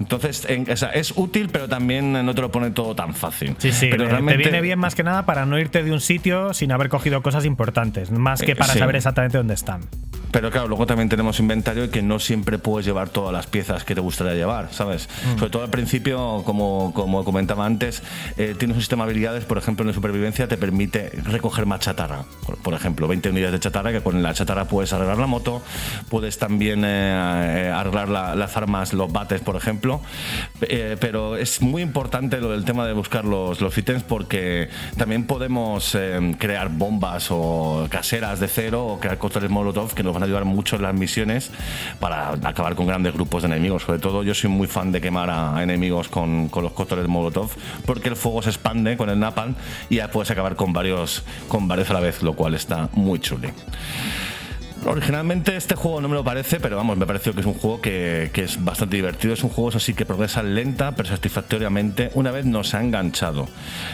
Entonces, 0.00 0.44
en- 0.48 0.70
o 0.70 0.76
sea, 0.76 0.90
es 0.90 1.12
útil, 1.16 1.48
pero 1.50 1.68
también 1.68 2.12
no 2.12 2.34
te 2.34 2.40
lo 2.42 2.50
pone 2.50 2.70
todo 2.70 2.94
tan 2.94 3.14
fácil. 3.14 3.54
Sí, 3.58 3.72
sí, 3.72 3.88
pero 3.90 4.04
te- 4.04 4.10
realmente, 4.10 4.42
te 4.42 4.50
viene 4.50 4.60
bien 4.60 4.78
más 4.78 4.94
que 4.94 5.02
nada 5.02 5.24
para 5.26 5.46
no 5.46 5.58
irte 5.58 5.82
de 5.82 5.92
un 5.92 6.00
sitio 6.00 6.52
sin 6.54 6.72
haber 6.72 6.88
cogido 6.88 7.22
cosas 7.22 7.44
importantes, 7.44 8.10
más 8.10 8.40
que 8.42 8.52
Eh, 8.52 8.56
para 8.74 8.78
sí. 8.78 8.78
saber 8.80 8.96
exactamente 8.96 9.38
dónde 9.38 9.54
están. 9.54 9.82
pero 10.32 10.50
claro, 10.50 10.66
luego 10.66 10.84
también 10.84 11.08
tenemos 11.08 11.38
inventario 11.38 11.84
y 11.84 11.88
que 11.90 12.02
no 12.02 12.18
siempre 12.18 12.58
puedes 12.58 12.84
llevar 12.84 13.08
todas 13.08 13.32
las 13.32 13.46
piezas 13.46 13.84
que 13.84 13.94
te 13.94 14.00
gustaría 14.00 14.34
llevar, 14.34 14.72
¿sabes? 14.72 15.08
Sobre 15.38 15.48
todo 15.50 15.62
al 15.62 15.70
principio, 15.70 16.42
como, 16.44 16.92
como 16.92 17.22
comentaba 17.24 17.64
antes, 17.64 18.02
eh, 18.36 18.56
tienes 18.58 18.74
un 18.76 18.80
sistema 18.80 19.04
de 19.04 19.12
habilidades, 19.12 19.44
por 19.44 19.58
ejemplo, 19.58 19.84
en 19.84 19.88
la 19.88 19.94
supervivencia 19.94 20.48
te 20.48 20.56
permite 20.56 21.10
recoger 21.24 21.66
más 21.66 21.78
chatarra. 21.80 22.24
Por, 22.44 22.56
por 22.58 22.74
ejemplo, 22.74 23.06
20 23.06 23.28
unidades 23.30 23.52
de 23.52 23.60
chatarra, 23.60 23.92
que 23.92 24.00
con 24.00 24.24
la 24.24 24.34
chatarra 24.34 24.64
puedes 24.64 24.92
arreglar 24.92 25.18
la 25.18 25.28
moto, 25.28 25.62
puedes 26.08 26.36
también 26.36 26.84
eh, 26.84 27.66
eh, 27.68 27.70
arreglar 27.72 28.08
la- 28.08 28.34
las 28.34 28.56
armas, 28.56 28.92
los 28.92 29.12
bates, 29.12 29.40
por 29.40 29.54
ejemplo. 29.54 30.00
Eh, 30.62 30.96
pero 31.00 31.36
es 31.36 31.62
muy 31.62 31.80
importante 31.82 32.38
lo 32.40 32.50
del 32.50 32.64
tema 32.64 32.86
de 32.88 32.92
buscar 32.92 33.24
los, 33.24 33.60
los 33.60 33.78
ítems 33.78 34.02
porque 34.02 34.68
también 34.96 35.26
podemos 35.28 35.96
crear 36.38 36.70
bombas 36.70 37.28
o 37.30 37.86
caseras 37.88 38.40
de 38.40 38.48
cero 38.64 38.86
o 38.86 38.98
crear 38.98 39.18
cócteles 39.18 39.50
molotov 39.50 39.92
que 39.92 40.02
nos 40.02 40.14
van 40.14 40.22
a 40.22 40.26
ayudar 40.26 40.44
mucho 40.44 40.76
en 40.76 40.82
las 40.82 40.94
misiones 40.94 41.50
para 42.00 42.30
acabar 42.30 42.74
con 42.74 42.86
grandes 42.86 43.12
grupos 43.12 43.42
de 43.42 43.48
enemigos. 43.48 43.82
Sobre 43.82 43.98
todo 43.98 44.22
yo 44.22 44.34
soy 44.34 44.48
muy 44.48 44.66
fan 44.66 44.90
de 44.90 45.00
quemar 45.00 45.28
a 45.28 45.62
enemigos 45.62 46.08
con, 46.08 46.48
con 46.48 46.62
los 46.62 46.72
cócteles 46.72 47.06
molotov 47.06 47.50
porque 47.84 48.08
el 48.08 48.16
fuego 48.16 48.40
se 48.42 48.50
expande 48.50 48.96
con 48.96 49.10
el 49.10 49.18
napalm 49.18 49.54
y 49.90 49.96
ya 49.96 50.10
puedes 50.10 50.30
acabar 50.30 50.56
con 50.56 50.72
varios, 50.72 51.24
con 51.48 51.68
varios 51.68 51.90
a 51.90 51.94
la 51.94 52.00
vez, 52.00 52.22
lo 52.22 52.32
cual 52.32 52.54
está 52.54 52.88
muy 52.94 53.18
chuli. 53.18 53.48
Originalmente 54.86 55.56
este 55.56 55.76
juego 55.76 56.00
no 56.00 56.08
me 56.08 56.14
lo 56.14 56.24
parece, 56.24 56.60
pero 56.60 56.76
vamos, 56.76 56.98
me 56.98 57.06
pareció 57.06 57.32
que 57.32 57.40
es 57.40 57.46
un 57.46 57.54
juego 57.54 57.80
que, 57.80 58.30
que 58.32 58.44
es 58.44 58.62
bastante 58.62 58.96
divertido. 58.96 59.32
Es 59.32 59.42
un 59.42 59.50
juego 59.50 59.70
eso 59.70 59.80
sí 59.80 59.94
que 59.94 60.04
progresa 60.04 60.42
lenta 60.42 60.92
pero 60.92 61.08
satisfactoriamente 61.08 62.10
una 62.14 62.30
vez 62.30 62.44
nos 62.44 62.74
ha 62.74 62.82
enganchado. 62.82 63.48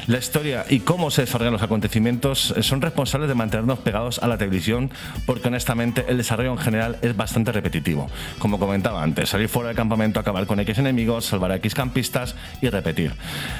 La 0.07 0.19
historia 0.19 0.65
y 0.69 0.81
cómo 0.81 1.11
se 1.11 1.23
desarrollan 1.23 1.53
los 1.53 1.63
acontecimientos 1.63 2.55
eh, 2.57 2.63
son 2.63 2.81
responsables 2.81 3.29
de 3.29 3.35
mantenernos 3.35 3.79
pegados 3.79 4.19
a 4.19 4.27
la 4.27 4.39
televisión 4.39 4.91
porque 5.27 5.49
honestamente 5.49 6.05
el 6.09 6.17
desarrollo 6.17 6.53
en 6.53 6.59
general 6.59 6.99
es 7.03 7.17
bastante 7.17 7.53
repetitivo. 7.53 8.09
Como 8.39 8.59
comentaba 8.59 9.03
antes, 9.03 9.29
salir 9.29 9.49
fuera 9.49 9.69
del 9.69 9.77
campamento, 9.77 10.19
acabar 10.19 10.47
con 10.47 10.59
X 10.61 10.79
enemigos, 10.79 11.27
salvar 11.27 11.53
a 11.53 11.57
X 11.57 11.75
campistas 11.75 12.35
y 12.61 12.69
repetir. 12.69 13.13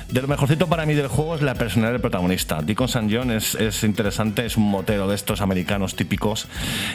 De 0.09 0.21
lo 0.21 0.29
mejorcito 0.29 0.67
para 0.67 0.85
mí 0.85 0.95
del 0.95 1.09
juego 1.09 1.37
es 1.37 1.43
la 1.43 1.55
personalidad 1.55 1.93
del 1.93 2.01
protagonista. 2.01 2.61
Deacon 2.63 2.87
St. 2.87 3.09
John 3.11 3.31
es, 3.31 3.55
es 3.55 3.85
interesante, 3.85 4.47
es 4.47 4.57
un 4.57 4.71
motero 4.71 5.07
de 5.09 5.15
estos 5.15 5.41
americanos 5.41 5.95
típicos 5.95 6.49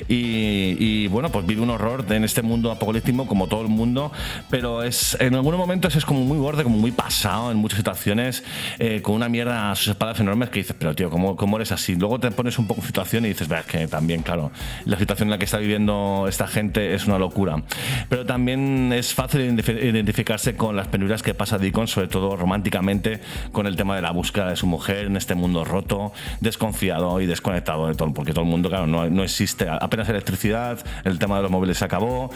y, 0.07 0.24
y, 0.26 1.07
bueno, 1.07 1.30
pues 1.30 1.45
vive 1.45 1.61
un 1.61 1.69
horror 1.69 2.05
en 2.09 2.23
este 2.23 2.41
mundo 2.41 2.71
apocalíptico 2.71 3.26
como 3.28 3.47
todo 3.47 3.61
el 3.61 3.67
mundo, 3.67 4.11
pero 4.49 4.84
es 4.84 5.15
en 5.19 5.36
algunos 5.36 5.59
momentos 5.59 5.95
es 5.95 6.05
como 6.05 6.21
muy 6.21 6.38
borde, 6.38 6.63
como 6.63 6.78
muy 6.78 6.91
pasado 6.91 7.51
en 7.51 7.57
muchas 7.57 7.78
situaciones, 7.78 8.43
eh, 8.80 9.01
con 9.01 9.15
una 9.15 9.30
mierda 9.30 9.71
a 9.71 9.76
sus 9.76 9.89
espaldas 9.89 10.19
enormes 10.19 10.49
que 10.49 10.59
dices, 10.59 10.76
pero 10.78 10.95
tío, 10.95 11.09
¿cómo, 11.09 11.36
cómo 11.36 11.57
eres 11.57 11.71
así? 11.71 11.95
Luego 11.95 12.19
te 12.19 12.32
pones 12.32 12.57
un 12.59 12.67
poco 12.67 12.82
en 12.82 12.88
situación 12.88 13.26
y 13.26 13.30
dices, 13.30 13.47
"Bah, 13.47 13.59
es 13.59 13.65
que 13.65 13.88
también, 13.88 14.21
claro, 14.23 14.51
la 14.86 14.97
situación 14.97 15.28
en 15.28 15.32
la 15.32 15.38
que 15.38 15.45
está 15.45 15.57
viviendo 15.57 16.26
esta 16.28 16.47
gente 16.47 16.93
es 16.93 17.05
una 17.05 17.19
locura. 17.19 17.63
Pero 18.09 18.26
también 18.26 18.91
es 18.93 19.13
fácil 19.13 19.41
identifi- 19.41 19.82
identificarse 19.82 20.55
con 20.55 20.76
las 20.76 20.88
penurias 20.88 21.21
que 21.23 21.34
pasa 21.34 21.57
Deacon, 21.57 21.88
sobre 21.88 22.07
todo 22.07 22.36
románticamente, 22.36 23.19
con 23.51 23.67
el 23.67 23.76
tema 23.76 23.95
de 23.95 24.01
la 24.01 24.11
búsqueda 24.11 24.49
de 24.49 24.55
su 24.55 24.67
mujer 24.67 25.05
en 25.05 25.17
este 25.17 25.36
mundo 25.36 25.63
roto, 25.65 26.11
desconfiado 26.41 27.21
y 27.21 27.26
desconectado 27.26 27.88
de 27.88 27.95
todo, 27.95 28.13
porque 28.13 28.32
todo 28.34 28.43
el 28.43 28.49
mundo, 28.51 28.69
claro, 28.69 28.88
no, 28.88 29.09
no 29.09 29.23
existe 29.23 29.67
apenas 29.69 30.05
electricidad, 30.12 30.80
el 31.03 31.20
tema 31.20 31.38
de 31.38 31.43
los 31.43 31.51
móviles 31.51 31.78
se 31.78 31.86
acabó, 31.86 32.30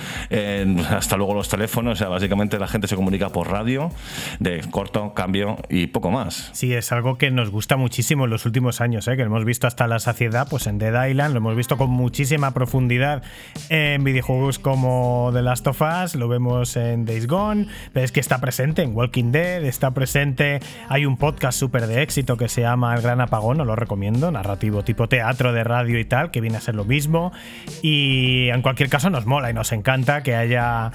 hasta 0.90 1.18
luego 1.18 1.34
los 1.34 1.50
teléfonos, 1.50 1.94
o 1.94 1.96
sea, 1.96 2.08
básicamente 2.10 2.60
la 2.60 2.68
gente 2.68 2.88
se 2.88 2.96
comunica 2.96 3.30
por 3.30 3.50
radio, 3.50 3.92
de 4.40 4.62
corto, 4.70 5.14
cambio 5.14 5.58
y 5.70 5.88
poco 5.88 6.12
más. 6.12 6.50
Sí, 6.54 6.74
es 6.74 6.92
algo 6.92 7.18
que 7.18 7.32
nos 7.32 7.50
gusta 7.50 7.78
muchísimo 7.78 8.26
en 8.26 8.32
los 8.32 8.46
últimos 8.46 8.82
años, 8.82 9.08
¿eh? 9.08 9.16
que 9.16 9.24
hemos 9.24 9.46
visto 9.46 9.68
hasta 9.68 9.88
la 9.88 10.00
saciedad, 10.00 10.48
pues 10.50 10.68
en 10.68 10.78
Dead 10.78 11.08
Island, 11.08 11.34
lo 11.34 11.40
hemos 11.40 11.56
visto 11.56 11.78
con 11.78 11.90
muchísima 11.90 12.52
profundidad 12.52 13.24
en 13.70 14.04
videojuegos 14.04 14.60
como 14.60 15.32
The 15.34 15.42
Last 15.42 15.68
of 15.68 15.82
Us, 15.82 16.16
lo 16.16 16.28
vemos 16.28 16.76
en 16.76 17.06
Days 17.06 17.28
Gone, 17.28 17.68
pero 17.94 18.06
es 18.06 18.12
que 18.12 18.20
está 18.20 18.40
presente 18.40 18.82
en 18.82 18.96
Walking 18.96 19.32
Dead, 19.32 19.64
está 19.64 19.92
presente, 19.92 20.60
hay 20.88 21.06
un 21.06 21.18
podcast 21.18 21.60
súper 21.60 21.88
de 21.88 22.02
éxito 22.02 22.38
que 22.38 22.50
se 22.50 22.62
llama 22.62 22.96
El 22.96 23.02
Gran 23.02 23.22
Apagón, 23.22 23.62
os 23.62 23.68
lo 23.68 23.76
recomiendo, 23.76 24.32
narrativo 24.32 24.84
tipo 24.84 25.08
teatro 25.08 25.54
de 25.54 25.64
radio 25.64 26.00
y 26.00 26.06
tal, 26.06 26.32
que 26.32 26.42
viene 26.42 26.58
a 26.58 26.62
ser 26.62 26.76
lo 26.76 26.86
mismo, 26.86 27.32
y 27.82 28.50
en 28.50 28.62
cualquier 28.62 28.90
caso 28.90 29.10
nos 29.10 29.26
mola 29.26 29.50
y 29.50 29.54
nos 29.54 29.72
encanta 29.72 30.24
que 30.24 30.36
haya... 30.36 30.92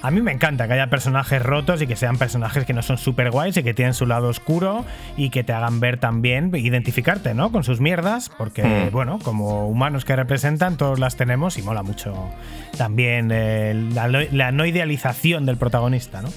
A 0.00 0.10
mí 0.12 0.20
me 0.22 0.30
encanta 0.30 0.68
que 0.68 0.74
haya 0.74 0.88
personajes 0.90 1.42
rotos 1.42 1.82
y 1.82 1.88
que 1.88 1.96
sean 1.96 2.18
personajes 2.18 2.64
que 2.64 2.72
no 2.72 2.82
son 2.82 2.98
súper 2.98 3.32
guays 3.32 3.56
y 3.56 3.64
que 3.64 3.74
tienen 3.74 3.94
su 3.94 4.06
lado 4.06 4.28
oscuro 4.28 4.84
y 5.16 5.30
que 5.30 5.42
te 5.42 5.52
hagan 5.52 5.80
ver 5.80 5.98
también, 5.98 6.52
identificarte, 6.54 7.34
¿no? 7.34 7.50
Con 7.50 7.64
sus 7.64 7.80
mierdas, 7.80 8.30
porque, 8.38 8.62
Mm. 8.62 8.92
bueno, 8.92 9.18
como 9.24 9.68
humanos 9.68 10.04
que 10.04 10.14
representan, 10.14 10.76
todos 10.76 11.00
las 11.00 11.16
tenemos 11.16 11.58
y 11.58 11.62
mola 11.62 11.82
mucho 11.82 12.14
también 12.76 13.30
eh, 13.32 13.74
la, 13.92 14.06
la 14.06 14.52
no 14.52 14.64
idealización 14.66 15.46
del 15.46 15.56
protagonista, 15.56 16.22
¿no? 16.22 16.28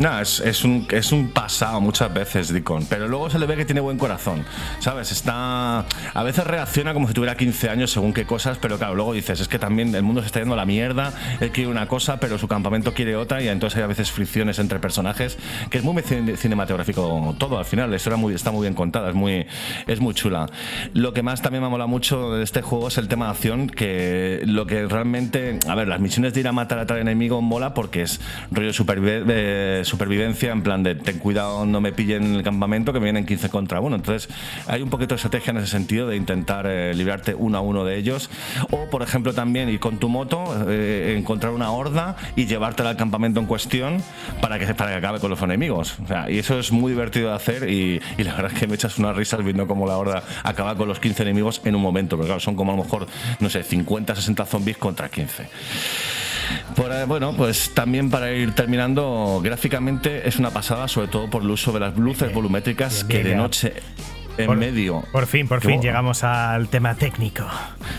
No, 0.00 0.18
es, 0.18 0.40
es 0.40 0.64
un, 0.64 0.86
es 0.90 1.12
un 1.12 1.28
pasado 1.28 1.78
muchas 1.82 2.12
veces, 2.12 2.50
Deacon, 2.50 2.86
pero 2.88 3.06
luego 3.06 3.28
se 3.28 3.38
le 3.38 3.44
ve 3.44 3.54
que 3.54 3.66
tiene 3.66 3.82
buen 3.82 3.98
corazón, 3.98 4.46
¿sabes? 4.78 5.12
Está. 5.12 5.80
A 6.14 6.22
veces 6.22 6.46
reacciona 6.46 6.94
como 6.94 7.06
si 7.06 7.12
tuviera 7.12 7.36
15 7.36 7.68
años 7.68 7.90
según 7.90 8.14
qué 8.14 8.24
cosas, 8.24 8.56
pero 8.58 8.78
claro, 8.78 8.94
luego 8.94 9.12
dices, 9.12 9.40
es 9.40 9.46
que 9.48 9.58
también 9.58 9.94
el 9.94 10.02
mundo 10.02 10.22
se 10.22 10.28
está 10.28 10.38
yendo 10.38 10.54
a 10.54 10.56
la 10.56 10.64
mierda, 10.64 11.12
él 11.40 11.50
quiere 11.50 11.68
una 11.70 11.86
cosa, 11.86 12.18
pero 12.18 12.38
su 12.38 12.48
campamento 12.48 12.94
quiere 12.94 13.14
otra, 13.14 13.42
y 13.42 13.48
entonces 13.48 13.76
hay 13.76 13.82
a 13.82 13.88
veces 13.88 14.10
fricciones 14.10 14.58
entre 14.58 14.78
personajes, 14.78 15.36
que 15.68 15.76
es 15.76 15.84
muy 15.84 16.02
cine- 16.02 16.34
cinematográfico 16.38 17.34
todo, 17.38 17.58
al 17.58 17.66
final, 17.66 17.90
la 17.90 17.96
historia 17.96 18.16
muy, 18.16 18.32
está 18.34 18.50
muy 18.52 18.62
bien 18.62 18.72
contada, 18.74 19.10
es 19.10 19.14
muy, 19.14 19.46
es 19.86 20.00
muy 20.00 20.14
chula. 20.14 20.46
Lo 20.94 21.12
que 21.12 21.22
más 21.22 21.42
también 21.42 21.62
me 21.62 21.68
mola 21.68 21.84
mucho 21.84 22.32
de 22.36 22.42
este 22.42 22.62
juego 22.62 22.88
es 22.88 22.96
el 22.96 23.06
tema 23.08 23.26
de 23.26 23.30
acción, 23.32 23.68
que 23.68 24.40
lo 24.46 24.64
que 24.66 24.86
realmente. 24.86 25.58
A 25.68 25.74
ver, 25.74 25.88
las 25.88 26.00
misiones 26.00 26.32
de 26.32 26.40
ir 26.40 26.48
a 26.48 26.52
matar 26.52 26.78
a 26.78 26.86
tal 26.86 26.96
enemigo 26.96 27.42
mola 27.42 27.74
porque 27.74 28.00
es 28.00 28.18
rollo 28.50 28.70
supervive- 28.72 29.24
eh, 29.28 29.82
supervivencia, 29.90 30.52
en 30.52 30.62
plan 30.62 30.82
de 30.82 30.94
ten 30.94 31.18
cuidado, 31.18 31.66
no 31.66 31.80
me 31.80 31.92
pillen 31.92 32.24
en 32.24 32.34
el 32.36 32.42
campamento, 32.42 32.92
que 32.92 33.00
me 33.00 33.04
vienen 33.04 33.26
15 33.26 33.50
contra 33.50 33.80
uno. 33.80 33.96
Entonces, 33.96 34.32
hay 34.66 34.82
un 34.82 34.90
poquito 34.90 35.14
de 35.14 35.16
estrategia 35.16 35.50
en 35.50 35.58
ese 35.58 35.66
sentido 35.66 36.08
de 36.08 36.16
intentar 36.16 36.66
eh, 36.66 36.94
librarte 36.94 37.34
uno 37.34 37.58
a 37.58 37.60
uno 37.60 37.84
de 37.84 37.96
ellos. 37.96 38.30
O, 38.70 38.88
por 38.88 39.02
ejemplo, 39.02 39.34
también 39.34 39.68
ir 39.68 39.80
con 39.80 39.98
tu 39.98 40.08
moto, 40.08 40.44
eh, 40.68 41.16
encontrar 41.18 41.52
una 41.52 41.70
horda 41.70 42.16
y 42.36 42.46
llevártela 42.46 42.90
al 42.90 42.96
campamento 42.96 43.40
en 43.40 43.46
cuestión 43.46 44.02
para 44.40 44.58
que, 44.58 44.72
para 44.74 44.92
que 44.92 44.96
acabe 44.96 45.18
con 45.20 45.30
los 45.30 45.42
enemigos. 45.42 45.98
O 46.02 46.06
sea, 46.06 46.30
y 46.30 46.38
eso 46.38 46.58
es 46.58 46.72
muy 46.72 46.92
divertido 46.92 47.30
de 47.30 47.34
hacer 47.34 47.68
y, 47.68 48.00
y 48.16 48.24
la 48.24 48.34
verdad 48.34 48.52
es 48.52 48.58
que 48.58 48.66
me 48.66 48.76
echas 48.76 48.98
unas 48.98 49.16
risas 49.16 49.44
viendo 49.44 49.66
cómo 49.66 49.86
la 49.86 49.96
horda 49.96 50.22
acaba 50.44 50.76
con 50.76 50.88
los 50.88 51.00
15 51.00 51.22
enemigos 51.22 51.60
en 51.64 51.74
un 51.74 51.82
momento. 51.82 52.16
Pero 52.16 52.26
claro, 52.26 52.40
son 52.40 52.54
como 52.54 52.72
a 52.72 52.76
lo 52.76 52.84
mejor, 52.84 53.06
no 53.40 53.50
sé, 53.50 53.62
50, 53.62 54.14
60 54.14 54.46
zombies 54.46 54.78
contra 54.78 55.08
15. 55.08 55.48
Por, 56.74 56.92
eh, 56.92 57.04
bueno, 57.04 57.34
pues 57.36 57.70
también 57.74 58.10
para 58.10 58.32
ir 58.32 58.54
terminando, 58.54 59.40
gráficamente 59.42 60.28
es 60.28 60.38
una 60.38 60.50
pasada, 60.50 60.88
sobre 60.88 61.08
todo 61.08 61.28
por 61.28 61.42
el 61.42 61.50
uso 61.50 61.72
de 61.72 61.80
las 61.80 61.96
luces 61.96 62.32
volumétricas 62.32 63.04
que 63.04 63.22
de 63.24 63.34
noche 63.34 63.74
en 64.42 64.46
Por- 64.46 64.56
medio. 64.56 65.02
Por 65.12 65.26
fin, 65.26 65.46
por 65.48 65.60
fin 65.60 65.80
llegamos 65.80 66.24
al 66.24 66.68
tema 66.68 66.94
técnico. 66.94 67.44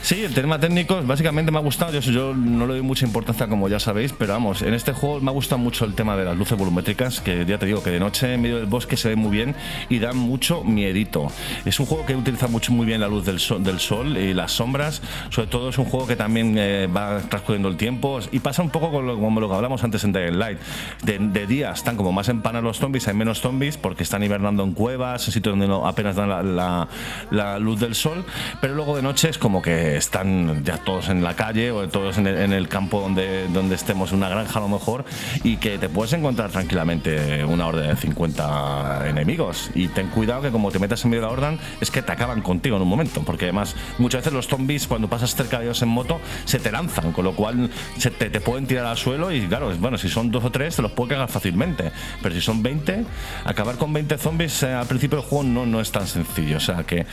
Sí, 0.01 0.23
el 0.23 0.33
tema 0.33 0.59
técnico 0.59 1.01
básicamente 1.03 1.51
me 1.51 1.57
ha 1.57 1.61
gustado. 1.61 1.91
Yo, 1.99 1.99
yo 2.11 2.33
no 2.35 2.65
le 2.67 2.73
doy 2.73 2.81
mucha 2.81 3.05
importancia, 3.05 3.47
como 3.47 3.67
ya 3.69 3.79
sabéis, 3.79 4.13
pero 4.13 4.33
vamos, 4.33 4.61
en 4.61 4.73
este 4.73 4.93
juego 4.93 5.19
me 5.21 5.29
ha 5.29 5.33
gustado 5.33 5.59
mucho 5.59 5.85
el 5.85 5.93
tema 5.93 6.15
de 6.15 6.25
las 6.25 6.37
luces 6.37 6.57
volumétricas, 6.57 7.21
que 7.21 7.45
ya 7.45 7.57
te 7.57 7.65
digo 7.65 7.83
que 7.83 7.89
de 7.89 7.99
noche 7.99 8.33
en 8.33 8.41
medio 8.41 8.57
del 8.57 8.65
bosque 8.65 8.97
se 8.97 9.09
ve 9.09 9.15
muy 9.15 9.31
bien 9.31 9.55
y 9.89 9.99
da 9.99 10.13
mucho 10.13 10.63
miedito. 10.63 11.27
Es 11.65 11.79
un 11.79 11.85
juego 11.85 12.05
que 12.05 12.15
utiliza 12.15 12.47
mucho 12.47 12.71
muy 12.71 12.85
bien 12.85 13.01
la 13.01 13.07
luz 13.07 13.25
del 13.25 13.39
sol, 13.39 13.63
del 13.63 13.79
sol 13.79 14.17
y 14.17 14.33
las 14.33 14.51
sombras. 14.51 15.01
Sobre 15.29 15.47
todo 15.47 15.69
es 15.69 15.77
un 15.77 15.85
juego 15.85 16.07
que 16.07 16.15
también 16.15 16.55
eh, 16.57 16.87
va 16.87 17.19
transcurriendo 17.19 17.69
el 17.69 17.77
tiempo 17.77 18.19
y 18.31 18.39
pasa 18.39 18.61
un 18.61 18.69
poco 18.69 18.91
con 18.91 19.05
lo, 19.05 19.19
como 19.19 19.39
lo 19.39 19.49
que 19.49 19.55
hablamos 19.55 19.83
antes 19.83 20.03
en 20.03 20.13
Dying 20.13 20.39
Light. 20.39 20.57
De, 21.03 21.17
de 21.19 21.47
día 21.47 21.71
están 21.71 21.95
como 21.97 22.11
más 22.11 22.29
empanados 22.29 22.63
los 22.63 22.77
zombies, 22.79 23.07
hay 23.07 23.13
menos 23.13 23.41
zombies 23.41 23.77
porque 23.77 24.03
están 24.03 24.23
hibernando 24.23 24.63
en 24.63 24.73
cuevas, 24.73 25.27
en 25.27 25.33
sitios 25.33 25.53
donde 25.53 25.67
no, 25.67 25.87
apenas 25.87 26.15
dan 26.15 26.29
la, 26.31 26.43
la- 26.43 26.87
la 27.31 27.59
luz 27.59 27.79
del 27.79 27.95
sol, 27.95 28.23
pero 28.59 28.73
luego 28.75 28.95
de 28.95 29.01
noche 29.01 29.29
es 29.29 29.37
como 29.37 29.61
que 29.61 29.97
están 29.97 30.63
ya 30.63 30.77
todos 30.77 31.09
en 31.09 31.23
la 31.23 31.35
calle 31.35 31.71
o 31.71 31.87
todos 31.89 32.17
en 32.17 32.27
el, 32.27 32.37
en 32.37 32.53
el 32.53 32.67
campo 32.67 33.01
donde, 33.01 33.47
donde 33.49 33.75
estemos, 33.75 34.11
una 34.11 34.29
granja 34.29 34.59
a 34.59 34.61
lo 34.61 34.69
mejor, 34.69 35.05
y 35.43 35.57
que 35.57 35.77
te 35.77 35.89
puedes 35.89 36.13
encontrar 36.13 36.49
tranquilamente 36.51 37.43
una 37.45 37.67
orden 37.67 37.89
de 37.89 37.95
50 37.95 39.07
enemigos. 39.09 39.71
Y 39.75 39.87
ten 39.89 40.07
cuidado 40.07 40.41
que 40.41 40.51
como 40.51 40.71
te 40.71 40.79
metas 40.79 41.03
en 41.03 41.11
medio 41.11 41.21
de 41.21 41.27
la 41.27 41.33
orden, 41.33 41.59
es 41.79 41.91
que 41.91 42.01
te 42.01 42.11
acaban 42.11 42.41
contigo 42.41 42.75
en 42.77 42.81
un 42.83 42.87
momento, 42.87 43.21
porque 43.23 43.45
además 43.45 43.75
muchas 43.97 44.21
veces 44.21 44.33
los 44.33 44.47
zombies 44.47 44.87
cuando 44.87 45.07
pasas 45.09 45.35
cerca 45.35 45.59
de 45.59 45.65
ellos 45.65 45.81
en 45.81 45.89
moto 45.89 46.19
se 46.45 46.59
te 46.59 46.71
lanzan, 46.71 47.11
con 47.11 47.25
lo 47.25 47.33
cual 47.35 47.69
se 47.97 48.11
te, 48.11 48.29
te 48.29 48.41
pueden 48.41 48.67
tirar 48.67 48.85
al 48.85 48.97
suelo 48.97 49.31
y 49.31 49.47
claro, 49.47 49.71
bueno, 49.79 49.97
si 49.97 50.09
son 50.09 50.31
dos 50.31 50.43
o 50.43 50.51
tres 50.51 50.75
te 50.75 50.81
los 50.81 50.91
puedes 50.91 51.11
cagar 51.13 51.29
fácilmente, 51.29 51.91
pero 52.21 52.33
si 52.35 52.41
son 52.41 52.61
20, 52.63 53.05
acabar 53.45 53.75
con 53.77 53.93
20 53.93 54.17
zombies 54.17 54.63
eh, 54.63 54.73
al 54.73 54.85
principio 54.87 55.19
del 55.19 55.27
juego 55.27 55.43
no, 55.43 55.65
no 55.65 55.81
es 55.81 55.91
tan 55.91 56.07
sencillo. 56.07 56.20
Sencillo. 56.25 56.57
O 56.57 56.59
sea 56.59 56.83
que 56.83 57.05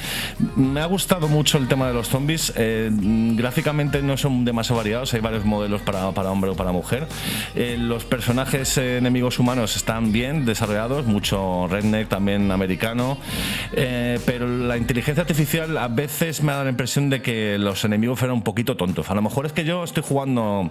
me 0.56 0.80
ha 0.80 0.86
gustado 0.86 1.28
mucho 1.28 1.58
el 1.58 1.68
tema 1.68 1.88
de 1.88 1.94
los 1.94 2.08
zombies. 2.08 2.52
Eh, 2.56 2.90
gráficamente 2.92 4.02
no 4.02 4.16
son 4.16 4.44
demasiado 4.44 4.78
variados, 4.78 5.14
hay 5.14 5.20
varios 5.20 5.44
modelos 5.44 5.82
para, 5.82 6.10
para 6.12 6.30
hombre 6.30 6.50
o 6.50 6.54
para 6.54 6.72
mujer. 6.72 7.06
Eh, 7.54 7.76
los 7.78 8.04
personajes 8.04 8.76
eh, 8.78 8.98
enemigos 8.98 9.38
humanos 9.38 9.76
están 9.76 10.12
bien 10.12 10.44
desarrollados, 10.44 11.06
mucho 11.06 11.66
redneck 11.68 12.08
también 12.08 12.50
americano. 12.50 13.18
Pero 13.74 14.46
la 14.46 14.76
inteligencia 14.76 15.22
artificial 15.22 15.76
a 15.78 15.88
veces 15.88 16.42
me 16.42 16.52
da 16.52 16.64
la 16.64 16.70
impresión 16.70 17.10
de 17.10 17.22
que 17.22 17.58
los 17.58 17.84
enemigos 17.84 18.18
fueran 18.18 18.36
un 18.36 18.42
poquito 18.42 18.76
tontos. 18.76 19.10
A 19.10 19.14
lo 19.14 19.22
mejor 19.22 19.46
es 19.46 19.52
que 19.52 19.64
yo 19.64 19.84
estoy 19.84 20.02
jugando 20.02 20.70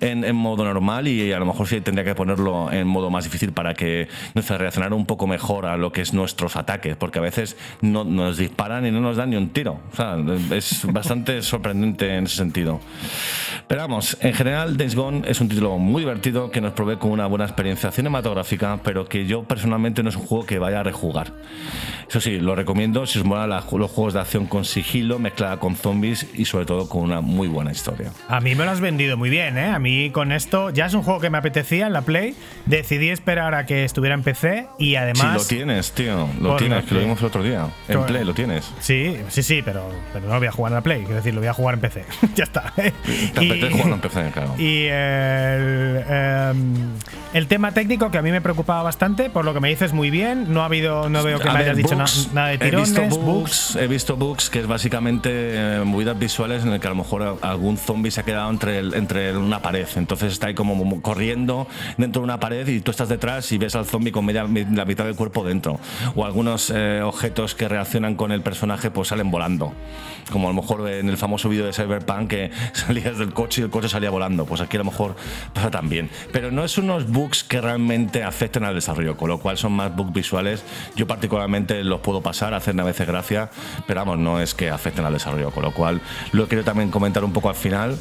en, 0.00 0.24
en 0.24 0.36
modo 0.36 0.64
normal 0.64 1.08
y 1.08 1.32
a 1.32 1.38
lo 1.38 1.46
mejor 1.46 1.68
sí 1.68 1.80
tendría 1.80 2.04
que 2.04 2.14
ponerlo 2.14 2.72
en 2.72 2.86
modo 2.86 3.10
más 3.10 3.24
difícil 3.24 3.52
para 3.52 3.74
que 3.74 4.08
no 4.34 4.42
sé, 4.42 4.58
reaccionara 4.58 4.94
un 4.94 5.06
poco 5.06 5.26
mejor 5.26 5.66
a 5.66 5.76
lo 5.76 5.92
que 5.92 6.00
es 6.00 6.12
nuestros 6.12 6.56
ataques, 6.56 6.96
porque 6.96 7.18
a 7.18 7.22
veces 7.22 7.56
no 7.80 8.04
nos 8.04 8.36
disparan 8.38 8.86
y 8.86 8.90
no 8.90 9.00
nos 9.00 9.16
dan 9.16 9.30
ni 9.30 9.36
un 9.36 9.50
tiro. 9.50 9.80
O 9.92 9.96
sea, 9.96 10.16
es 10.52 10.84
bastante 10.92 11.42
sorprendente 11.42 12.14
en 12.16 12.24
ese 12.24 12.36
sentido. 12.36 12.80
Pero 13.68 13.80
vamos, 13.82 14.16
en 14.20 14.32
general, 14.34 14.76
Days 14.76 14.94
Gone 14.94 15.22
es 15.28 15.40
un 15.40 15.48
título 15.48 15.76
muy 15.78 16.02
divertido 16.02 16.50
que 16.50 16.60
nos 16.60 16.72
provee 16.72 16.96
con 16.96 17.10
una 17.10 17.26
buena 17.26 17.44
experiencia 17.44 17.90
cinematográfica, 17.90 18.78
pero 18.84 19.06
que 19.08 19.26
yo 19.26 19.42
personalmente 19.44 20.02
no 20.02 20.08
es 20.10 20.16
un 20.16 20.24
juego 20.24 20.46
que 20.46 20.58
vaya 20.58 20.80
a 20.80 20.82
rejugar. 20.82 21.32
Eso 22.08 22.20
sí, 22.20 22.38
lo 22.38 22.54
recomiendo 22.54 23.04
si 23.06 23.18
os 23.18 23.24
molan 23.24 23.50
la- 23.50 23.64
los 23.76 23.90
juegos 23.90 24.14
de 24.14 24.20
acción 24.20 24.46
con 24.46 24.64
sigilo, 24.64 25.18
mezclada 25.18 25.58
con 25.58 25.74
zombies 25.76 26.26
y 26.34 26.44
sobre 26.44 26.64
todo 26.64 26.88
con 26.88 27.02
una 27.02 27.20
muy 27.20 27.48
buena 27.48 27.72
historia. 27.72 28.12
A 28.28 28.40
mí 28.40 28.54
me 28.54 28.64
lo 28.64 28.70
has 28.70 28.80
vendido 28.80 29.16
muy 29.16 29.28
bien, 29.30 29.58
¿eh? 29.58 29.66
A 29.66 29.78
mí 29.80 30.10
con 30.10 30.30
esto 30.32 30.70
ya 30.70 30.86
es 30.86 30.94
un 30.94 31.02
juego 31.02 31.20
que 31.20 31.30
me 31.30 31.38
apetecía 31.38 31.86
en 31.88 31.92
la 31.92 32.02
Play. 32.02 32.34
Decidí 32.66 33.08
esperar 33.10 33.54
a 33.54 33.66
que 33.66 33.84
estuviera 33.84 34.14
en 34.14 34.22
PC 34.22 34.68
y 34.78 34.94
además. 34.94 35.34
lo 35.34 35.44
tienes, 35.44 35.92
tío, 35.92 36.28
lo 36.40 36.56
tienes, 36.56 36.84
que 36.84 36.94
lo 36.94 37.00
vimos 37.00 37.18
el 37.20 37.26
otro 37.26 37.42
día. 37.42 37.55
En. 37.88 38.04
Play 38.06 38.24
lo 38.24 38.34
tienes. 38.34 38.70
Sí, 38.80 39.16
sí, 39.28 39.42
sí, 39.42 39.62
pero, 39.64 39.90
pero 40.12 40.26
no 40.26 40.34
lo 40.34 40.38
voy 40.40 40.48
a 40.48 40.52
jugar 40.52 40.70
en 40.72 40.74
la 40.76 40.80
Play. 40.82 41.00
Quiero 41.00 41.16
decir, 41.16 41.34
lo 41.34 41.40
voy 41.40 41.48
a 41.48 41.52
jugar 41.54 41.74
en 41.74 41.80
PC. 41.80 42.04
ya 42.36 42.44
está. 42.44 42.72
Te 42.76 42.92
apetece 43.34 43.70
jugarlo 43.70 43.94
en 43.94 44.00
PC, 44.00 44.30
claro. 44.32 44.54
Y 44.58 44.84
el, 44.86 46.04
em, 46.08 46.74
el 47.34 47.46
tema 47.46 47.72
técnico 47.72 48.10
que 48.10 48.18
a 48.18 48.22
mí 48.22 48.30
me 48.30 48.40
preocupaba 48.40 48.82
bastante, 48.82 49.30
por 49.30 49.44
lo 49.44 49.54
que 49.54 49.60
me 49.60 49.68
dices 49.68 49.92
muy 49.92 50.10
bien. 50.10 50.52
No 50.52 50.62
ha 50.62 50.66
habido, 50.66 51.08
no 51.08 51.22
veo 51.22 51.38
que 51.38 51.48
A 51.48 51.52
me 51.52 51.58
ver, 51.60 51.68
hayas 51.70 51.76
dicho 51.76 51.96
na- 51.96 52.04
nada 52.32 52.48
de 52.48 52.54
he 52.54 52.58
tirones, 52.58 52.90
visto 52.92 53.02
bugs. 53.18 53.24
bugs, 53.24 53.76
he 53.76 53.86
visto 53.86 54.16
bugs 54.16 54.50
que 54.50 54.60
es 54.60 54.66
básicamente 54.66 55.30
eh, 55.32 55.82
movidas 55.84 56.18
visuales 56.18 56.62
en 56.64 56.72
el 56.72 56.80
que 56.80 56.86
a 56.86 56.90
lo 56.90 56.96
mejor 56.96 57.38
algún 57.42 57.76
zombie 57.76 58.10
se 58.10 58.20
ha 58.20 58.24
quedado 58.24 58.50
entre, 58.50 58.78
el- 58.78 58.94
entre 58.94 59.36
una 59.36 59.60
pared. 59.62 59.86
Entonces 59.96 60.32
está 60.32 60.48
ahí 60.48 60.54
como 60.54 61.00
corriendo 61.02 61.66
dentro 61.96 62.20
de 62.22 62.24
una 62.24 62.40
pared 62.40 62.66
y 62.68 62.80
tú 62.80 62.90
estás 62.90 63.08
detrás 63.08 63.50
y 63.52 63.58
ves 63.58 63.74
al 63.76 63.86
zombie 63.86 64.12
con 64.12 64.24
media, 64.24 64.44
la 64.44 64.84
mitad 64.84 65.04
del 65.04 65.14
cuerpo 65.16 65.44
dentro. 65.44 65.78
O 66.14 66.24
algunos 66.24 66.72
eh, 66.74 67.00
objetos 67.02 67.45
que 67.54 67.68
reaccionan 67.68 68.14
con 68.16 68.32
el 68.32 68.42
personaje 68.42 68.90
pues 68.90 69.08
salen 69.08 69.30
volando. 69.30 69.72
Como 70.32 70.48
a 70.48 70.52
lo 70.52 70.60
mejor 70.60 70.88
en 70.88 71.08
el 71.08 71.16
famoso 71.16 71.48
vídeo 71.48 71.66
de 71.66 71.72
Cyberpunk 71.72 72.28
que 72.28 72.50
salías 72.72 73.18
del 73.18 73.32
coche 73.32 73.60
y 73.60 73.64
el 73.64 73.70
coche 73.70 73.88
salía 73.88 74.10
volando. 74.10 74.44
Pues 74.46 74.60
aquí 74.60 74.76
a 74.76 74.80
lo 74.80 74.84
mejor 74.84 75.16
pasa 75.52 75.70
también. 75.70 76.10
Pero 76.32 76.50
no 76.50 76.64
es 76.64 76.78
unos 76.78 77.10
bugs 77.10 77.44
que 77.44 77.60
realmente 77.60 78.22
afecten 78.22 78.64
al 78.64 78.74
desarrollo, 78.74 79.16
con 79.16 79.28
lo 79.28 79.38
cual 79.38 79.56
son 79.58 79.72
más 79.72 79.94
bugs 79.94 80.12
visuales. 80.12 80.64
Yo 80.96 81.06
particularmente 81.06 81.82
los 81.84 82.00
puedo 82.00 82.22
pasar, 82.22 82.54
hacen 82.54 82.80
a 82.80 82.84
veces 82.84 83.06
gracia, 83.06 83.50
pero 83.86 84.00
vamos, 84.00 84.18
no 84.18 84.40
es 84.40 84.54
que 84.54 84.70
afecten 84.70 85.04
al 85.04 85.12
desarrollo, 85.12 85.50
con 85.50 85.62
lo 85.62 85.72
cual 85.72 86.00
lo 86.32 86.48
quiero 86.48 86.64
también 86.64 86.90
comentar 86.90 87.24
un 87.24 87.32
poco 87.32 87.48
al 87.48 87.54
final. 87.54 87.96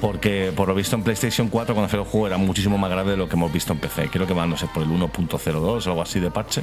Porque 0.00 0.52
por 0.54 0.68
lo 0.68 0.74
visto 0.74 0.94
en 0.94 1.02
PlayStation 1.02 1.48
4 1.48 1.74
cuando 1.74 1.90
salió 1.90 2.04
el 2.04 2.08
juego 2.08 2.28
era 2.28 2.38
muchísimo 2.38 2.78
más 2.78 2.90
grave 2.90 3.12
de 3.12 3.16
lo 3.16 3.28
que 3.28 3.34
hemos 3.34 3.52
visto 3.52 3.72
en 3.72 3.80
PC. 3.80 4.08
Creo 4.10 4.26
que 4.26 4.32
van, 4.32 4.48
no 4.48 4.56
sé, 4.56 4.68
por 4.72 4.82
el 4.82 4.88
1.02 4.88 5.86
o 5.86 5.90
algo 5.90 6.02
así 6.02 6.20
de 6.20 6.30
parche. 6.30 6.62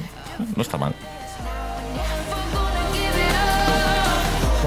No 0.56 0.62
está 0.62 0.78
mal. 0.78 0.94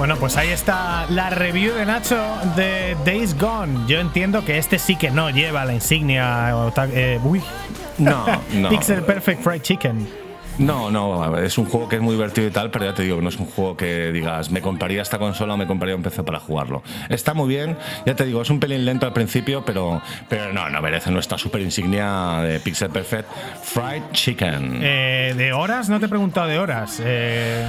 Bueno, 0.00 0.16
pues 0.16 0.38
ahí 0.38 0.48
está 0.48 1.04
la 1.10 1.28
review 1.28 1.74
de 1.74 1.84
Nacho 1.84 2.16
de 2.56 2.96
Days 3.04 3.38
Gone. 3.38 3.86
Yo 3.86 4.00
entiendo 4.00 4.42
que 4.44 4.56
este 4.56 4.78
sí 4.78 4.96
que 4.96 5.10
no 5.10 5.28
lleva 5.28 5.66
la 5.66 5.74
insignia. 5.74 6.56
o 6.56 6.72
eh, 6.94 7.20
uy. 7.22 7.42
No, 7.98 8.24
no. 8.54 8.70
Pixel 8.70 9.02
Perfect 9.02 9.42
Fried 9.42 9.60
Chicken. 9.60 10.29
No, 10.60 10.90
no, 10.90 11.38
es 11.38 11.56
un 11.56 11.64
juego 11.64 11.88
que 11.88 11.96
es 11.96 12.02
muy 12.02 12.14
divertido 12.14 12.46
y 12.46 12.50
tal, 12.50 12.70
pero 12.70 12.84
ya 12.84 12.92
te 12.94 13.02
digo, 13.02 13.20
no 13.22 13.30
es 13.30 13.36
un 13.36 13.46
juego 13.46 13.76
que 13.78 14.12
digas, 14.12 14.50
me 14.50 14.60
compraría 14.60 15.00
esta 15.00 15.18
consola 15.18 15.54
o 15.54 15.56
me 15.56 15.66
compraría 15.66 15.96
un 15.96 16.02
PC 16.02 16.22
para 16.22 16.38
jugarlo. 16.38 16.82
Está 17.08 17.32
muy 17.32 17.48
bien, 17.48 17.78
ya 18.04 18.14
te 18.14 18.26
digo, 18.26 18.42
es 18.42 18.50
un 18.50 18.60
pelín 18.60 18.84
lento 18.84 19.06
al 19.06 19.14
principio, 19.14 19.64
pero, 19.64 20.02
pero 20.28 20.52
no, 20.52 20.68
no 20.68 20.82
merece 20.82 21.10
nuestra 21.10 21.38
super 21.38 21.62
insignia 21.62 22.40
de 22.42 22.60
Pixel 22.60 22.90
Perfect 22.90 23.26
Fried 23.62 24.02
Chicken. 24.12 24.80
Eh, 24.82 25.34
¿De 25.34 25.52
horas? 25.54 25.88
No 25.88 25.98
te 25.98 26.06
he 26.06 26.08
preguntado 26.10 26.46
de 26.46 26.58
horas. 26.58 27.00
Eh, 27.02 27.66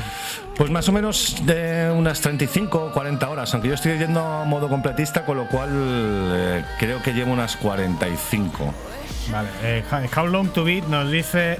Pues 0.58 0.70
más 0.70 0.88
o 0.90 0.92
menos 0.92 1.38
de 1.46 1.90
unas 1.96 2.20
35 2.20 2.88
o 2.88 2.92
40 2.92 3.30
horas, 3.30 3.54
aunque 3.54 3.70
yo 3.70 3.74
estoy 3.76 3.98
yendo 3.98 4.20
a 4.20 4.44
modo 4.44 4.68
completista, 4.68 5.24
con 5.26 5.38
lo 5.38 5.48
cual 5.48 5.70
eh, 5.74 6.64
creo 6.78 7.02
que 7.02 7.14
llevo 7.14 7.32
unas 7.32 7.56
45. 7.56 8.74
vale. 9.32 9.48
eh, 9.64 9.82
How 10.16 10.28
Long 10.28 10.50
to 10.50 10.66
Beat 10.66 10.84
nos 10.88 11.10
dice. 11.10 11.58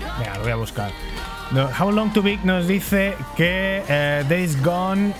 Eh, 0.00 0.04
venga, 0.18 0.34
lo 0.36 0.42
voy 0.42 0.52
a 0.52 0.56
buscar. 0.56 0.90
How 1.80 1.90
Long 1.90 2.12
to 2.12 2.22
Beat 2.22 2.40
nos 2.44 2.66
dice 2.68 3.14
que 3.36 3.82
eh, 3.88 4.24
Days 4.28 4.60
Gone. 4.62 5.12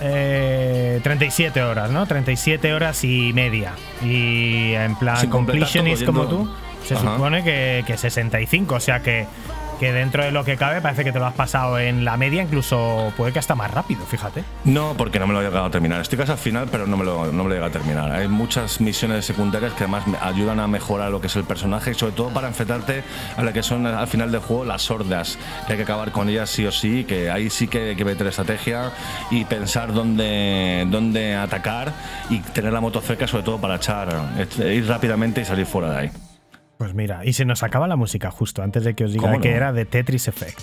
eh, 0.00 1.00
37 1.02 1.62
horas, 1.62 1.90
¿no? 1.90 2.06
37 2.06 2.72
horas 2.74 3.02
y 3.04 3.32
media. 3.32 3.72
Y 4.02 4.72
en 4.74 4.94
plan, 4.96 5.28
completionist 5.28 6.04
todo, 6.04 6.12
como 6.12 6.26
tú, 6.28 6.50
se 6.84 6.94
Ajá. 6.94 7.14
supone 7.14 7.42
que, 7.44 7.84
que 7.86 7.96
65. 7.96 8.74
O 8.74 8.80
sea 8.80 9.00
que, 9.00 9.26
que 9.78 9.92
dentro 9.92 10.24
de 10.24 10.30
lo 10.30 10.44
que 10.44 10.56
cabe 10.56 10.80
parece 10.80 11.04
que 11.04 11.12
te 11.12 11.18
lo 11.18 11.26
has 11.26 11.34
pasado 11.34 11.78
en 11.78 12.04
la 12.04 12.16
media, 12.16 12.42
incluso 12.42 13.12
puede 13.16 13.32
que 13.32 13.38
hasta 13.38 13.54
más 13.54 13.70
rápido, 13.70 14.04
fíjate. 14.06 14.44
No, 14.64 14.94
porque 14.96 15.18
no 15.18 15.26
me 15.26 15.34
lo 15.34 15.40
he 15.40 15.44
llegado 15.44 15.66
a 15.66 15.70
terminar. 15.70 16.00
Estoy 16.00 16.18
casi 16.18 16.32
al 16.32 16.38
final, 16.38 16.68
pero 16.70 16.86
no 16.86 16.96
me 16.96 17.04
lo, 17.04 17.32
no 17.32 17.44
lo 17.44 17.50
he 17.50 17.54
llegado 17.54 17.70
a 17.70 17.72
terminar. 17.72 18.12
Hay 18.12 18.28
muchas 18.28 18.80
misiones 18.80 19.24
secundarias 19.24 19.72
que 19.74 19.84
además 19.84 20.06
me 20.06 20.18
ayudan 20.20 20.60
a 20.60 20.66
mejorar 20.66 21.10
lo 21.10 21.20
que 21.20 21.26
es 21.26 21.36
el 21.36 21.44
personaje 21.44 21.90
y 21.90 21.94
sobre 21.94 22.12
todo 22.12 22.30
para 22.30 22.48
enfrentarte 22.48 23.02
a 23.36 23.42
lo 23.42 23.52
que 23.52 23.62
son 23.62 23.86
al 23.86 24.06
final 24.06 24.32
del 24.32 24.40
juego 24.40 24.64
las 24.64 24.82
sordas, 24.82 25.38
que 25.66 25.72
hay 25.72 25.76
que 25.76 25.84
acabar 25.84 26.12
con 26.12 26.28
ellas 26.28 26.50
sí 26.50 26.66
o 26.66 26.72
sí, 26.72 27.04
que 27.04 27.30
ahí 27.30 27.50
sí 27.50 27.68
que 27.68 27.90
hay 27.90 27.96
que 27.96 28.04
meter 28.04 28.26
estrategia 28.26 28.92
y 29.30 29.44
pensar 29.44 29.92
dónde, 29.92 30.86
dónde 30.88 31.34
atacar 31.34 31.92
y 32.30 32.40
tener 32.40 32.72
la 32.72 32.80
moto 32.80 33.00
cerca 33.00 33.26
sobre 33.26 33.44
todo 33.44 33.60
para 33.60 33.76
echar, 33.76 34.08
ir 34.58 34.86
rápidamente 34.86 35.40
y 35.40 35.44
salir 35.44 35.66
fuera 35.66 35.90
de 35.90 35.98
ahí. 35.98 36.25
Pues 36.78 36.92
mira, 36.94 37.24
y 37.24 37.32
se 37.32 37.44
nos 37.44 37.62
acaba 37.62 37.88
la 37.88 37.96
música 37.96 38.30
justo 38.30 38.62
antes 38.62 38.84
de 38.84 38.94
que 38.94 39.04
os 39.04 39.12
diga 39.12 39.40
que 39.40 39.52
era 39.52 39.72
de 39.72 39.86
Tetris 39.86 40.28
Effect. 40.28 40.60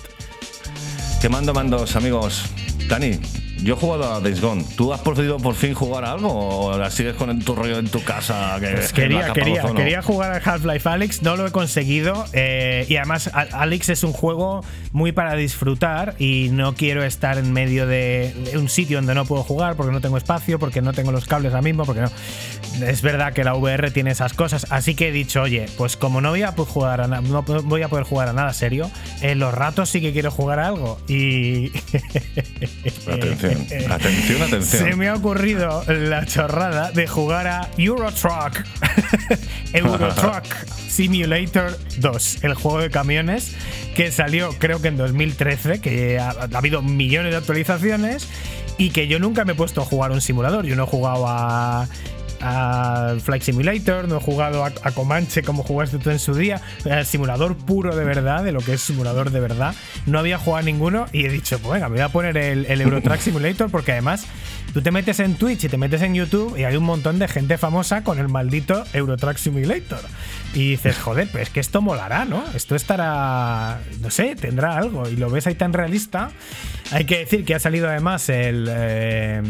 Te 1.20 1.28
mando 1.28 1.52
mandos, 1.52 1.96
amigos. 1.96 2.44
Dani, 2.88 3.18
yo 3.64 3.74
he 3.74 3.76
jugado 3.78 4.14
a 4.14 4.20
Days 4.20 4.40
Gone. 4.40 4.64
¿Tú 4.76 4.92
has 4.92 5.00
podido 5.00 5.38
por 5.38 5.54
fin 5.54 5.74
jugar 5.74 6.04
a 6.04 6.12
algo 6.12 6.28
o 6.32 6.78
la 6.78 6.90
sigues 6.90 7.14
con 7.14 7.38
tu 7.40 7.54
rollo 7.54 7.78
en 7.78 7.88
tu 7.88 8.02
casa? 8.04 8.56
Que, 8.60 8.68
Pues 8.68 8.92
que 8.92 9.02
quería, 9.02 9.32
quería, 9.32 9.62
quería 9.74 10.02
jugar 10.02 10.32
al 10.32 10.42
Half-Life 10.44 10.88
Alyx, 10.88 11.22
no 11.22 11.36
lo 11.36 11.46
he 11.46 11.50
conseguido. 11.50 12.24
eh, 12.32 12.86
y 12.88 12.96
además, 12.96 13.30
A- 13.32 13.62
Alyx 13.62 13.88
es 13.88 14.04
un 14.04 14.12
juego 14.12 14.62
muy 14.92 15.12
para 15.12 15.34
disfrutar 15.34 16.14
y 16.18 16.50
no 16.52 16.74
quiero 16.74 17.02
estar 17.04 17.38
en 17.38 17.52
medio 17.52 17.86
de 17.86 18.34
un 18.56 18.68
sitio 18.68 18.98
donde 18.98 19.14
no 19.14 19.24
puedo 19.24 19.42
jugar 19.42 19.74
porque 19.76 19.92
no 19.92 20.00
tengo 20.00 20.18
espacio, 20.18 20.58
porque 20.58 20.82
no 20.82 20.92
tengo 20.92 21.10
los 21.10 21.24
cables 21.24 21.52
ahora 21.52 21.62
mismo, 21.62 21.84
porque 21.84 22.02
no. 22.02 22.10
Es 22.86 23.02
verdad 23.02 23.32
que 23.32 23.44
la 23.44 23.54
VR 23.54 23.90
tiene 23.92 24.10
esas 24.10 24.32
cosas, 24.34 24.66
así 24.70 24.94
que 24.94 25.08
he 25.08 25.12
dicho, 25.12 25.42
oye, 25.42 25.66
pues 25.78 25.96
como 25.96 26.20
no 26.20 26.30
voy 26.30 26.42
a 26.42 26.54
poder 26.54 26.72
jugar 26.72 27.00
a, 27.00 27.06
no 27.06 27.42
voy 27.42 27.82
a 27.82 27.88
poder 27.88 28.04
jugar 28.04 28.28
a 28.28 28.32
nada 28.32 28.52
serio, 28.52 28.90
en 29.22 29.38
los 29.38 29.54
ratos 29.54 29.88
sí 29.90 30.00
que 30.00 30.12
quiero 30.12 30.30
jugar 30.30 30.58
a 30.60 30.66
algo. 30.68 30.98
Y. 31.08 31.70
Atención, 33.06 33.53
atención, 33.90 34.42
atención. 34.42 34.88
Se 34.88 34.96
me 34.96 35.08
ha 35.08 35.14
ocurrido 35.14 35.84
la 35.88 36.26
chorrada 36.26 36.90
de 36.92 37.06
jugar 37.06 37.46
a 37.46 37.68
Euro 37.76 38.10
Truck. 38.12 38.64
Euro 39.72 40.14
Truck 40.14 40.44
Simulator 40.88 41.78
2, 41.98 42.44
el 42.44 42.54
juego 42.54 42.80
de 42.80 42.90
camiones 42.90 43.54
que 43.96 44.10
salió 44.12 44.50
creo 44.58 44.80
que 44.80 44.88
en 44.88 44.96
2013, 44.96 45.80
que 45.80 46.18
ha, 46.18 46.30
ha 46.30 46.58
habido 46.58 46.82
millones 46.82 47.32
de 47.32 47.38
actualizaciones 47.38 48.28
y 48.78 48.90
que 48.90 49.06
yo 49.06 49.18
nunca 49.18 49.44
me 49.44 49.52
he 49.52 49.54
puesto 49.54 49.82
a 49.82 49.84
jugar 49.84 50.10
un 50.12 50.20
simulador. 50.20 50.66
Yo 50.66 50.76
no 50.76 50.84
he 50.84 50.86
jugado 50.86 51.26
a 51.28 51.88
a 52.44 53.16
Flight 53.22 53.42
Simulator, 53.42 54.06
no 54.06 54.18
he 54.18 54.20
jugado 54.20 54.64
a, 54.64 54.72
a 54.82 54.92
Comanche 54.92 55.42
como 55.42 55.62
jugaste 55.62 55.98
tú 55.98 56.10
en 56.10 56.18
su 56.18 56.34
día, 56.34 56.60
al 56.88 57.06
simulador 57.06 57.56
puro 57.56 57.96
de 57.96 58.04
verdad, 58.04 58.44
de 58.44 58.52
lo 58.52 58.60
que 58.60 58.74
es 58.74 58.82
simulador 58.82 59.30
de 59.30 59.40
verdad. 59.40 59.74
No 60.06 60.18
había 60.18 60.38
jugado 60.38 60.58
a 60.58 60.62
ninguno 60.62 61.06
y 61.12 61.24
he 61.24 61.30
dicho, 61.30 61.58
pues 61.58 61.72
venga, 61.72 61.88
me 61.88 61.94
voy 61.96 62.04
a 62.04 62.10
poner 62.10 62.36
el, 62.36 62.66
el 62.66 62.80
Euro 62.82 63.00
Truck 63.00 63.18
Simulator 63.20 63.70
porque 63.70 63.92
además 63.92 64.26
tú 64.74 64.82
te 64.82 64.90
metes 64.90 65.20
en 65.20 65.36
Twitch 65.36 65.64
y 65.64 65.68
te 65.68 65.78
metes 65.78 66.02
en 66.02 66.14
YouTube 66.14 66.58
y 66.58 66.64
hay 66.64 66.76
un 66.76 66.84
montón 66.84 67.18
de 67.18 67.28
gente 67.28 67.56
famosa 67.56 68.04
con 68.04 68.18
el 68.18 68.28
maldito 68.28 68.84
Euro 68.92 69.16
Truck 69.16 69.38
Simulator. 69.38 70.00
Y 70.52 70.70
dices, 70.70 70.98
joder, 70.98 71.28
pues 71.30 71.44
es 71.44 71.50
que 71.50 71.60
esto 71.60 71.80
molará, 71.80 72.24
¿no? 72.26 72.44
Esto 72.54 72.76
estará, 72.76 73.80
no 74.00 74.10
sé, 74.10 74.36
tendrá 74.36 74.76
algo. 74.76 75.08
Y 75.08 75.16
lo 75.16 75.30
ves 75.30 75.46
ahí 75.46 75.54
tan 75.54 75.72
realista. 75.72 76.30
Hay 76.92 77.06
que 77.06 77.18
decir 77.18 77.44
que 77.44 77.54
ha 77.54 77.58
salido 77.58 77.88
además 77.88 78.28
el... 78.28 78.68
eh, 78.70 79.42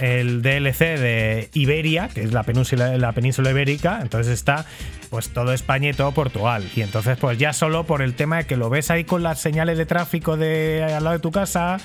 el 0.00 0.42
DLC 0.42 0.98
de 0.98 1.48
Iberia, 1.52 2.08
que 2.08 2.22
es 2.22 2.32
la 2.32 2.42
península, 2.42 2.96
la 2.98 3.12
península 3.12 3.50
ibérica, 3.50 4.00
entonces 4.02 4.32
está 4.32 4.66
pues 5.14 5.28
todo 5.28 5.52
España 5.52 5.90
y 5.90 5.92
todo 5.92 6.10
Portugal. 6.10 6.68
Y 6.74 6.80
entonces, 6.80 7.16
pues 7.16 7.38
ya 7.38 7.52
solo 7.52 7.84
por 7.84 8.02
el 8.02 8.14
tema 8.14 8.38
de 8.38 8.46
que 8.46 8.56
lo 8.56 8.68
ves 8.68 8.90
ahí 8.90 9.04
con 9.04 9.22
las 9.22 9.38
señales 9.40 9.78
de 9.78 9.86
tráfico 9.86 10.36
de 10.36 10.82
al 10.82 11.04
lado 11.04 11.12
de 11.12 11.20
tu 11.20 11.30
casa 11.30 11.78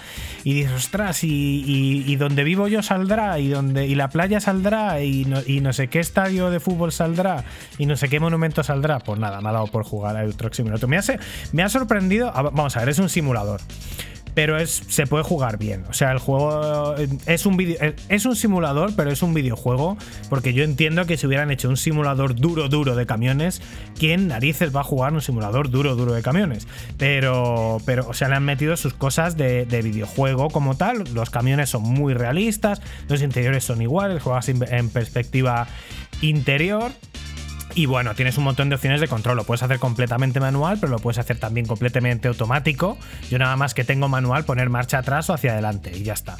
y 0.44 0.56
dices, 0.56 0.72
ostras, 0.72 1.20
y, 1.24 2.16
donde 2.16 2.44
vivo 2.44 2.68
yo 2.68 2.82
saldrá, 2.82 3.38
y 3.38 3.50
donde 3.50 3.86
y 3.86 3.94
la 3.94 4.10
playa 4.10 4.40
saldrá, 4.40 5.02
y 5.02 5.26
no, 5.26 5.42
y 5.46 5.62
no 5.62 5.74
sé 5.74 5.90
qué 5.90 6.00
estadio 6.00 6.50
de 6.50 6.60
fútbol 6.60 6.92
saldrá, 6.92 7.44
y 7.78 7.86
no 7.86 7.96
sé 7.96 8.10
qué 8.10 8.20
monumento 8.20 8.64
saldrá. 8.64 8.98
Pues 8.98 9.20
nada, 9.20 9.42
me 9.42 9.50
ha 9.50 9.52
dado 9.52 9.68
por 9.68 9.84
jugar 9.84 10.18
al 10.18 10.36
Truck 10.36 10.54
Simulator. 10.54 10.90
Me 10.90 11.00
me 11.52 11.64
ha 11.64 11.70
sorprendido. 11.70 12.32
Vamos 12.32 12.76
a 12.78 12.80
ver, 12.80 12.90
es 12.90 12.98
un 12.98 13.10
simulador 13.10 13.62
pero 14.34 14.58
es, 14.58 14.82
se 14.88 15.08
puede 15.08 15.24
jugar 15.24 15.58
bien. 15.58 15.84
O 15.90 15.94
sea, 15.94 16.12
el 16.12 16.20
juego 16.20 16.96
eh, 16.98 17.08
es 17.26 17.46
un 17.46 17.60
eh, 17.60 17.96
es 18.10 18.26
un 18.26 18.36
simulador, 18.36 18.94
pero 18.96 19.12
es 19.12 19.22
un 19.22 19.34
videojuego. 19.34 19.98
Porque 20.30 20.54
yo 20.54 20.64
entiendo 20.64 21.06
que 21.06 21.18
si 21.18 21.28
hubieran 21.28 21.52
hecho 21.52 21.70
un 21.70 21.78
simulador 21.78 22.36
duro, 22.36 22.70
duro 22.70 22.96
de 22.96 23.06
camiones, 23.06 23.62
¿quién 23.98 24.28
narices 24.28 24.76
va 24.76 24.82
a 24.82 24.84
jugar 24.84 25.14
un 25.14 25.22
simulador 25.22 25.70
duro, 25.70 25.96
duro 25.96 26.14
de 26.14 26.22
camiones? 26.22 26.68
Pero, 26.98 27.78
pero 27.86 28.08
o 28.08 28.14
sea, 28.14 28.30
le 28.30 28.36
han 28.36 28.46
metido 28.46 28.78
sus 28.78 28.94
cosas 28.94 29.38
de, 29.38 29.66
de 29.66 29.82
videojuego 29.82 30.50
como 30.50 30.76
tal. 30.76 31.04
Los 31.14 31.30
camiones 31.30 31.70
son 31.70 31.84
muy 31.84 32.14
realistas, 32.14 32.82
los 33.08 33.22
interiores 33.22 33.64
son 33.64 33.82
iguales, 33.82 34.22
juegas 34.22 34.50
en 34.50 34.90
perspectiva 34.90 35.68
interior. 36.22 36.92
Y 37.80 37.86
bueno, 37.86 38.14
tienes 38.14 38.38
un 38.38 38.44
montón 38.44 38.68
de 38.68 38.76
opciones 38.76 39.00
de 39.00 39.08
control. 39.08 39.38
Lo 39.38 39.46
puedes 39.46 39.64
hacer 39.64 39.80
completamente 39.80 40.42
manual, 40.42 40.80
pero 40.82 40.92
lo 40.92 41.00
puedes 41.00 41.18
hacer 41.18 41.38
también 41.38 41.66
completamente 41.66 42.28
automático. 42.28 42.98
Yo 43.30 43.40
nada 43.40 43.56
más 43.56 43.74
que 43.74 43.86
tengo 43.86 44.10
manual, 44.10 44.44
poner 44.44 44.70
marcha 44.70 44.98
atrás 44.98 45.30
o 45.30 45.34
hacia 45.34 45.54
adelante 45.54 45.90
y 45.98 46.04
ya 46.04 46.12
está. 46.12 46.36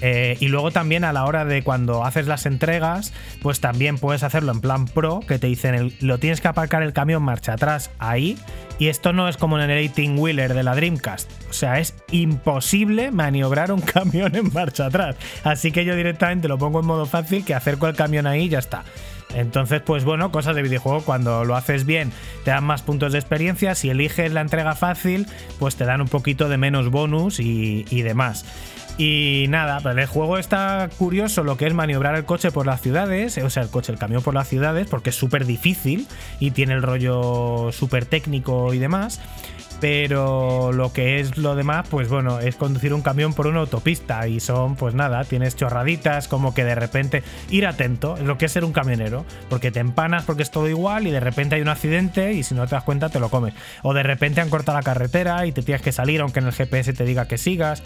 Eh, 0.00 0.36
y 0.38 0.46
luego 0.46 0.70
también 0.70 1.02
a 1.02 1.12
la 1.12 1.24
hora 1.24 1.44
de 1.44 1.64
cuando 1.64 2.04
haces 2.04 2.28
las 2.28 2.46
entregas, 2.46 3.12
pues 3.42 3.58
también 3.58 3.98
puedes 3.98 4.22
hacerlo 4.22 4.52
en 4.52 4.60
plan 4.60 4.84
pro, 4.84 5.18
que 5.26 5.40
te 5.40 5.48
dicen, 5.48 5.74
el- 5.74 5.96
lo 6.00 6.18
tienes 6.18 6.40
que 6.40 6.46
aparcar 6.46 6.84
el 6.84 6.92
camión 6.92 7.20
marcha 7.24 7.54
atrás 7.54 7.90
ahí. 7.98 8.38
Y 8.78 8.86
esto 8.86 9.12
no 9.12 9.28
es 9.28 9.36
como 9.36 9.58
en 9.58 9.68
el 9.68 9.80
18 9.92 10.20
Wheeler 10.22 10.54
de 10.54 10.62
la 10.62 10.76
Dreamcast. 10.76 11.28
O 11.50 11.52
sea, 11.52 11.80
es 11.80 11.94
imposible 12.12 13.10
maniobrar 13.10 13.72
un 13.72 13.80
camión 13.80 14.36
en 14.36 14.52
marcha 14.52 14.86
atrás. 14.86 15.16
Así 15.42 15.72
que 15.72 15.84
yo 15.84 15.96
directamente 15.96 16.46
lo 16.46 16.58
pongo 16.58 16.78
en 16.78 16.86
modo 16.86 17.06
fácil, 17.06 17.44
que 17.44 17.54
acerco 17.54 17.88
el 17.88 17.96
camión 17.96 18.28
ahí 18.28 18.42
y 18.44 18.48
ya 18.50 18.60
está. 18.60 18.84
Entonces, 19.36 19.82
pues 19.82 20.04
bueno, 20.04 20.32
cosas 20.32 20.56
de 20.56 20.62
videojuego, 20.62 21.02
cuando 21.02 21.44
lo 21.44 21.56
haces 21.56 21.84
bien 21.84 22.10
te 22.44 22.50
dan 22.50 22.64
más 22.64 22.80
puntos 22.80 23.12
de 23.12 23.18
experiencia, 23.18 23.74
si 23.74 23.90
eliges 23.90 24.32
la 24.32 24.40
entrega 24.40 24.74
fácil, 24.74 25.26
pues 25.58 25.76
te 25.76 25.84
dan 25.84 26.00
un 26.00 26.08
poquito 26.08 26.48
de 26.48 26.56
menos 26.56 26.90
bonus 26.90 27.38
y, 27.38 27.84
y 27.90 28.00
demás. 28.00 28.46
Y 28.98 29.44
nada, 29.50 29.80
pero 29.82 30.00
el 30.00 30.06
juego 30.06 30.38
está 30.38 30.88
curioso 30.96 31.44
lo 31.44 31.58
que 31.58 31.66
es 31.66 31.74
maniobrar 31.74 32.14
el 32.14 32.24
coche 32.24 32.50
por 32.50 32.64
las 32.64 32.80
ciudades, 32.80 33.36
o 33.36 33.50
sea, 33.50 33.62
el 33.62 33.68
coche, 33.68 33.92
el 33.92 33.98
camión 33.98 34.22
por 34.22 34.32
las 34.32 34.48
ciudades, 34.48 34.86
porque 34.88 35.10
es 35.10 35.16
súper 35.16 35.44
difícil 35.44 36.06
y 36.40 36.52
tiene 36.52 36.72
el 36.72 36.82
rollo 36.82 37.72
súper 37.72 38.06
técnico 38.06 38.72
y 38.72 38.78
demás. 38.78 39.20
Pero 39.80 40.72
lo 40.72 40.92
que 40.92 41.20
es 41.20 41.36
lo 41.36 41.54
demás, 41.54 41.86
pues 41.90 42.08
bueno, 42.08 42.40
es 42.40 42.56
conducir 42.56 42.94
un 42.94 43.02
camión 43.02 43.34
por 43.34 43.46
una 43.46 43.60
autopista 43.60 44.26
y 44.26 44.40
son, 44.40 44.74
pues 44.76 44.94
nada, 44.94 45.24
tienes 45.24 45.54
chorraditas, 45.54 46.28
como 46.28 46.54
que 46.54 46.64
de 46.64 46.74
repente 46.74 47.22
ir 47.50 47.66
atento, 47.66 48.16
es 48.16 48.22
lo 48.22 48.38
que 48.38 48.46
es 48.46 48.52
ser 48.52 48.64
un 48.64 48.72
camionero, 48.72 49.24
porque 49.50 49.70
te 49.70 49.80
empanas 49.80 50.24
porque 50.24 50.42
es 50.42 50.50
todo 50.50 50.68
igual 50.68 51.06
y 51.06 51.10
de 51.10 51.20
repente 51.20 51.56
hay 51.56 51.62
un 51.62 51.68
accidente 51.68 52.32
y 52.32 52.42
si 52.42 52.54
no 52.54 52.66
te 52.66 52.74
das 52.74 52.84
cuenta 52.84 53.10
te 53.10 53.20
lo 53.20 53.28
comes. 53.28 53.54
O 53.82 53.92
de 53.92 54.02
repente 54.02 54.40
han 54.40 54.48
cortado 54.48 54.78
la 54.78 54.82
carretera 54.82 55.46
y 55.46 55.52
te 55.52 55.62
tienes 55.62 55.82
que 55.82 55.92
salir 55.92 56.20
aunque 56.20 56.40
en 56.40 56.46
el 56.46 56.52
GPS 56.52 56.92
te 56.92 57.04
diga 57.04 57.28
que 57.28 57.38
sigas 57.38 57.82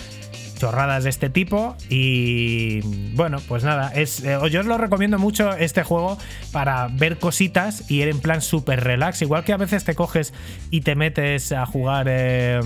chorradas 0.60 1.04
de 1.04 1.10
este 1.10 1.30
tipo 1.30 1.74
y 1.88 2.80
bueno 3.14 3.38
pues 3.48 3.64
nada 3.64 3.90
es 3.94 4.22
eh, 4.24 4.38
yo 4.50 4.60
os 4.60 4.66
lo 4.66 4.76
recomiendo 4.76 5.18
mucho 5.18 5.54
este 5.54 5.82
juego 5.84 6.18
para 6.52 6.88
ver 6.88 7.16
cositas 7.16 7.90
y 7.90 8.02
ir 8.02 8.08
en 8.08 8.20
plan 8.20 8.42
super 8.42 8.84
relax 8.84 9.22
igual 9.22 9.42
que 9.42 9.54
a 9.54 9.56
veces 9.56 9.84
te 9.84 9.94
coges 9.94 10.34
y 10.70 10.82
te 10.82 10.96
metes 10.96 11.52
a 11.52 11.64
jugar 11.64 12.08
eh, 12.10 12.60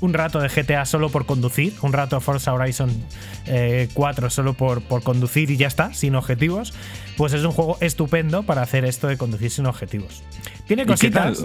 un 0.00 0.12
rato 0.12 0.40
de 0.40 0.48
GTA 0.48 0.84
solo 0.84 1.08
por 1.08 1.24
conducir 1.24 1.72
un 1.80 1.94
rato 1.94 2.20
Forza 2.20 2.52
Horizon 2.52 2.90
eh, 3.46 3.88
4 3.94 4.28
solo 4.28 4.52
por, 4.52 4.82
por 4.82 5.02
conducir 5.02 5.50
y 5.50 5.56
ya 5.56 5.68
está 5.68 5.94
sin 5.94 6.16
objetivos 6.16 6.74
pues 7.18 7.34
es 7.34 7.44
un 7.44 7.52
juego 7.52 7.76
estupendo 7.82 8.42
para 8.44 8.62
hacer 8.62 8.86
esto 8.86 9.06
de 9.08 9.18
conducir 9.18 9.50
sin 9.50 9.66
objetivos 9.66 10.22
tiene 10.66 10.84
cositas 10.84 11.44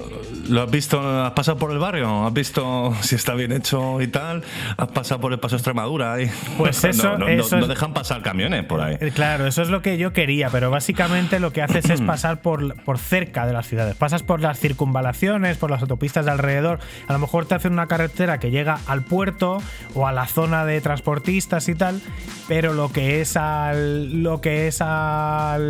¿Lo 0.50 0.64
has 0.64 0.70
visto? 0.70 1.00
¿Has 1.24 1.32
pasado 1.32 1.58
por 1.58 1.72
el 1.72 1.80
barrio? 1.80 2.26
¿Has 2.28 2.34
visto 2.34 2.94
si 3.02 3.16
está 3.16 3.34
bien 3.34 3.54
hecho 3.54 4.02
y 4.02 4.08
tal? 4.08 4.44
¿Has 4.76 4.90
pasado 4.90 5.22
por 5.22 5.32
el 5.32 5.40
paso 5.40 5.56
Extremadura? 5.56 6.22
Y... 6.22 6.30
Pues 6.58 6.84
eso- 6.84 7.18
no, 7.18 7.28
eso 7.30 7.58
no 7.58 7.68
dejan 7.68 7.94
pasar 7.94 8.22
camiones 8.22 8.66
por 8.66 8.82
ahí. 8.82 8.98
Eh, 9.00 9.12
Claro, 9.16 9.48
eso 9.48 9.62
es 9.62 9.70
lo 9.70 9.82
que 9.82 9.98
yo 9.98 10.12
quería, 10.12 10.50
pero 10.50 10.70
básicamente 10.70 11.40
lo 11.40 11.54
que 11.54 11.62
haces 11.62 11.90
es 11.90 12.02
pasar 12.06 12.41
por, 12.41 12.76
por 12.84 12.98
cerca 12.98 13.48
de 13.48 13.54
las 13.54 13.66
ciudades. 13.68 13.95
Pasas 13.95 14.24
por 14.24 14.41
las 14.41 14.60
circunvalaciones, 14.60 15.56
por 15.58 15.72
las 15.72 15.82
autopistas 15.82 16.26
de 16.26 16.32
alrededor. 16.32 16.80
A 17.08 17.14
lo 17.14 17.20
mejor 17.20 17.45
te 17.45 17.56
hacen 17.56 17.72
una 17.72 17.88
carretera 17.88 18.40
que 18.40 18.52
llega 18.52 18.80
al 18.88 19.04
puerto 19.04 19.60
o 19.95 20.06
a 20.06 20.12
la 20.12 20.28
zona 20.28 20.66
de 20.66 20.82
transportistas 20.82 21.70
y 21.70 21.76
tal, 21.76 22.02
pero 22.50 22.74
lo 22.74 22.91
que 22.91 23.22
es 23.22 23.38
al. 23.38 24.22
Lo 24.22 24.41
que 24.41 24.68
es 24.68 24.82
al. 24.82 25.62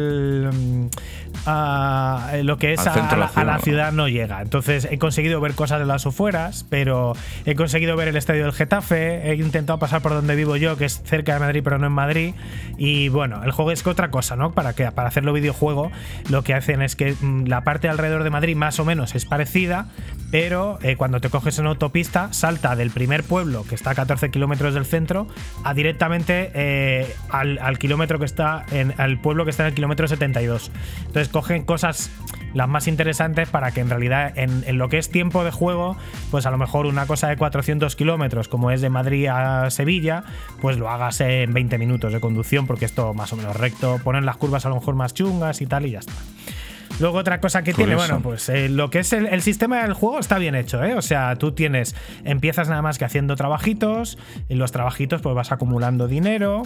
Mm, 0.53 0.87
a- 1.45 2.31
lo 2.43 2.57
que 2.57 2.73
es 2.73 2.85
a, 2.87 2.95
la 2.95 3.17
la, 3.17 3.25
a 3.33 3.43
la 3.43 3.59
ciudad. 3.59 3.91
no 3.91 4.07
llega. 4.07 4.41
Entonces 4.41 4.87
he 4.89 4.97
conseguido 4.97 5.39
ver 5.41 5.53
cosas 5.55 5.79
de 5.79 5.85
las 5.85 6.05
afueras, 6.05 6.65
pero 6.69 7.13
he 7.45 7.55
conseguido 7.55 7.95
ver 7.95 8.07
el 8.07 8.15
estadio 8.15 8.43
del 8.43 8.53
Getafe, 8.53 9.29
he 9.31 9.35
intentado 9.35 9.79
pasar 9.79 10.01
por 10.01 10.13
donde 10.13 10.35
vivo 10.35 10.55
yo, 10.55 10.77
que 10.77 10.85
es 10.85 11.01
cerca 11.03 11.33
de 11.33 11.39
Madrid, 11.39 11.61
pero 11.63 11.77
no 11.79 11.87
en 11.87 11.93
Madrid. 11.93 12.33
Y 12.77 13.09
bueno, 13.09 13.41
el 13.43 13.51
juego 13.51 13.71
es 13.71 13.83
que 13.83 13.89
otra 13.89 14.09
cosa, 14.11 14.35
¿no? 14.35 14.51
Para, 14.53 14.73
que, 14.73 14.89
para 14.91 15.07
hacerlo 15.07 15.33
videojuego, 15.33 15.91
lo 16.29 16.43
que 16.43 16.53
hacen 16.53 16.81
es 16.81 16.95
que 16.95 17.15
mm, 17.19 17.45
la 17.47 17.63
parte 17.63 17.89
alrededor 17.89 18.23
de 18.23 18.29
Madrid 18.29 18.55
más 18.55 18.79
o 18.79 18.85
menos 18.85 19.15
es 19.15 19.25
parecida, 19.25 19.87
pero 20.31 20.79
eh, 20.81 20.95
cuando 20.95 21.19
te 21.21 21.29
coges 21.29 21.59
en 21.59 21.67
autopista, 21.67 22.31
salta 22.33 22.75
del 22.75 22.89
primer 22.91 23.23
pueblo, 23.23 23.65
que 23.67 23.75
está 23.75 23.91
a 23.91 23.95
14 23.95 24.31
kilómetros 24.31 24.73
del 24.73 24.85
centro, 24.85 25.27
a 25.63 25.73
directamente 25.73 26.51
eh, 26.53 27.13
al, 27.29 27.59
al 27.59 27.77
kilómetro 27.77 28.17
que 28.19 28.25
está 28.25 28.65
en 28.71 28.93
al 28.97 29.19
pueblo 29.19 29.43
que 29.43 29.51
está 29.51 29.63
en 29.63 29.67
el 29.67 29.73
kilómetro 29.75 29.82
72. 29.87 30.71
Entonces 30.99 31.29
cogen 31.29 31.63
cosas 31.63 32.09
las 32.53 32.67
más 32.67 32.87
interesantes 32.87 33.49
para 33.49 33.71
que 33.71 33.81
en 33.81 33.89
realidad 33.89 34.37
en, 34.37 34.63
en 34.67 34.77
lo 34.77 34.89
que 34.89 34.97
es 34.97 35.09
tiempo 35.09 35.43
de 35.43 35.51
juego, 35.51 35.97
pues 36.31 36.45
a 36.45 36.51
lo 36.51 36.57
mejor 36.57 36.85
una 36.85 37.05
cosa 37.05 37.27
de 37.27 37.37
400 37.37 37.95
kilómetros, 37.95 38.47
como 38.47 38.71
es 38.71 38.81
de 38.81 38.89
Madrid 38.89 39.27
a 39.27 39.69
Sevilla, 39.69 40.23
pues 40.61 40.77
lo 40.77 40.89
hagas 40.89 41.21
en 41.21 41.53
20 41.53 41.77
minutos 41.77 42.13
de 42.13 42.19
conducción, 42.19 42.67
porque 42.67 42.85
esto 42.85 43.13
más 43.13 43.33
o 43.33 43.35
menos 43.35 43.55
recto, 43.55 43.99
ponen 44.03 44.25
las 44.25 44.37
curvas 44.37 44.65
a 44.65 44.69
lo 44.69 44.75
mejor 44.75 44.95
más 44.95 45.13
chungas 45.13 45.61
y 45.61 45.65
tal, 45.65 45.85
y 45.85 45.91
ya 45.91 45.99
está. 45.99 46.13
Luego 46.99 47.17
otra 47.17 47.39
cosa 47.41 47.63
que 47.63 47.73
tiene, 47.73 47.95
bueno, 47.95 48.19
pues 48.21 48.47
eh, 48.49 48.69
lo 48.69 48.89
que 48.89 48.99
es 48.99 49.13
el, 49.13 49.27
el 49.27 49.41
sistema 49.41 49.81
del 49.83 49.93
juego 49.93 50.19
está 50.19 50.37
bien 50.37 50.55
hecho, 50.55 50.83
¿eh? 50.83 50.95
O 50.95 51.01
sea, 51.01 51.35
tú 51.35 51.51
tienes, 51.53 51.95
empiezas 52.23 52.69
nada 52.69 52.81
más 52.81 52.97
que 52.97 53.05
haciendo 53.05 53.35
trabajitos, 53.35 54.17
y 54.47 54.55
los 54.55 54.71
trabajitos 54.71 55.21
pues 55.21 55.35
vas 55.35 55.51
acumulando 55.51 56.07
dinero, 56.07 56.63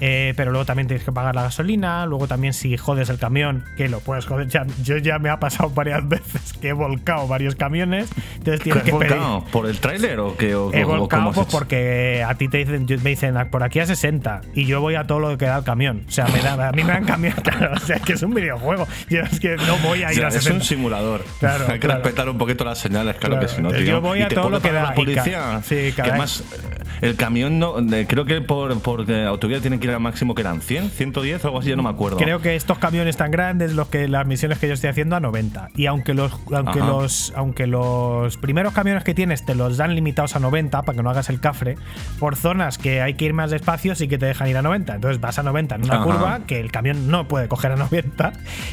eh, 0.00 0.34
pero 0.36 0.50
luego 0.50 0.64
también 0.66 0.86
tienes 0.86 1.04
que 1.04 1.12
pagar 1.12 1.34
la 1.34 1.42
gasolina, 1.42 2.04
luego 2.06 2.28
también 2.28 2.52
si 2.52 2.76
jodes 2.76 3.08
el 3.10 3.18
camión, 3.18 3.64
que 3.76 3.88
lo 3.88 4.00
puedes 4.00 4.26
joder, 4.26 4.48
ya- 4.48 4.66
yo 4.82 4.96
ya 4.98 5.18
me 5.18 5.30
ha 5.30 5.40
pasado 5.40 5.70
varias 5.70 6.06
veces 6.08 6.52
que 6.60 6.68
he 6.68 6.72
volcado 6.72 7.26
varios 7.26 7.54
camiones, 7.54 8.08
entonces 8.36 8.60
tienes 8.62 8.82
¿Qué 8.82 8.90
que 8.90 8.96
volcado? 8.96 9.44
¿Por 9.50 9.66
el 9.66 9.78
tráiler 9.80 10.20
o 10.20 10.36
qué? 10.36 10.54
O, 10.54 10.72
He 10.72 10.84
volcado 10.84 11.32
pues 11.32 11.46
porque 11.50 12.24
a 12.26 12.34
ti 12.34 12.48
te 12.48 12.58
dicen, 12.58 12.86
me 13.02 13.10
dicen 13.10 13.36
"Ah, 13.36 13.48
por 13.50 13.62
aquí 13.62 13.80
a 13.80 13.86
60 13.86 14.42
y 14.54 14.66
yo 14.66 14.80
voy 14.80 14.94
a 14.94 15.04
todo 15.06 15.20
lo 15.20 15.36
que 15.38 15.46
da 15.46 15.58
el 15.58 15.64
camión. 15.64 16.04
O 16.06 16.10
sea, 16.10 16.26
me 16.28 16.40
da- 16.40 16.68
a 16.68 16.72
mí 16.72 16.84
me 16.84 16.92
dan 16.92 17.04
camión, 17.06 17.34
claro, 17.42 17.72
o 17.74 17.78
sea, 17.80 17.98
que 17.98 18.12
es 18.12 18.22
un 18.22 18.34
videojuego. 18.34 18.86
Yo 19.08 19.20
es 19.22 19.40
que 19.40 19.56
no 19.56 19.76
voy 19.82 20.02
a 20.02 20.12
ir 20.12 20.24
a 20.24 20.28
es 20.28 20.34
60. 20.34 20.54
un 20.58 20.62
simulador. 20.62 21.24
Claro, 21.40 21.64
Hay 21.68 21.74
que 21.74 21.80
claro. 21.80 22.02
respetar 22.02 22.28
un 22.28 22.38
poquito 22.38 22.64
las 22.64 22.78
señales, 22.78 23.16
claro, 23.16 23.36
Claro, 23.36 23.46
que 23.48 23.54
si 23.54 23.62
no, 23.62 23.70
tío. 23.70 23.80
yo 23.80 24.00
voy 24.00 24.20
a 24.20 24.26
¿Y 24.26 24.28
te 24.28 24.34
todo 24.34 24.50
lo 24.50 24.60
que 24.60 24.70
da, 24.72 24.82
la 24.82 24.94
policía. 24.94 25.60
sí, 25.64 25.92
que 25.94 26.02
además 26.02 26.42
eh, 26.52 27.06
el 27.06 27.16
camión 27.16 27.58
no, 27.58 27.74
creo 28.06 28.24
que 28.26 28.40
por, 28.42 28.78
por 28.80 29.10
eh, 29.10 29.24
autovía 29.24 29.60
tiene 29.60 29.78
que 29.80 29.86
ir 29.86 29.92
al 29.94 30.00
máximo 30.00 30.34
que 30.34 30.42
eran 30.42 30.60
100, 30.60 30.90
110 30.90 31.44
o 31.44 31.48
algo 31.48 31.60
así, 31.60 31.70
yo 31.70 31.76
no 31.76 31.82
me 31.82 31.88
acuerdo. 31.88 32.18
Creo 32.18 32.40
que 32.40 32.56
estos 32.56 32.78
camiones 32.78 33.16
tan 33.16 33.30
grandes, 33.30 33.72
los 33.72 33.88
que 33.88 34.06
las 34.08 34.26
misiones 34.26 34.58
que 34.58 34.68
yo 34.68 34.74
estoy 34.74 34.90
haciendo 34.90 35.16
a 35.16 35.20
90. 35.20 35.70
Y 35.76 35.86
aunque 35.86 36.12
los, 36.14 36.32
aunque 36.52 36.80
Ajá. 36.80 36.88
los, 36.88 37.32
aunque 37.36 37.66
los 37.66 38.36
primeros 38.36 38.72
camiones 38.74 39.02
que 39.04 39.14
tienes 39.14 39.44
te 39.46 39.54
los 39.54 39.76
dan 39.78 39.94
limitados 39.94 40.36
a 40.36 40.40
90 40.40 40.82
para 40.82 40.96
que 40.96 41.02
no 41.02 41.10
hagas 41.10 41.30
el 41.30 41.40
cafre, 41.40 41.76
por 42.18 42.36
zonas 42.36 42.76
que 42.78 43.00
hay 43.00 43.14
que 43.14 43.24
ir 43.26 43.32
más 43.34 43.50
despacio 43.50 43.94
sí 43.94 44.08
que 44.08 44.18
te 44.18 44.26
dejan 44.26 44.48
ir 44.48 44.56
a 44.58 44.62
90. 44.62 44.96
Entonces 44.96 45.20
vas 45.20 45.38
a 45.38 45.42
90 45.42 45.76
en 45.76 45.84
una 45.84 45.94
Ajá. 45.94 46.04
curva 46.04 46.40
que 46.46 46.60
el 46.60 46.70
camión 46.70 47.08
no 47.08 47.26
puede 47.28 47.48
coger 47.48 47.72
a 47.72 47.76
90. 47.76 48.32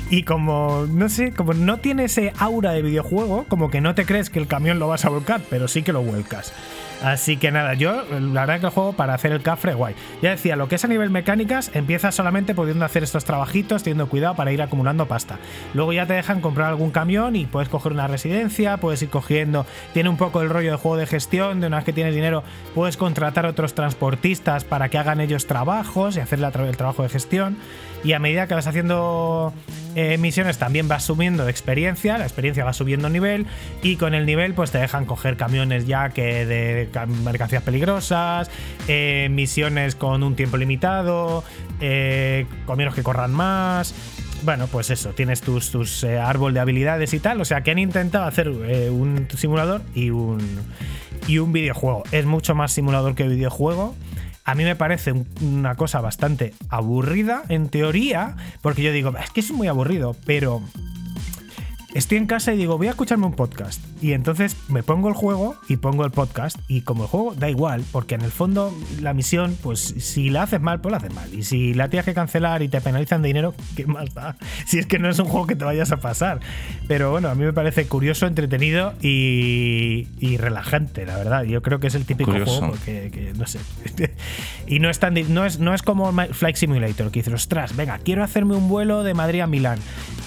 Y 0.10 0.24
como, 0.24 0.87
no 0.88 1.10
sé, 1.10 1.32
como 1.32 1.54
no 1.54 1.78
tiene 1.78 2.06
ese 2.06 2.34
aura 2.38 2.72
de 2.72 2.82
videojuego, 2.82 3.46
como 3.48 3.70
que 3.70 3.82
no 3.82 3.96
te 3.96 4.06
crees 4.06 4.30
que 4.30 4.40
el 4.40 4.48
camión 4.48 4.80
lo 4.80 4.88
vas 4.88 5.06
a 5.06 5.10
volcar, 5.10 5.42
pero 5.50 5.68
sí 5.68 5.84
que 5.84 5.94
lo 5.94 6.02
vuelcas. 6.02 6.54
Así 7.04 7.38
que 7.38 7.52
nada, 7.52 7.76
yo 7.76 8.04
la 8.10 8.46
verdad 8.46 8.60
que 8.60 8.74
juego 8.74 8.94
para 8.94 9.14
hacer 9.14 9.32
el 9.32 9.44
cafre, 9.44 9.76
guay. 9.76 9.94
Ya 10.22 10.32
decía, 10.32 10.56
lo 10.56 10.68
que 10.68 10.76
es 10.76 10.84
a 10.84 10.88
nivel 10.88 11.12
mecánicas, 11.12 11.70
empiezas 11.76 12.16
solamente 12.16 12.56
pudiendo 12.56 12.86
hacer 12.86 13.04
estos 13.04 13.24
trabajitos, 13.24 13.84
teniendo 13.84 14.10
cuidado 14.10 14.36
para 14.36 14.52
ir 14.52 14.64
acumulando 14.64 15.06
pasta. 15.08 15.38
Luego 15.76 15.94
ya 15.94 16.08
te 16.08 16.14
dejan 16.14 16.42
comprar 16.42 16.70
algún 16.70 16.90
camión 16.90 17.36
y 17.36 17.46
puedes 17.46 17.70
coger 17.70 17.92
una 17.92 18.08
residencia, 18.08 18.78
puedes 18.78 19.02
ir 19.04 19.10
cogiendo. 19.10 19.68
Tiene 19.94 20.10
un 20.10 20.18
poco 20.18 20.42
el 20.42 20.50
rollo 20.50 20.72
de 20.72 20.78
juego 20.78 20.98
de 20.98 21.06
gestión, 21.06 21.60
de 21.60 21.68
una 21.68 21.78
vez 21.78 21.86
que 21.86 21.94
tienes 21.94 22.16
dinero, 22.16 22.44
puedes 22.74 22.98
contratar 22.98 23.46
otros 23.46 23.76
transportistas 23.76 24.64
para 24.64 24.90
que 24.90 24.98
hagan 24.98 25.22
ellos 25.22 25.46
trabajos 25.46 26.18
y 26.18 26.20
hacer 26.20 26.40
el 26.40 26.78
trabajo 26.78 27.04
de 27.04 27.10
gestión. 27.10 27.58
Y 28.04 28.14
a 28.14 28.20
medida 28.20 28.48
que 28.48 28.54
vas 28.54 28.68
haciendo 28.68 29.54
eh, 29.96 30.18
misiones 30.18 30.58
también 30.58 30.88
vas 30.88 31.04
subiendo 31.04 31.50
experiencia, 31.50 32.18
la 32.18 32.24
experiencia 32.26 32.64
va 32.64 32.72
subiendo 32.72 33.10
nivel 33.10 33.48
y 33.82 33.96
con 33.96 34.14
el 34.14 34.26
nivel 34.26 34.54
pues 34.54 34.72
te 34.72 34.78
dejan 34.78 35.06
coger 35.06 35.36
camiones 35.36 35.88
ya 35.88 36.10
que 36.10 36.46
de 36.46 36.90
ca- 36.94 37.06
mercancías 37.08 37.64
peligrosas, 37.64 38.50
eh, 38.88 39.28
misiones 39.32 39.96
con 39.96 40.24
un 40.24 40.36
tiempo 40.36 40.58
limitado, 40.58 41.44
eh, 41.82 42.46
que 42.96 43.04
corran 43.04 43.34
más. 43.34 43.94
Bueno, 44.44 44.68
pues 44.68 44.92
eso, 44.92 45.10
tienes 45.10 45.42
tus, 45.42 45.72
tus 45.72 46.04
eh, 46.04 46.20
árbol 46.20 46.54
de 46.54 46.60
habilidades 46.60 47.14
y 47.16 47.20
tal. 47.20 47.42
O 47.42 47.46
sea 47.46 47.62
que 47.62 47.72
han 47.72 47.80
intentado 47.80 48.26
hacer 48.26 48.50
un 48.50 49.28
simulador 49.36 49.82
y 49.96 50.12
un, 50.12 50.40
y 51.28 51.40
un 51.40 51.52
videojuego. 51.52 52.04
Es 52.12 52.26
mucho 52.26 52.54
más 52.54 52.72
simulador 52.72 53.16
que 53.16 53.28
videojuego. 53.28 53.96
A 54.48 54.56
mí 54.56 54.64
me 54.64 54.78
parece 54.78 55.12
un- 55.12 55.28
una 55.42 55.76
cosa 55.76 56.00
bastante 56.00 56.54
aburrida, 56.70 57.44
en 57.50 57.68
teoría, 57.68 58.38
porque 58.62 58.82
yo 58.82 58.94
digo, 58.94 59.14
es 59.22 59.30
que 59.30 59.42
es 59.42 59.52
muy 59.52 59.68
aburrido, 59.68 60.16
pero 60.26 60.62
estoy 61.98 62.20
en 62.20 62.28
casa 62.28 62.54
y 62.54 62.58
digo, 62.58 62.78
voy 62.78 62.88
a 62.88 62.92
escucharme 62.92 63.26
un 63.26 63.34
podcast. 63.34 63.82
Y 64.02 64.14
entonces 64.14 64.56
me 64.68 64.84
pongo 64.84 65.10
el 65.10 65.16
juego 65.16 65.56
y 65.68 65.78
pongo 65.78 66.06
el 66.06 66.12
podcast. 66.12 66.58
Y 66.68 66.82
como 66.82 67.04
el 67.04 67.10
juego 67.10 67.34
da 67.34 67.50
igual, 67.50 67.84
porque 67.92 68.16
en 68.16 68.22
el 68.22 68.32
fondo 68.32 68.72
la 69.02 69.14
misión, 69.14 69.58
pues 69.64 69.96
si 69.98 70.30
la 70.30 70.44
haces 70.44 70.62
mal, 70.62 70.80
pues 70.80 70.92
la 70.92 70.98
haces 70.98 71.14
mal. 71.14 71.34
Y 71.34 71.44
si 71.44 71.74
la 71.74 71.90
tienes 71.90 72.06
que 72.06 72.14
cancelar 72.14 72.62
y 72.62 72.68
te 72.68 72.82
penalizan 72.82 73.24
de 73.24 73.30
dinero, 73.30 73.56
¿qué 73.76 73.88
más 73.88 74.14
da? 74.14 74.38
Si 74.66 74.78
es 74.78 74.86
que 74.86 75.00
no 75.00 75.10
es 75.10 75.18
un 75.18 75.26
juego 75.26 75.48
que 75.48 75.56
te 75.56 75.66
vayas 75.66 75.92
a 75.92 75.98
pasar. 75.98 76.40
Pero 76.88 77.10
bueno, 77.10 77.30
a 77.30 77.36
mí 77.36 77.44
me 77.44 77.54
parece 77.54 77.88
curioso, 77.88 78.28
entretenido 78.28 78.94
y, 79.02 80.08
y 80.20 80.38
relajante, 80.38 81.06
la 81.06 81.18
verdad. 81.18 81.44
Yo 81.44 81.64
creo 81.64 81.80
que 81.80 81.88
es 81.88 81.96
el 81.96 82.06
típico 82.06 82.32
Curioso. 82.32 82.60
juego 82.60 82.76
que, 82.86 83.10
que 83.12 83.34
no 83.34 83.48
sé. 83.48 83.60
y 84.68 84.80
no 84.80 84.92
es, 84.92 85.00
tan, 85.00 85.16
no, 85.34 85.46
es, 85.46 85.60
no 85.60 85.74
es 85.74 85.82
como 85.82 86.14
Flight 86.32 86.58
Simulator, 86.58 87.10
que 87.10 87.20
dices, 87.20 87.34
ostras, 87.34 87.76
venga, 87.76 87.98
quiero 87.98 88.24
hacerme 88.24 88.56
un 88.56 88.70
vuelo 88.70 89.02
de 89.04 89.16
Madrid 89.16 89.42
a 89.42 89.48
Milán. 89.48 89.80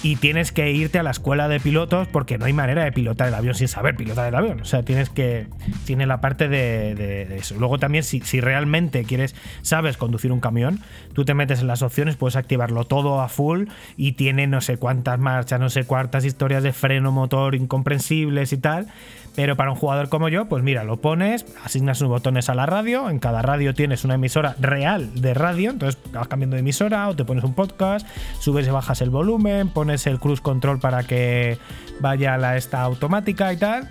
Y 0.03 0.17
tienes 0.17 0.51
que 0.51 0.71
irte 0.71 0.99
a 0.99 1.03
la 1.03 1.11
escuela 1.11 1.47
de 1.47 1.60
pilotos 1.61 2.07
porque 2.07 2.37
no 2.37 2.45
hay 2.45 2.53
manera 2.53 2.83
de 2.83 2.91
pilotar 2.91 3.27
el 3.27 3.33
avión 3.33 3.55
sin 3.55 3.67
saber 3.67 3.95
pilotar 3.95 4.27
el 4.27 4.35
avión. 4.35 4.61
O 4.61 4.65
sea, 4.65 4.83
tienes 4.83 5.09
que. 5.09 5.47
Tiene 5.85 6.05
la 6.05 6.21
parte 6.21 6.47
de, 6.47 7.35
eso. 7.37 7.55
Luego 7.57 7.79
también, 7.79 8.03
si, 8.03 8.21
si 8.21 8.41
realmente 8.41 9.03
quieres, 9.03 9.35
sabes 9.61 9.97
conducir 9.97 10.31
un 10.31 10.39
camión, 10.39 10.79
tú 11.13 11.25
te 11.25 11.33
metes 11.33 11.61
en 11.61 11.67
las 11.67 11.81
opciones, 11.81 12.15
puedes 12.15 12.35
activarlo 12.35 12.83
todo 12.85 13.21
a 13.21 13.29
full 13.29 13.65
y 13.97 14.13
tiene 14.13 14.47
no 14.47 14.61
sé 14.61 14.77
cuántas 14.77 15.19
marchas, 15.19 15.59
no 15.59 15.69
sé 15.69 15.85
cuántas 15.85 16.25
historias 16.25 16.63
de 16.63 16.73
freno, 16.73 17.11
motor 17.11 17.55
incomprensibles 17.55 18.53
y 18.53 18.57
tal. 18.57 18.87
Pero 19.35 19.55
para 19.55 19.71
un 19.71 19.77
jugador 19.77 20.09
como 20.09 20.27
yo, 20.29 20.45
pues 20.45 20.63
mira, 20.63 20.83
lo 20.83 20.97
pones, 20.97 21.45
asignas 21.63 22.01
unos 22.01 22.11
botones 22.11 22.49
a 22.49 22.55
la 22.55 22.65
radio, 22.65 23.09
en 23.09 23.19
cada 23.19 23.41
radio 23.41 23.73
tienes 23.73 24.03
una 24.03 24.15
emisora 24.15 24.55
real 24.59 25.09
de 25.21 25.33
radio, 25.33 25.71
entonces 25.71 26.01
vas 26.11 26.27
cambiando 26.27 26.55
de 26.55 26.61
emisora 26.61 27.07
o 27.07 27.15
te 27.15 27.23
pones 27.23 27.43
un 27.43 27.53
podcast, 27.53 28.05
subes 28.39 28.67
y 28.67 28.71
bajas 28.71 29.01
el 29.01 29.09
volumen, 29.09 29.69
pones 29.69 30.05
el 30.07 30.19
cruise 30.19 30.41
control 30.41 30.79
para 30.79 31.03
que 31.03 31.57
vaya 31.99 32.37
la 32.37 32.57
esta 32.57 32.81
automática 32.81 33.53
y 33.53 33.57
tal. 33.57 33.87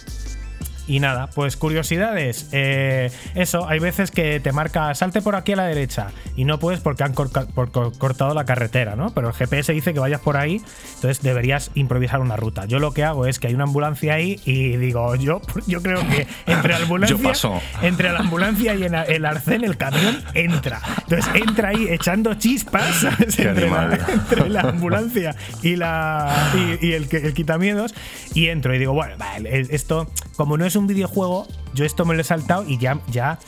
Y 0.91 0.99
nada, 1.01 1.29
pues 1.29 1.57
curiosidades. 1.57 2.49
eh, 2.53 3.11
eso, 3.37 3.69
hay 3.69 3.79
veces 3.79 4.11
que 4.11 4.41
te 4.41 4.51
marca 4.53 4.93
salte 4.95 5.23
por 5.23 5.37
aquí 5.37 5.53
a 5.53 5.57
la 5.57 5.67
derecha 5.67 6.09
y 6.37 6.45
no 6.45 6.59
puedes 6.59 6.81
porque 6.81 7.05
han 7.05 7.15
corca- 7.15 7.47
por- 7.47 7.71
cor- 7.71 7.97
cortado 7.97 8.35
la 8.35 8.45
carretera, 8.45 8.97
¿no? 8.97 9.11
Pero 9.15 9.29
el 9.29 9.35
GPS 9.35 9.73
dice 9.73 9.95
que 9.95 10.01
vayas 10.01 10.21
por 10.21 10.37
ahí, 10.37 10.61
entonces 10.97 11.23
deberías 11.23 11.71
improvisar 11.75 12.21
una 12.21 12.35
ruta. 12.37 12.65
Yo 12.67 12.79
lo 12.81 12.93
que 12.93 13.05
hago 13.05 13.27
es 13.27 13.39
que 13.39 13.47
hay 13.47 13.55
una 13.55 13.65
ambulancia 13.65 14.15
ahí 14.15 14.41
y 14.45 14.77
digo, 14.79 15.15
yo, 15.15 15.41
yo 15.67 15.81
creo 15.81 16.01
que 16.09 16.27
entre 16.47 16.71
la 16.73 16.79
ambulancia, 16.79 17.17
Yo 17.17 17.23
paso. 17.23 17.61
entre 17.83 18.11
la 18.13 18.19
ambulancia 18.19 18.75
y 18.75 18.83
el, 18.83 19.25
arcén 19.25 19.63
el 19.65 19.77
camión 19.77 20.23
entra. 20.35 20.81
Entonces 21.03 21.31
entra 21.35 21.69
ahí 21.69 21.87
echando 21.89 22.35
chispas 22.35 23.05
entre, 23.21 23.45
la, 23.45 23.61
animal. 23.61 24.01
entre 24.09 24.49
la 24.49 24.61
ambulancia 24.63 25.37
y 25.63 25.77
la 25.77 26.51
y, 26.81 26.89
y 26.89 26.93
el, 26.95 27.09
que- 27.09 27.19
el 27.19 27.33
quitamiedos 27.35 27.95
y 28.35 28.49
entro 28.49 28.75
y 28.75 28.79
digo 28.79 28.93
bueno 28.93 29.15
vale, 29.19 29.61
esto 29.71 30.11
como 30.37 30.57
no 30.57 30.65
es 30.65 30.75
un 30.77 30.80
videojuego 30.87 31.47
yo 31.75 31.85
esto 31.85 32.05
me 32.05 32.15
lo 32.15 32.21
he 32.21 32.25
saltado 32.25 32.65
y 32.67 32.79
ya 32.79 33.01
ya 33.09 33.39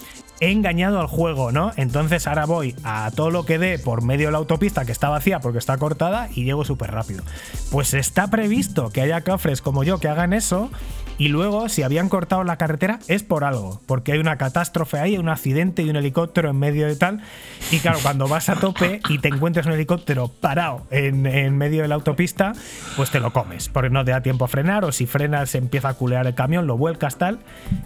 he 0.42 0.50
engañado 0.50 0.98
al 0.98 1.06
juego, 1.06 1.52
¿no? 1.52 1.70
Entonces 1.76 2.26
ahora 2.26 2.46
voy 2.46 2.74
a 2.82 3.12
todo 3.14 3.30
lo 3.30 3.46
que 3.46 3.58
dé 3.58 3.78
por 3.78 4.02
medio 4.02 4.26
de 4.26 4.32
la 4.32 4.38
autopista 4.38 4.84
que 4.84 4.90
está 4.90 5.08
vacía 5.08 5.38
porque 5.38 5.58
está 5.58 5.78
cortada 5.78 6.28
y 6.34 6.42
llego 6.42 6.64
súper 6.64 6.90
rápido. 6.90 7.22
Pues 7.70 7.94
está 7.94 8.26
previsto 8.26 8.90
que 8.90 9.02
haya 9.02 9.20
cofres 9.20 9.62
como 9.62 9.84
yo 9.84 10.00
que 10.00 10.08
hagan 10.08 10.32
eso 10.32 10.68
y 11.22 11.28
luego 11.28 11.68
si 11.68 11.84
habían 11.84 12.08
cortado 12.08 12.42
la 12.42 12.56
carretera 12.56 12.98
es 13.06 13.22
por 13.22 13.44
algo, 13.44 13.80
porque 13.86 14.10
hay 14.10 14.18
una 14.18 14.38
catástrofe 14.38 14.98
ahí, 14.98 15.16
un 15.16 15.28
accidente 15.28 15.82
y 15.82 15.88
un 15.88 15.94
helicóptero 15.94 16.50
en 16.50 16.58
medio 16.58 16.88
de 16.88 16.96
tal. 16.96 17.20
Y 17.70 17.78
claro, 17.78 17.98
cuando 18.02 18.26
vas 18.26 18.48
a 18.48 18.56
tope 18.56 19.00
y 19.08 19.18
te 19.18 19.28
encuentras 19.28 19.66
un 19.66 19.72
helicóptero 19.72 20.26
parado 20.26 20.82
en, 20.90 21.24
en 21.26 21.56
medio 21.56 21.82
de 21.82 21.88
la 21.88 21.94
autopista, 21.94 22.54
pues 22.96 23.12
te 23.12 23.20
lo 23.20 23.32
comes, 23.32 23.68
porque 23.68 23.88
no 23.88 24.04
te 24.04 24.10
da 24.10 24.20
tiempo 24.20 24.46
a 24.46 24.48
frenar 24.48 24.84
o 24.84 24.90
si 24.90 25.06
frenas 25.06 25.54
empieza 25.54 25.90
a 25.90 25.94
culear 25.94 26.26
el 26.26 26.34
camión, 26.34 26.66
lo 26.66 26.76
vuelcas 26.76 27.18
tal. 27.18 27.38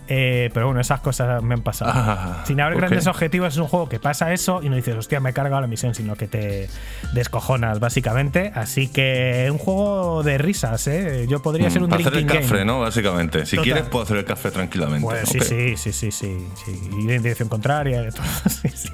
Eh, 0.08 0.48
pero 0.54 0.64
bueno, 0.68 0.80
esas 0.80 1.00
cosas 1.00 1.42
me 1.42 1.52
han 1.52 1.62
pasado. 1.62 1.92
Ah, 1.94 2.42
Sin 2.46 2.58
haber 2.62 2.78
grandes 2.78 3.06
objetivos 3.06 3.52
es 3.52 3.58
un 3.58 3.68
juego 3.68 3.90
que 3.90 4.00
pasa 4.00 4.32
eso 4.32 4.62
y 4.62 4.70
no 4.70 4.76
dices, 4.76 4.96
hostia, 4.96 5.20
me 5.20 5.28
he 5.28 5.32
cargado 5.34 5.60
la 5.60 5.66
misión, 5.66 5.94
sino 5.94 6.16
que 6.16 6.26
te 6.26 6.70
descojonas 7.12 7.80
básicamente. 7.80 8.50
Así 8.54 8.88
que 8.88 9.48
un 9.52 9.58
juego 9.58 10.22
de 10.22 10.38
risas, 10.38 10.86
¿eh? 10.86 11.26
Yo 11.28 11.42
podría 11.42 11.68
ser 11.68 11.82
un 11.82 11.90
drinking. 11.90 12.66
¿no? 12.66 12.80
Básicamente. 12.80 13.25
Si 13.32 13.56
Total. 13.56 13.64
quieres, 13.64 13.84
puedo 13.84 14.04
hacer 14.04 14.16
el 14.18 14.24
café 14.24 14.50
tranquilamente. 14.50 15.06
Pues 15.06 15.28
sí, 15.28 15.40
sí, 15.40 15.76
sí, 15.76 15.92
sí, 15.92 16.10
sí. 16.12 16.90
Ir 16.98 17.10
en 17.10 17.22
dirección 17.22 17.48
contraria, 17.48 18.02
de 18.02 18.12
todo. 18.12 18.24
Sí, 18.48 18.68
sí. 18.74 18.88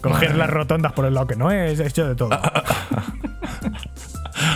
Coger 0.00 0.34
las 0.34 0.48
rotondas 0.48 0.92
por 0.92 1.04
el 1.04 1.14
lado 1.14 1.26
que 1.26 1.36
no 1.36 1.50
es, 1.50 1.78
he 1.78 1.86
hecho 1.86 2.08
de 2.08 2.14
todo. 2.14 2.30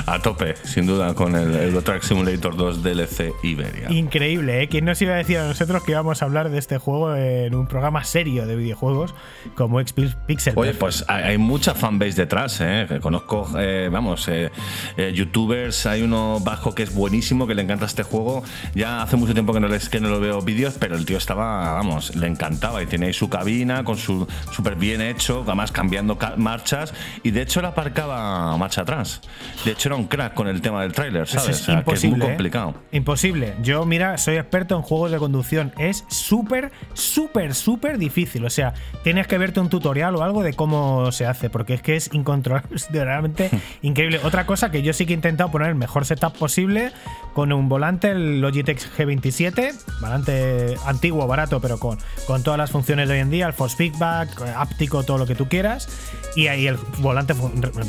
A 0.06 0.18
tope, 0.20 0.54
sin 0.64 0.86
duda, 0.86 1.14
con 1.14 1.34
el 1.36 1.54
Euro 1.56 1.82
Truck 1.82 2.02
Simulator 2.02 2.56
2 2.56 2.82
DLC 2.82 3.32
Iberia. 3.42 3.90
Increíble, 3.90 4.62
¿eh? 4.62 4.68
¿Quién 4.68 4.84
nos 4.84 5.00
iba 5.02 5.14
a 5.14 5.16
decir 5.16 5.38
a 5.38 5.46
nosotros 5.48 5.82
que 5.84 5.92
íbamos 5.92 6.22
a 6.22 6.24
hablar 6.24 6.50
de 6.50 6.58
este 6.58 6.78
juego 6.78 7.14
en 7.14 7.54
un 7.54 7.66
programa 7.66 8.04
serio 8.04 8.46
de 8.46 8.56
videojuegos 8.56 9.14
como 9.54 9.80
X 9.80 9.94
Pixel? 10.26 10.54
Oye, 10.56 10.74
pues 10.74 11.04
hay, 11.08 11.38
mucha 11.38 11.74
fanbase 11.74 12.12
detrás, 12.14 12.58
¿eh? 12.60 12.86
Conozco, 13.00 13.48
eh, 13.58 13.88
vamos, 13.92 14.26
eh, 14.28 14.50
eh, 14.96 15.12
youtubers, 15.14 15.86
hay 15.86 16.02
uno 16.02 16.38
bajo 16.40 16.74
que 16.74 16.82
es 16.82 16.94
buenísimo, 16.94 17.46
que 17.46 17.54
le 17.54 17.62
encanta 17.62 17.86
este 17.86 18.02
juego. 18.02 18.42
Ya 18.74 19.02
hace 19.02 19.16
mucho 19.16 19.32
tiempo 19.34 19.52
que 19.52 19.60
no, 19.60 19.68
les, 19.68 19.88
que 19.88 20.00
no 20.00 20.08
lo 20.08 20.20
veo 20.20 20.40
vídeos, 20.42 20.74
pero 20.78 20.96
el 20.96 21.04
tío 21.04 21.18
estaba, 21.18 21.72
vamos, 21.74 22.14
le 22.16 22.26
encantaba 22.26 22.82
y 22.82 22.86
tenía 22.86 23.08
ahí 23.08 23.12
su 23.14 23.28
cabina 23.28 23.84
con 23.84 23.96
su 23.96 24.26
súper 24.52 24.76
bien 24.76 25.00
hecho, 25.00 25.42
además 25.46 25.72
cambiando 25.72 26.16
ca- 26.18 26.34
marchas 26.36 26.94
y 27.22 27.30
de 27.30 27.42
hecho 27.42 27.60
él 27.60 27.66
aparcaba 27.66 28.56
marcha 28.56 28.82
atrás. 28.82 29.20
De 29.64 29.73
hecho 29.74 29.88
era 29.88 29.96
un 29.96 30.06
crack 30.06 30.34
con 30.34 30.48
el 30.48 30.60
tema 30.60 30.82
del 30.82 30.92
tráiler, 30.92 31.28
¿sabes? 31.28 31.50
es 31.50 31.62
O 31.62 31.64
sea, 31.64 31.84
que 31.84 31.92
es 31.92 32.04
muy 32.04 32.20
¿eh? 32.20 32.24
complicado. 32.24 32.74
Imposible. 32.92 33.54
Yo, 33.62 33.84
mira, 33.84 34.16
soy 34.18 34.36
experto 34.36 34.76
en 34.76 34.82
juegos 34.82 35.10
de 35.10 35.18
conducción. 35.18 35.72
Es 35.78 36.04
súper, 36.08 36.72
súper, 36.94 37.54
súper 37.54 37.98
difícil. 37.98 38.44
O 38.44 38.50
sea, 38.50 38.74
tienes 39.02 39.26
que 39.26 39.38
verte 39.38 39.60
un 39.60 39.68
tutorial 39.68 40.16
o 40.16 40.22
algo 40.22 40.42
de 40.42 40.54
cómo 40.54 41.12
se 41.12 41.26
hace, 41.26 41.50
porque 41.50 41.74
es 41.74 41.82
que 41.82 41.96
es 41.96 42.10
incontrolable, 42.12 42.74
es 42.74 42.88
realmente 42.92 43.50
increíble. 43.82 44.20
Otra 44.24 44.46
cosa 44.46 44.70
que 44.70 44.82
yo 44.82 44.92
sí 44.92 45.06
que 45.06 45.12
he 45.12 45.16
intentado 45.16 45.50
poner 45.50 45.68
el 45.68 45.74
mejor 45.74 46.06
setup 46.06 46.36
posible 46.36 46.92
con 47.34 47.52
un 47.52 47.68
volante, 47.68 48.10
el 48.10 48.40
Logitech 48.40 48.78
G27, 48.96 49.74
volante 50.00 50.76
antiguo, 50.86 51.26
barato, 51.26 51.60
pero 51.60 51.78
con, 51.78 51.98
con 52.26 52.42
todas 52.42 52.58
las 52.58 52.70
funciones 52.70 53.08
de 53.08 53.14
hoy 53.14 53.20
en 53.20 53.30
día, 53.30 53.46
el 53.46 53.52
force 53.52 53.76
feedback, 53.76 54.40
áptico, 54.56 55.02
todo 55.02 55.18
lo 55.18 55.26
que 55.26 55.34
tú 55.34 55.48
quieras. 55.48 55.88
Y 56.36 56.46
ahí 56.48 56.66
el 56.66 56.76
volante 56.98 57.34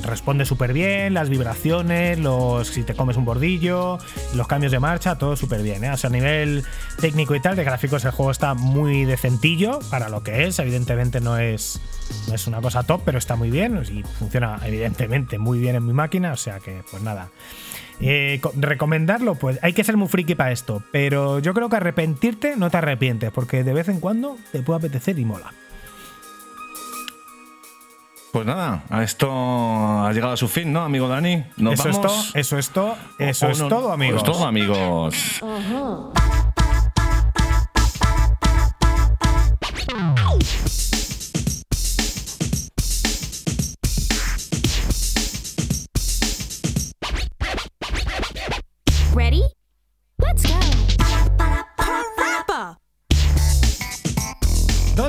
responde 0.04 0.46
súper 0.46 0.74
bien, 0.74 1.14
las 1.14 1.30
vibraciones, 1.30 1.75
los 1.84 2.68
si 2.68 2.84
te 2.84 2.94
comes 2.96 3.18
un 3.18 3.26
bordillo, 3.26 3.98
los 4.34 4.48
cambios 4.48 4.72
de 4.72 4.80
marcha, 4.80 5.18
todo 5.18 5.36
súper 5.36 5.62
bien. 5.62 5.84
¿eh? 5.84 5.92
O 5.92 5.98
sea, 5.98 6.10
a 6.10 6.14
nivel 6.14 6.64
técnico 7.00 7.36
y 7.36 7.40
tal, 7.40 7.56
de 7.56 7.64
gráficos 7.64 8.06
el 8.06 8.12
juego 8.12 8.32
está 8.32 8.54
muy 8.54 9.06
decentillo 9.06 9.80
para 9.90 10.10
lo 10.10 10.24
que 10.24 10.46
es. 10.46 10.60
Evidentemente 10.60 11.20
no 11.22 11.38
es, 11.38 11.80
no 12.28 12.36
es 12.36 12.48
una 12.48 12.62
cosa 12.62 12.84
top, 12.84 13.02
pero 13.06 13.18
está 13.18 13.36
muy 13.36 13.52
bien 13.52 13.82
y 13.92 14.04
funciona 14.20 14.60
evidentemente 14.66 15.38
muy 15.38 15.60
bien 15.60 15.76
en 15.76 15.86
mi 15.86 15.94
máquina. 15.94 16.34
O 16.34 16.38
sea 16.38 16.60
que, 16.60 16.82
pues 16.90 17.04
nada. 17.04 17.30
Eh, 18.02 18.40
co- 18.42 18.52
recomendarlo, 18.56 19.36
pues 19.36 19.58
hay 19.62 19.72
que 19.72 19.84
ser 19.86 19.96
muy 19.96 20.10
friki 20.10 20.36
para 20.36 20.52
esto, 20.52 20.84
pero 20.92 21.40
yo 21.40 21.54
creo 21.54 21.70
que 21.70 21.78
arrepentirte 21.78 22.58
no 22.58 22.70
te 22.70 22.76
arrepientes, 22.78 23.32
porque 23.32 23.64
de 23.64 23.74
vez 23.74 23.88
en 23.88 24.02
cuando 24.02 24.38
te 24.52 24.62
puede 24.62 24.80
apetecer 24.80 25.18
y 25.18 25.24
mola. 25.24 25.54
Pues 28.36 28.46
nada, 28.46 28.84
a 28.90 29.02
esto 29.02 29.32
ha 29.32 30.12
llegado 30.12 30.34
a 30.34 30.36
su 30.36 30.50
fin, 30.50 30.74
¿no, 30.74 30.82
amigo 30.82 31.08
Dani? 31.08 31.46
¿Nos 31.56 31.76
eso 31.76 32.02
vamos? 32.02 32.32
Es 32.34 32.34
to, 32.34 32.40
eso 32.40 32.58
es 32.58 32.70
todo, 32.70 32.98
eso 33.18 33.50
es 33.50 33.58
todo, 33.60 33.94
amigos. 33.94 34.24
Eso 34.24 34.32
es 34.34 34.38
todo, 34.38 34.46
amigos. 34.46 35.16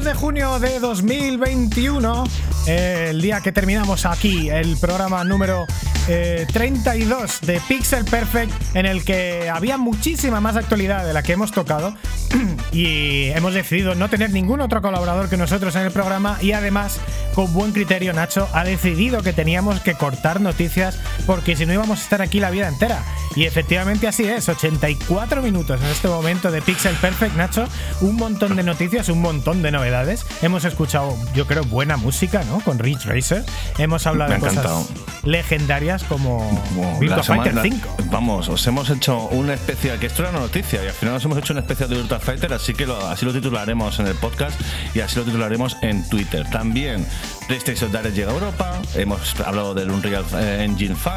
De 0.05 0.15
junio 0.15 0.61
de 0.61 0.79
2021 0.79 2.25
eh, 2.67 3.09
el 3.11 3.21
día 3.23 3.41
que 3.41 3.53
terminamos 3.53 4.07
aquí 4.07 4.51
el 4.51 4.77
programa 4.77 5.23
número 5.25 5.67
eh, 6.09 6.47
32 6.53 7.41
de 7.43 7.61
Pixel 7.67 8.05
Perfect, 8.05 8.53
en 8.75 8.87
el 8.87 9.05
que 9.05 9.49
había 9.49 9.77
muchísima 9.77 10.41
más 10.41 10.57
actualidad 10.57 11.05
de 11.05 11.13
la 11.13 11.23
que 11.23 11.33
hemos 11.33 11.53
tocado 11.53 11.95
y 12.73 13.27
hemos 13.31 13.55
decidido 13.55 13.95
no 13.95 14.09
tener 14.09 14.31
ningún 14.31 14.61
otro 14.61 14.83
colaborador 14.83 15.29
que 15.29 15.37
nosotros 15.37 15.75
en 15.77 15.83
el 15.83 15.93
programa 15.93 16.39
y 16.41 16.53
además, 16.53 16.99
con 17.35 17.53
buen 17.53 17.73
criterio, 17.73 18.13
Nacho 18.13 18.49
ha 18.53 18.65
decidido 18.65 19.23
que 19.23 19.33
teníamos 19.33 19.81
que 19.81 19.95
cortar 19.95 20.41
noticias 20.41 20.99
porque 21.27 21.57
si 21.57 21.67
no 21.67 21.73
íbamos 21.73 21.99
a 21.99 22.03
estar 22.03 22.23
aquí 22.23 22.41
la 22.41 22.51
vida 22.51 22.69
entera. 22.69 23.03
Y 23.35 23.45
efectivamente 23.45 24.07
así 24.07 24.25
es, 24.25 24.49
84 24.49 25.43
minutos 25.43 25.81
en 25.81 25.89
este 25.89 26.09
momento 26.09 26.51
de 26.51 26.63
Pixel 26.63 26.95
Perfect, 26.97 27.37
Nacho, 27.37 27.69
un 28.01 28.17
montón 28.17 28.57
de 28.57 28.63
noticias, 28.63 29.09
un 29.09 29.21
montón 29.21 29.63
de 29.63 29.71
novedades. 29.71 30.25
Hemos 30.41 30.65
escuchado, 30.65 31.17
yo 31.35 31.47
creo, 31.47 31.65
buena 31.65 31.97
música, 31.97 32.43
¿no? 32.45 32.56
Con 32.61 32.79
Ridge 32.79 33.05
Racer. 33.07 33.45
Hemos 33.79 34.07
hablado 34.07 34.33
de 34.33 34.39
cosas 34.41 34.89
legendarias 35.25 36.03
como 36.05 36.39
Bueno, 36.75 36.99
Virtua 36.99 37.23
semana- 37.23 37.63
Fighter 37.63 37.73
5. 37.73 37.97
Vamos, 38.11 38.49
os 38.49 38.67
hemos 38.67 38.89
hecho 38.91 39.19
una 39.33 39.55
especial, 39.55 39.99
que 39.99 40.07
esto 40.07 40.23
era 40.23 40.31
una 40.31 40.41
noticia, 40.41 40.83
y 40.85 40.87
al 40.87 40.93
final 40.93 41.15
nos 41.15 41.25
hemos 41.25 41.39
hecho 41.39 41.53
una 41.53 41.61
especial 41.61 41.89
de 41.89 41.97
Virtua 41.97 42.21
Fighter, 42.21 42.53
así 42.53 42.73
que 42.75 42.87
lo- 42.87 43.07
así 43.09 43.25
lo 43.27 43.33
titularemos 43.33 43.99
en 43.99 44.07
el 44.07 44.15
podcast 44.15 44.59
y 44.95 45.01
así 45.01 45.17
lo 45.17 45.25
titularemos 45.25 45.77
en 45.83 46.09
Twitter. 46.09 46.49
También 46.51 47.07
PlayStation 47.47 47.93
Direct 47.93 48.15
llega 48.15 48.31
a 48.31 48.35
Europa, 48.35 48.83
hemos 48.95 49.39
hablado 49.41 49.75
del 49.75 49.91
Unreal 49.91 50.25
Engine 50.61 50.97
5, 50.97 51.15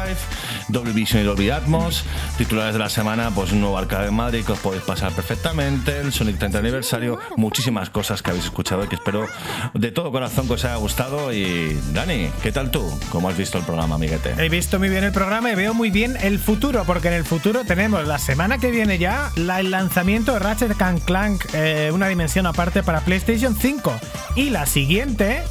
Dolby 0.68 0.92
Vision 0.92 1.22
y 1.22 1.24
Dolby 1.26 1.50
Atmos, 1.50 2.04
titulares 2.38 2.72
de 2.74 2.78
la 2.78 2.88
semana, 2.88 3.30
pues 3.34 3.52
un 3.52 3.60
nuevo 3.60 3.76
arcade 3.76 4.06
de 4.06 4.10
Madrid 4.12 4.44
que 4.44 4.52
os 4.52 4.58
podéis 4.58 4.82
pasar 4.84 5.12
perfectamente, 5.12 5.98
el 6.00 6.12
Sonic 6.12 6.38
30 6.38 6.58
aniversario, 6.58 7.18
muchísimas 7.36 7.90
cosas 7.90 8.22
que 8.22 8.30
habéis 8.30 8.44
escuchado 8.44 8.84
y 8.84 8.88
que 8.88 8.94
espero 8.94 9.26
de 9.74 9.90
todo 9.90 10.12
corazón 10.12 10.46
que 10.46 10.54
os 10.54 10.64
haya 10.64 10.76
gustado. 10.76 11.32
Y 11.32 11.76
Dani, 11.92 12.30
¿qué 12.42 12.52
tal 12.52 12.70
tú? 12.70 12.88
¿Cómo 13.10 13.28
has 13.28 13.36
visto 13.36 13.58
el 13.58 13.64
programa, 13.64 13.96
amiguete? 13.96 14.34
He 14.38 14.48
visto 14.48 14.78
muy 14.78 14.88
bien 14.88 15.04
el 15.04 15.12
programa 15.12 15.50
y 15.50 15.54
veo 15.56 15.74
muy 15.74 15.90
bien 15.90 16.16
el 16.22 16.38
futuro, 16.38 16.84
porque 16.84 17.08
en 17.08 17.14
el 17.14 17.24
futuro 17.24 17.64
tenemos 17.64 18.06
la 18.06 18.18
semana 18.18 18.58
que 18.58 18.70
viene 18.70 18.98
ya 18.98 19.30
el 19.36 19.70
lanzamiento 19.70 20.34
de 20.34 20.38
Ratchet 20.38 20.76
Clank, 21.04 21.44
eh, 21.54 21.90
una 21.92 22.08
dimensión 22.08 22.46
aparte 22.46 22.82
para 22.82 23.00
PlayStation 23.00 23.56
5. 23.56 23.92
Y 24.36 24.50
la 24.50 24.66
siguiente, 24.66 25.42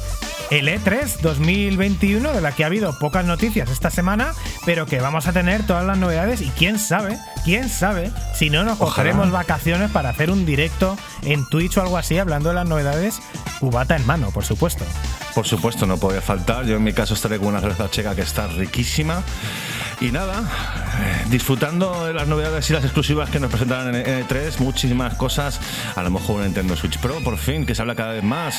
el 0.50 0.68
E 0.68 0.80
E3 0.80 1.20
2021, 1.20 2.32
de 2.32 2.40
la 2.40 2.52
que 2.52 2.64
ha 2.64 2.66
habido 2.66 2.98
pocas 2.98 3.24
noticias 3.24 3.70
esta 3.70 3.90
semana, 3.90 4.34
pero 4.66 4.86
que 4.86 5.00
vamos 5.00 5.26
a 5.26 5.32
tener 5.32 5.66
todas 5.66 5.84
las 5.84 5.96
novedades 5.96 6.40
y 6.42 6.50
quién 6.50 6.78
sabe, 6.78 7.18
quién 7.44 7.68
sabe, 7.68 8.10
si 8.34 8.50
no 8.50 8.64
nos 8.64 8.78
cogeremos 8.78 9.30
vacaciones 9.30 9.90
para 9.90 10.10
hacer 10.10 10.30
un 10.30 10.44
directo 10.44 10.96
en 11.22 11.46
Twitch 11.48 11.76
o 11.76 11.82
algo 11.82 11.96
así, 11.96 12.18
hablando 12.18 12.48
de 12.48 12.56
las 12.56 12.68
novedades, 12.68 13.20
cubata 13.60 13.96
en 13.96 14.06
mano, 14.06 14.30
por 14.30 14.44
supuesto. 14.44 14.84
Por 15.34 15.46
supuesto, 15.46 15.86
no 15.86 15.96
podía 15.98 16.20
faltar. 16.20 16.66
Yo 16.66 16.76
en 16.76 16.82
mi 16.82 16.92
caso 16.92 17.14
estaré 17.14 17.38
con 17.38 17.48
una 17.48 17.60
cerveza 17.60 17.88
checa 17.88 18.16
que 18.16 18.22
está 18.22 18.48
riquísima. 18.48 19.22
Y 20.00 20.12
nada, 20.12 20.42
eh, 21.02 21.24
disfrutando 21.28 22.06
de 22.06 22.14
las 22.14 22.26
novedades 22.26 22.70
y 22.70 22.72
las 22.72 22.84
exclusivas 22.84 23.28
que 23.28 23.38
nos 23.38 23.50
presentarán 23.50 23.94
en 23.94 24.26
E3, 24.26 24.58
muchísimas 24.58 25.14
cosas, 25.14 25.60
a 25.94 26.02
lo 26.02 26.10
mejor 26.10 26.36
un 26.36 26.44
Nintendo 26.44 26.74
Switch 26.74 26.98
Pro, 26.98 27.20
por 27.22 27.36
fin, 27.36 27.66
que 27.66 27.74
se 27.74 27.82
habla 27.82 27.94
cada 27.94 28.12
vez 28.12 28.24
más. 28.24 28.58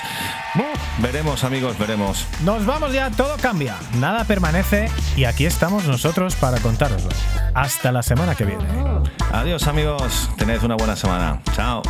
Veremos 1.00 1.44
amigos, 1.44 1.80
veremos. 1.80 2.28
Nos 2.44 2.64
vamos 2.68 2.94
ya, 2.94 3.10
todo 3.10 3.38
cambia, 3.38 3.76
nada 4.00 4.24
permanece 4.26 4.92
y 5.18 5.24
aquí 5.24 5.48
estamos 5.48 5.86
nosotros 5.86 6.36
para 6.36 6.60
contároslo. 6.60 7.10
Hasta 7.56 7.92
la 7.92 8.04
semana 8.04 8.36
que 8.36 8.46
viene. 8.46 8.64
Adiós 9.32 9.66
amigos, 9.68 10.30
tened 10.38 10.62
una 10.62 10.76
buena 10.76 10.96
semana. 10.96 11.42
Chao. 11.56 11.82